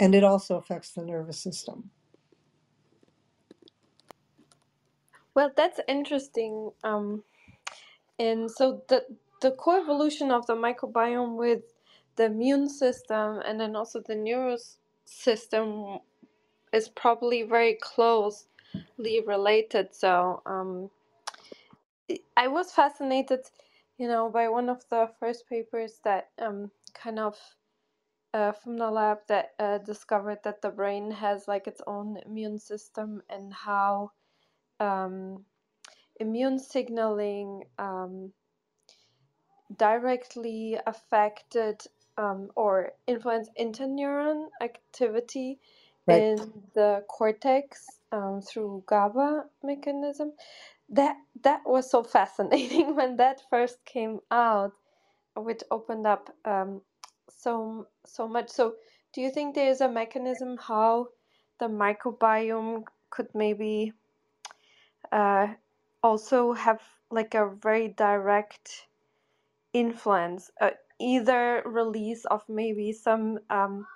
and 0.00 0.14
it 0.14 0.24
also 0.24 0.56
affects 0.58 0.92
the 0.92 1.02
nervous 1.04 1.40
system. 1.40 1.90
Well, 5.34 5.52
that's 5.56 5.80
interesting. 5.88 6.72
Um, 6.84 7.24
and 8.18 8.50
so 8.50 8.82
the 8.88 9.04
the 9.42 9.52
coevolution 9.52 10.32
of 10.32 10.46
the 10.46 10.54
microbiome 10.56 11.36
with 11.36 11.62
the 12.20 12.26
immune 12.26 12.68
system 12.68 13.40
and 13.46 13.60
then 13.60 13.76
also 13.76 14.00
the 14.00 14.14
nervous 14.14 14.78
system 15.06 16.00
is 16.72 16.88
probably 16.90 17.42
very 17.42 17.74
closely 17.74 18.46
related. 19.26 19.94
So 19.94 20.42
um, 20.46 20.90
I- 22.36 22.48
was 22.48 22.72
fascinated, 22.72 23.50
you 23.98 24.08
know, 24.08 24.30
by 24.30 24.48
one 24.48 24.68
of 24.68 24.88
the 24.90 25.10
first 25.20 25.48
papers 25.48 26.00
that 26.04 26.30
um, 26.38 26.70
kind 26.94 27.18
of 27.18 27.38
uh, 28.34 28.52
from 28.52 28.78
the 28.78 28.90
lab 28.90 29.18
that 29.28 29.50
uh, 29.58 29.78
discovered 29.78 30.40
that 30.44 30.62
the 30.62 30.70
brain 30.70 31.10
has 31.12 31.48
like 31.48 31.66
its 31.66 31.82
own 31.86 32.18
immune 32.26 32.58
system 32.58 33.22
and 33.30 33.52
how 33.54 34.12
um, 34.80 35.44
immune 36.20 36.58
signaling 36.58 37.64
um, 37.78 38.32
directly 39.76 40.78
affected 40.86 41.82
um, 42.18 42.50
or 42.56 42.92
influence 43.06 43.48
interneuron 43.60 44.48
activity 44.62 45.58
Right. 46.06 46.26
in 46.28 46.64
the 46.74 47.04
cortex 47.08 48.00
um, 48.12 48.40
through 48.42 48.84
GABA 48.86 49.44
mechanism. 49.62 50.32
That 50.90 51.16
that 51.42 51.62
was 51.66 51.90
so 51.90 52.04
fascinating 52.04 52.96
when 52.96 53.16
that 53.16 53.42
first 53.50 53.84
came 53.86 54.20
out, 54.30 54.72
which 55.36 55.62
opened 55.70 56.06
up 56.06 56.34
um, 56.44 56.82
so 57.30 57.88
so 58.06 58.28
much. 58.28 58.50
So, 58.50 58.76
do 59.14 59.20
you 59.22 59.30
think 59.30 59.54
there 59.54 59.70
is 59.70 59.80
a 59.80 59.88
mechanism 59.90 60.58
how 60.58 61.08
the 61.60 61.66
microbiome 61.68 62.84
could 63.10 63.28
maybe 63.34 63.92
uh, 65.12 65.48
also 66.02 66.52
have 66.52 66.82
like 67.10 67.34
a 67.34 67.48
very 67.48 67.88
direct 67.88 68.88
influence, 69.72 70.50
uh, 70.60 70.70
either 71.00 71.62
release 71.66 72.24
of 72.26 72.44
maybe 72.48 72.92
some 72.92 73.40
um, 73.50 73.86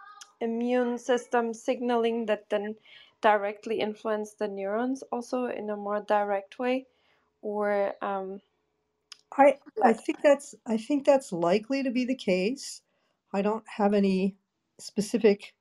immune 0.41 0.99
system 0.99 1.55
signaling 1.55 2.27
that 2.27 2.51
then 2.51 2.77
directly 3.23 3.81
influence 3.81 4.35
the 4.35 4.49
neurons 4.49 5.03
also 5.13 5.47
in 5.47 5.71
a 5.71 5.77
more 5.77 6.01
direct 6.03 6.59
way, 6.59 6.87
or 7.43 7.95
um, 8.03 8.41
I 9.37 9.59
I 9.83 9.93
think 9.93 10.21
that's 10.23 10.55
I 10.67 10.77
think 10.79 11.05
that's 11.07 11.33
likely 11.33 11.83
to 11.83 11.91
be 11.91 12.05
the 12.05 12.17
case. 12.17 12.83
I 13.33 13.43
don't 13.43 13.65
have 13.69 13.95
any 13.95 14.37
specific 14.81 15.55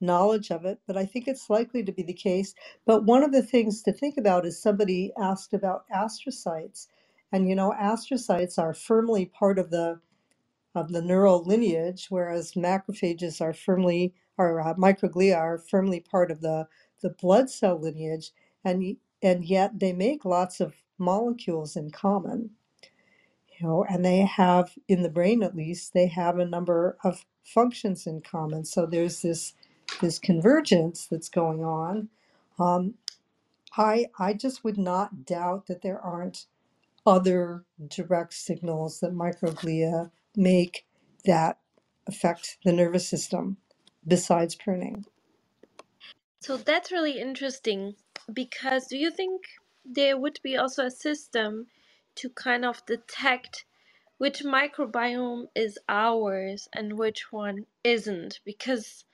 knowledge 0.00 0.50
of 0.52 0.64
it, 0.66 0.80
but 0.86 0.96
I 0.96 1.06
think 1.06 1.28
it's 1.28 1.50
likely 1.50 1.82
to 1.84 1.92
be 1.92 2.02
the 2.04 2.14
case. 2.14 2.54
But 2.86 3.04
one 3.06 3.24
of 3.24 3.32
the 3.32 3.42
things 3.42 3.82
to 3.84 3.92
think 3.92 4.16
about 4.18 4.46
is 4.46 4.60
somebody 4.62 5.12
asked 5.20 5.54
about 5.54 5.86
astrocytes, 5.94 6.88
and 7.32 7.48
you 7.48 7.54
know, 7.56 7.74
astrocytes 7.80 8.58
are 8.58 8.74
firmly 8.74 9.26
part 9.26 9.58
of 9.58 9.70
the 9.70 10.00
of 10.74 10.92
the 10.92 11.02
neural 11.02 11.44
lineage, 11.44 12.08
whereas 12.10 12.52
macrophages 12.54 13.40
are 13.40 13.54
firmly 13.54 14.14
or 14.38 14.60
uh, 14.60 14.74
microglia 14.74 15.36
are 15.38 15.58
firmly 15.58 16.00
part 16.00 16.30
of 16.30 16.40
the 16.42 16.66
the 17.02 17.10
blood 17.10 17.50
cell 17.50 17.78
lineage, 17.80 18.32
and 18.64 18.96
and 19.22 19.44
yet 19.46 19.78
they 19.80 19.92
make 19.94 20.24
lots 20.24 20.60
of 20.60 20.74
molecules 20.98 21.76
in 21.76 21.90
common 21.90 22.50
you 23.60 23.66
know, 23.66 23.84
and 23.88 24.04
they 24.04 24.20
have 24.20 24.72
in 24.88 25.02
the 25.02 25.10
brain 25.10 25.42
at 25.42 25.56
least 25.56 25.92
they 25.94 26.08
have 26.08 26.38
a 26.38 26.46
number 26.46 26.98
of 27.04 27.24
functions 27.44 28.06
in 28.06 28.20
common. 28.22 28.64
So 28.64 28.86
there's 28.86 29.22
this 29.22 29.54
this 30.02 30.18
convergence 30.18 31.06
that's 31.10 31.28
going 31.30 31.64
on. 31.64 32.10
Um, 32.58 32.94
I 33.76 34.06
I 34.18 34.34
just 34.34 34.64
would 34.64 34.78
not 34.78 35.26
doubt 35.26 35.66
that 35.68 35.82
there 35.82 36.00
aren't 36.00 36.46
other 37.06 37.64
direct 37.88 38.34
signals 38.34 39.00
that 39.00 39.12
microglia 39.14 40.10
make 40.36 40.86
that 41.24 41.58
affect 42.06 42.58
the 42.64 42.72
nervous 42.72 43.08
system 43.08 43.58
besides 44.06 44.54
pruning. 44.54 45.04
So 46.40 46.56
that's 46.56 46.90
really 46.90 47.20
interesting 47.20 47.94
because 48.32 48.86
do 48.86 48.96
you 48.96 49.10
think 49.10 49.42
there 49.84 50.18
would 50.18 50.40
be 50.42 50.56
also 50.56 50.86
a 50.86 50.90
system 50.90 51.66
to 52.16 52.30
kind 52.30 52.64
of 52.64 52.84
detect 52.86 53.64
which 54.18 54.42
microbiome 54.44 55.46
is 55.54 55.78
ours 55.88 56.68
and 56.74 56.98
which 56.98 57.32
one 57.32 57.66
isn't? 57.84 58.40
Because 58.44 59.04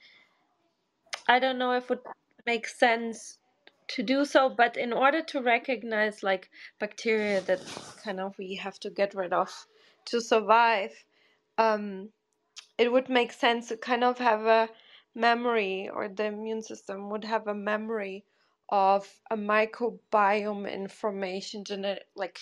I 1.29 1.39
don't 1.39 1.59
know 1.59 1.73
if 1.73 1.85
it 1.85 1.89
would 1.91 2.01
make 2.47 2.69
sense 2.69 3.39
to 3.89 4.03
do 4.03 4.25
so, 4.25 4.49
but 4.49 4.77
in 4.77 4.93
order 4.93 5.23
to 5.23 5.41
recognize 5.43 6.23
like 6.23 6.51
bacteria 6.79 7.41
that 7.43 7.61
kind 8.05 8.21
of 8.21 8.37
we 8.39 8.57
have 8.57 8.79
to 8.81 8.91
get 8.91 9.15
rid 9.15 9.33
of 9.33 9.51
to 10.07 10.21
survive, 10.21 10.93
um, 11.59 12.11
it 12.79 12.93
would 12.93 13.09
make 13.11 13.33
sense 13.33 13.69
to 13.69 13.77
kind 13.79 14.05
of 14.05 14.19
have 14.19 14.47
a 14.47 14.69
memory 15.15 15.89
or 15.93 16.09
the 16.09 16.27
immune 16.27 16.63
system 16.63 17.11
would 17.11 17.25
have 17.25 17.47
a 17.49 17.55
memory 17.55 18.25
of 18.71 19.09
a 19.31 19.37
microbiome 19.37 20.73
information 20.73 21.65
like 22.17 22.41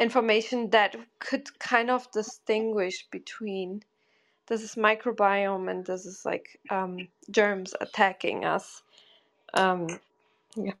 information 0.00 0.70
that 0.70 0.96
could 1.20 1.58
kind 1.60 1.90
of 1.90 2.10
distinguish 2.12 3.08
between 3.12 3.82
this 4.48 4.62
is 4.62 4.76
microbiome 4.76 5.70
and 5.70 5.86
this 5.86 6.06
is 6.06 6.24
like 6.26 6.60
um, 6.70 7.08
germs 7.30 7.74
attacking 7.80 8.44
us. 8.44 8.82
Um, 9.54 9.88
yeah. 10.56 10.72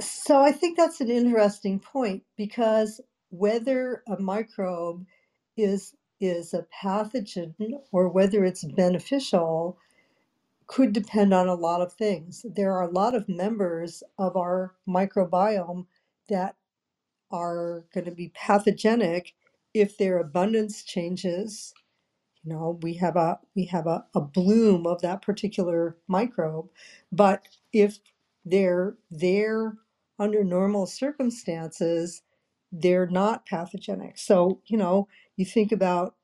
So 0.00 0.40
I 0.42 0.52
think 0.52 0.76
that's 0.78 1.00
an 1.00 1.10
interesting 1.10 1.80
point 1.80 2.24
because 2.36 3.00
whether 3.30 4.02
a 4.08 4.20
microbe 4.20 5.06
is 5.56 5.94
is 6.20 6.54
a 6.54 6.66
pathogen 6.82 7.54
or 7.92 8.08
whether 8.08 8.44
it's 8.44 8.64
beneficial 8.64 9.78
could 10.68 10.92
depend 10.92 11.34
on 11.34 11.48
a 11.48 11.54
lot 11.54 11.82
of 11.82 11.92
things. 11.94 12.46
There 12.48 12.72
are 12.72 12.82
a 12.84 12.90
lot 12.92 13.14
of 13.14 13.28
members 13.28 14.02
of 14.18 14.36
our 14.36 14.74
microbiome 14.88 15.86
that 16.28 16.56
are 17.32 17.84
going 17.94 18.06
to 18.06 18.12
be 18.12 18.30
pathogenic 18.30 19.34
if 19.74 19.98
their 19.98 20.18
abundance 20.20 20.82
changes 20.84 21.72
you 22.44 22.52
know 22.52 22.78
we 22.82 22.94
have 22.94 23.16
a 23.16 23.38
we 23.56 23.66
have 23.66 23.86
a, 23.86 24.04
a 24.14 24.20
bloom 24.20 24.86
of 24.86 25.02
that 25.02 25.22
particular 25.22 25.96
microbe 26.08 26.68
but 27.12 27.44
if 27.72 27.98
they're 28.46 28.96
there 29.10 29.76
under 30.18 30.44
normal 30.44 30.86
circumstances 30.86 32.22
they're 32.72 33.08
not 33.08 33.46
pathogenic. 33.46 34.18
So 34.18 34.60
you 34.66 34.78
know 34.78 35.08
you 35.36 35.44
think 35.46 35.72
about 35.72 36.16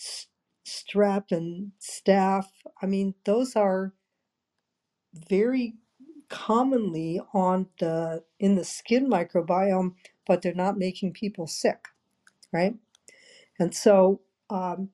s- 0.00 0.28
strep 0.66 1.32
and 1.32 1.72
staph 1.80 2.46
i 2.82 2.86
mean 2.86 3.14
those 3.24 3.56
are 3.56 3.94
very 5.28 5.74
commonly 6.30 7.20
on 7.34 7.68
the 7.80 8.24
in 8.40 8.56
the 8.56 8.64
skin 8.64 9.08
microbiome 9.10 9.94
but 10.26 10.42
they're 10.42 10.54
not 10.54 10.78
making 10.78 11.12
people 11.12 11.46
sick 11.46 11.78
right? 12.52 12.76
And 13.60 13.74
so 13.74 14.22
um, 14.50 14.90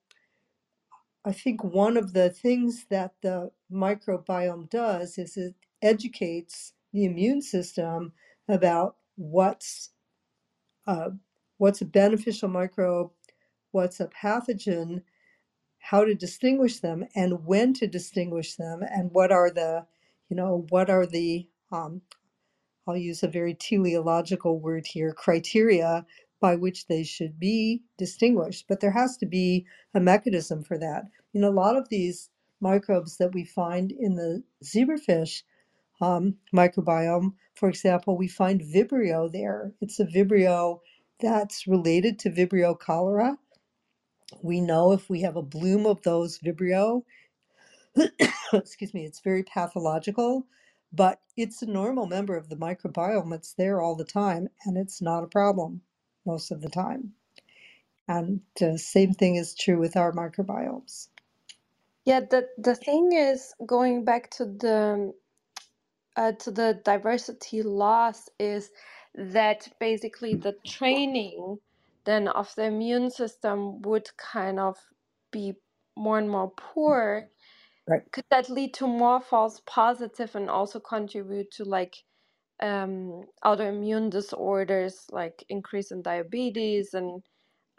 I 1.24 1.32
think 1.32 1.64
one 1.64 1.98
of 1.98 2.14
the 2.14 2.31
things 2.31 2.86
that 2.90 3.14
the 3.23 3.52
microbiome 3.73 4.70
does 4.70 5.19
is 5.19 5.36
it 5.39 5.55
educates 5.82 6.74
the 6.93 7.05
immune 7.06 7.43
system 7.43 8.14
about 8.48 8.97
what's 9.16 9.90
uh, 10.86 11.10
what's 11.59 11.80
a 11.82 11.86
beneficial 11.86 12.48
microbe, 12.48 13.10
what's 13.72 14.00
a 14.00 14.09
pathogen, 14.09 15.02
how 15.80 16.04
to 16.04 16.14
distinguish 16.14 16.80
them, 16.80 17.06
and 17.14 17.46
when 17.46 17.74
to 17.74 17.86
distinguish 17.88 18.56
them, 18.56 18.82
and 18.82 19.10
what 19.12 19.32
are 19.32 19.50
the 19.50 19.86
you 20.30 20.36
know 20.36 20.66
what 20.70 20.90
are 20.90 21.06
the 21.06 21.48
um, 21.72 22.02
I'll 22.86 22.96
use 22.96 23.22
a 23.22 23.28
very 23.28 23.54
teleological 23.54 24.59
word 24.60 24.86
here, 24.86 25.12
criteria 25.12 26.06
by 26.40 26.56
which 26.56 26.88
they 26.88 27.04
should 27.04 27.38
be 27.40 27.82
distinguished. 27.98 28.66
But 28.68 28.80
there 28.80 28.90
has 28.92 29.16
to 29.18 29.26
be 29.26 29.66
a 29.94 30.00
mechanism 30.00 30.64
for 30.64 30.78
that. 30.78 31.04
You 31.32 31.40
know, 31.40 31.50
a 31.50 31.52
lot 31.52 31.76
of 31.76 31.88
these 31.88 32.30
microbes 32.60 33.18
that 33.18 33.34
we 33.34 33.44
find 33.44 33.92
in 33.92 34.16
the 34.16 34.42
zebrafish 34.64 35.44
um, 36.03 36.37
microbiome, 36.55 37.35
for 37.57 37.70
example, 37.70 38.19
we 38.19 38.29
find 38.29 38.62
Vibrio 38.62 39.33
there. 39.33 39.73
It's 39.83 40.01
a 40.01 40.07
Vibrio 40.07 40.81
that's 41.20 41.69
related 41.69 42.20
to 42.20 42.31
Vibrio 42.31 42.79
cholera. 42.79 43.39
We 44.43 44.61
know 44.61 44.93
if 44.93 45.11
we 45.11 45.23
have 45.23 45.37
a 45.37 45.43
bloom 45.43 45.87
of 45.87 46.03
those 46.03 46.39
Vibrio, 46.41 47.03
excuse 48.55 48.95
me, 48.95 49.05
it's 49.07 49.20
very 49.20 49.45
pathological, 49.45 50.47
but 50.93 51.20
it's 51.37 51.62
a 51.62 51.66
normal 51.66 52.07
member 52.07 52.37
of 52.37 52.49
the 52.51 52.57
microbiome. 52.57 53.35
It's 53.35 53.55
there 53.55 53.81
all 53.81 53.97
the 53.97 54.05
time, 54.05 54.49
and 54.66 54.79
it's 54.79 55.03
not 55.03 55.24
a 55.24 55.29
problem 55.29 55.83
most 56.27 56.51
of 56.53 56.62
the 56.62 56.70
time. 56.70 57.12
And 58.09 58.43
the 58.61 58.79
same 58.79 59.15
thing 59.15 59.37
is 59.37 59.55
true 59.55 59.79
with 59.79 59.97
our 59.97 60.12
microbiomes. 60.12 61.09
yeah 62.07 62.20
the 62.20 62.49
the 62.59 62.77
thing 62.77 63.12
is 63.12 63.55
going 63.66 64.05
back 64.05 64.31
to 64.33 64.47
the 64.47 65.12
uh, 66.16 66.32
to 66.32 66.51
the 66.52 66.80
diversity 66.84 67.62
loss 67.62 68.28
is 68.39 68.70
that 69.14 69.68
basically 69.80 70.36
the 70.36 70.56
training 70.66 71.59
then 72.06 72.28
of 72.28 72.55
the 72.56 72.64
immune 72.64 73.10
system 73.10 73.82
would 73.82 74.09
kind 74.18 74.60
of 74.60 74.76
be 75.32 75.55
more 75.97 76.18
and 76.18 76.30
more 76.30 76.52
poor 76.56 77.28
Right. 77.89 78.02
could 78.12 78.24
that 78.30 78.51
lead 78.51 78.74
to 78.74 78.86
more 78.86 79.20
false 79.20 79.60
positive 79.66 80.34
and 80.34 80.51
also 80.51 80.80
contribute 80.80 81.51
to 81.52 81.64
like 81.64 81.97
um, 82.60 83.24
autoimmune 83.44 84.10
disorders 84.10 85.06
like 85.10 85.44
increase 85.48 85.90
in 85.93 86.02
diabetes 86.02 86.94
and 86.94 87.22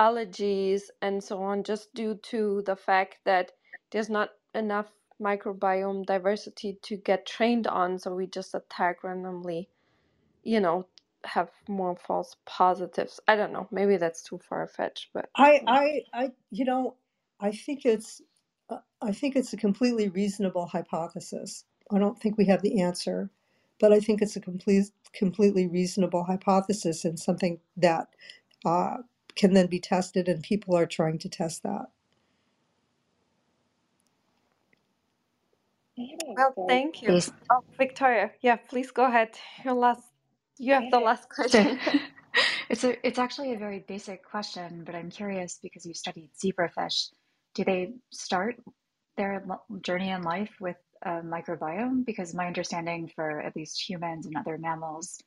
allergies 0.01 0.83
and 1.01 1.23
so 1.23 1.41
on 1.43 1.63
just 1.63 1.93
due 1.95 2.15
to 2.23 2.63
the 2.65 2.75
fact 2.75 3.19
that 3.25 3.51
there's 3.91 4.09
not 4.09 4.29
enough 4.55 4.91
microbiome 5.23 6.05
diversity 6.05 6.79
to 6.83 6.97
get 6.97 7.25
trained 7.27 7.67
on 7.67 7.99
so 7.99 8.15
we 8.15 8.27
just 8.27 8.55
attack 8.55 9.03
randomly 9.03 9.69
you 10.43 10.59
know 10.61 10.87
have 11.25 11.49
more 11.69 11.95
false 11.97 12.35
positives 12.45 13.19
i 13.27 13.35
don't 13.35 13.53
know 13.53 13.67
maybe 13.71 13.97
that's 13.97 14.23
too 14.23 14.39
far 14.49 14.67
fetched 14.67 15.09
but 15.13 15.29
I, 15.35 15.61
I, 15.67 16.01
I, 16.13 16.31
you 16.51 16.65
know, 16.65 16.95
I 17.41 17.51
think 17.53 17.85
it's, 17.85 18.21
uh, 18.69 18.79
I 19.01 19.13
think 19.13 19.35
it's 19.37 19.53
a 19.53 19.57
completely 19.57 20.09
reasonable 20.09 20.67
hypothesis. 20.67 21.65
I 21.91 21.99
don't 21.99 22.19
think 22.21 22.37
we 22.37 22.45
have 22.47 22.63
the 22.63 22.81
answer, 22.81 23.31
but 23.81 23.93
I 23.93 24.01
think 24.01 24.21
it's 24.21 24.37
a 24.37 24.41
complete, 24.41 24.87
completely 25.13 25.67
reasonable 25.67 26.25
hypothesis 26.25 27.05
and 27.05 27.19
something 27.19 27.59
that 27.77 28.09
uh, 28.65 28.99
can 29.35 29.53
then 29.55 29.67
be 29.67 29.81
tested, 29.81 30.29
and 30.29 30.43
people 30.43 30.77
are 30.77 30.87
trying 30.87 31.19
to 31.19 31.29
test 31.29 31.63
that. 31.63 31.87
Well 36.37 36.55
thank 36.67 37.01
you 37.01 37.09
This 37.09 37.31
oh 37.51 37.61
victoria 37.77 38.31
yeah 38.41 38.57
please 38.57 38.91
go 38.91 39.05
ahead 39.05 39.29
your 39.65 39.73
last 39.75 40.03
you 40.59 40.73
have 40.73 40.89
the 40.91 40.99
last 40.99 41.29
Sure. 41.49 41.65
question 41.77 41.79
It's 42.69 42.83
a 42.83 43.07
it's 43.07 43.19
actually 43.19 43.53
a 43.53 43.57
very 43.59 43.79
basic 43.87 44.23
question, 44.25 44.83
but 44.85 44.95
I'm 44.95 45.09
curious 45.11 45.59
because 45.61 45.85
you 45.85 45.93
studied 45.93 46.31
zebrafish. 46.43 47.09
Do 47.55 47.63
they 47.63 47.93
start 48.11 48.55
their 49.17 49.45
journey 49.81 50.09
in 50.11 50.23
life 50.23 50.51
with 50.59 50.77
a 51.03 51.21
microbiome? 51.21 52.05
Because 52.05 52.33
my 52.33 52.47
understanding 52.47 53.11
for 53.15 53.41
at 53.41 53.55
least 53.55 53.87
humans 53.87 54.25
and 54.25 54.35
other 54.37 54.57
mammals, 54.57 55.21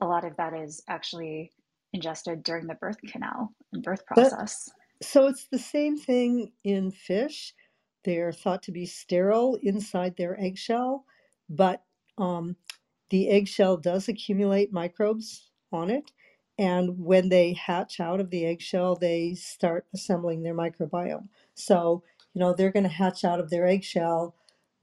a 0.00 0.06
lot 0.06 0.24
of 0.24 0.36
that 0.36 0.54
is 0.54 0.82
actually 0.88 1.52
ingested 1.92 2.42
during 2.44 2.66
the 2.66 2.74
birth 2.74 2.98
canal 3.06 3.50
and 3.72 3.82
birth 3.82 4.06
That 4.14 4.32
process. 4.32 4.70
so 5.02 5.26
it's 5.26 5.48
the 5.50 5.58
same 5.58 5.98
thing 5.98 6.52
in 6.64 6.92
fish. 6.92 7.54
They're 8.04 8.32
thought 8.32 8.62
to 8.64 8.72
be 8.72 8.86
sterile 8.86 9.58
inside 9.62 10.16
their 10.16 10.38
eggshell, 10.40 11.04
but 11.48 11.84
um, 12.18 12.56
the 13.10 13.28
eggshell 13.30 13.76
does 13.76 14.08
accumulate 14.08 14.72
microbes 14.72 15.50
on 15.72 15.90
it. 15.90 16.12
And 16.58 16.98
when 16.98 17.28
they 17.28 17.54
hatch 17.54 18.00
out 18.00 18.20
of 18.20 18.30
the 18.30 18.46
eggshell, 18.46 18.96
they 18.96 19.34
start 19.34 19.86
assembling 19.94 20.42
their 20.42 20.54
microbiome. 20.54 21.28
So, 21.54 22.02
you 22.34 22.40
know, 22.40 22.54
they're 22.54 22.72
going 22.72 22.84
to 22.84 22.88
hatch 22.88 23.24
out 23.24 23.40
of 23.40 23.50
their 23.50 23.66
eggshell 23.66 24.34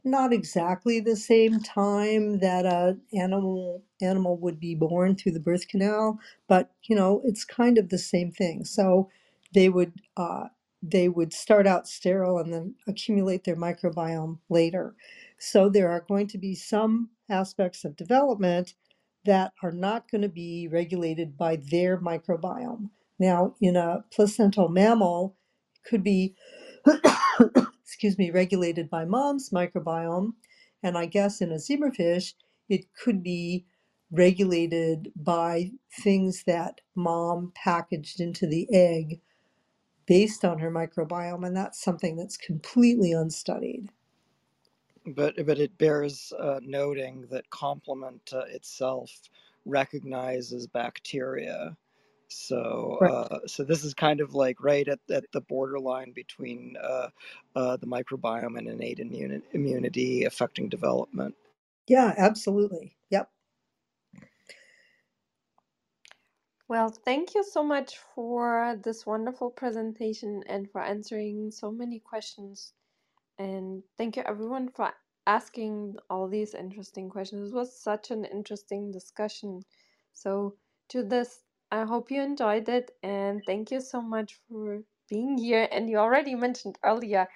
not 0.04 0.34
exactly 0.34 1.00
the 1.00 1.16
same 1.16 1.60
time 1.62 2.40
that 2.40 2.66
a 2.66 2.98
animal 3.14 3.84
animal 4.02 4.38
would 4.38 4.60
be 4.60 4.76
born 4.76 5.16
through 5.16 5.34
the 5.34 5.40
birth 5.40 5.68
canal, 5.68 6.20
but 6.48 6.72
you 6.84 6.96
know, 6.96 7.22
it's 7.26 7.44
kind 7.46 7.78
of 7.78 7.90
the 7.90 7.98
same 7.98 8.32
thing. 8.32 8.66
So 8.66 9.10
they 9.54 9.70
would 9.70 9.94
uh, 10.18 10.48
they 10.82 11.10
would 11.10 11.34
start 11.34 11.68
out 11.68 11.88
sterile 11.88 12.38
and 12.40 12.54
then 12.54 12.76
accumulate 12.88 13.44
their 13.44 13.56
microbiome 13.56 14.40
later. 14.50 14.96
So 15.38 15.70
there 15.70 15.90
are 15.90 16.06
going 16.08 16.28
to 16.28 16.38
be 16.38 16.56
some 16.56 17.10
aspects 17.30 17.86
of 17.86 17.96
development 17.96 18.74
that 19.26 19.54
are 19.62 19.72
not 19.72 20.10
going 20.10 20.22
to 20.22 20.30
be 20.30 20.68
regulated 20.72 21.38
by 21.38 21.58
their 21.58 21.98
microbiome. 22.00 22.90
Now, 23.20 23.56
in 23.62 23.76
a 23.76 24.06
placental 24.12 24.70
mammal, 24.70 25.36
it 25.76 25.90
could 25.90 26.04
be 26.04 26.36
excuse 27.84 28.18
me, 28.18 28.32
regulated 28.32 28.90
by 28.90 29.06
mom's 29.06 29.50
microbiome. 29.50 30.34
And 30.84 30.98
I 30.98 31.06
guess 31.06 31.42
in 31.42 31.52
a 31.52 31.56
zebrafish, 31.56 32.34
it 32.70 32.86
could 32.94 33.22
be 33.24 33.66
regulated 34.12 35.12
by 35.16 35.72
things 36.02 36.44
that 36.48 36.82
mom 36.96 37.52
packaged 37.56 38.20
into 38.22 38.48
the 38.48 38.68
egg 38.74 39.20
based 40.10 40.46
on 40.46 40.60
her 40.60 40.72
microbiome. 40.72 41.48
And 41.48 41.58
that's 41.58 41.84
something 41.84 42.18
that's 42.18 42.38
completely 42.38 43.14
unstudied. 43.14 43.92
But 45.08 45.36
but 45.46 45.60
it 45.60 45.78
bears 45.80 46.34
uh, 46.40 46.62
noting 46.64 47.28
that 47.32 47.50
complement 47.52 48.32
uh, 48.34 48.42
itself 48.50 49.12
recognizes 49.66 50.68
bacteria. 50.68 51.78
So 52.30 53.00
Right. 53.00 53.16
uh, 53.32 53.40
so 53.48 53.64
this 53.66 53.84
is 53.86 53.94
kind 53.94 54.22
of 54.22 54.36
like 54.36 54.64
right 54.64 54.88
at, 54.88 55.00
at 55.12 55.26
the 55.34 55.42
borderline 55.42 56.14
between 56.14 56.76
uh, 56.84 57.10
uh, 57.56 57.78
the 57.78 57.88
microbiome 57.88 58.58
and 58.58 58.68
innate 58.70 59.00
immuni- 59.00 59.44
immunity 59.54 60.26
affecting 60.26 60.70
development. 60.70 61.36
Yeah, 61.88 62.14
absolutely. 62.18 62.98
Yep. 63.12 63.30
Well, 66.70 66.90
thank 66.90 67.36
you 67.36 67.44
so 67.44 67.64
much 67.64 67.98
for 67.98 68.80
this 68.82 69.06
wonderful 69.06 69.50
presentation 69.52 70.44
and 70.48 70.72
for 70.72 70.80
answering 70.82 71.52
so 71.52 71.70
many 71.72 72.00
questions. 72.00 72.74
And 73.40 73.84
thank 73.98 74.18
you 74.18 74.24
everyone 74.26 74.70
for 74.70 74.94
asking 75.28 75.98
all 76.10 76.28
these 76.30 76.54
interesting 76.56 77.10
questions. 77.10 77.52
It 77.52 77.56
was 77.56 77.76
such 77.82 78.12
an 78.12 78.26
interesting 78.26 78.92
discussion. 78.92 79.62
So, 80.14 80.56
to 80.90 81.04
this, 81.04 81.44
I 81.72 81.84
hope 81.86 82.12
you 82.12 82.22
enjoyed 82.22 82.70
it 82.70 82.92
and 83.04 83.44
thank 83.46 83.72
you 83.72 83.82
so 83.82 84.02
much 84.02 84.40
for 84.50 84.84
being 85.10 85.38
here. 85.38 85.68
And 85.72 85.90
you 85.90 85.98
already 85.98 86.36
mentioned 86.36 86.78
earlier, 86.84 87.28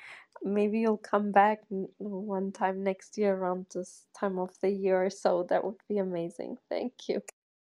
maybe 0.43 0.79
you'll 0.79 0.97
come 0.97 1.31
back 1.31 1.61
one 1.97 2.51
time 2.53 2.83
next 2.83 3.17
year 3.17 3.35
around 3.35 3.67
this 3.73 4.07
time 4.15 4.39
of 4.39 4.59
the 4.61 4.69
year 4.69 5.09
so. 5.09 5.43
That 5.49 5.63
would 5.65 5.81
be 5.89 5.97
amazing. 5.99 6.57
Thank 6.69 7.09
you. 7.09 7.21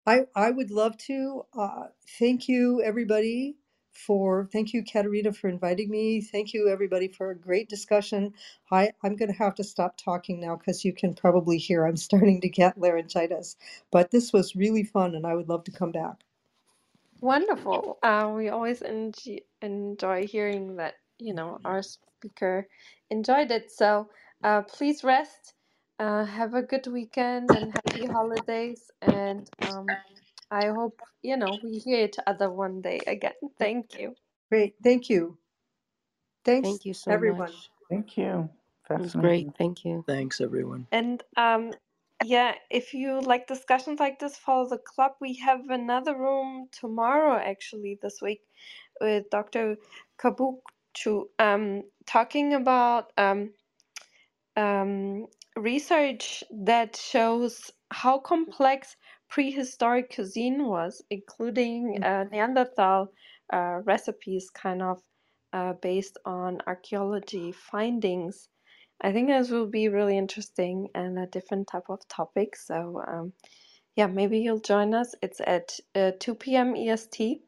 I, 0.10 0.26
I 0.36 0.52
would 0.52 0.72
love 0.72 0.98
to. 1.10 1.44
Uh, 1.53 1.86
thank 2.19 2.49
you, 2.49 2.81
everybody, 2.84 3.57
for 3.94 4.49
thank 4.52 4.73
you, 4.73 4.84
Katerina, 4.84 5.34
for 5.34 5.49
inviting 5.49 5.90
me. 5.91 6.22
Thank 6.22 6.53
you, 6.53 6.69
everybody, 6.69 7.10
for 7.10 7.31
a 7.31 7.38
great 7.38 7.69
discussion. 7.69 8.34
I, 8.72 8.91
I'm 9.03 9.15
going 9.18 9.31
to 9.31 9.38
have 9.38 9.56
to 9.57 9.65
stop 9.65 9.98
talking 9.98 10.41
now 10.41 10.57
because 10.57 10.86
you 10.86 10.94
can 10.94 11.14
probably 11.15 11.60
hear 11.60 11.86
I'm 11.86 11.98
starting 12.10 12.41
to 12.41 12.49
get 12.49 12.80
laryngitis. 12.80 13.57
But 13.91 14.11
this 14.11 14.34
was 14.34 14.56
really 14.56 14.84
fun, 14.84 15.15
and 15.15 15.27
I 15.27 15.36
would 15.36 15.49
love 15.49 15.65
to 15.65 15.72
come 15.72 15.94
back. 15.94 16.26
Wonderful. 17.22 17.99
Uh, 18.03 18.31
we 18.36 18.49
always 18.49 18.81
enjoy, 18.84 19.40
enjoy 19.61 20.27
hearing 20.27 20.77
that, 20.77 20.95
you 21.19 21.34
know, 21.34 21.60
our 21.65 21.81
speaker 21.84 22.68
enjoyed 23.10 23.52
it. 23.52 23.72
So 23.72 24.10
uh, 24.44 24.64
please 24.64 25.03
rest, 25.03 25.56
uh, 25.99 26.26
have 26.26 26.55
a 26.55 26.63
good 26.63 26.88
weekend 26.88 27.53
and 27.53 27.71
happy 27.73 28.05
holidays. 28.07 28.91
And 29.01 29.49
um, 29.61 29.97
I 30.51 30.67
hope, 30.67 31.01
you 31.23 31.38
know, 31.38 31.59
we 31.63 31.80
hear 31.80 32.05
each 32.05 32.17
other 32.27 32.51
one 32.51 32.81
day 32.81 33.03
again. 33.07 33.34
Thank 33.59 33.99
you. 33.99 34.15
Great. 34.51 34.76
Thank 34.84 35.09
you. 35.09 35.38
Thanks, 36.45 36.63
Thank 36.63 36.85
you 36.85 36.93
so 36.95 37.19
everyone. 37.19 37.53
much. 37.53 37.71
Thank 37.89 38.17
you. 38.17 38.49
It 38.89 38.99
was 38.99 39.15
great. 39.15 39.49
Thank 39.57 39.85
you. 39.85 40.03
Thanks, 40.07 40.41
everyone. 40.41 40.88
And 40.91 41.23
um, 41.38 41.76
yeah, 42.23 42.55
if 42.71 42.95
you 42.95 43.21
like 43.21 43.47
discussions 43.47 44.01
like 44.01 44.19
this, 44.19 44.38
follow 44.38 44.69
the 44.69 44.80
club. 44.80 45.13
We 45.21 45.35
have 45.38 45.69
another 45.69 46.17
room 46.17 46.69
tomorrow, 46.73 47.38
actually, 47.38 47.99
this 48.01 48.21
week, 48.23 48.41
with 49.01 49.30
Dr. 49.31 49.77
Kabukcu, 50.21 51.26
um, 51.39 51.84
talking 52.07 52.55
about 52.55 53.13
um, 53.17 53.51
um, 54.57 55.27
research 55.60 56.44
that 56.52 56.95
shows 56.98 57.72
how 57.91 58.19
complex 58.19 58.98
prehistoric 59.30 60.14
cuisine 60.15 60.65
was, 60.68 61.03
including 61.11 61.99
uh, 62.03 62.26
Neanderthal 62.31 63.10
uh, 63.53 63.81
recipes, 63.86 64.49
kind 64.52 64.81
of 64.84 65.02
uh, 65.53 65.73
based 65.81 66.18
on 66.26 66.60
archaeology 66.68 67.52
findings. 67.53 68.49
I 69.02 69.14
think 69.14 69.30
this 69.30 69.52
will 69.52 69.68
be 69.68 69.90
really 69.90 70.18
interesting 70.18 70.90
and 70.95 71.19
a 71.19 71.27
different 71.27 71.68
type 71.68 71.90
of 71.90 72.07
topic. 72.10 72.56
So, 72.56 73.03
um, 73.07 73.34
yeah, 73.95 74.07
maybe 74.07 74.40
you'll 74.40 74.61
join 74.61 74.94
us. 74.95 75.15
It's 75.23 75.41
at 75.45 75.80
uh, 75.95 76.14
2 76.19 76.36
p.m. 76.36 76.76
EST. 76.76 77.41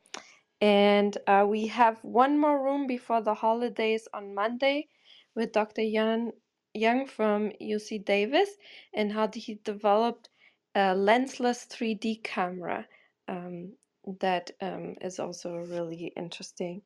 And 0.61 1.17
uh, 1.27 1.45
we 1.49 1.67
have 1.67 1.99
one 2.03 2.39
more 2.39 2.63
room 2.63 2.88
before 2.88 3.21
the 3.21 3.35
holidays 3.35 4.07
on 4.13 4.35
Monday 4.35 4.89
with 5.35 5.53
Dr. 5.53 5.83
Yan 5.83 6.31
Young 6.73 7.07
from 7.07 7.52
UC 7.61 8.06
Davis 8.06 8.49
and 8.93 9.11
how 9.11 9.30
he 9.34 9.60
developed 9.64 10.30
a 10.76 10.95
lensless 10.95 11.68
3D 11.68 12.23
camera. 12.23 12.88
Um, 13.27 13.73
that 14.19 14.52
um, 14.61 14.95
is 15.02 15.19
also 15.19 15.53
a 15.56 15.65
really 15.65 16.14
interesting 16.18 16.81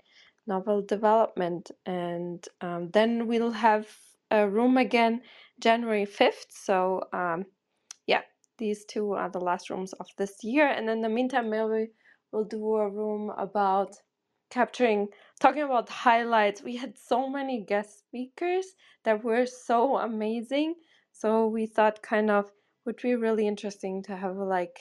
novel 0.47 0.81
development. 0.81 1.71
And 1.85 2.45
um, 2.61 2.89
then 2.91 3.27
we'll 3.27 3.51
have 3.51 3.87
a 4.31 4.47
room 4.49 4.77
again 4.77 5.21
January 5.59 6.05
5th. 6.05 6.47
So, 6.49 7.03
um, 7.13 7.45
yeah, 8.07 8.21
these 8.57 8.85
two 8.85 9.13
are 9.13 9.29
the 9.29 9.39
last 9.39 9.69
rooms 9.69 9.93
of 9.93 10.07
this 10.17 10.43
year. 10.43 10.67
And 10.67 10.89
in 10.89 11.01
the 11.01 11.09
meantime, 11.09 11.49
maybe 11.49 11.91
we'll 12.31 12.45
do 12.45 12.75
a 12.75 12.89
room 12.89 13.31
about 13.37 13.95
capturing, 14.49 15.09
talking 15.39 15.63
about 15.63 15.89
highlights. 15.89 16.61
We 16.63 16.75
had 16.75 16.97
so 16.97 17.29
many 17.29 17.61
guest 17.61 17.99
speakers 17.99 18.65
that 19.03 19.23
were 19.23 19.45
so 19.45 19.97
amazing. 19.97 20.75
So 21.11 21.47
we 21.47 21.65
thought 21.65 22.01
kind 22.01 22.31
of 22.31 22.51
would 22.85 23.01
be 23.01 23.15
really 23.15 23.47
interesting 23.47 24.03
to 24.03 24.15
have 24.15 24.37
like 24.37 24.79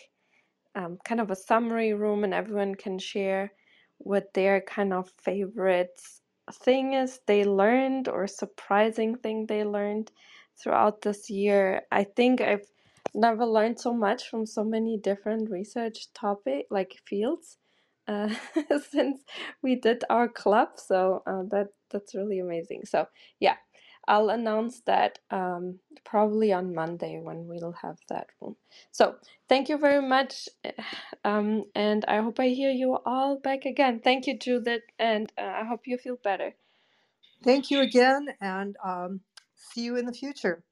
um, 0.74 0.98
kind 1.04 1.20
of 1.20 1.30
a 1.30 1.36
summary 1.36 1.94
room 1.94 2.24
and 2.24 2.34
everyone 2.34 2.74
can 2.74 2.98
share 2.98 3.52
what 3.98 4.34
their 4.34 4.60
kind 4.60 4.92
of 4.92 5.10
favorite 5.22 6.00
thing 6.52 6.92
is 6.94 7.20
they 7.26 7.44
learned 7.44 8.08
or 8.08 8.26
surprising 8.26 9.16
thing 9.16 9.46
they 9.46 9.64
learned 9.64 10.10
throughout 10.62 11.02
this 11.02 11.30
year. 11.30 11.82
I 11.90 12.04
think 12.04 12.40
I've 12.40 12.66
never 13.14 13.46
learned 13.46 13.80
so 13.80 13.94
much 13.94 14.28
from 14.28 14.46
so 14.46 14.64
many 14.64 14.98
different 14.98 15.50
research 15.50 16.12
topic 16.12 16.66
like 16.70 17.00
fields 17.06 17.58
uh, 18.08 18.30
since 18.90 19.20
we 19.62 19.76
did 19.76 20.04
our 20.10 20.28
club. 20.28 20.70
So 20.76 21.22
uh, 21.26 21.44
that 21.50 21.68
that's 21.90 22.14
really 22.14 22.40
amazing. 22.40 22.82
So 22.86 23.06
yeah, 23.40 23.56
I'll 24.08 24.30
announce 24.30 24.80
that 24.86 25.20
um, 25.30 25.80
probably 26.04 26.52
on 26.52 26.74
Monday 26.74 27.20
when 27.22 27.46
we'll 27.48 27.76
have 27.82 27.98
that 28.10 28.28
room. 28.40 28.56
So 28.92 29.16
thank 29.48 29.68
you 29.68 29.78
very 29.78 30.06
much, 30.06 30.48
um, 31.24 31.64
and 31.74 32.04
I 32.06 32.18
hope 32.22 32.40
I 32.40 32.48
hear 32.48 32.70
you 32.70 32.98
all 33.06 33.38
back 33.38 33.66
again. 33.66 34.00
Thank 34.04 34.26
you, 34.26 34.38
Judith, 34.38 34.82
and 34.98 35.32
uh, 35.38 35.42
I 35.62 35.64
hope 35.64 35.82
you 35.86 35.98
feel 35.98 36.18
better. 36.22 36.54
Thank 37.44 37.70
you 37.70 37.80
again, 37.82 38.28
and 38.40 38.76
um, 38.84 39.20
see 39.56 39.82
you 39.82 39.96
in 39.96 40.06
the 40.06 40.12
future. 40.14 40.64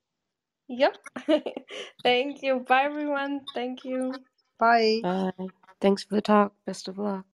Yep. 0.69 0.97
Thank 2.03 2.43
you. 2.43 2.61
Bye, 2.69 2.85
everyone. 2.85 3.43
Thank 3.55 3.85
you. 3.85 4.25
Bye. 4.59 5.03
Bye. 5.03 5.33
Thanks 5.83 6.05
for 6.05 6.17
the 6.17 6.23
talk. 6.23 6.55
Best 6.67 6.89
of 6.89 6.99
luck. 6.99 7.27